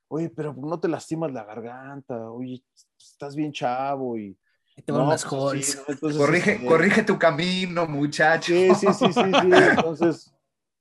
oye, 0.09 0.31
pero 0.31 0.55
no 0.55 0.81
te 0.81 0.89
lastimas 0.89 1.33
la 1.33 1.45
garganta, 1.45 2.31
oye, 2.31 2.63
estás 2.99 3.37
bien 3.37 3.53
chavo 3.53 4.17
y... 4.17 4.37
Te 4.85 4.91
van 4.93 5.03
no, 5.03 5.07
unas 5.09 5.25
pues, 5.25 5.43
halls. 5.43 5.67
sí, 5.67 5.79
¿no? 5.79 5.95
Entonces, 5.95 6.21
corrige, 6.21 6.53
este, 6.53 6.67
corrige 6.67 7.03
tu 7.03 7.19
camino, 7.19 7.87
muchacho. 7.87 8.53
Sí, 8.53 8.75
sí, 8.75 8.87
sí, 8.93 9.13
sí, 9.13 9.13
sí. 9.13 9.23
Entonces, 9.77 10.35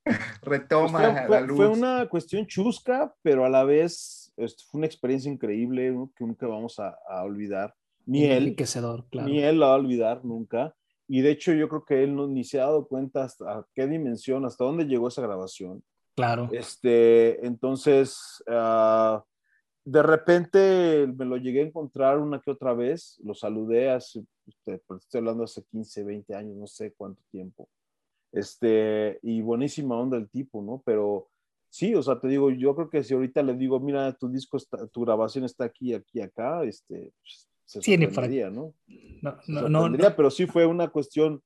pues, 0.04 0.18
Retoma 0.42 1.00
fue, 1.26 1.28
la 1.28 1.40
luz. 1.40 1.56
fue 1.56 1.68
una 1.68 2.08
cuestión 2.08 2.46
chusca, 2.46 3.14
pero 3.22 3.44
a 3.44 3.48
la 3.48 3.64
vez 3.64 4.32
este, 4.36 4.64
fue 4.70 4.78
una 4.78 4.86
experiencia 4.86 5.30
increíble 5.30 5.90
¿no? 5.92 6.10
que 6.16 6.24
nunca 6.24 6.46
vamos 6.46 6.78
a, 6.78 6.96
a 7.08 7.22
olvidar. 7.22 7.74
Ni 8.06 8.24
él, 8.24 8.44
Enriquecedor, 8.44 9.06
claro. 9.10 9.28
ni 9.28 9.42
él 9.42 9.60
la 9.60 9.68
va 9.68 9.74
a 9.74 9.78
olvidar 9.78 10.24
nunca. 10.24 10.74
Y 11.06 11.20
de 11.20 11.30
hecho 11.30 11.52
yo 11.52 11.68
creo 11.68 11.84
que 11.84 12.02
él 12.02 12.14
no, 12.14 12.26
ni 12.26 12.42
se 12.42 12.60
ha 12.60 12.64
dado 12.64 12.88
cuenta 12.88 13.24
hasta 13.24 13.44
a 13.50 13.66
qué 13.74 13.86
dimensión, 13.86 14.44
hasta 14.44 14.64
dónde 14.64 14.86
llegó 14.86 15.08
esa 15.08 15.22
grabación. 15.22 15.84
Claro. 16.16 16.48
Este, 16.52 17.44
entonces, 17.46 18.42
ah, 18.48 19.22
de 19.84 20.02
repente 20.02 21.06
me 21.16 21.24
lo 21.24 21.36
llegué 21.36 21.60
a 21.60 21.66
encontrar 21.66 22.18
una 22.18 22.40
que 22.40 22.50
otra 22.50 22.72
vez, 22.72 23.20
lo 23.24 23.34
saludé 23.34 23.90
hace, 23.90 24.24
estoy 24.46 25.18
hablando 25.18 25.44
hace 25.44 25.64
15, 25.64 26.04
20 26.04 26.34
años, 26.34 26.56
no 26.56 26.66
sé 26.66 26.92
cuánto 26.96 27.20
tiempo. 27.30 27.68
Este, 28.30 29.18
y 29.22 29.42
buenísima 29.42 29.98
onda 29.98 30.16
el 30.16 30.28
tipo, 30.28 30.62
¿no? 30.62 30.82
Pero 30.86 31.28
sí, 31.68 31.94
o 31.94 32.02
sea, 32.02 32.18
te 32.18 32.28
digo, 32.28 32.50
yo 32.50 32.74
creo 32.74 32.88
que 32.88 33.02
si 33.02 33.12
ahorita 33.14 33.42
le 33.42 33.54
digo, 33.54 33.80
mira, 33.80 34.12
tu 34.14 34.28
disco 34.28 34.56
está, 34.56 34.86
tu 34.86 35.02
grabación 35.02 35.44
está 35.44 35.64
aquí, 35.64 35.92
aquí, 35.94 36.20
acá, 36.20 36.64
este, 36.64 37.12
pues, 37.20 37.48
se 37.64 37.82
sorprendería, 37.82 38.50
¿no? 38.50 38.74
No, 39.20 39.42
Se 39.42 39.52
no, 39.52 39.68
no, 39.68 39.80
sorprendería, 39.80 40.16
pero 40.16 40.30
sí 40.30 40.46
fue 40.46 40.64
una 40.64 40.88
cuestión 40.88 41.42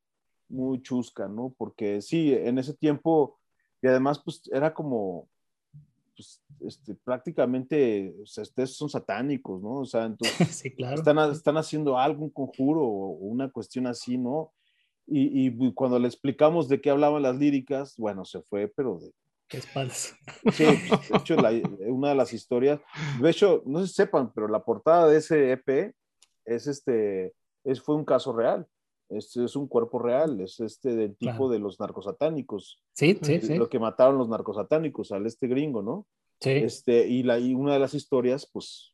muy 0.48 0.82
chusca, 0.82 1.26
¿no? 1.26 1.54
Porque 1.56 2.02
sí, 2.02 2.32
en 2.32 2.58
ese 2.58 2.74
tiempo, 2.74 3.38
y 3.82 3.88
además, 3.88 4.20
pues 4.22 4.42
era 4.52 4.74
como, 4.74 5.28
pues, 6.16 6.42
este, 6.60 6.94
prácticamente, 6.94 8.14
o 8.22 8.26
sea, 8.26 8.42
ustedes 8.42 8.76
son 8.76 8.88
satánicos, 8.88 9.62
¿no? 9.62 9.80
O 9.80 9.84
sea, 9.84 10.04
entonces 10.04 10.48
sí, 10.56 10.74
claro. 10.74 10.96
están, 10.96 11.18
están 11.30 11.56
haciendo 11.56 11.98
algo, 11.98 12.24
un 12.24 12.30
conjuro 12.30 12.82
o 12.82 13.08
una 13.10 13.50
cuestión 13.50 13.86
así, 13.86 14.16
¿no? 14.16 14.52
Y, 15.06 15.46
y 15.46 15.72
cuando 15.74 15.98
le 15.98 16.08
explicamos 16.08 16.68
de 16.68 16.80
qué 16.80 16.90
hablaban 16.90 17.22
las 17.22 17.36
líricas, 17.36 17.94
bueno, 17.96 18.24
se 18.24 18.42
fue, 18.42 18.66
pero 18.66 18.98
de, 18.98 19.12
Qué 19.48 19.58
espaldas. 19.58 20.16
Sí, 20.52 20.64
pues, 20.88 21.08
de 21.08 21.16
hecho, 21.18 21.36
la- 21.36 21.52
una 21.88 22.08
de 22.10 22.14
las 22.14 22.32
historias, 22.32 22.80
de 23.20 23.30
hecho, 23.30 23.62
no 23.66 23.86
si 23.86 23.92
sepan, 23.92 24.32
pero 24.32 24.48
la 24.48 24.64
portada 24.64 25.08
de 25.08 25.18
ese 25.18 25.52
EP 25.52 25.94
es 26.44 26.66
este, 26.66 27.34
es, 27.64 27.80
fue 27.80 27.94
un 27.94 28.04
caso 28.04 28.32
real. 28.32 28.66
Este 29.08 29.44
es 29.44 29.54
un 29.56 29.68
cuerpo 29.68 29.98
real, 30.00 30.40
es 30.40 30.58
este 30.60 30.96
del 30.96 31.16
tipo 31.16 31.30
Claro. 31.32 31.48
de 31.50 31.58
los 31.60 31.78
narcosatánicos, 31.78 32.80
Sí, 32.92 33.18
sí, 33.22 33.40
sí. 33.40 33.54
lo 33.56 33.68
que 33.68 33.78
mataron 33.78 34.18
los 34.18 34.28
narcosatánicos 34.28 35.12
al 35.12 35.26
este 35.26 35.46
gringo, 35.46 35.82
¿no? 35.82 36.06
sí. 36.40 36.50
Este, 36.50 37.06
y, 37.08 37.22
la, 37.22 37.38
y 37.38 37.54
una 37.54 37.72
de 37.74 37.78
las 37.78 37.94
historias, 37.94 38.46
pues, 38.52 38.92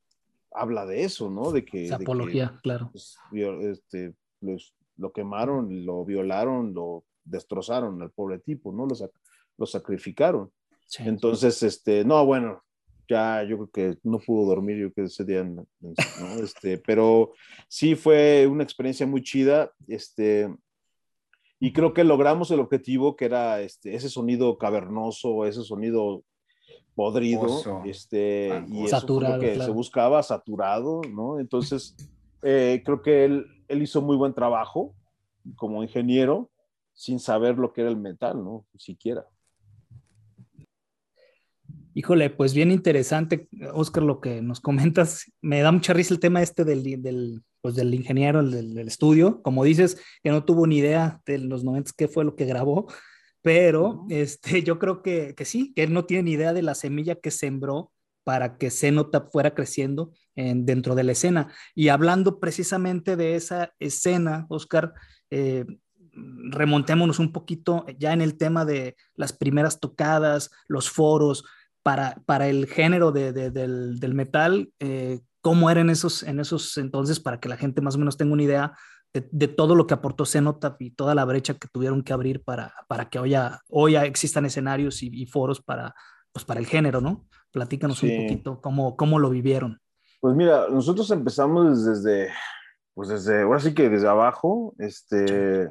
habla 0.53 0.85
de 0.87 1.03
eso, 1.05 1.31
¿no? 1.31 1.51
De 1.51 1.65
que, 1.65 1.83
de 1.83 1.89
que, 1.89 1.95
apología, 1.95 2.59
claro. 2.63 2.91
pues, 2.93 3.17
este, 3.33 4.15
los- 4.41 4.75
lo 4.99 5.13
quemaron, 5.13 5.85
lo 5.87 6.05
violaron, 6.05 6.75
lo 6.75 7.05
destrozaron 7.25 8.01
al 8.03 8.11
pobre 8.11 8.39
tipo, 8.39 8.71
¿no? 8.73 8.85
Lo, 8.87 8.95
sac- 8.95 9.11
lo 9.57 9.65
sacrificaron. 9.67 10.53
Sí. 10.87 11.03
Entonces, 11.07 11.63
este, 11.63 12.05
no, 12.05 12.25
bueno, 12.27 12.63
ya 13.13 13.43
yo 13.45 13.57
creo 13.57 13.71
que 13.71 13.99
no 14.03 14.19
pudo 14.19 14.47
dormir, 14.47 14.77
yo 14.77 14.93
creo 14.93 15.07
que 15.07 15.13
ese 15.13 15.25
día, 15.25 15.45
¿no? 15.45 15.67
Este, 16.43 16.79
pero 16.79 17.33
sí 17.69 17.95
fue 17.95 18.47
una 18.47 18.65
experiencia 18.65 19.07
muy 19.07 19.23
chida, 19.23 19.71
este, 19.89 20.49
y 21.61 21.73
creo 21.73 21.93
que 21.93 22.05
logramos 22.05 22.51
el 22.51 22.61
objetivo 22.61 23.15
que 23.15 23.27
era 23.27 23.61
este, 23.61 23.95
ese 23.95 24.09
sonido 24.09 24.59
cavernoso, 24.59 25.47
ese 25.47 25.63
sonido 25.63 26.25
podrido, 26.95 27.43
Oso. 27.43 27.83
este, 27.85 28.51
Ah, 28.53 28.67
y 28.69 28.85
eso 28.85 28.91
fue 28.91 29.01
Saturado, 29.01 29.37
lo 29.37 29.41
que 29.41 29.53
claro. 29.53 29.65
se 29.65 29.71
buscaba, 29.71 30.23
saturado, 30.23 31.01
¿no? 31.11 31.39
Entonces, 31.39 31.95
eh, 32.43 32.83
creo 32.85 33.01
que 33.01 33.25
él, 33.25 33.47
él 33.69 33.83
hizo 33.83 34.03
muy 34.03 34.17
buen 34.17 34.35
trabajo 34.35 34.95
como 35.57 35.83
ingeniero 35.83 36.51
sin 36.95 37.19
saber 37.19 37.57
lo 37.59 37.73
que 37.73 37.81
era 37.83 37.91
el 37.91 37.97
metal, 37.97 38.43
¿no? 38.45 38.67
Siquiera. 38.77 39.25
Híjole, 41.95 42.31
pues 42.31 42.55
bien 42.55 42.71
interesante, 42.71 43.49
Oscar, 43.75 44.03
lo 44.03 44.21
que 44.21 44.41
nos 44.41 44.61
comentas. 44.61 45.31
Me 45.41 45.61
da 45.61 45.73
mucha 45.73 45.93
risa 45.93 46.15
el 46.15 46.21
tema 46.21 46.43
este 46.43 46.65
del, 46.65 47.03
del, 47.03 47.43
pues 47.61 47.75
del 47.75 47.93
ingeniero 47.93 48.43
del, 48.43 48.79
estudio. 48.79 49.43
Como 49.43 49.65
dices, 49.65 50.01
que 50.23 50.31
no 50.31 50.45
tuvo 50.45 50.67
ni 50.67 50.79
idea 50.79 51.21
de 51.27 51.39
los 51.39 51.65
90 51.65 51.93
qué 51.97 52.09
fue 52.09 52.25
lo 52.25 52.35
que 52.35 52.47
grabó, 52.47 52.87
pero 53.43 54.07
este, 54.09 54.63
yo 54.63 54.79
creo 54.79 55.03
que, 55.03 55.35
que, 55.35 55.45
sí, 55.45 55.73
que 55.75 55.83
él 55.83 55.93
no 55.93 56.05
tiene 56.05 56.25
ni 56.25 56.33
idea 56.33 56.53
de 56.53 56.63
la 56.63 56.75
semilla 56.75 57.17
que 57.17 57.31
sembró 57.31 57.93
para 58.25 58.57
que 58.57 58.71
Cenotap 58.71 59.31
fuera 59.31 59.55
creciendo 59.55 60.13
en, 60.35 60.65
dentro 60.65 60.95
de 60.95 61.05
la 61.05 61.13
escena. 61.13 61.53
Y 61.75 61.89
hablando 61.89 62.41
precisamente 62.41 63.17
de 63.17 63.35
esa 63.37 63.75
escena, 63.79 64.47
Oscar, 64.49 64.95
eh, 65.31 65.67
remontémonos 66.15 67.19
un 67.19 67.33
poquito 67.33 67.87
ya 67.99 68.13
en 68.13 68.21
el 68.21 68.37
tema 68.37 68.65
de 68.65 68.97
las 69.15 69.33
primeras 69.33 69.81
tocadas, 69.81 70.51
los 70.69 70.91
foros, 70.91 71.45
para, 71.83 72.17
para 72.27 72.49
el 72.49 72.67
género 72.67 73.13
de, 73.13 73.33
del, 73.33 73.99
del, 73.99 74.15
metal, 74.15 74.73
eh, 74.79 75.21
cómo 75.41 75.71
eran 75.71 75.91
esos, 75.91 76.23
en 76.23 76.41
esos 76.41 76.77
entonces, 76.79 77.21
para 77.21 77.41
que 77.41 77.49
la 77.49 77.57
gente 77.57 77.81
más 77.81 77.97
o 77.97 77.99
menos 77.99 78.17
tenga 78.17 78.33
una 78.33 78.45
idea 78.45 78.73
de, 79.13 79.49
todo 79.49 79.75
lo 79.75 79.87
que 79.87 79.95
aportó 79.95 80.25
Cenotaph 80.25 80.81
y 80.81 80.91
toda 80.93 81.15
la 81.15 81.25
brecha 81.25 81.55
que 81.55 81.69
tuvieron 81.69 82.03
que 82.03 82.13
abrir 82.13 82.43
para, 82.43 82.73
para 82.89 83.11
que 83.11 83.19
hoy, 83.19 83.35
hoy 83.69 83.97
existan 83.97 84.47
escenarios 84.47 85.03
y, 85.03 85.27
foros 85.27 85.61
para, 85.61 85.95
pues 86.33 86.45
para 86.45 86.61
el 86.61 86.67
género, 86.67 87.01
¿no? 87.01 87.27
Platícanos 87.51 88.03
un 88.03 88.23
poquito 88.23 88.61
cómo, 88.63 88.97
cómo 88.97 89.19
lo 89.19 89.29
vivieron. 89.29 89.79
Pues 90.21 90.35
mira, 90.35 90.69
nosotros 90.71 91.11
empezamos 91.11 91.85
desde, 91.85 92.31
pues 92.95 93.11
desde, 93.11 93.43
ahora 93.43 93.61
sí 93.61 93.75
que 93.75 93.91
desde 93.91 94.09
abajo, 94.09 94.75
este, 94.79 95.65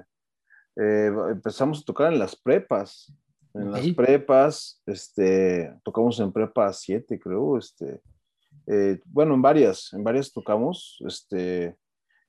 eh, 0.76 1.12
empezamos 1.30 1.80
a 1.80 1.86
tocar 1.86 2.14
en 2.14 2.20
las 2.20 2.36
prepas, 2.36 3.12
en 3.53 3.72
las 3.72 3.88
prepas, 3.90 4.82
este, 4.86 5.73
tocamos 5.84 6.19
en 6.19 6.32
prepa 6.32 6.72
7, 6.72 7.19
creo, 7.19 7.57
este, 7.57 8.02
eh, 8.68 8.99
bueno, 9.06 9.34
en 9.34 9.41
varias, 9.41 9.91
en 9.94 10.03
varias 10.03 10.32
tocamos, 10.32 10.98
este, 11.07 11.76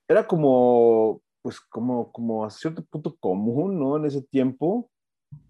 era 0.09 0.27
como, 0.27 1.23
pues 1.43 1.61
como, 1.61 2.11
como 2.13 2.45
a 2.45 2.51
cierto 2.51 2.85
punto 2.85 3.17
común, 3.19 3.79
¿no? 3.79 3.97
En 3.97 4.07
ese 4.07 4.23
tiempo, 4.23 4.91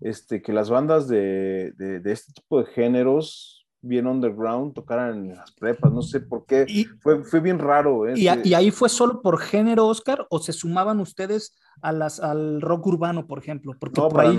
este, 0.01 0.43
que 0.43 0.53
las 0.53 0.70
bandas 0.70 1.09
de, 1.09 1.73
de, 1.77 2.01
de 2.01 2.12
este 2.12 2.32
tipo 2.32 2.61
de 2.61 2.66
géneros 2.66 3.62
bien 3.83 4.07
underground 4.07 4.75
tocaran 4.75 5.27
en 5.27 5.37
las 5.37 5.51
prepas, 5.53 5.93
no 5.93 6.03
sé 6.03 6.21
por 6.21 6.47
qué, 6.47 6.67
fue, 7.01 7.25
fue 7.25 7.41
bien 7.41 7.59
raro. 7.59 8.09
¿Y, 8.15 8.29
¿Y, 8.45 8.55
ahí 8.55 8.71
fue 8.71 8.89
solo 8.89 9.21
por 9.21 9.39
género, 9.39 9.89
Oscar, 9.89 10.27
o 10.31 10.39
se 10.39 10.53
sumaban 10.53 11.01
ustedes 11.01 11.55
a 11.83 11.93
las, 11.93 12.21
al 12.21 12.61
rock 12.61 12.87
urbano, 12.87 13.27
por 13.27 13.41
ejemplo? 13.41 13.75
Porque 13.79 14.01
por 14.01 14.21
ahí, 14.21 14.39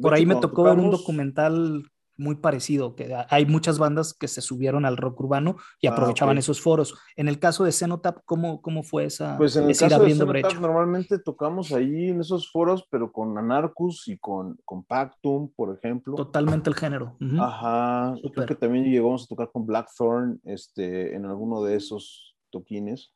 por 0.00 0.14
ahí 0.14 0.26
me 0.26 0.36
tocó 0.36 0.64
ver 0.64 0.78
un 0.78 0.90
documental 0.90 1.84
muy 2.20 2.36
parecido, 2.36 2.94
que 2.94 3.16
hay 3.28 3.46
muchas 3.46 3.78
bandas 3.78 4.14
que 4.14 4.28
se 4.28 4.42
subieron 4.42 4.84
al 4.84 4.96
rock 4.96 5.20
urbano 5.20 5.56
y 5.80 5.86
ah, 5.86 5.92
aprovechaban 5.92 6.38
esos 6.38 6.60
foros. 6.60 6.94
En 7.16 7.28
el 7.28 7.38
caso 7.38 7.64
de 7.64 7.72
Cenotap, 7.72 8.18
¿cómo, 8.26 8.60
cómo 8.60 8.82
fue 8.82 9.04
esa? 9.04 9.36
Pues 9.38 9.56
en 9.56 9.68
el 9.68 9.76
caso 9.76 10.02
de 10.02 10.14
Cenotap 10.14 10.60
normalmente 10.60 11.18
tocamos 11.18 11.72
ahí 11.72 12.10
en 12.10 12.20
esos 12.20 12.50
foros, 12.50 12.86
pero 12.90 13.10
con 13.10 13.36
Anarchus 13.36 14.06
y 14.08 14.18
con, 14.18 14.58
con 14.64 14.84
Pactum, 14.84 15.50
por 15.56 15.74
ejemplo. 15.74 16.14
Totalmente 16.14 16.68
el 16.68 16.76
género. 16.76 17.16
Ajá, 17.40 18.14
creo 18.34 18.46
que 18.46 18.54
también 18.54 18.84
llegamos 18.84 19.24
a 19.24 19.26
tocar 19.26 19.50
con 19.50 19.66
Blackthorn 19.66 20.40
este, 20.44 21.14
en 21.14 21.24
alguno 21.24 21.62
de 21.62 21.76
esos 21.76 22.36
toquines. 22.50 23.12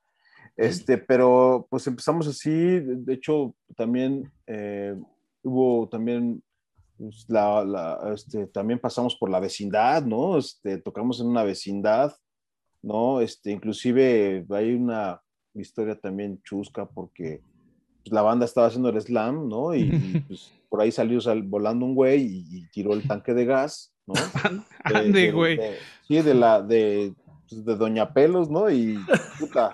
Este, 0.57 0.99
pero 0.99 1.67
pues 1.69 1.87
empezamos 1.87 2.27
así, 2.29 2.51
de 2.51 3.15
hecho 3.15 3.55
también 3.77 4.31
eh, 4.47 4.95
hubo 5.43 5.89
también 5.89 6.43
pues, 6.99 7.27
la, 7.29 7.99
este, 8.15 8.47
también 8.47 8.79
pasamos 8.79 9.17
por 9.17 9.31
la 9.31 9.41
vecindad, 9.41 10.05
¿no? 10.05 10.39
Este, 10.39 10.79
tocamos 10.79 11.21
en 11.21 11.27
una 11.27 11.43
vecindad, 11.43 12.15
¿no? 12.83 13.21
Este, 13.21 13.51
inclusive 13.51 14.45
hay 14.51 14.75
una 14.75 15.21
historia 15.55 15.99
también 15.99 16.41
chusca 16.43 16.87
porque 16.87 17.41
pues, 18.03 18.13
la 18.13 18.23
banda 18.23 18.45
estaba 18.45 18.69
haciendo 18.69 18.89
el 18.89 19.01
slam, 19.01 19.49
¿no? 19.49 19.75
Y, 19.75 19.85
pues, 20.29 20.53
por 20.69 20.81
ahí 20.81 20.93
salió 20.93 21.21
volando 21.45 21.85
un 21.85 21.95
güey 21.95 22.47
y, 22.51 22.67
tiró 22.69 22.95
el 22.95 23.07
tanque 23.07 23.35
de 23.35 23.45
gas, 23.45 23.93
¿no? 24.07 24.15
De, 25.13 25.33
güey. 25.33 25.59
sí, 26.07 26.21
de 26.21 26.35
la, 26.35 26.61
de, 26.63 27.15
de 27.51 27.77
Doña 27.77 28.13
Pelos, 28.13 28.51
¿no? 28.51 28.71
Y 28.71 28.99
puta, 29.39 29.73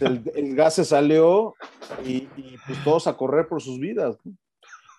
el, 0.00 0.54
gas 0.54 0.74
se 0.74 0.84
salió 0.84 1.54
y, 2.04 2.28
pues 2.66 2.84
todos 2.84 3.06
a 3.06 3.16
correr 3.16 3.48
por 3.48 3.62
sus 3.62 3.78
vidas. 3.78 4.16
¿no? 4.24 4.34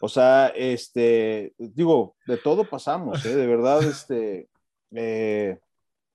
O 0.02 0.10
sea, 0.10 0.48
este, 0.48 1.54
digo, 1.60 2.16
de 2.26 2.38
todo 2.38 2.68
pasamos, 2.68 3.24
¿eh? 3.24 3.36
de 3.36 3.46
verdad, 3.46 3.84
este, 3.84 4.50
eh, 4.96 5.60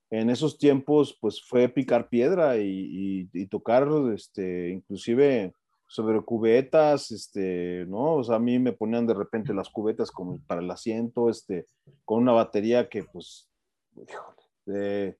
en 0.09 0.29
esos 0.29 0.57
tiempos, 0.57 1.17
pues 1.21 1.41
fue 1.41 1.69
picar 1.69 2.09
piedra 2.09 2.57
y, 2.57 3.29
tocar, 3.49 3.87
este, 4.13 4.71
inclusive 4.71 5.53
sobre 5.87 6.21
cubetas, 6.21 7.11
este, 7.11 7.85
¿no? 7.87 8.15
O 8.15 8.23
sea, 8.25 8.35
a 8.35 8.39
mí 8.39 8.59
me 8.59 8.73
ponían 8.73 9.07
de 9.07 9.13
repente 9.13 9.53
las 9.53 9.69
cubetas 9.69 10.11
como 10.11 10.37
para 10.39 10.59
el 10.59 10.69
asiento, 10.69 11.29
este, 11.29 11.65
con 12.03 12.21
una 12.23 12.33
batería 12.33 12.89
que, 12.89 13.05
pues, 13.05 13.49
híjole, 13.95 15.17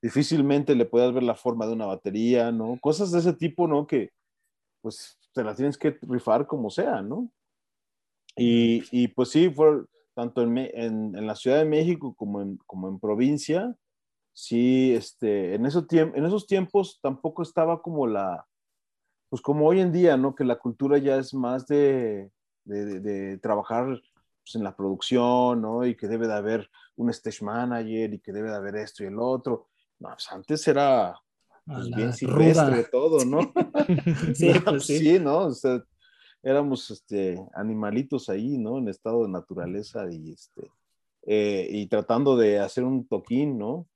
difícilmente 0.00 0.76
le 0.76 0.84
podías 0.84 1.12
ver 1.12 1.24
la 1.24 1.34
forma 1.34 1.66
de 1.66 1.72
una 1.72 1.86
batería, 1.86 2.52
¿no? 2.52 2.78
Cosas 2.80 3.10
de 3.10 3.18
ese 3.18 3.32
tipo, 3.32 3.66
¿no? 3.66 3.88
Que, 3.88 4.10
pues, 4.82 5.18
te 5.32 5.42
las 5.42 5.56
tienes 5.56 5.76
que 5.76 5.98
rifar 6.02 6.46
como 6.46 6.70
sea, 6.70 7.02
¿no? 7.02 7.28
Y, 8.36 8.82
y 8.90 9.08
pues 9.08 9.30
sí, 9.30 9.50
fue 9.50 9.84
tanto 10.14 10.42
en, 10.42 10.58
en, 10.58 11.16
en, 11.16 11.26
la 11.26 11.34
Ciudad 11.34 11.58
de 11.58 11.64
México 11.64 12.14
como 12.14 12.40
en, 12.40 12.56
como 12.66 12.88
en 12.88 12.98
provincia, 12.98 13.76
sí, 14.32 14.92
este, 14.94 15.54
en, 15.54 15.66
esos 15.66 15.84
en 15.90 16.24
esos 16.24 16.46
tiempos 16.46 17.00
tampoco 17.02 17.42
estaba 17.42 17.80
como 17.82 18.06
la, 18.06 18.46
pues 19.28 19.42
como 19.42 19.66
hoy 19.66 19.80
en 19.80 19.92
día, 19.92 20.16
¿no? 20.16 20.34
Que 20.34 20.44
la 20.44 20.58
cultura 20.58 20.98
ya 20.98 21.16
es 21.16 21.34
más 21.34 21.66
de, 21.66 22.30
de, 22.64 23.00
de, 23.00 23.38
trabajar 23.38 24.00
pues, 24.42 24.54
en 24.54 24.64
la 24.64 24.76
producción, 24.76 25.62
¿no? 25.62 25.86
Y 25.86 25.96
que 25.96 26.08
debe 26.08 26.26
de 26.26 26.34
haber 26.34 26.70
un 26.96 27.10
stage 27.10 27.44
manager 27.44 28.14
y 28.14 28.20
que 28.20 28.32
debe 28.32 28.50
de 28.50 28.56
haber 28.56 28.76
esto 28.76 29.04
y 29.04 29.08
el 29.08 29.18
otro. 29.18 29.68
No, 29.98 30.10
pues 30.10 30.30
antes 30.30 30.66
era 30.68 31.18
pues, 31.64 31.90
bien 31.90 32.12
silvestre 32.12 32.84
todo, 32.84 33.24
¿no? 33.24 33.52
sí, 34.34 34.52
pues 34.64 34.86
sí. 34.86 34.98
sí, 34.98 35.18
¿no? 35.18 35.46
O 35.46 35.52
sea, 35.52 35.82
éramos 36.44 36.90
este, 36.90 37.42
animalitos 37.54 38.28
ahí, 38.28 38.58
¿no? 38.58 38.78
En 38.78 38.88
estado 38.88 39.22
de 39.24 39.30
naturaleza 39.30 40.06
y, 40.10 40.32
este, 40.32 40.70
eh, 41.26 41.66
y 41.70 41.86
tratando 41.86 42.36
de 42.36 42.60
hacer 42.60 42.84
un 42.84 43.06
toquín, 43.08 43.58
¿no? 43.58 43.88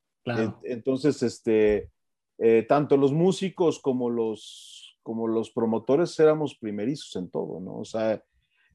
Entonces, 0.62 1.23
este, 1.23 1.91
eh, 2.39 2.65
tanto 2.69 2.97
los 2.97 3.12
músicos 3.12 3.79
como 3.79 4.11
los, 4.11 4.99
como 5.03 5.27
los 5.27 5.51
promotores 5.51 6.19
éramos 6.20 6.55
primerizos 6.55 7.16
en 7.16 7.31
todo, 7.31 7.61
¿no? 7.61 7.79
O 7.79 7.85
sea, 7.85 8.23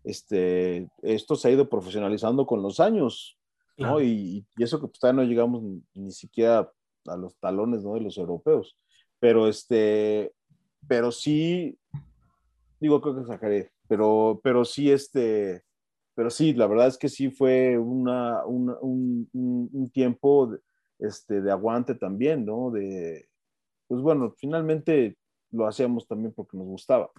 este, 0.04 0.90
esto 1.02 1.36
se 1.36 1.48
ha 1.48 1.52
ido 1.52 1.70
profesionalizando 1.70 2.46
con 2.46 2.62
los 2.62 2.80
años, 2.80 3.38
¿no? 3.78 4.02
Y, 4.02 4.46
y, 4.58 4.64
eso 4.64 4.80
que 4.80 4.88
pues 4.88 5.00
todavía 5.00 5.24
no 5.24 5.30
llegamos 5.30 5.64
ni, 5.94 6.12
siquiera 6.12 6.72
a 7.08 7.18
los 7.18 7.36
talones, 7.38 7.84
¿no? 7.84 7.96
De 7.96 8.02
los 8.02 8.18
europeos. 8.18 8.78
Pero, 9.20 9.48
este, 9.48 10.34
pero 10.88 11.12
sí, 11.12 11.78
digo, 12.84 13.00
creo 13.00 13.16
que 13.16 13.22
exageré, 13.22 13.72
pero, 13.88 14.42
pero 14.44 14.66
sí, 14.66 14.92
este, 14.92 15.64
pero 16.16 16.30
sí, 16.30 16.54
la 16.54 16.68
verdad 16.68 16.88
es 16.88 16.98
que 16.98 17.08
sí 17.08 17.32
fue 17.32 17.78
una, 17.78 18.46
un, 18.46 19.30
un, 19.32 19.90
tiempo 19.92 20.48
de, 20.48 20.60
este, 21.00 21.42
de 21.42 21.50
aguante 21.50 21.96
también, 21.96 22.46
¿no? 22.46 22.72
De, 22.72 23.30
pues 23.88 24.02
bueno, 24.02 24.34
finalmente 24.38 25.18
lo 25.52 25.66
hacíamos 25.66 26.06
también 26.08 26.34
porque 26.34 26.58
nos 26.58 26.68
gustaba 26.68 27.10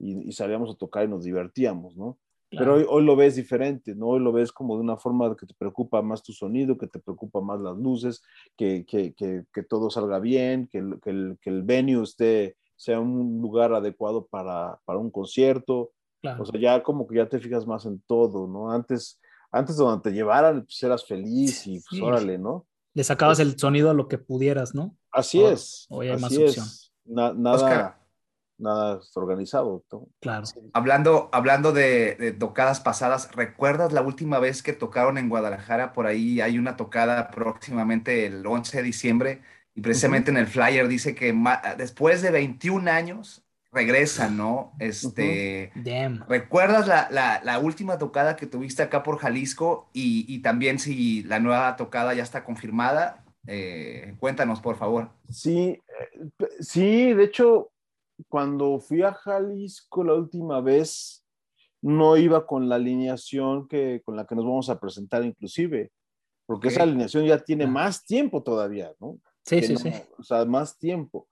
y, 0.00 0.32
salíamos 0.32 0.70
a 0.70 0.76
tocar 0.76 1.04
y 1.04 1.08
nos 1.08 1.22
divertíamos, 1.22 1.96
¿no? 1.96 2.18
Pero 2.50 2.74
hoy, 2.74 2.86
hoy, 2.88 3.04
lo 3.04 3.14
ves 3.14 3.36
diferente, 3.36 3.94
¿no? 3.94 4.08
Hoy 4.08 4.20
lo 4.20 4.32
ves 4.32 4.50
como 4.50 4.74
de 4.74 4.82
una 4.82 4.96
forma 4.96 5.36
que 5.36 5.46
te 5.46 5.54
preocupa 5.54 6.02
más 6.02 6.22
tu 6.22 6.32
sonido, 6.32 6.76
que 6.76 6.88
te 6.88 6.98
preocupa 6.98 7.40
más 7.40 7.60
las 7.60 7.76
luces, 7.76 8.22
que, 8.56 8.84
que, 8.84 9.12
que, 9.14 9.44
que 9.52 9.62
todo 9.62 9.90
salga 9.90 10.18
bien, 10.18 10.68
que 10.68 10.78
el, 10.78 11.00
que 11.00 11.10
el, 11.10 11.38
que 11.40 11.50
el 11.50 11.62
venue 11.62 12.02
esté 12.02 12.56
sea 12.84 13.00
un 13.00 13.40
lugar 13.40 13.72
adecuado 13.72 14.26
para, 14.26 14.78
para 14.84 14.98
un 14.98 15.10
concierto. 15.10 15.92
O 16.38 16.44
sea, 16.44 16.60
ya 16.60 16.82
como 16.82 17.06
que 17.06 17.16
ya 17.16 17.28
te 17.28 17.38
fijas 17.38 17.66
más 17.66 17.84
en 17.86 18.00
todo, 18.06 18.46
¿no? 18.46 18.70
Antes, 18.70 19.20
antes 19.50 19.76
donde 19.76 20.02
te 20.02 20.14
llevaran, 20.14 20.64
pues 20.64 20.82
eras 20.82 21.04
feliz 21.04 21.66
y 21.66 21.80
pues 21.80 22.00
órale, 22.00 22.38
¿no? 22.38 22.66
Le 22.94 23.04
sacabas 23.04 23.40
el 23.40 23.58
sonido 23.58 23.90
a 23.90 23.94
lo 23.94 24.08
que 24.08 24.18
pudieras, 24.18 24.74
¿no? 24.74 24.96
Así 25.10 25.42
es. 25.42 25.86
Hoy 25.90 26.08
hay 26.08 26.18
más 26.18 26.36
opción. 26.36 26.66
nada, 27.04 28.00
nada 28.58 29.00
organizado. 29.14 29.84
Claro. 30.20 30.44
Hablando, 30.72 31.28
hablando 31.32 31.72
de, 31.72 32.14
de, 32.14 32.32
tocadas 32.32 32.80
pasadas, 32.80 33.30
¿recuerdas 33.32 33.92
la 33.92 34.02
última 34.02 34.38
vez 34.38 34.62
que 34.62 34.72
tocaron 34.72 35.18
en 35.18 35.28
Guadalajara? 35.28 35.92
Por 35.92 36.06
ahí 36.06 36.40
hay 36.40 36.58
una 36.58 36.76
tocada 36.76 37.30
próximamente 37.30 38.26
el 38.26 38.46
11 38.46 38.78
de 38.78 38.82
diciembre 38.82 39.42
y 39.74 39.80
precisamente 39.80 40.30
en 40.30 40.36
el 40.36 40.46
flyer 40.46 40.86
dice 40.86 41.14
que 41.14 41.34
después 41.76 42.22
de 42.22 42.30
21 42.30 42.90
años 42.90 43.44
regresan, 43.72 44.36
¿no? 44.36 44.72
Este, 44.78 45.72
¿Recuerdas 46.28 46.86
la, 46.86 47.58
última 47.58 47.98
tocada 47.98 48.36
que 48.36 48.46
tuviste 48.46 48.82
acá 48.82 49.02
por 49.02 49.18
Jalisco 49.18 49.90
y, 49.92 50.38
también 50.42 50.78
si 50.78 51.24
la 51.24 51.40
nueva 51.40 51.74
tocada 51.76 52.14
ya 52.14 52.22
está 52.22 52.44
confirmada? 52.44 53.24
Eh, 53.46 54.14
cuéntanos, 54.20 54.60
por 54.60 54.76
favor. 54.76 55.10
Sí, 55.28 55.78
eh, 55.86 56.30
sí, 56.60 57.12
de 57.12 57.24
hecho, 57.24 57.72
cuando 58.28 58.78
fui 58.78 59.02
a 59.02 59.12
Jalisco 59.12 60.04
la 60.04 60.14
última 60.14 60.60
vez, 60.60 61.24
no 61.82 62.16
iba 62.16 62.46
con 62.46 62.68
la 62.68 62.76
alineación 62.76 63.68
que, 63.68 64.00
con 64.04 64.16
la 64.16 64.24
que 64.24 64.34
nos 64.34 64.44
vamos 64.44 64.70
a 64.70 64.80
presentar 64.80 65.24
inclusive, 65.24 65.90
porque 66.46 66.68
esa 66.68 66.84
alineación 66.84 67.26
ya 67.26 67.38
tiene 67.38 67.64
ah. 67.64 67.68
más 67.68 68.06
tiempo 68.06 68.42
todavía, 68.42 68.92
¿no? 69.00 69.18
Sí, 69.44 69.62
sí, 69.62 69.76
sí. 69.76 69.92
O 70.18 70.22
sea, 70.22 70.44
más 70.44 70.78
tiempo. 70.78 71.28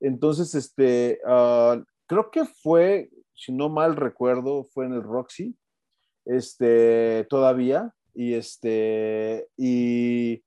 Entonces, 0.00 0.54
este, 0.54 1.20
ah, 1.26 1.82
creo 2.06 2.30
que 2.30 2.44
fue, 2.44 3.10
si 3.34 3.52
no 3.52 3.68
mal 3.68 3.96
recuerdo, 3.96 4.64
fue 4.64 4.86
en 4.86 4.92
el 4.92 5.02
Roxy, 5.02 5.56
este, 6.24 7.26
todavía, 7.28 7.94
y 8.14 8.34
este, 8.34 9.48
y 9.56 10.42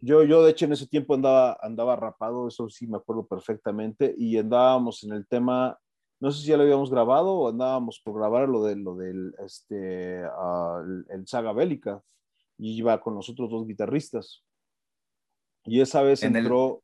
yo, 0.00 0.22
yo 0.24 0.42
de 0.42 0.50
hecho 0.50 0.64
en 0.64 0.72
ese 0.72 0.86
tiempo 0.86 1.14
andaba, 1.14 1.58
andaba 1.60 1.96
rapado, 1.96 2.48
eso 2.48 2.68
sí 2.68 2.86
me 2.86 2.96
acuerdo 2.96 3.26
perfectamente, 3.26 4.14
y 4.16 4.36
andábamos 4.38 5.02
en 5.04 5.12
el 5.12 5.26
tema, 5.26 5.78
no 6.20 6.30
sé 6.30 6.42
si 6.42 6.48
ya 6.48 6.56
lo 6.56 6.62
habíamos 6.62 6.90
grabado 6.90 7.34
o 7.34 7.48
andábamos 7.48 8.00
por 8.04 8.14
grabar 8.18 8.48
lo, 8.48 8.64
de, 8.64 8.76
lo 8.76 8.94
del, 8.94 9.34
este, 9.44 10.22
ah, 10.24 10.82
el, 11.10 11.26
Saga 11.26 11.52
Bélica, 11.52 12.02
y 12.58 12.78
iba 12.78 13.00
con 13.00 13.14
los 13.14 13.28
otros 13.28 13.50
dos 13.50 13.66
guitarristas. 13.66 14.45
Y 15.66 15.80
esa 15.80 16.02
vez 16.02 16.22
entró, 16.22 16.82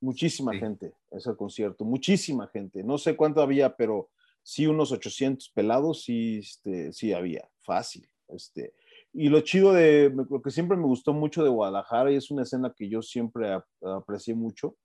muchísima 0.00 0.54
gente 0.54 0.94
ese 1.10 1.34
concierto, 1.36 1.84
muchísima 1.84 2.46
gente. 2.48 2.82
No 2.82 2.98
sé 2.98 3.16
cuánto 3.16 3.40
había, 3.40 3.76
pero 3.76 4.10
sí 4.42 4.66
unos 4.66 4.92
800 4.92 5.50
pelados, 5.50 6.02
sí, 6.02 6.38
este, 6.38 6.92
sí 6.92 7.12
había, 7.12 7.48
fácil. 7.60 8.08
Este. 8.28 8.74
Y 9.12 9.28
lo 9.28 9.40
chido 9.40 9.72
de, 9.72 10.12
lo 10.28 10.42
que 10.42 10.50
siempre 10.50 10.76
me 10.76 10.84
gustó 10.84 11.12
mucho 11.12 11.42
de 11.42 11.50
Guadalajara, 11.50 12.12
y 12.12 12.16
es 12.16 12.30
una 12.30 12.42
escena 12.42 12.74
que 12.76 12.88
yo 12.88 13.02
siempre 13.02 13.58
aprecié 13.82 14.34
mucho, 14.34 14.76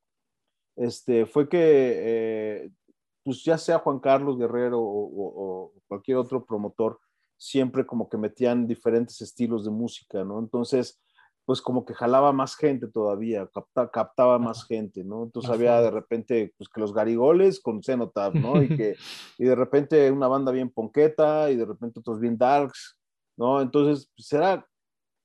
este, 0.75 1.25
fue 1.25 1.49
que, 1.49 1.59
eh, 1.61 2.71
pues 3.23 3.43
ya 3.43 3.57
sea 3.57 3.79
Juan 3.79 3.99
Carlos 3.99 4.37
Guerrero 4.37 4.79
o, 4.79 5.09
o 5.13 5.73
cualquier 5.87 6.17
otro 6.17 6.45
promotor, 6.45 6.99
siempre 7.37 7.85
como 7.85 8.07
que 8.07 8.17
metían 8.17 8.67
diferentes 8.67 9.19
estilos 9.21 9.65
de 9.65 9.71
música, 9.71 10.23
¿no? 10.23 10.39
Entonces, 10.39 11.01
pues 11.45 11.61
como 11.61 11.85
que 11.85 11.93
jalaba 11.93 12.31
más 12.31 12.55
gente 12.55 12.87
todavía, 12.87 13.49
captaba 13.91 14.39
más 14.39 14.65
gente, 14.65 15.03
¿no? 15.03 15.23
Entonces 15.23 15.51
había 15.51 15.81
de 15.81 15.91
repente, 15.91 16.53
pues 16.57 16.69
que 16.69 16.79
los 16.79 16.93
garigoles 16.93 17.59
con 17.59 17.81
Cenotap, 17.83 18.35
¿no? 18.35 18.61
Y 18.61 18.69
que, 18.69 18.95
y 19.37 19.45
de 19.45 19.55
repente 19.55 20.11
una 20.11 20.27
banda 20.27 20.51
bien 20.51 20.69
ponqueta 20.69 21.49
y 21.51 21.55
de 21.55 21.65
repente 21.65 21.99
otros 21.99 22.19
bien 22.19 22.37
darks, 22.37 22.97
¿no? 23.37 23.61
Entonces, 23.61 24.09
pues 24.15 24.31
era, 24.33 24.65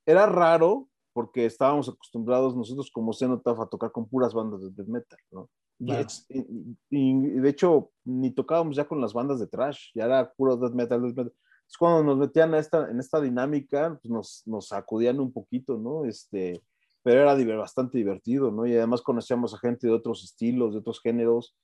era 0.06 0.26
raro 0.26 0.88
porque 1.12 1.47
estábamos 1.47 1.88
acostumbrados 1.88 2.56
nosotros 2.56 2.90
como 2.90 3.12
Cenotaph 3.12 3.60
a 3.60 3.66
tocar 3.66 3.93
con 3.93 4.09
puras 4.09 4.34
bandas 4.34 4.62
de 4.62 4.70
death 4.70 4.88
metal, 4.88 5.18
¿no? 5.30 5.48
Y, 5.78 7.20
de 7.20 7.48
hecho, 7.48 7.90
ni 8.05 8.30
tocábamos 8.30 8.76
ya 8.76 8.86
con 8.86 9.01
las 9.01 9.12
bandas 9.12 9.38
de 9.38 9.47
trash, 9.47 9.90
ya 9.94 10.06
era 10.06 10.32
puro 10.32 10.56
death 10.56 10.72
metal, 10.72 11.02
death 11.02 11.16
metal 11.16 11.32
es 11.68 11.76
cuando 11.76 12.02
nos 12.02 12.18
metían 12.18 12.55
a 12.55 12.59
esta, 12.59 12.90
en 12.90 13.01
esta 13.01 13.20
dinámica, 13.20 13.98
pues 14.01 14.10
nos, 14.10 14.43
nos 14.47 14.68
sacudían 14.68 15.20
un 15.20 15.32
poquito, 15.32 15.76
¿no? 15.76 16.05
Este, 16.05 16.62
pero 17.02 17.20
era 17.20 17.56
bastante 17.56 17.98
divertido, 17.98 18.51
¿no? 18.51 18.66
Y 18.66 18.76
además 18.76 19.02
conocíamos 19.02 19.55
a 19.55 19.59
gente 19.59 19.86
de 19.86 19.93
otros 19.93 20.24
estilos, 20.24 20.72
de 20.72 20.80
otros 20.80 21.01
géneros, 21.01 21.55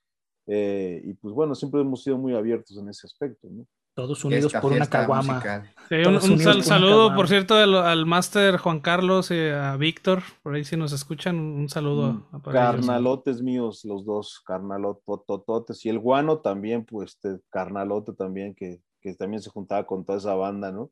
eh, 0.47 1.01
y 1.05 1.15
pues 1.15 1.35
bueno, 1.35 1.55
siempre 1.55 1.81
hemos 1.81 2.03
sido 2.03 2.19
muy 2.19 2.35
abiertos 2.35 2.77
en 2.77 2.89
ese 2.89 3.07
aspecto, 3.07 3.49
¿no? 3.51 3.67
Todos 3.95 4.25
unidos 4.25 4.55
por 4.55 4.73
una 4.73 4.87
caguama. 4.87 5.43
un, 5.91 6.63
saludo, 6.63 7.15
por 7.15 7.29
cierto, 7.29 7.55
al, 7.57 7.75
al 7.75 8.07
máster 8.07 8.57
Juan 8.57 8.81
Carlos 8.81 9.31
y 9.31 9.49
a 9.51 9.77
Víctor, 9.77 10.23
por 10.43 10.55
ahí 10.55 10.65
si 10.65 10.79
nos 10.79 10.93
escuchan, 10.93 11.37
un 11.37 11.69
saludo. 11.69 12.27
Mm, 12.33 12.41
carnalotes 12.51 13.43
míos, 13.43 13.85
los 13.85 14.07
dos, 14.07 14.41
carnalotototes, 14.47 15.85
y 15.85 15.91
el 15.91 15.99
guano 15.99 16.39
también, 16.39 16.87
pues, 16.87 17.11
este, 17.11 17.41
carnalote 17.51 18.15
también, 18.15 18.55
que 18.55 18.81
que 19.03 19.15
también 19.15 19.43
se 19.43 19.51
juntaba 19.51 19.85
con 19.85 20.05
toda 20.05 20.19
esa 20.19 20.35
banda, 20.35 20.71
¿no? 20.71 20.91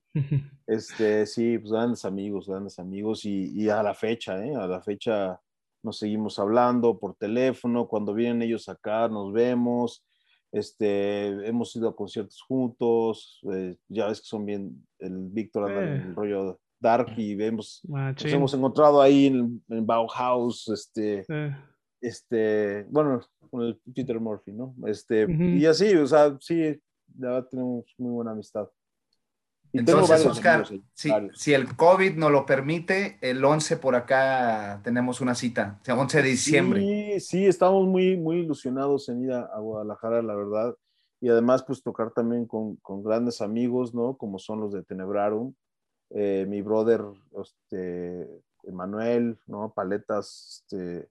Este, 0.66 1.24
sí, 1.26 1.58
pues 1.58 1.70
grandes 1.70 2.04
amigos, 2.04 2.48
grandes 2.48 2.78
amigos 2.78 3.24
y, 3.24 3.70
a 3.70 3.82
la 3.82 3.94
fecha, 3.94 4.44
¿eh? 4.44 4.54
A 4.54 4.66
la 4.66 4.82
fecha 4.82 5.40
nos 5.82 5.98
seguimos 5.98 6.38
hablando 6.38 6.98
por 6.98 7.14
teléfono, 7.14 7.86
cuando 7.86 8.12
vienen 8.12 8.42
ellos 8.42 8.68
acá 8.68 9.08
nos 9.08 9.32
vemos, 9.32 10.04
este, 10.52 11.28
hemos 11.48 11.74
ido 11.76 11.88
a 11.88 11.96
conciertos 11.96 12.42
juntos, 12.42 13.40
eh, 13.52 13.76
ya 13.88 14.08
ves 14.08 14.20
que 14.20 14.26
son 14.26 14.44
bien, 14.44 14.86
el 14.98 15.28
Víctor 15.30 15.70
anda 15.70 15.82
en 15.82 16.02
el 16.02 16.10
eh. 16.10 16.14
rollo 16.14 16.60
dark 16.80 17.14
y 17.16 17.34
vemos, 17.36 17.80
nos 17.84 18.24
hemos 18.24 18.54
encontrado 18.54 19.00
ahí 19.00 19.26
en, 19.26 19.62
Bauhaus, 19.86 20.68
este, 20.68 21.24
este, 22.00 22.84
bueno, 22.90 23.20
con 23.50 23.62
el 23.62 23.80
Peter 23.94 24.18
Murphy, 24.18 24.52
¿no? 24.52 24.74
Este, 24.86 25.26
y 25.30 25.64
así, 25.66 25.94
o 25.94 26.06
sea, 26.06 26.36
sí, 26.40 26.80
ya 27.16 27.42
tenemos 27.42 27.84
muy 27.98 28.12
buena 28.12 28.32
amistad. 28.32 28.68
Entonces, 29.72 30.26
Oscar, 30.26 30.66
si, 30.94 31.54
el 31.54 31.76
COVID 31.76 32.16
nos 32.16 32.32
lo 32.32 32.44
permite, 32.44 33.18
el 33.20 33.44
11 33.44 33.76
por 33.76 33.94
acá 33.94 34.80
tenemos 34.82 35.20
una 35.20 35.34
cita, 35.34 35.80
el 35.86 35.92
11 35.92 36.22
de 36.22 36.28
diciembre. 36.28 36.80
Sí, 36.80 37.20
sí, 37.20 37.46
estamos 37.46 37.86
muy, 37.86 38.16
muy 38.16 38.38
ilusionados 38.38 39.08
en 39.08 39.24
ir 39.24 39.32
a, 39.32 39.58
Guadalajara, 39.58 40.22
la 40.22 40.34
verdad. 40.34 40.74
Y 41.20 41.28
además, 41.28 41.62
pues 41.62 41.82
tocar 41.82 42.10
también 42.10 42.46
con, 42.46 42.76
con 42.76 43.02
grandes 43.02 43.40
amigos, 43.40 43.94
¿no? 43.94 44.16
Como 44.16 44.38
son 44.38 44.60
los 44.60 44.72
de 44.72 44.82
Tenebrarum, 44.82 45.54
eh, 46.10 46.46
mi 46.48 46.62
brother, 46.62 47.04
este, 47.40 48.26
Emanuel, 48.64 49.38
¿no? 49.46 49.72
Paletas, 49.72 50.64
este, 50.64 51.08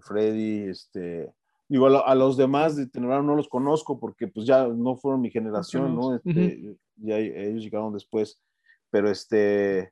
Freddy, 0.00 0.70
este, 0.70 1.32
Digo, 1.72 1.86
a, 1.86 2.14
los 2.14 2.36
demás 2.36 2.76
de 2.76 2.86
Tenebrarum 2.86 3.26
no 3.26 3.34
los 3.34 3.48
conozco 3.48 3.98
porque 3.98 4.28
pues 4.28 4.44
ya 4.44 4.68
no 4.68 4.94
fueron 4.94 5.22
mi 5.22 5.30
generación, 5.30 5.96
¿no? 5.96 6.14
Este, 6.14 6.76
ya 6.96 7.16
ellos 7.16 7.62
llegaron 7.62 7.94
después, 7.94 8.42
pero 8.90 9.08
este, 9.08 9.90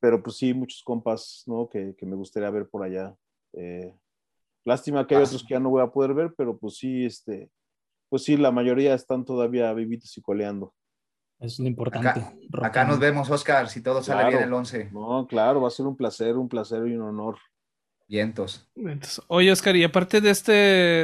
pero 0.00 0.20
pues 0.24 0.38
sí, 0.38 0.52
muchos 0.52 0.82
compas, 0.82 1.44
¿no? 1.46 1.68
Que, 1.68 1.94
que 1.96 2.04
me 2.04 2.16
gustaría 2.16 2.50
ver 2.50 2.68
por 2.68 2.82
allá. 2.82 3.14
Eh, 3.52 3.94
lástima 4.64 5.06
que 5.06 5.14
hay 5.14 5.22
otros 5.22 5.44
que 5.44 5.54
ya 5.54 5.60
no 5.60 5.70
voy 5.70 5.82
a 5.82 5.92
poder 5.92 6.14
ver, 6.14 6.34
pero 6.36 6.58
pues 6.58 6.78
sí, 6.78 7.04
este, 7.04 7.48
pues 8.08 8.24
sí, 8.24 8.36
la 8.36 8.50
mayoría 8.50 8.92
están 8.92 9.24
todavía 9.24 9.72
vivitos 9.72 10.18
y 10.18 10.22
coleando. 10.22 10.74
Es 11.38 11.60
lo 11.60 11.68
importante. 11.68 12.26
Acá, 12.60 12.84
nos 12.84 12.98
vemos, 12.98 13.30
Oscar, 13.30 13.68
si 13.68 13.84
todo 13.84 14.02
sale 14.02 14.30
bien 14.30 14.42
el 14.42 14.52
11. 14.52 14.90
No, 14.90 15.28
claro, 15.28 15.60
va 15.60 15.68
a 15.68 15.70
ser 15.70 15.86
un 15.86 15.96
placer, 15.96 16.36
un 16.36 16.48
placer 16.48 16.88
y 16.88 16.96
un 16.96 17.02
honor. 17.02 17.36
Vientos. 18.10 18.66
Oye, 19.28 19.52
Oscar, 19.52 19.76
y 19.76 19.84
aparte 19.84 20.20
de, 20.20 20.30
este, 20.30 20.52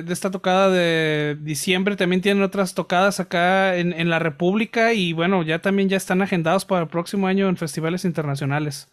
de 0.02 0.12
esta 0.12 0.32
tocada 0.32 0.68
de 0.70 1.38
diciembre, 1.40 1.94
también 1.94 2.20
tienen 2.20 2.42
otras 2.42 2.74
tocadas 2.74 3.20
acá 3.20 3.76
en, 3.76 4.10
la 4.10 4.18
República 4.18 4.92
y 4.92 5.12
bueno, 5.12 5.44
ya 5.44 5.60
también 5.60 5.88
ya 5.88 5.98
están 5.98 6.20
agendados 6.20 6.64
para 6.64 6.82
el 6.82 6.88
próximo 6.88 7.28
año 7.28 7.48
en 7.48 7.56
festivales 7.56 8.04
internacionales. 8.04 8.90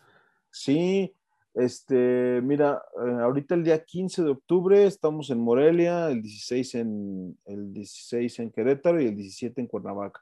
Sí, 0.51 1.11
este, 1.55 2.39
mira, 2.43 2.83
eh, 3.03 3.13
ahorita 3.19 3.55
el 3.55 3.63
día 3.63 3.83
15 3.83 4.21
de 4.21 4.29
octubre 4.29 4.85
estamos 4.85 5.31
en 5.31 5.39
Morelia, 5.39 6.11
el 6.11 6.21
16 6.21 6.75
en, 6.75 7.39
el 7.45 7.73
16 7.73 8.39
en 8.39 8.51
Querétaro 8.51 9.01
y 9.01 9.07
el 9.07 9.15
17 9.15 9.59
en 9.59 9.65
Cuernavaca. 9.65 10.21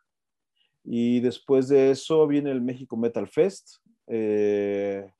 Y 0.85 1.19
después 1.19 1.67
de 1.67 1.91
eso 1.91 2.25
viene 2.25 2.51
el 2.51 2.61
México 2.61 2.95
Metal 2.95 3.27
Fest, 3.27 3.79
eh, 4.07 5.11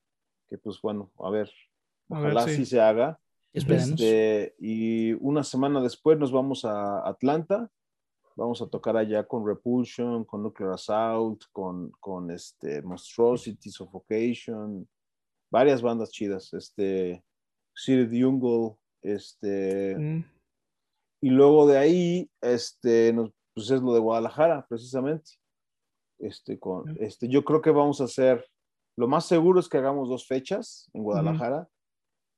que 0.49 0.57
pues 0.57 0.79
bueno, 0.81 1.11
a 1.19 1.29
ver, 1.29 1.51
Ojalá 2.11 2.47
sí. 2.47 2.65
se 2.65 2.79
haga. 2.81 3.19
Este, 3.53 4.55
y 4.59 5.13
una 5.13 5.43
semana 5.43 5.81
después 5.81 6.17
nos 6.17 6.31
vamos 6.31 6.65
a 6.65 7.07
Atlanta. 7.07 7.69
Vamos 8.35 8.61
a 8.61 8.67
tocar 8.67 8.95
allá 8.95 9.27
con 9.27 9.45
Repulsion, 9.45 10.23
con 10.23 10.43
Nuclear 10.43 10.73
Assault, 10.73 11.43
con, 11.51 11.91
con 11.99 12.31
este, 12.31 12.81
Monstrosity, 12.81 13.69
Suffocation, 13.69 14.87
varias 15.51 15.81
bandas 15.81 16.11
chidas. 16.11 16.53
Este, 16.53 17.23
City 17.75 18.21
Jungle, 18.21 18.77
este. 19.01 19.97
Mm. 19.97 20.25
Y 21.23 21.29
luego 21.29 21.67
de 21.67 21.77
ahí, 21.77 22.31
este, 22.41 23.13
nos, 23.13 23.31
pues 23.53 23.69
es 23.69 23.81
lo 23.81 23.93
de 23.93 23.99
Guadalajara, 23.99 24.65
precisamente. 24.67 25.31
Este, 26.19 26.59
con, 26.59 26.95
este, 26.99 27.27
yo 27.27 27.43
creo 27.43 27.61
que 27.61 27.71
vamos 27.71 28.01
a 28.01 28.05
hacer, 28.05 28.45
lo 28.97 29.07
más 29.07 29.25
seguro 29.25 29.59
es 29.59 29.67
que 29.67 29.77
hagamos 29.77 30.09
dos 30.09 30.27
fechas 30.27 30.89
en 30.93 31.03
Guadalajara 31.03 31.67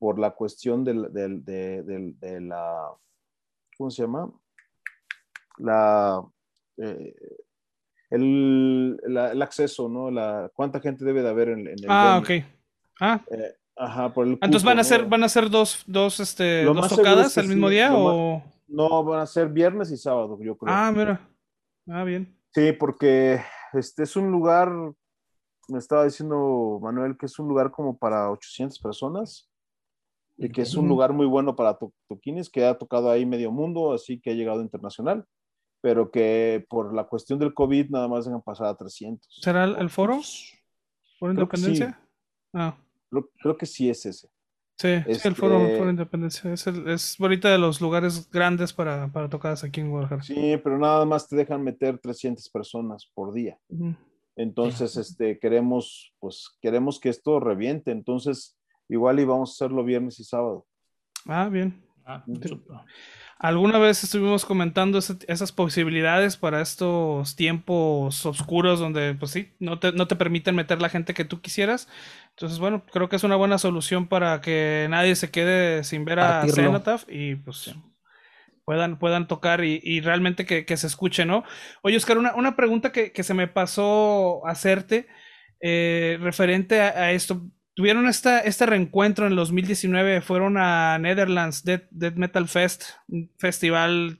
por 0.03 0.19
la 0.19 0.31
cuestión 0.31 0.83
del, 0.83 1.13
del, 1.13 1.45
de, 1.45 2.41
la, 2.41 2.89
¿cómo 3.77 3.89
se 3.89 4.01
llama? 4.01 4.29
La, 5.59 6.21
eh, 6.75 7.15
el, 8.09 8.99
el, 9.01 9.41
acceso, 9.41 9.87
¿no? 9.87 10.11
La, 10.11 10.51
¿Cuánta 10.53 10.81
gente 10.81 11.05
debe 11.05 11.21
de 11.21 11.29
haber 11.29 11.47
en, 11.47 11.67
el 11.69 11.85
Ah, 11.87 12.19
ok. 12.21 12.31
Ah. 12.99 13.23
Eh, 13.31 13.55
ajá, 13.77 14.13
por 14.13 14.27
el 14.27 14.33
Entonces 14.33 14.65
van 14.65 14.79
a 14.79 14.83
ser, 14.83 15.05
van 15.05 15.23
a 15.23 15.29
ser 15.29 15.49
dos, 15.49 15.85
dos, 15.87 16.19
este, 16.19 16.65
dos 16.65 16.89
tocadas 16.89 17.37
el 17.37 17.47
mismo 17.47 17.69
día 17.69 17.95
o... 17.95 18.43
No, 18.67 19.05
van 19.05 19.21
a 19.21 19.25
ser 19.25 19.47
viernes 19.47 19.89
y 19.89 19.95
sábado, 19.95 20.37
yo 20.41 20.57
creo. 20.57 20.73
Ah, 20.75 20.91
mira. 20.93 21.29
Ah, 21.87 22.03
bien. 22.03 22.37
Sí, 22.53 22.73
porque 22.73 23.41
este 23.71 24.03
es 24.03 24.17
un 24.17 24.29
lugar, 24.29 24.69
me 25.69 25.79
estaba 25.79 26.03
diciendo 26.03 26.77
Manuel, 26.81 27.15
que 27.17 27.27
es 27.27 27.39
un 27.39 27.47
lugar 27.47 27.71
como 27.71 27.97
para 27.97 28.29
800 28.31 28.77
personas 28.79 29.49
y 30.37 30.49
que 30.49 30.61
es 30.61 30.75
un 30.75 30.87
lugar 30.87 31.13
muy 31.13 31.25
bueno 31.25 31.55
para 31.55 31.77
toquines, 32.07 32.49
que 32.49 32.65
ha 32.65 32.77
tocado 32.77 33.09
ahí 33.09 33.25
medio 33.25 33.51
mundo, 33.51 33.93
así 33.93 34.19
que 34.19 34.31
ha 34.31 34.33
llegado 34.33 34.61
internacional, 34.61 35.25
pero 35.81 36.11
que 36.11 36.65
por 36.69 36.93
la 36.93 37.05
cuestión 37.05 37.39
del 37.39 37.53
COVID 37.53 37.89
nada 37.89 38.07
más 38.07 38.25
dejan 38.25 38.41
pasar 38.41 38.67
a 38.67 38.75
300. 38.75 39.39
¿Será 39.41 39.65
el, 39.65 39.89
foro? 39.89 40.19
¿Por 41.19 41.31
Independencia? 41.31 41.99
Ah. 42.53 42.77
Creo, 43.39 43.57
que 43.57 43.65
sí 43.65 43.89
es 43.89 44.05
ese. 44.05 44.27
Sí, 44.77 44.87
el 44.87 45.35
foro 45.35 45.59
por 45.59 45.69
este 45.69 45.89
Independencia. 45.89 46.51
Es, 46.51 46.65
el, 46.67 46.87
es 46.87 47.19
ahorita 47.19 47.49
de 47.49 47.59
los 47.59 47.79
lugares 47.79 48.29
grandes 48.31 48.73
para, 48.73 49.11
para 49.11 49.29
tocadas 49.29 49.63
aquí 49.63 49.81
en 49.81 49.91
Guadalajara. 49.91 50.23
Sí, 50.23 50.57
pero 50.63 50.79
nada 50.79 51.05
más 51.05 51.27
te 51.27 51.35
dejan 51.35 51.63
meter 51.63 51.99
300 51.99 52.49
personas 52.49 53.11
por 53.13 53.33
día. 53.33 53.59
Entonces, 54.35 54.97
este, 54.97 55.37
queremos, 55.37 56.13
pues, 56.19 56.49
queremos 56.59 56.99
que 56.99 57.09
esto 57.09 57.39
reviente. 57.39 57.91
Entonces, 57.91 58.57
igual 58.89 59.19
íbamos 59.19 59.49
a 59.49 59.53
hacerlo 59.53 59.83
viernes 59.83 60.19
y 60.19 60.23
sábado. 60.23 60.65
Ah, 61.25 61.49
bien. 61.49 61.83
Ah, 62.05 62.23
Alguna 63.39 63.77
vez 63.77 64.03
estuvimos 64.03 64.45
comentando 64.45 64.99
esas 64.99 65.51
posibilidades 65.51 66.37
para 66.37 66.61
estos 66.61 67.35
tiempos 67.35 68.25
oscuros 68.25 68.79
donde, 68.79 69.15
pues 69.15 69.31
sí, 69.31 69.51
no 69.59 69.79
te, 69.79 69.91
no 69.91 70.07
te 70.07 70.15
permiten 70.15 70.55
meter 70.55 70.81
la 70.81 70.89
gente 70.89 71.13
que 71.13 71.25
tú 71.25 71.41
quisieras. 71.41 71.89
Entonces, 72.29 72.59
bueno, 72.59 72.83
creo 72.91 73.09
que 73.09 73.17
es 73.17 73.23
una 73.23 73.35
buena 73.35 73.57
solución 73.57 74.07
para 74.07 74.39
que 74.39 74.87
nadie 74.89 75.15
se 75.15 75.29
quede 75.29 75.83
sin 75.83 76.05
ver 76.05 76.19
a 76.19 76.47
Cenotaph 76.47 77.03
y 77.09 77.35
pues 77.35 77.75
puedan, 78.65 78.97
puedan 78.97 79.27
tocar 79.27 79.63
y, 79.63 79.99
realmente 80.01 80.45
que, 80.45 80.77
se 80.77 80.87
escuche, 80.87 81.25
¿no? 81.25 81.43
Oye, 81.81 81.97
Oscar, 81.97 82.17
una, 82.17 82.55
pregunta 82.55 82.91
que, 82.91 83.11
se 83.23 83.33
me 83.33 83.47
pasó 83.47 84.45
hacerte 84.47 85.07
eh, 85.59 86.17
referente 86.21 86.81
a, 86.81 87.11
esto 87.11 87.41
tuvieron 87.73 88.07
esta, 88.07 88.39
este 88.39 88.65
reencuentro 88.65 89.25
en 89.25 89.31
el 89.31 89.37
2019, 89.37 90.21
fueron 90.21 90.57
a 90.57 90.97
Netherlands 90.99 91.63
Dead, 91.63 92.13
Metal 92.15 92.47
Fest, 92.47 92.83
un 93.07 93.31
festival 93.37 94.19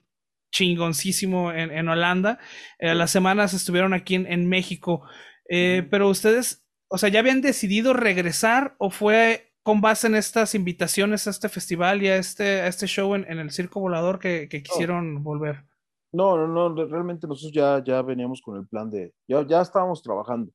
chingoncísimo 0.51 1.51
en, 1.51 1.87
Holanda. 1.87 2.39
Eh, 2.77 2.93
las 2.93 3.11
semanas 3.11 3.53
estuvieron 3.53 3.93
aquí 3.93 4.15
en, 4.15 4.47
México. 4.47 5.03
Eh, 5.49 5.87
pero 5.89 6.09
ustedes, 6.09 6.65
o 6.87 6.97
sea, 6.97 7.09
¿ya 7.09 7.19
habían 7.19 7.41
decidido 7.41 7.93
regresar 7.93 8.75
o 8.77 8.91
fue 8.91 9.53
con 9.63 9.81
base 9.81 10.07
en 10.07 10.15
estas 10.15 10.55
invitaciones 10.55 11.25
a 11.25 11.31
este 11.31 11.49
festival 11.49 12.03
y 12.03 12.07
a 12.09 12.17
este, 12.17 12.61
a 12.61 12.67
este 12.67 12.85
show 12.85 13.15
en, 13.15 13.25
el 13.25 13.51
Circo 13.51 13.79
Volador 13.79 14.19
que, 14.19 14.47
quisieron 14.47 15.23
volver? 15.23 15.65
No, 16.11 16.37
no, 16.37 16.47
no, 16.47 16.85
realmente 16.85 17.25
nosotros 17.25 17.51
ya, 17.51 17.83
ya 17.83 18.03
veníamos 18.03 18.41
con 18.41 18.57
el 18.57 18.67
plan 18.67 18.91
de, 18.91 19.13
ya, 19.27 19.45
ya 19.47 19.61
estábamos 19.61 20.03
trabajando. 20.03 20.51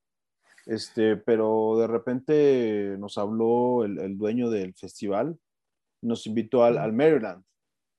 Este, 0.65 1.17
pero 1.17 1.77
de 1.77 1.87
repente 1.87 2.95
nos 2.99 3.17
habló 3.17 3.83
el, 3.83 4.17
dueño 4.17 4.49
del 4.49 4.73
festival, 4.73 5.37
nos 6.01 6.27
invitó 6.27 6.63
al, 6.63 6.77
al 6.77 6.93
Maryland. 6.93 7.43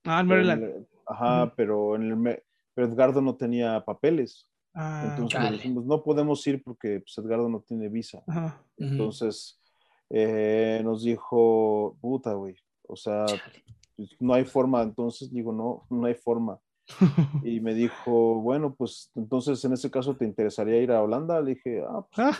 Ah, 0.05 0.19
al 0.19 0.27
Maryland. 0.27 0.87
ajá, 1.05 1.53
pero, 1.55 1.95
en 1.95 2.03
el, 2.03 2.43
pero 2.73 2.87
Edgardo 2.87 3.21
no 3.21 3.35
tenía 3.35 3.83
papeles. 3.83 4.47
Ah, 4.73 5.05
Entonces 5.09 5.51
dijimos, 5.51 5.85
no 5.85 6.01
podemos 6.01 6.45
ir 6.47 6.63
porque 6.63 7.01
pues, 7.01 7.17
Edgardo 7.17 7.49
no 7.49 7.59
tiene 7.61 7.89
visa. 7.89 8.23
Entonces 8.77 9.59
eh, 10.09 10.81
nos 10.83 11.03
dijo, 11.03 11.97
puta, 11.99 12.33
güey, 12.33 12.55
o 12.87 12.95
sea, 12.95 13.25
no 14.19 14.33
hay 14.33 14.45
forma. 14.45 14.81
Entonces 14.81 15.31
digo, 15.31 15.51
no, 15.51 15.85
no 15.89 16.05
hay 16.05 16.15
forma. 16.15 16.59
y 17.43 17.59
me 17.59 17.73
dijo, 17.73 18.35
bueno, 18.41 18.73
pues 18.73 19.11
entonces 19.15 19.63
en 19.65 19.73
ese 19.73 19.89
caso 19.89 20.15
te 20.15 20.25
interesaría 20.25 20.81
ir 20.81 20.91
a 20.91 21.01
Holanda. 21.01 21.41
Le 21.41 21.55
dije, 21.55 21.83
ah, 21.87 22.05
pues, 22.13 22.27
ah. 22.27 22.37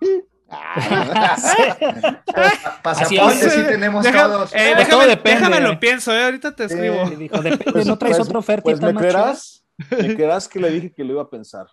Pasaporte 2.82 3.50
sí 3.50 3.62
tenemos 3.64 4.06
todos. 4.06 4.54
Eh, 4.54 4.74
déjame, 4.76 5.06
depende. 5.06 5.40
déjame 5.40 5.60
lo 5.60 5.80
pienso, 5.80 6.14
eh, 6.14 6.24
ahorita 6.24 6.54
te 6.54 6.64
escribo. 6.64 7.08
dijo, 7.10 7.40
depende, 7.40 7.72
pues, 7.72 7.86
no 7.86 7.98
traes 7.98 8.16
pues, 8.16 8.28
otra 8.28 8.38
oferta. 8.38 8.62
Pues 8.62 8.80
me 8.80 8.94
creerás, 8.94 9.66
me 9.90 10.14
creerás 10.14 10.48
que 10.48 10.60
le 10.60 10.70
dije 10.70 10.92
que 10.92 11.04
lo 11.04 11.14
iba 11.14 11.22
a 11.22 11.30
pensar. 11.30 11.66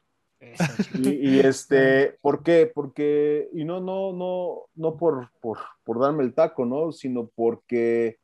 Y, 0.95 1.39
este, 1.39 2.18
¿por 2.22 2.41
qué? 2.43 2.72
Porque, 2.73 3.48
y 3.53 3.64
no, 3.64 3.80
no, 3.80 4.11
no, 4.11 4.64
no 4.73 4.98
por, 4.98 5.30
por, 5.39 5.60
por 5.84 5.99
darme 5.99 6.23
el 6.23 6.34
taco, 6.34 6.65
¿no? 6.65 6.91
Sino 6.91 7.30
porque 7.35 8.18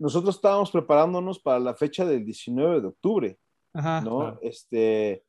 nosotros 0.00 0.36
estábamos 0.36 0.70
preparándonos 0.70 1.38
para 1.38 1.58
la 1.58 1.74
fecha 1.74 2.06
del 2.06 2.24
19 2.24 2.80
de 2.80 2.86
octubre, 2.86 3.38
¿no? 3.74 4.38
Este, 4.40 5.22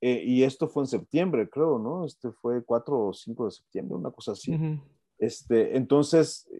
eh, 0.00 0.22
y 0.26 0.42
esto 0.42 0.68
fue 0.68 0.82
en 0.82 0.88
septiembre, 0.88 1.48
creo, 1.48 1.78
¿no? 1.78 2.04
Este 2.04 2.32
fue 2.32 2.62
4 2.64 3.06
o 3.06 3.12
5 3.14 3.44
de 3.44 3.50
septiembre, 3.52 3.96
una 3.96 4.10
cosa 4.10 4.32
así. 4.32 4.58
Este, 5.18 5.76
entonces, 5.76 6.50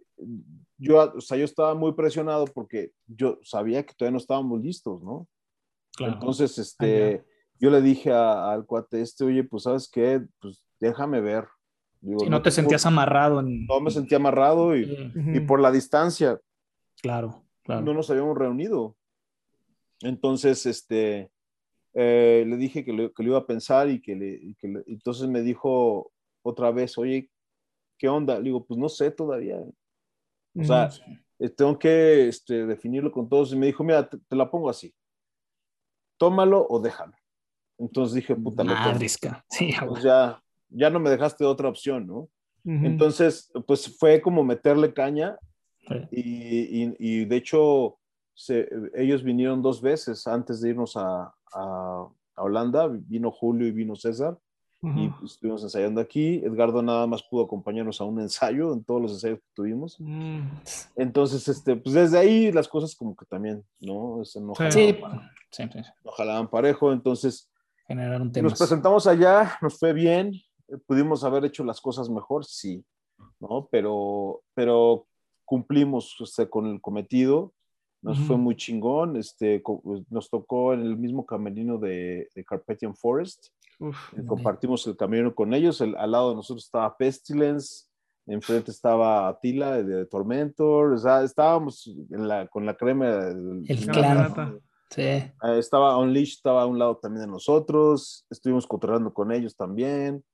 yo, 0.78 1.12
o 1.12 1.20
sea, 1.20 1.36
yo 1.36 1.44
estaba 1.44 1.74
muy 1.74 1.92
presionado 1.92 2.44
porque 2.46 2.92
yo 3.08 3.40
sabía 3.42 3.84
que 3.84 3.94
todavía 3.94 4.12
no 4.12 4.18
estábamos 4.18 4.60
listos, 4.62 5.02
¿no? 5.02 5.26
Entonces, 5.98 6.56
este, 6.58 7.24
yo 7.58 7.70
le 7.70 7.82
dije 7.82 8.12
al 8.12 8.64
cuate 8.64 9.00
este, 9.00 9.24
oye, 9.24 9.42
pues, 9.42 9.64
¿sabes 9.64 9.90
qué? 9.90 10.24
Pues, 10.40 10.64
déjame 10.78 11.20
ver. 11.20 11.48
y 12.00 12.30
no, 12.30 12.42
te 12.42 12.52
sentías 12.52 12.86
amarrado. 12.86 13.42
No 13.42 13.80
me 13.80 13.90
sentía 13.90 14.18
amarrado 14.18 14.76
y, 14.76 15.12
y 15.34 15.40
por 15.40 15.60
la 15.60 15.72
distancia. 15.72 16.40
Claro. 17.02 17.45
No 17.68 17.94
nos 17.94 18.10
habíamos 18.10 18.36
reunido. 18.36 18.96
Entonces, 20.00 20.66
este, 20.66 21.30
eh, 21.94 22.44
le 22.46 22.56
dije 22.56 22.84
que 22.84 22.92
lo, 22.92 23.10
iba 23.18 23.38
a 23.38 23.46
pensar 23.46 23.88
y 23.88 24.00
que, 24.00 24.14
le, 24.14 24.54
entonces 24.86 25.28
me 25.28 25.42
dijo 25.42 26.12
otra 26.42 26.70
vez, 26.70 26.98
oye, 26.98 27.30
¿qué 27.98 28.08
onda? 28.08 28.36
Le 28.36 28.44
digo, 28.44 28.64
pues 28.64 28.78
no 28.78 28.88
sé 28.88 29.10
todavía. 29.10 29.58
O 30.58 30.64
sea, 30.64 30.90
eh, 31.38 31.48
tengo 31.50 31.78
que 31.78 32.28
este, 32.28 32.66
definirlo 32.66 33.10
con 33.10 33.28
todos. 33.28 33.52
Y 33.52 33.56
me 33.56 33.66
dijo, 33.66 33.82
mira, 33.82 34.08
te, 34.08 34.18
la 34.30 34.50
pongo 34.50 34.70
así. 34.70 34.94
Tómalo 36.18 36.66
o 36.68 36.80
déjalo. 36.80 37.14
Entonces 37.78 38.14
dije, 38.14 38.34
puta, 38.34 38.64
Madrisca. 38.64 39.44
Sí, 39.50 39.70
pues 39.86 40.02
ya, 40.02 40.42
ya 40.68 40.88
no 40.88 40.98
me 40.98 41.10
dejaste 41.10 41.44
otra 41.44 41.68
opción, 41.68 42.06
¿no? 42.06 42.28
Entonces, 42.64 43.52
pues 43.64 43.96
fue 43.96 44.20
como 44.20 44.42
meterle 44.42 44.92
caña 44.92 45.38
y, 46.10 47.24
de 47.24 47.36
hecho, 47.36 47.98
ellos 48.94 49.22
vinieron 49.22 49.62
dos 49.62 49.80
veces 49.80 50.26
antes 50.26 50.60
de 50.60 50.70
irnos 50.70 50.96
a, 50.96 51.32
Holanda. 52.38 52.88
Vino 52.88 53.30
Julio 53.30 53.66
y 53.66 53.72
vino 53.72 53.96
César. 53.96 54.38
Y 54.82 55.10
estuvimos 55.24 55.62
ensayando 55.64 56.00
aquí. 56.00 56.36
Edgardo 56.44 56.80
nada 56.80 57.06
más 57.08 57.22
pudo 57.24 57.44
acompañarnos 57.44 58.00
a 58.00 58.04
un 58.04 58.20
ensayo 58.20 58.72
en 58.72 58.84
todos 58.84 59.02
los 59.02 59.12
ensayos 59.12 59.40
que 59.40 59.48
tuvimos. 59.54 59.96
Mm. 59.98 60.42
Entonces, 60.94 61.48
este, 61.48 61.74
pues 61.74 61.94
desde 61.94 62.18
ahí 62.18 62.52
las 62.52 62.68
cosas 62.68 62.94
como 62.94 63.16
que 63.16 63.24
también, 63.24 63.64
¿no? 63.80 64.24
Se 64.24 64.40
no, 64.40 64.54
jalaban, 64.54 66.48
parejo. 66.48 66.92
Entonces, 66.92 67.50
nos 67.88 68.58
presentamos 68.58 69.06
allá, 69.06 69.58
nos 69.60 69.78
fue 69.78 69.92
bien. 69.92 70.32
Pudimos 70.86 71.24
haber 71.24 71.44
hecho 71.46 71.64
las 71.64 71.80
cosas 71.80 72.08
mejor, 72.08 72.44
sí, 72.44 72.84
¿no? 73.40 73.68
Pero, 73.70 74.42
pero 74.54 75.06
cumplimos 75.46 76.14
este, 76.20 76.50
con 76.50 76.66
el 76.66 76.80
cometido, 76.80 77.54
nos 78.02 78.18
fue 78.20 78.36
muy 78.36 78.54
chingón, 78.54 79.16
este, 79.16 79.60
pues, 79.60 80.02
nos 80.10 80.30
tocó 80.30 80.74
en 80.74 80.82
el 80.82 80.96
mismo 80.96 81.26
camerino 81.26 81.78
de, 81.78 82.28
de 82.34 82.44
Carpathian 82.44 82.94
Forest, 82.94 83.48
eh, 83.80 84.24
compartimos 84.26 84.86
el 84.86 84.96
camino 84.96 85.34
con 85.34 85.54
ellos, 85.54 85.80
al 85.80 86.10
lado 86.10 86.30
de 86.30 86.36
nosotros 86.36 86.64
estaba 86.64 86.96
Pestilence, 86.96 87.86
enfrente 88.26 88.70
estaba 88.70 89.28
Atila 89.28 89.82
de, 89.82 90.06
Tormentor, 90.06 90.92
o 90.92 90.98
sea, 90.98 91.22
estábamos 91.22 91.90
con 92.50 92.66
la 92.66 92.76
crema. 92.76 93.28
el 93.28 93.86
clan. 93.90 94.60
Sí. 94.90 95.02
Ah, 95.40 95.56
estaba 95.56 95.98
Unleashed, 95.98 96.36
estaba 96.36 96.62
a 96.62 96.66
un 96.66 96.78
lado 96.78 96.96
también 96.96 97.26
de 97.26 97.32
nosotros, 97.32 98.24
estuvimos 98.30 98.66
controlando 98.66 99.12
con 99.12 99.32
ellos 99.32 99.56
también. 99.56 100.24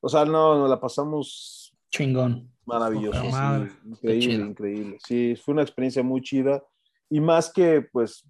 O 0.00 0.08
sea, 0.08 0.24
no, 0.24 0.58
nos 0.58 0.68
la 0.68 0.80
pasamos 0.80 1.74
chingón. 1.90 2.51
Maravilloso, 2.64 3.22
increíble, 3.84 4.34
increíble. 4.34 4.98
Sí, 5.06 5.36
fue 5.36 5.52
una 5.52 5.62
experiencia 5.62 6.02
muy 6.02 6.20
chida 6.20 6.62
y 7.10 7.20
más 7.20 7.52
que 7.52 7.82
pues, 7.82 8.24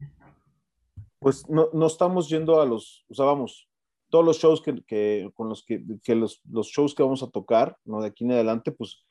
pues 1.19 1.49
no, 1.49 1.69
no 1.73 1.87
estamos 1.87 2.29
yendo 2.29 2.61
a 2.61 2.67
los, 2.67 3.05
o 3.09 3.15
sea, 3.15 3.27
vamos, 3.27 3.69
todos 4.13 4.25
los 4.25 4.39
shows 4.39 4.61
que, 4.61 4.83
que 4.85 5.31
con 5.35 5.49
los 5.49 5.65
que, 5.65 5.83
que 6.03 6.15
los, 6.15 6.43
los, 6.51 6.67
shows 6.69 6.95
que 6.95 7.03
vamos 7.03 7.23
a 7.23 7.31
tocar, 7.31 7.79
¿no? 7.85 8.03
De 8.03 8.09
aquí 8.09 8.25
en 8.25 8.33
adelante, 8.33 8.71
pues, 8.71 9.03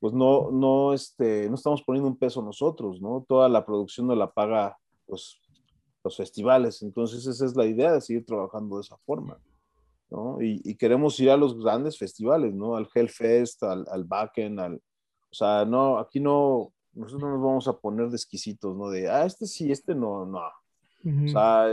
pues 0.00 0.12
no, 0.12 0.50
no, 0.50 0.92
este, 0.92 1.48
no 1.48 1.54
estamos 1.54 1.82
poniendo 1.82 2.08
un 2.08 2.16
peso 2.16 2.42
nosotros, 2.42 3.00
¿no? 3.00 3.24
Toda 3.28 3.48
la 3.48 3.64
producción 3.64 4.08
no 4.08 4.16
la 4.16 4.32
paga, 4.32 4.76
pues, 5.06 5.40
los 6.02 6.16
festivales. 6.16 6.82
Entonces 6.82 7.24
esa 7.26 7.44
es 7.44 7.54
la 7.54 7.66
idea 7.66 7.92
de 7.92 8.00
seguir 8.00 8.26
trabajando 8.26 8.76
de 8.76 8.82
esa 8.82 8.96
forma. 9.06 9.38
¿No? 10.10 10.38
Y, 10.40 10.74
queremos 10.76 11.18
ir 11.20 11.30
a 11.30 11.36
los 11.36 11.58
grandes 11.62 11.98
festivales, 11.98 12.54
¿no? 12.54 12.76
Al 12.76 12.88
Hellfest, 12.92 13.62
al, 13.62 13.86
al 13.90 14.04
Backen, 14.04 14.58
al... 14.58 14.74
O 15.30 15.34
sea, 15.34 15.64
no, 15.66 15.98
aquí 15.98 16.20
no, 16.20 16.72
nosotros 16.94 17.22
no 17.22 17.36
nos 17.36 17.44
vamos 17.44 17.68
a 17.68 17.78
poner 17.78 18.08
de 18.08 18.16
exquisitos, 18.16 18.76
¿no? 18.76 18.90
De, 18.90 19.08
ah, 19.08 19.24
este 19.24 19.46
sí, 19.46 19.70
este 19.70 19.94
no, 19.94 20.26
no. 20.26 20.40
O 21.04 21.28
sea, 21.28 21.68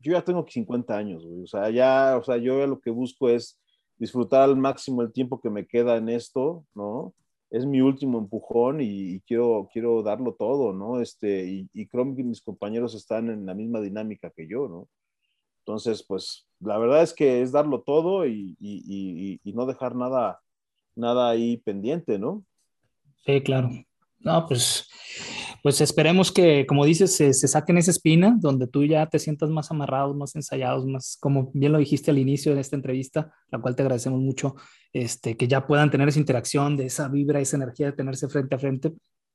yo 0.00 0.12
ya 0.12 0.22
tengo 0.22 0.44
50 0.48 0.96
años, 0.96 1.24
güey. 1.24 1.42
O 1.42 1.46
sea, 1.46 1.70
ya, 1.70 2.16
o 2.16 2.24
sea, 2.24 2.36
yo 2.36 2.58
ya 2.58 2.66
lo 2.66 2.80
que 2.80 2.90
busco 2.90 3.28
es 3.28 3.60
disfrutar 3.98 4.42
al 4.42 4.56
máximo 4.56 5.02
el 5.02 5.12
tiempo 5.12 5.40
que 5.40 5.50
me 5.50 5.66
queda 5.66 5.96
en 5.96 6.08
esto, 6.08 6.64
¿no? 6.74 7.14
Es 7.50 7.66
mi 7.66 7.80
último 7.82 8.18
empujón 8.18 8.80
y, 8.80 9.20
quiero, 9.20 9.68
quiero 9.72 10.02
darlo 10.02 10.34
todo, 10.34 10.72
¿no? 10.72 11.00
Este, 11.00 11.46
y, 11.46 11.68
y, 11.74 11.86
creo 11.86 12.04
que 12.16 12.24
mis 12.24 12.40
compañeros 12.40 12.94
están 12.94 13.28
en 13.28 13.44
la 13.44 13.54
misma 13.54 13.80
dinámica 13.80 14.30
que 14.30 14.48
yo, 14.48 14.68
¿no? 14.68 14.88
Entonces, 15.64 16.04
pues, 16.06 16.46
la 16.60 16.78
verdad 16.78 17.02
es 17.02 17.14
que 17.14 17.42
es 17.42 17.52
darlo 17.52 17.82
todo 17.82 18.26
y, 18.26 18.56
y 18.60 19.52
no 19.54 19.66
dejar 19.66 19.94
nada, 19.94 20.40
nada 20.94 21.30
ahí 21.30 21.56
pendiente, 21.58 22.18
¿no? 22.18 22.44
Sí, 23.24 23.40
claro. 23.42 23.70
No, 24.24 24.46
pues, 24.46 24.88
pues 25.62 25.80
esperemos 25.80 26.30
que, 26.30 26.64
como 26.66 26.84
dices, 26.84 27.14
se, 27.16 27.32
saquen 27.32 27.78
esa 27.78 27.90
espina 27.90 28.36
donde 28.38 28.68
tú 28.68 28.84
ya 28.84 29.06
te 29.06 29.18
sientas 29.18 29.50
más 29.50 29.70
amarrados, 29.70 30.16
más 30.16 30.34
ensayados, 30.36 30.86
más, 30.86 31.16
como 31.20 31.50
bien 31.54 31.72
lo 31.72 31.78
dijiste 31.78 32.12
al 32.12 32.18
inicio 32.18 32.54
de 32.54 32.60
esta 32.60 32.76
entrevista, 32.76 33.32
la 33.50 33.60
cual 33.60 33.74
te 33.74 33.82
agradecemos 33.82 34.20
mucho, 34.20 34.54
este, 34.92 35.36
que 35.36 35.48
ya 35.48 35.66
puedan 35.66 35.90
tener 35.90 36.08
esa 36.08 36.20
interacción, 36.20 36.76
de 36.76 36.86
esa 36.86 37.08
vibra, 37.08 37.40
esa 37.40 37.56
energía 37.56 37.86
de 37.86 37.92
tenerse 37.92 38.28
frente 38.28 38.54
a 38.54 38.58
frente, 38.58 38.92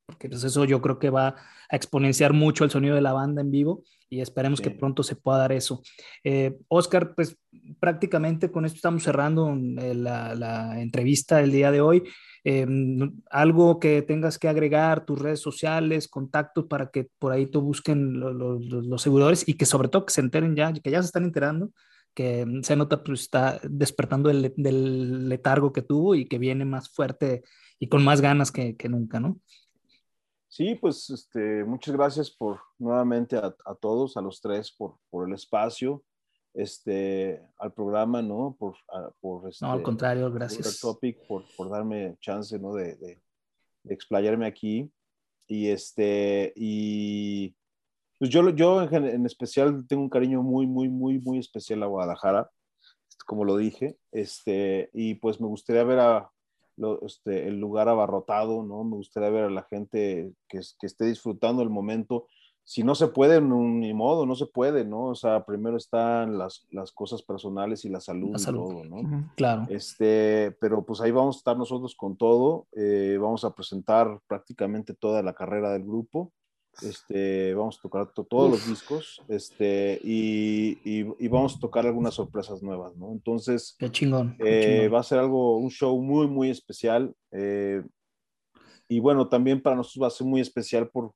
porque 0.07 0.29
pues 0.29 0.43
eso 0.43 0.65
yo 0.65 0.81
creo 0.81 0.97
que 0.97 1.09
va 1.09 1.35
a 1.69 1.75
exponenciar 1.75 2.33
mucho 2.33 2.63
el 2.63 2.71
sonido 2.71 2.95
de 2.95 3.01
la 3.01 3.13
banda 3.13 3.41
en 3.41 3.51
vivo 3.51 3.83
y 4.09 4.21
esperemos 4.21 4.61
que 4.61 4.71
pronto 4.71 5.03
se 5.03 5.17
pueda 5.17 5.39
dar 5.39 5.51
eso. 5.51 5.81
Eh, 6.23 6.57
Oscar, 6.69 7.13
pues 7.13 7.37
prácticamente 7.79 8.49
con 8.49 8.65
esto 8.65 8.77
estamos 8.77 9.03
cerrando 9.03 9.53
eh, 9.53 9.93
la, 9.93 10.33
la 10.33 10.81
entrevista 10.81 11.37
del 11.37 11.51
día 11.51 11.71
de 11.71 11.81
hoy. 11.81 12.03
Em, 12.45 13.21
algo 13.29 13.77
que 13.77 14.01
tengas 14.01 14.39
que 14.39 14.47
agregar, 14.47 15.05
tus 15.05 15.19
redes 15.19 15.41
sociales, 15.41 16.07
contactos 16.07 16.65
para 16.67 16.89
que 16.89 17.09
por 17.19 17.33
ahí 17.33 17.47
tú 17.47 17.61
busquen 17.61 18.17
los, 18.21 18.63
los, 18.63 19.01
seguidores 19.01 19.45
y 19.45 19.55
que 19.55 19.65
sobre 19.65 19.89
todo 19.89 20.05
que 20.05 20.13
se 20.13 20.21
enteren 20.21 20.55
ya, 20.55 20.71
que 20.71 20.89
ya 20.89 21.01
se 21.01 21.07
están 21.07 21.25
enterando, 21.25 21.71
que 22.13 22.45
se 22.61 22.77
nota 22.77 23.03
pues 23.03 23.23
está 23.23 23.59
despertando 23.69 24.29
el, 24.29 24.53
del 24.55 25.27
letargo 25.27 25.73
que 25.73 25.81
tuvo 25.81 26.15
y 26.15 26.25
que 26.25 26.37
viene 26.37 26.63
más 26.63 26.87
fuerte 26.87 27.43
y 27.79 27.89
con 27.89 28.05
más 28.05 28.21
ganas 28.21 28.53
que, 28.53 28.77
que 28.77 28.87
nunca, 28.87 29.19
¿no? 29.19 29.41
Sí, 30.49 30.75
pues 30.75 31.09
este, 31.09 31.63
muchas 31.63 31.95
gracias 31.95 32.31
por 32.31 32.59
nuevamente 32.79 33.35
a, 33.37 33.55
a 33.65 33.75
todos, 33.75 34.15
a 34.17 34.21
los 34.21 34.39
tres, 34.41 34.71
por, 34.71 34.97
por 35.09 35.27
el 35.27 35.33
espacio 35.33 36.03
este, 36.57 37.39
al 37.59 37.71
programa, 37.71 38.21
¿no? 38.23 38.55
Por, 38.57 38.75
por 39.21 39.47
este, 39.47 39.63
no, 39.63 39.71
al 39.73 39.83
contrario, 39.83 40.31
gracias. 40.31 40.79
Topic, 40.79 41.25
por, 41.27 41.43
por 41.55 41.69
darme 41.69 42.17
chance, 42.19 42.57
¿no? 42.57 42.73
De, 42.73 42.95
de, 42.95 43.21
explayarme 43.89 44.47
aquí. 44.47 44.91
Y 45.47 45.67
este, 45.67 46.51
y 46.55 47.55
pues 48.17 48.31
yo, 48.31 48.49
yo 48.49 48.81
en, 48.81 49.05
en, 49.05 49.25
especial 49.25 49.85
tengo 49.87 50.01
un 50.01 50.09
cariño 50.09 50.41
muy, 50.41 50.65
muy, 50.65 50.89
muy, 50.89 51.19
muy 51.19 51.37
especial 51.37 51.83
a 51.83 51.85
Guadalajara, 51.85 52.49
como 53.25 53.45
lo 53.45 53.55
dije, 53.55 53.97
este, 54.11 54.89
y 54.93 55.15
pues 55.15 55.39
me 55.39 55.47
gustaría 55.47 55.83
ver 55.83 55.99
a, 55.99 56.31
lo, 56.77 57.05
este, 57.05 57.47
el 57.47 57.59
lugar 57.59 57.89
abarrotado, 57.89 58.63
¿no? 58.63 58.83
Me 58.83 58.95
gustaría 58.95 59.29
ver 59.29 59.43
a 59.45 59.49
la 59.49 59.63
gente 59.63 60.33
que, 60.47 60.61
que 60.79 60.87
esté 60.87 61.05
disfrutando 61.05 61.61
el 61.61 61.69
momento 61.69 62.27
si 62.67 62.83
no 62.83 62.95
se 62.95 63.07
puede, 63.07 63.39
ni 63.39 63.93
modo, 63.93 64.25
no 64.25 64.35
se 64.35 64.45
puede, 64.45 64.83
¿no? 64.83 65.05
O 65.05 65.15
sea, 65.15 65.45
primero 65.45 65.77
están 65.77 66.37
las, 66.37 66.67
las 66.69 66.91
cosas 66.91 67.21
personales 67.23 67.85
y 67.85 67.89
la 67.89 68.01
salud, 68.01 68.35
y 68.37 68.43
todo, 68.43 68.83
¿no? 68.83 69.31
Claro. 69.37 69.67
Este, 69.69 70.51
pero 70.59 70.83
pues 70.85 70.99
ahí 70.99 71.11
vamos 71.11 71.37
a 71.37 71.39
estar 71.39 71.57
nosotros 71.57 71.95
con 71.95 72.17
todo, 72.17 72.67
eh, 72.73 73.17
vamos 73.21 73.45
a 73.45 73.55
presentar 73.55 74.19
prácticamente 74.27 74.93
toda 74.93 75.23
la 75.23 75.31
carrera 75.31 75.71
del 75.71 75.85
grupo, 75.85 76.33
este, 76.81 77.53
vamos 77.53 77.77
a 77.77 77.81
tocar 77.81 78.11
todos 78.11 78.51
los 78.51 78.67
discos, 78.67 79.21
este, 79.27 79.99
y, 80.03 80.77
y, 80.83 81.27
vamos 81.27 81.55
a 81.55 81.59
tocar 81.59 81.85
algunas 81.85 82.13
sorpresas 82.13 82.61
nuevas, 82.61 82.95
¿no? 82.95 83.11
Entonces, 83.11 83.75
qué 83.77 83.91
chingón, 83.91 84.35
eh, 84.39 84.89
va 84.93 84.99
a 84.99 85.03
ser 85.03 85.19
algo, 85.19 85.57
un 85.57 85.69
show 85.69 85.99
muy, 86.01 86.27
muy 86.27 86.49
especial, 86.49 87.13
eh, 87.31 87.83
y 88.87 88.99
bueno, 88.99 89.27
también 89.27 89.61
para 89.61 89.75
nosotros 89.75 90.03
va 90.03 90.07
a 90.07 90.17
ser 90.17 90.27
muy 90.27 90.41
especial 90.41 90.89
por 90.89 91.13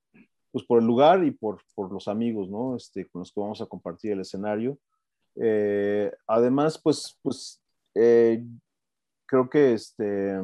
pues 0.52 0.66
por 0.66 0.80
el 0.80 0.86
lugar 0.86 1.24
y 1.24 1.32
por, 1.32 1.62
por 1.74 1.92
los 1.92 2.08
amigos, 2.08 2.50
¿no? 2.50 2.76
Este, 2.76 3.08
con 3.08 3.20
los 3.20 3.32
que 3.32 3.40
vamos 3.40 3.62
a 3.62 3.66
compartir 3.66 4.12
el 4.12 4.22
escenario. 4.22 4.78
Eh, 5.36 6.12
además, 6.28 6.80
pues, 6.82 7.18
pues 7.22 7.62
eh, 7.96 8.44
creo 9.26 9.50
que 9.50 9.74
este, 9.74 10.42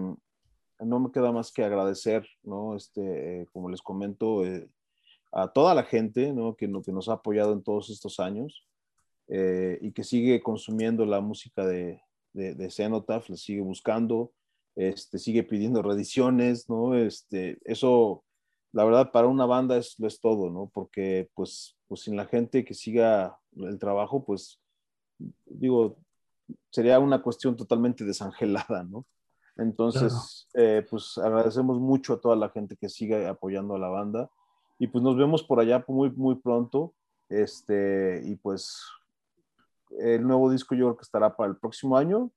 no 0.79 0.99
me 0.99 1.11
queda 1.11 1.31
más 1.31 1.51
que 1.51 1.63
agradecer, 1.63 2.25
¿no? 2.43 2.75
Este, 2.75 3.41
eh, 3.41 3.47
como 3.51 3.69
les 3.69 3.81
comento, 3.81 4.43
a 5.37 5.47
toda 5.47 5.75
la 5.75 5.83
gente, 5.83 6.33
¿no? 6.33 6.55
Que, 6.55 6.67
que 6.83 6.91
nos 6.91 7.09
ha 7.09 7.13
apoyado 7.13 7.53
en 7.53 7.61
todos 7.61 7.91
estos 7.91 8.19
años 8.19 8.65
y 9.29 9.91
que 9.91 10.05
sigue 10.05 10.41
consumiendo 10.41 11.05
la 11.05 11.19
música 11.19 11.65
de, 11.65 12.01
de, 12.33 12.55
de 12.55 12.71
Cenotaph, 12.71 13.29
la 13.29 13.35
sigue 13.35 13.59
buscando, 13.61 14.31
este, 14.75 15.19
sigue 15.19 15.43
pidiendo 15.43 15.81
reediciones, 15.81 16.69
¿no? 16.69 16.95
Este, 16.95 17.59
eso 17.65 18.23
la 18.71 18.83
verdad 18.83 19.11
para 19.11 19.27
una 19.27 19.45
banda 19.45 19.77
es, 19.77 19.99
es 19.99 20.19
todo, 20.19 20.49
¿no? 20.49 20.71
Porque 20.73 21.29
pues, 21.33 21.77
pues 21.87 22.01
sin 22.01 22.15
la 22.15 22.25
gente 22.25 22.65
que 22.65 22.73
siga 22.73 23.37
el 23.55 23.77
trabajo, 23.77 24.23
pues 24.23 24.59
digo, 25.45 25.97
sería 26.71 26.99
una 26.99 27.21
cuestión 27.21 27.55
totalmente 27.55 28.05
desangelada, 28.05 28.83
¿no? 28.83 29.05
Entonces, 29.55 30.47
eh, 30.53 30.85
pues 30.87 31.17
agradecemos 31.17 31.79
mucho 31.79 32.13
a 32.13 32.21
toda 32.21 32.35
la 32.35 32.49
gente 32.49 32.77
que 32.77 32.89
sigue 32.89 33.25
apoyando 33.27 33.75
a 33.75 33.79
la 33.79 33.89
banda 33.89 34.29
y 34.79 34.87
pues 34.87 35.03
nos 35.03 35.17
vemos 35.17 35.43
por 35.43 35.59
allá 35.59 35.83
muy, 35.87 36.11
muy 36.11 36.35
pronto. 36.35 36.93
Este, 37.29 38.21
y 38.23 38.35
pues 38.35 38.81
el 39.99 40.25
nuevo 40.25 40.49
disco 40.51 40.75
yo 40.75 40.85
creo 40.85 40.97
que 40.97 41.03
estará 41.03 41.35
para 41.35 41.49
el 41.49 41.57
próximo 41.57 41.97
año. 41.97 42.31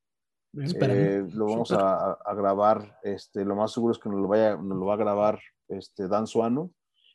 Eh, 0.53 1.25
lo 1.33 1.47
vamos 1.47 1.71
a, 1.71 2.13
a, 2.13 2.35
grabar, 2.35 2.99
este, 3.05 3.45
lo 3.45 3.55
más 3.55 3.73
seguro 3.73 3.93
es 3.93 4.01
que 4.01 4.09
nos 4.09 4.21
lo, 4.21 4.27
vaya, 4.27 4.57
nos 4.57 4.79
lo 4.79 4.87
va 4.87 4.95
a 4.95 4.97
grabar 4.97 5.41
este, 5.69 6.09
Dan 6.09 6.27
Suano, 6.27 6.73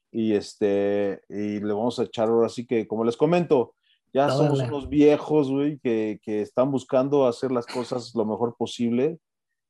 y, 0.09 0.33
este, 0.33 1.21
y 1.27 1.59
le 1.59 1.73
vamos 1.73 1.99
a 1.99 2.03
echar 2.03 2.29
ahora 2.29 2.47
sí 2.47 2.65
que, 2.65 2.87
como 2.87 3.03
les 3.03 3.17
comento, 3.17 3.75
ya 4.13 4.29
somos 4.29 4.61
unos 4.61 4.87
viejos, 4.87 5.51
güey, 5.51 5.77
que, 5.79 6.21
que, 6.23 6.41
están 6.41 6.71
buscando 6.71 7.27
hacer 7.27 7.51
las 7.51 7.65
cosas 7.65 8.15
lo 8.15 8.23
mejor 8.23 8.55
posible 8.55 9.19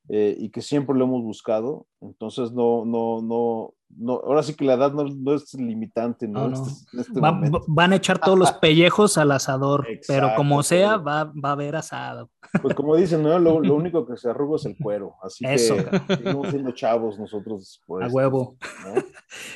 eh, 0.10 0.36
y 0.38 0.50
que 0.50 0.62
siempre 0.62 0.96
lo 0.96 1.06
hemos 1.06 1.24
buscado. 1.24 1.88
Entonces, 2.00 2.52
no, 2.52 2.86
no, 2.86 3.24
no, 3.24 3.74
no, 3.90 4.14
ahora 4.14 4.44
sí 4.44 4.54
que 4.54 4.66
la 4.66 4.74
edad 4.74 4.92
no, 4.94 5.34
es 5.34 5.54
limitante, 5.54 6.28
¿no? 6.28 6.52
Este, 6.52 7.02
este 7.02 7.20
van 7.20 7.94
a 7.94 7.96
echar 7.96 8.20
todos 8.20 8.38
los 8.38 8.52
pellejos 8.54 9.18
al 9.18 9.32
asador, 9.32 9.88
pero 10.08 10.32
como 10.36 10.64
sea, 10.64 10.98
va, 10.98 11.26
va, 11.26 11.50
a 11.50 11.52
haber 11.54 11.76
asado. 11.76 12.30
Pues 12.62 12.76
como 12.76 12.96
dicen, 12.96 13.24
¿no? 13.24 13.38
Lo, 13.40 13.60
lo, 13.62 13.76
único 13.76 14.06
que 14.06 14.18
se 14.18 14.30
arruga 14.30 14.58
es 14.58 14.66
el 14.66 14.76
cuero, 14.78 15.16
así 15.22 15.46
Eso. 15.46 15.76
que 15.76 16.16
seguimos 16.16 16.50
siendo 16.50 16.72
chavos 16.72 17.20
nosotros. 17.20 17.82
Pues, 17.86 18.06
a 18.06 18.14
huevo. 18.14 18.58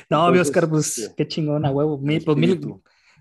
No, 0.08 0.30
no 0.32 0.40
Oscar, 0.40 0.68
pues 0.68 1.12
qué 1.16 1.26
chingón, 1.28 1.66
a 1.66 1.70
huevo. 1.70 1.98
Mil, 1.98 2.24
pues, 2.24 2.36
mil, 2.36 2.60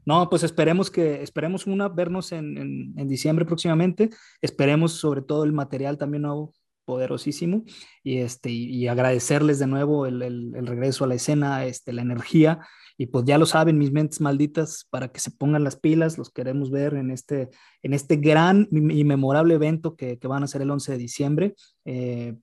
no, 0.06 0.30
pues 0.30 0.44
esperemos 0.44 0.90
que, 0.90 1.22
esperemos 1.22 1.68
una, 1.68 1.90
vernos 1.90 2.32
en, 2.32 2.58
en, 2.58 2.94
en, 2.98 3.08
diciembre 3.08 3.46
próximamente. 3.46 4.10
Esperemos 4.42 4.94
sobre 4.94 5.22
todo 5.22 5.44
el 5.44 5.54
material 5.54 5.98
también 5.98 6.24
nuevo 6.24 6.54
poderosísimo 6.90 7.66
y, 8.04 8.18
este, 8.18 8.50
y, 8.50 8.88
agradecerles 8.88 9.60
de 9.60 9.68
nuevo 9.68 10.08
el, 10.08 10.24
el, 10.24 10.66
regreso 10.66 11.04
a 11.04 11.08
la 11.08 11.14
escena, 11.14 11.64
este, 11.66 11.94
la 11.94 12.02
energía 12.02 12.62
y 12.98 13.06
pues 13.06 13.26
ya 13.26 13.38
lo 13.38 13.46
saben 13.46 13.78
mis 13.78 13.92
mentes 13.92 14.22
malditas 14.22 14.88
para 14.90 15.10
que 15.10 15.20
se 15.20 15.30
pongan 15.30 15.64
las 15.64 15.76
pilas, 15.76 16.18
los 16.18 16.32
queremos 16.32 16.72
ver 16.72 16.96
en 16.96 17.12
este, 17.12 17.52
en 17.84 17.94
este 17.94 18.16
gran 18.16 18.68
y 18.72 19.04
memorable 19.04 19.54
evento 19.54 19.96
que, 19.96 20.18
que 20.18 20.28
van 20.28 20.42
a 20.42 20.48
ser 20.48 20.64
el 20.64 20.72
11 20.72 20.94
de 20.94 20.98
diciembre, 20.98 21.56
eh, 21.86 22.36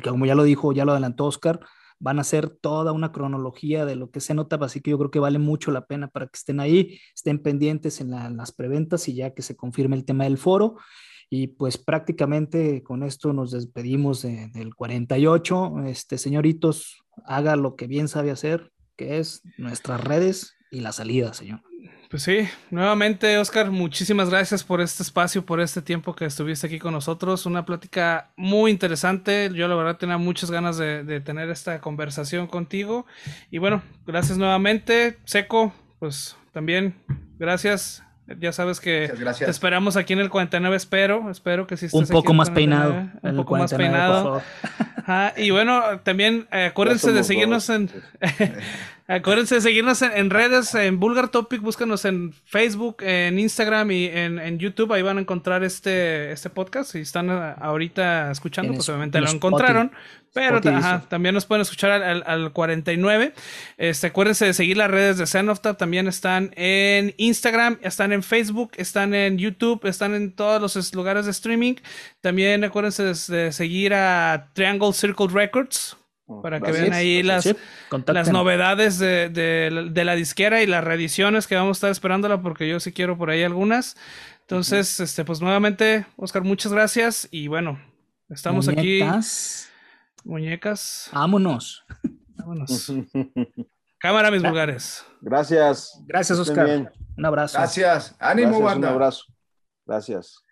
que 0.00 0.08
como 0.08 0.24
ya 0.24 0.36
lo 0.36 0.44
dijo, 0.44 0.72
ya 0.72 0.84
lo 0.84 0.92
adelantó 0.92 1.24
Oscar, 1.24 1.58
van 1.98 2.20
a 2.20 2.24
ser 2.24 2.48
toda 2.48 2.92
una 2.92 3.10
cronología 3.10 3.84
de 3.86 3.96
lo 3.96 4.12
que 4.12 4.20
se 4.20 4.34
nota, 4.34 4.56
así 4.60 4.80
que 4.80 4.92
yo 4.92 4.98
creo 4.98 5.10
que 5.10 5.18
vale 5.18 5.40
mucho 5.40 5.72
la 5.72 5.86
pena 5.86 6.06
para 6.06 6.26
que 6.26 6.36
estén 6.36 6.60
ahí, 6.60 7.00
estén 7.12 7.42
pendientes 7.42 8.00
en, 8.00 8.14
en 8.14 8.36
las 8.36 8.52
preventas 8.52 9.08
y 9.08 9.16
ya 9.16 9.34
que 9.34 9.42
se 9.42 9.56
confirme 9.56 9.96
el 9.96 10.04
tema 10.04 10.22
del 10.24 10.38
foro. 10.38 10.76
Y 11.32 11.46
pues 11.46 11.78
prácticamente 11.78 12.82
con 12.82 13.04
esto 13.04 13.32
nos 13.32 13.52
despedimos 13.52 14.22
del 14.22 14.74
48. 14.74 15.84
Este, 15.86 16.18
señoritos, 16.18 17.04
haga 17.24 17.54
lo 17.54 17.76
que 17.76 17.86
bien 17.86 18.08
sabe 18.08 18.32
hacer, 18.32 18.72
que 18.96 19.18
es 19.18 19.42
nuestras 19.56 20.02
redes 20.02 20.56
y 20.72 20.80
la 20.80 20.90
salida, 20.90 21.32
señor. 21.32 21.62
Pues 22.10 22.24
sí, 22.24 22.48
nuevamente, 22.72 23.38
Oscar, 23.38 23.70
muchísimas 23.70 24.30
gracias 24.30 24.64
por 24.64 24.80
este 24.80 25.04
espacio, 25.04 25.46
por 25.46 25.60
este 25.60 25.80
tiempo 25.80 26.16
que 26.16 26.24
estuviste 26.24 26.66
aquí 26.66 26.80
con 26.80 26.92
nosotros. 26.92 27.46
Una 27.46 27.64
plática 27.64 28.32
muy 28.36 28.72
interesante. 28.72 29.48
Yo, 29.54 29.68
la 29.68 29.76
verdad, 29.76 29.96
tenía 29.96 30.18
muchas 30.18 30.50
ganas 30.50 30.76
de, 30.76 31.04
de 31.04 31.20
tener 31.20 31.48
esta 31.50 31.80
conversación 31.80 32.48
contigo. 32.48 33.06
Y 33.52 33.58
bueno, 33.58 33.84
gracias 34.04 34.38
nuevamente. 34.38 35.18
Seco, 35.24 35.72
pues 36.00 36.36
también, 36.52 36.96
gracias. 37.38 38.02
Ya 38.38 38.52
sabes 38.52 38.80
que 38.80 39.12
te 39.38 39.50
esperamos 39.50 39.96
aquí 39.96 40.12
en 40.12 40.20
el 40.20 40.30
49, 40.30 40.76
espero, 40.76 41.30
espero 41.30 41.66
que 41.66 41.76
sí 41.76 41.86
estés 41.86 42.00
Un 42.00 42.06
poco 42.06 42.32
más 42.32 42.50
peinado. 42.50 43.08
Un 43.22 43.36
poco 43.36 43.56
más 43.56 43.72
peinado. 43.74 44.42
y 45.36 45.50
bueno, 45.50 46.00
también 46.02 46.46
eh, 46.52 46.66
acuérdense 46.66 47.12
de 47.12 47.24
seguirnos 47.24 47.68
en 47.70 47.90
Acuérdense 49.10 49.56
de 49.56 49.60
seguirnos 49.60 50.02
en, 50.02 50.30
redes, 50.30 50.72
en 50.76 51.00
Vulgar 51.00 51.30
Topic, 51.30 51.60
búscanos 51.60 52.04
en 52.04 52.32
Facebook, 52.44 52.98
en 53.00 53.40
Instagram 53.40 53.90
y 53.90 54.06
en, 54.06 54.58
YouTube, 54.60 54.92
ahí 54.92 55.02
van 55.02 55.18
a 55.18 55.20
encontrar 55.20 55.64
este, 55.64 56.30
este 56.30 56.48
podcast. 56.48 56.92
Si 56.92 57.00
están 57.00 57.28
ahorita 57.28 58.30
escuchando, 58.30 58.72
pues 58.72 58.88
obviamente 58.88 59.20
lo 59.20 59.28
encontraron. 59.28 59.90
Pero 60.32 60.60
también 61.08 61.34
nos 61.34 61.44
pueden 61.44 61.62
escuchar 61.62 61.90
al, 61.90 62.52
49. 62.52 63.34
Este, 63.78 64.06
acuérdense 64.06 64.46
de 64.46 64.54
seguir 64.54 64.76
las 64.76 64.88
redes 64.88 65.18
de 65.18 65.26
Zenoftab. 65.26 65.76
También 65.76 66.06
están 66.06 66.52
en 66.54 67.12
Instagram, 67.16 67.78
están 67.82 68.12
en 68.12 68.22
Facebook, 68.22 68.70
están 68.76 69.12
en 69.12 69.38
YouTube, 69.38 69.84
están 69.86 70.14
en 70.14 70.30
todos 70.30 70.76
los 70.76 70.94
lugares 70.94 71.24
de 71.24 71.32
streaming. 71.32 71.74
También 72.20 72.62
acuérdense 72.62 73.02
de 73.02 73.50
seguir 73.50 73.92
a 73.92 74.50
Triangle 74.54 74.92
Circle 74.92 75.26
Records 75.32 75.96
para 76.42 76.60
que 76.60 76.72
vean 76.72 76.92
ahí 76.92 77.22
las, 77.22 77.48
las 78.06 78.30
novedades 78.30 78.98
de, 78.98 80.02
la 80.04 80.14
disquera 80.14 80.62
y 80.62 80.66
las 80.66 80.84
reediciones 80.84 81.46
que 81.46 81.56
vamos 81.56 81.76
a 81.76 81.78
estar 81.78 81.90
esperándola 81.90 82.40
porque 82.40 82.68
yo 82.68 82.80
sí 82.80 82.92
quiero 82.92 83.16
por 83.18 83.30
ahí 83.30 83.42
algunas. 83.42 83.96
Entonces, 84.42 85.00
este, 85.00 85.24
pues 85.24 85.40
nuevamente, 85.40 86.06
Oscar, 86.16 86.42
muchas 86.42 86.72
gracias 86.72 87.28
y 87.30 87.48
bueno, 87.48 87.80
estamos 88.28 88.66
Muñecas. 88.66 89.68
aquí. 89.68 90.28
Muñecas. 90.28 91.10
Vámonos. 91.12 91.84
Vámonos. 92.34 92.92
Cámara, 93.98 94.30
mis 94.30 94.42
lugares. 94.42 95.04
Gracias. 95.20 96.02
Gracias, 96.06 96.38
Oscar. 96.38 96.90
Un 97.16 97.26
abrazo. 97.26 97.58
Gracias. 97.58 98.16
Ánimo, 98.18 98.58
Un 98.58 98.84
abrazo. 98.84 99.24
Gracias. 99.86 100.42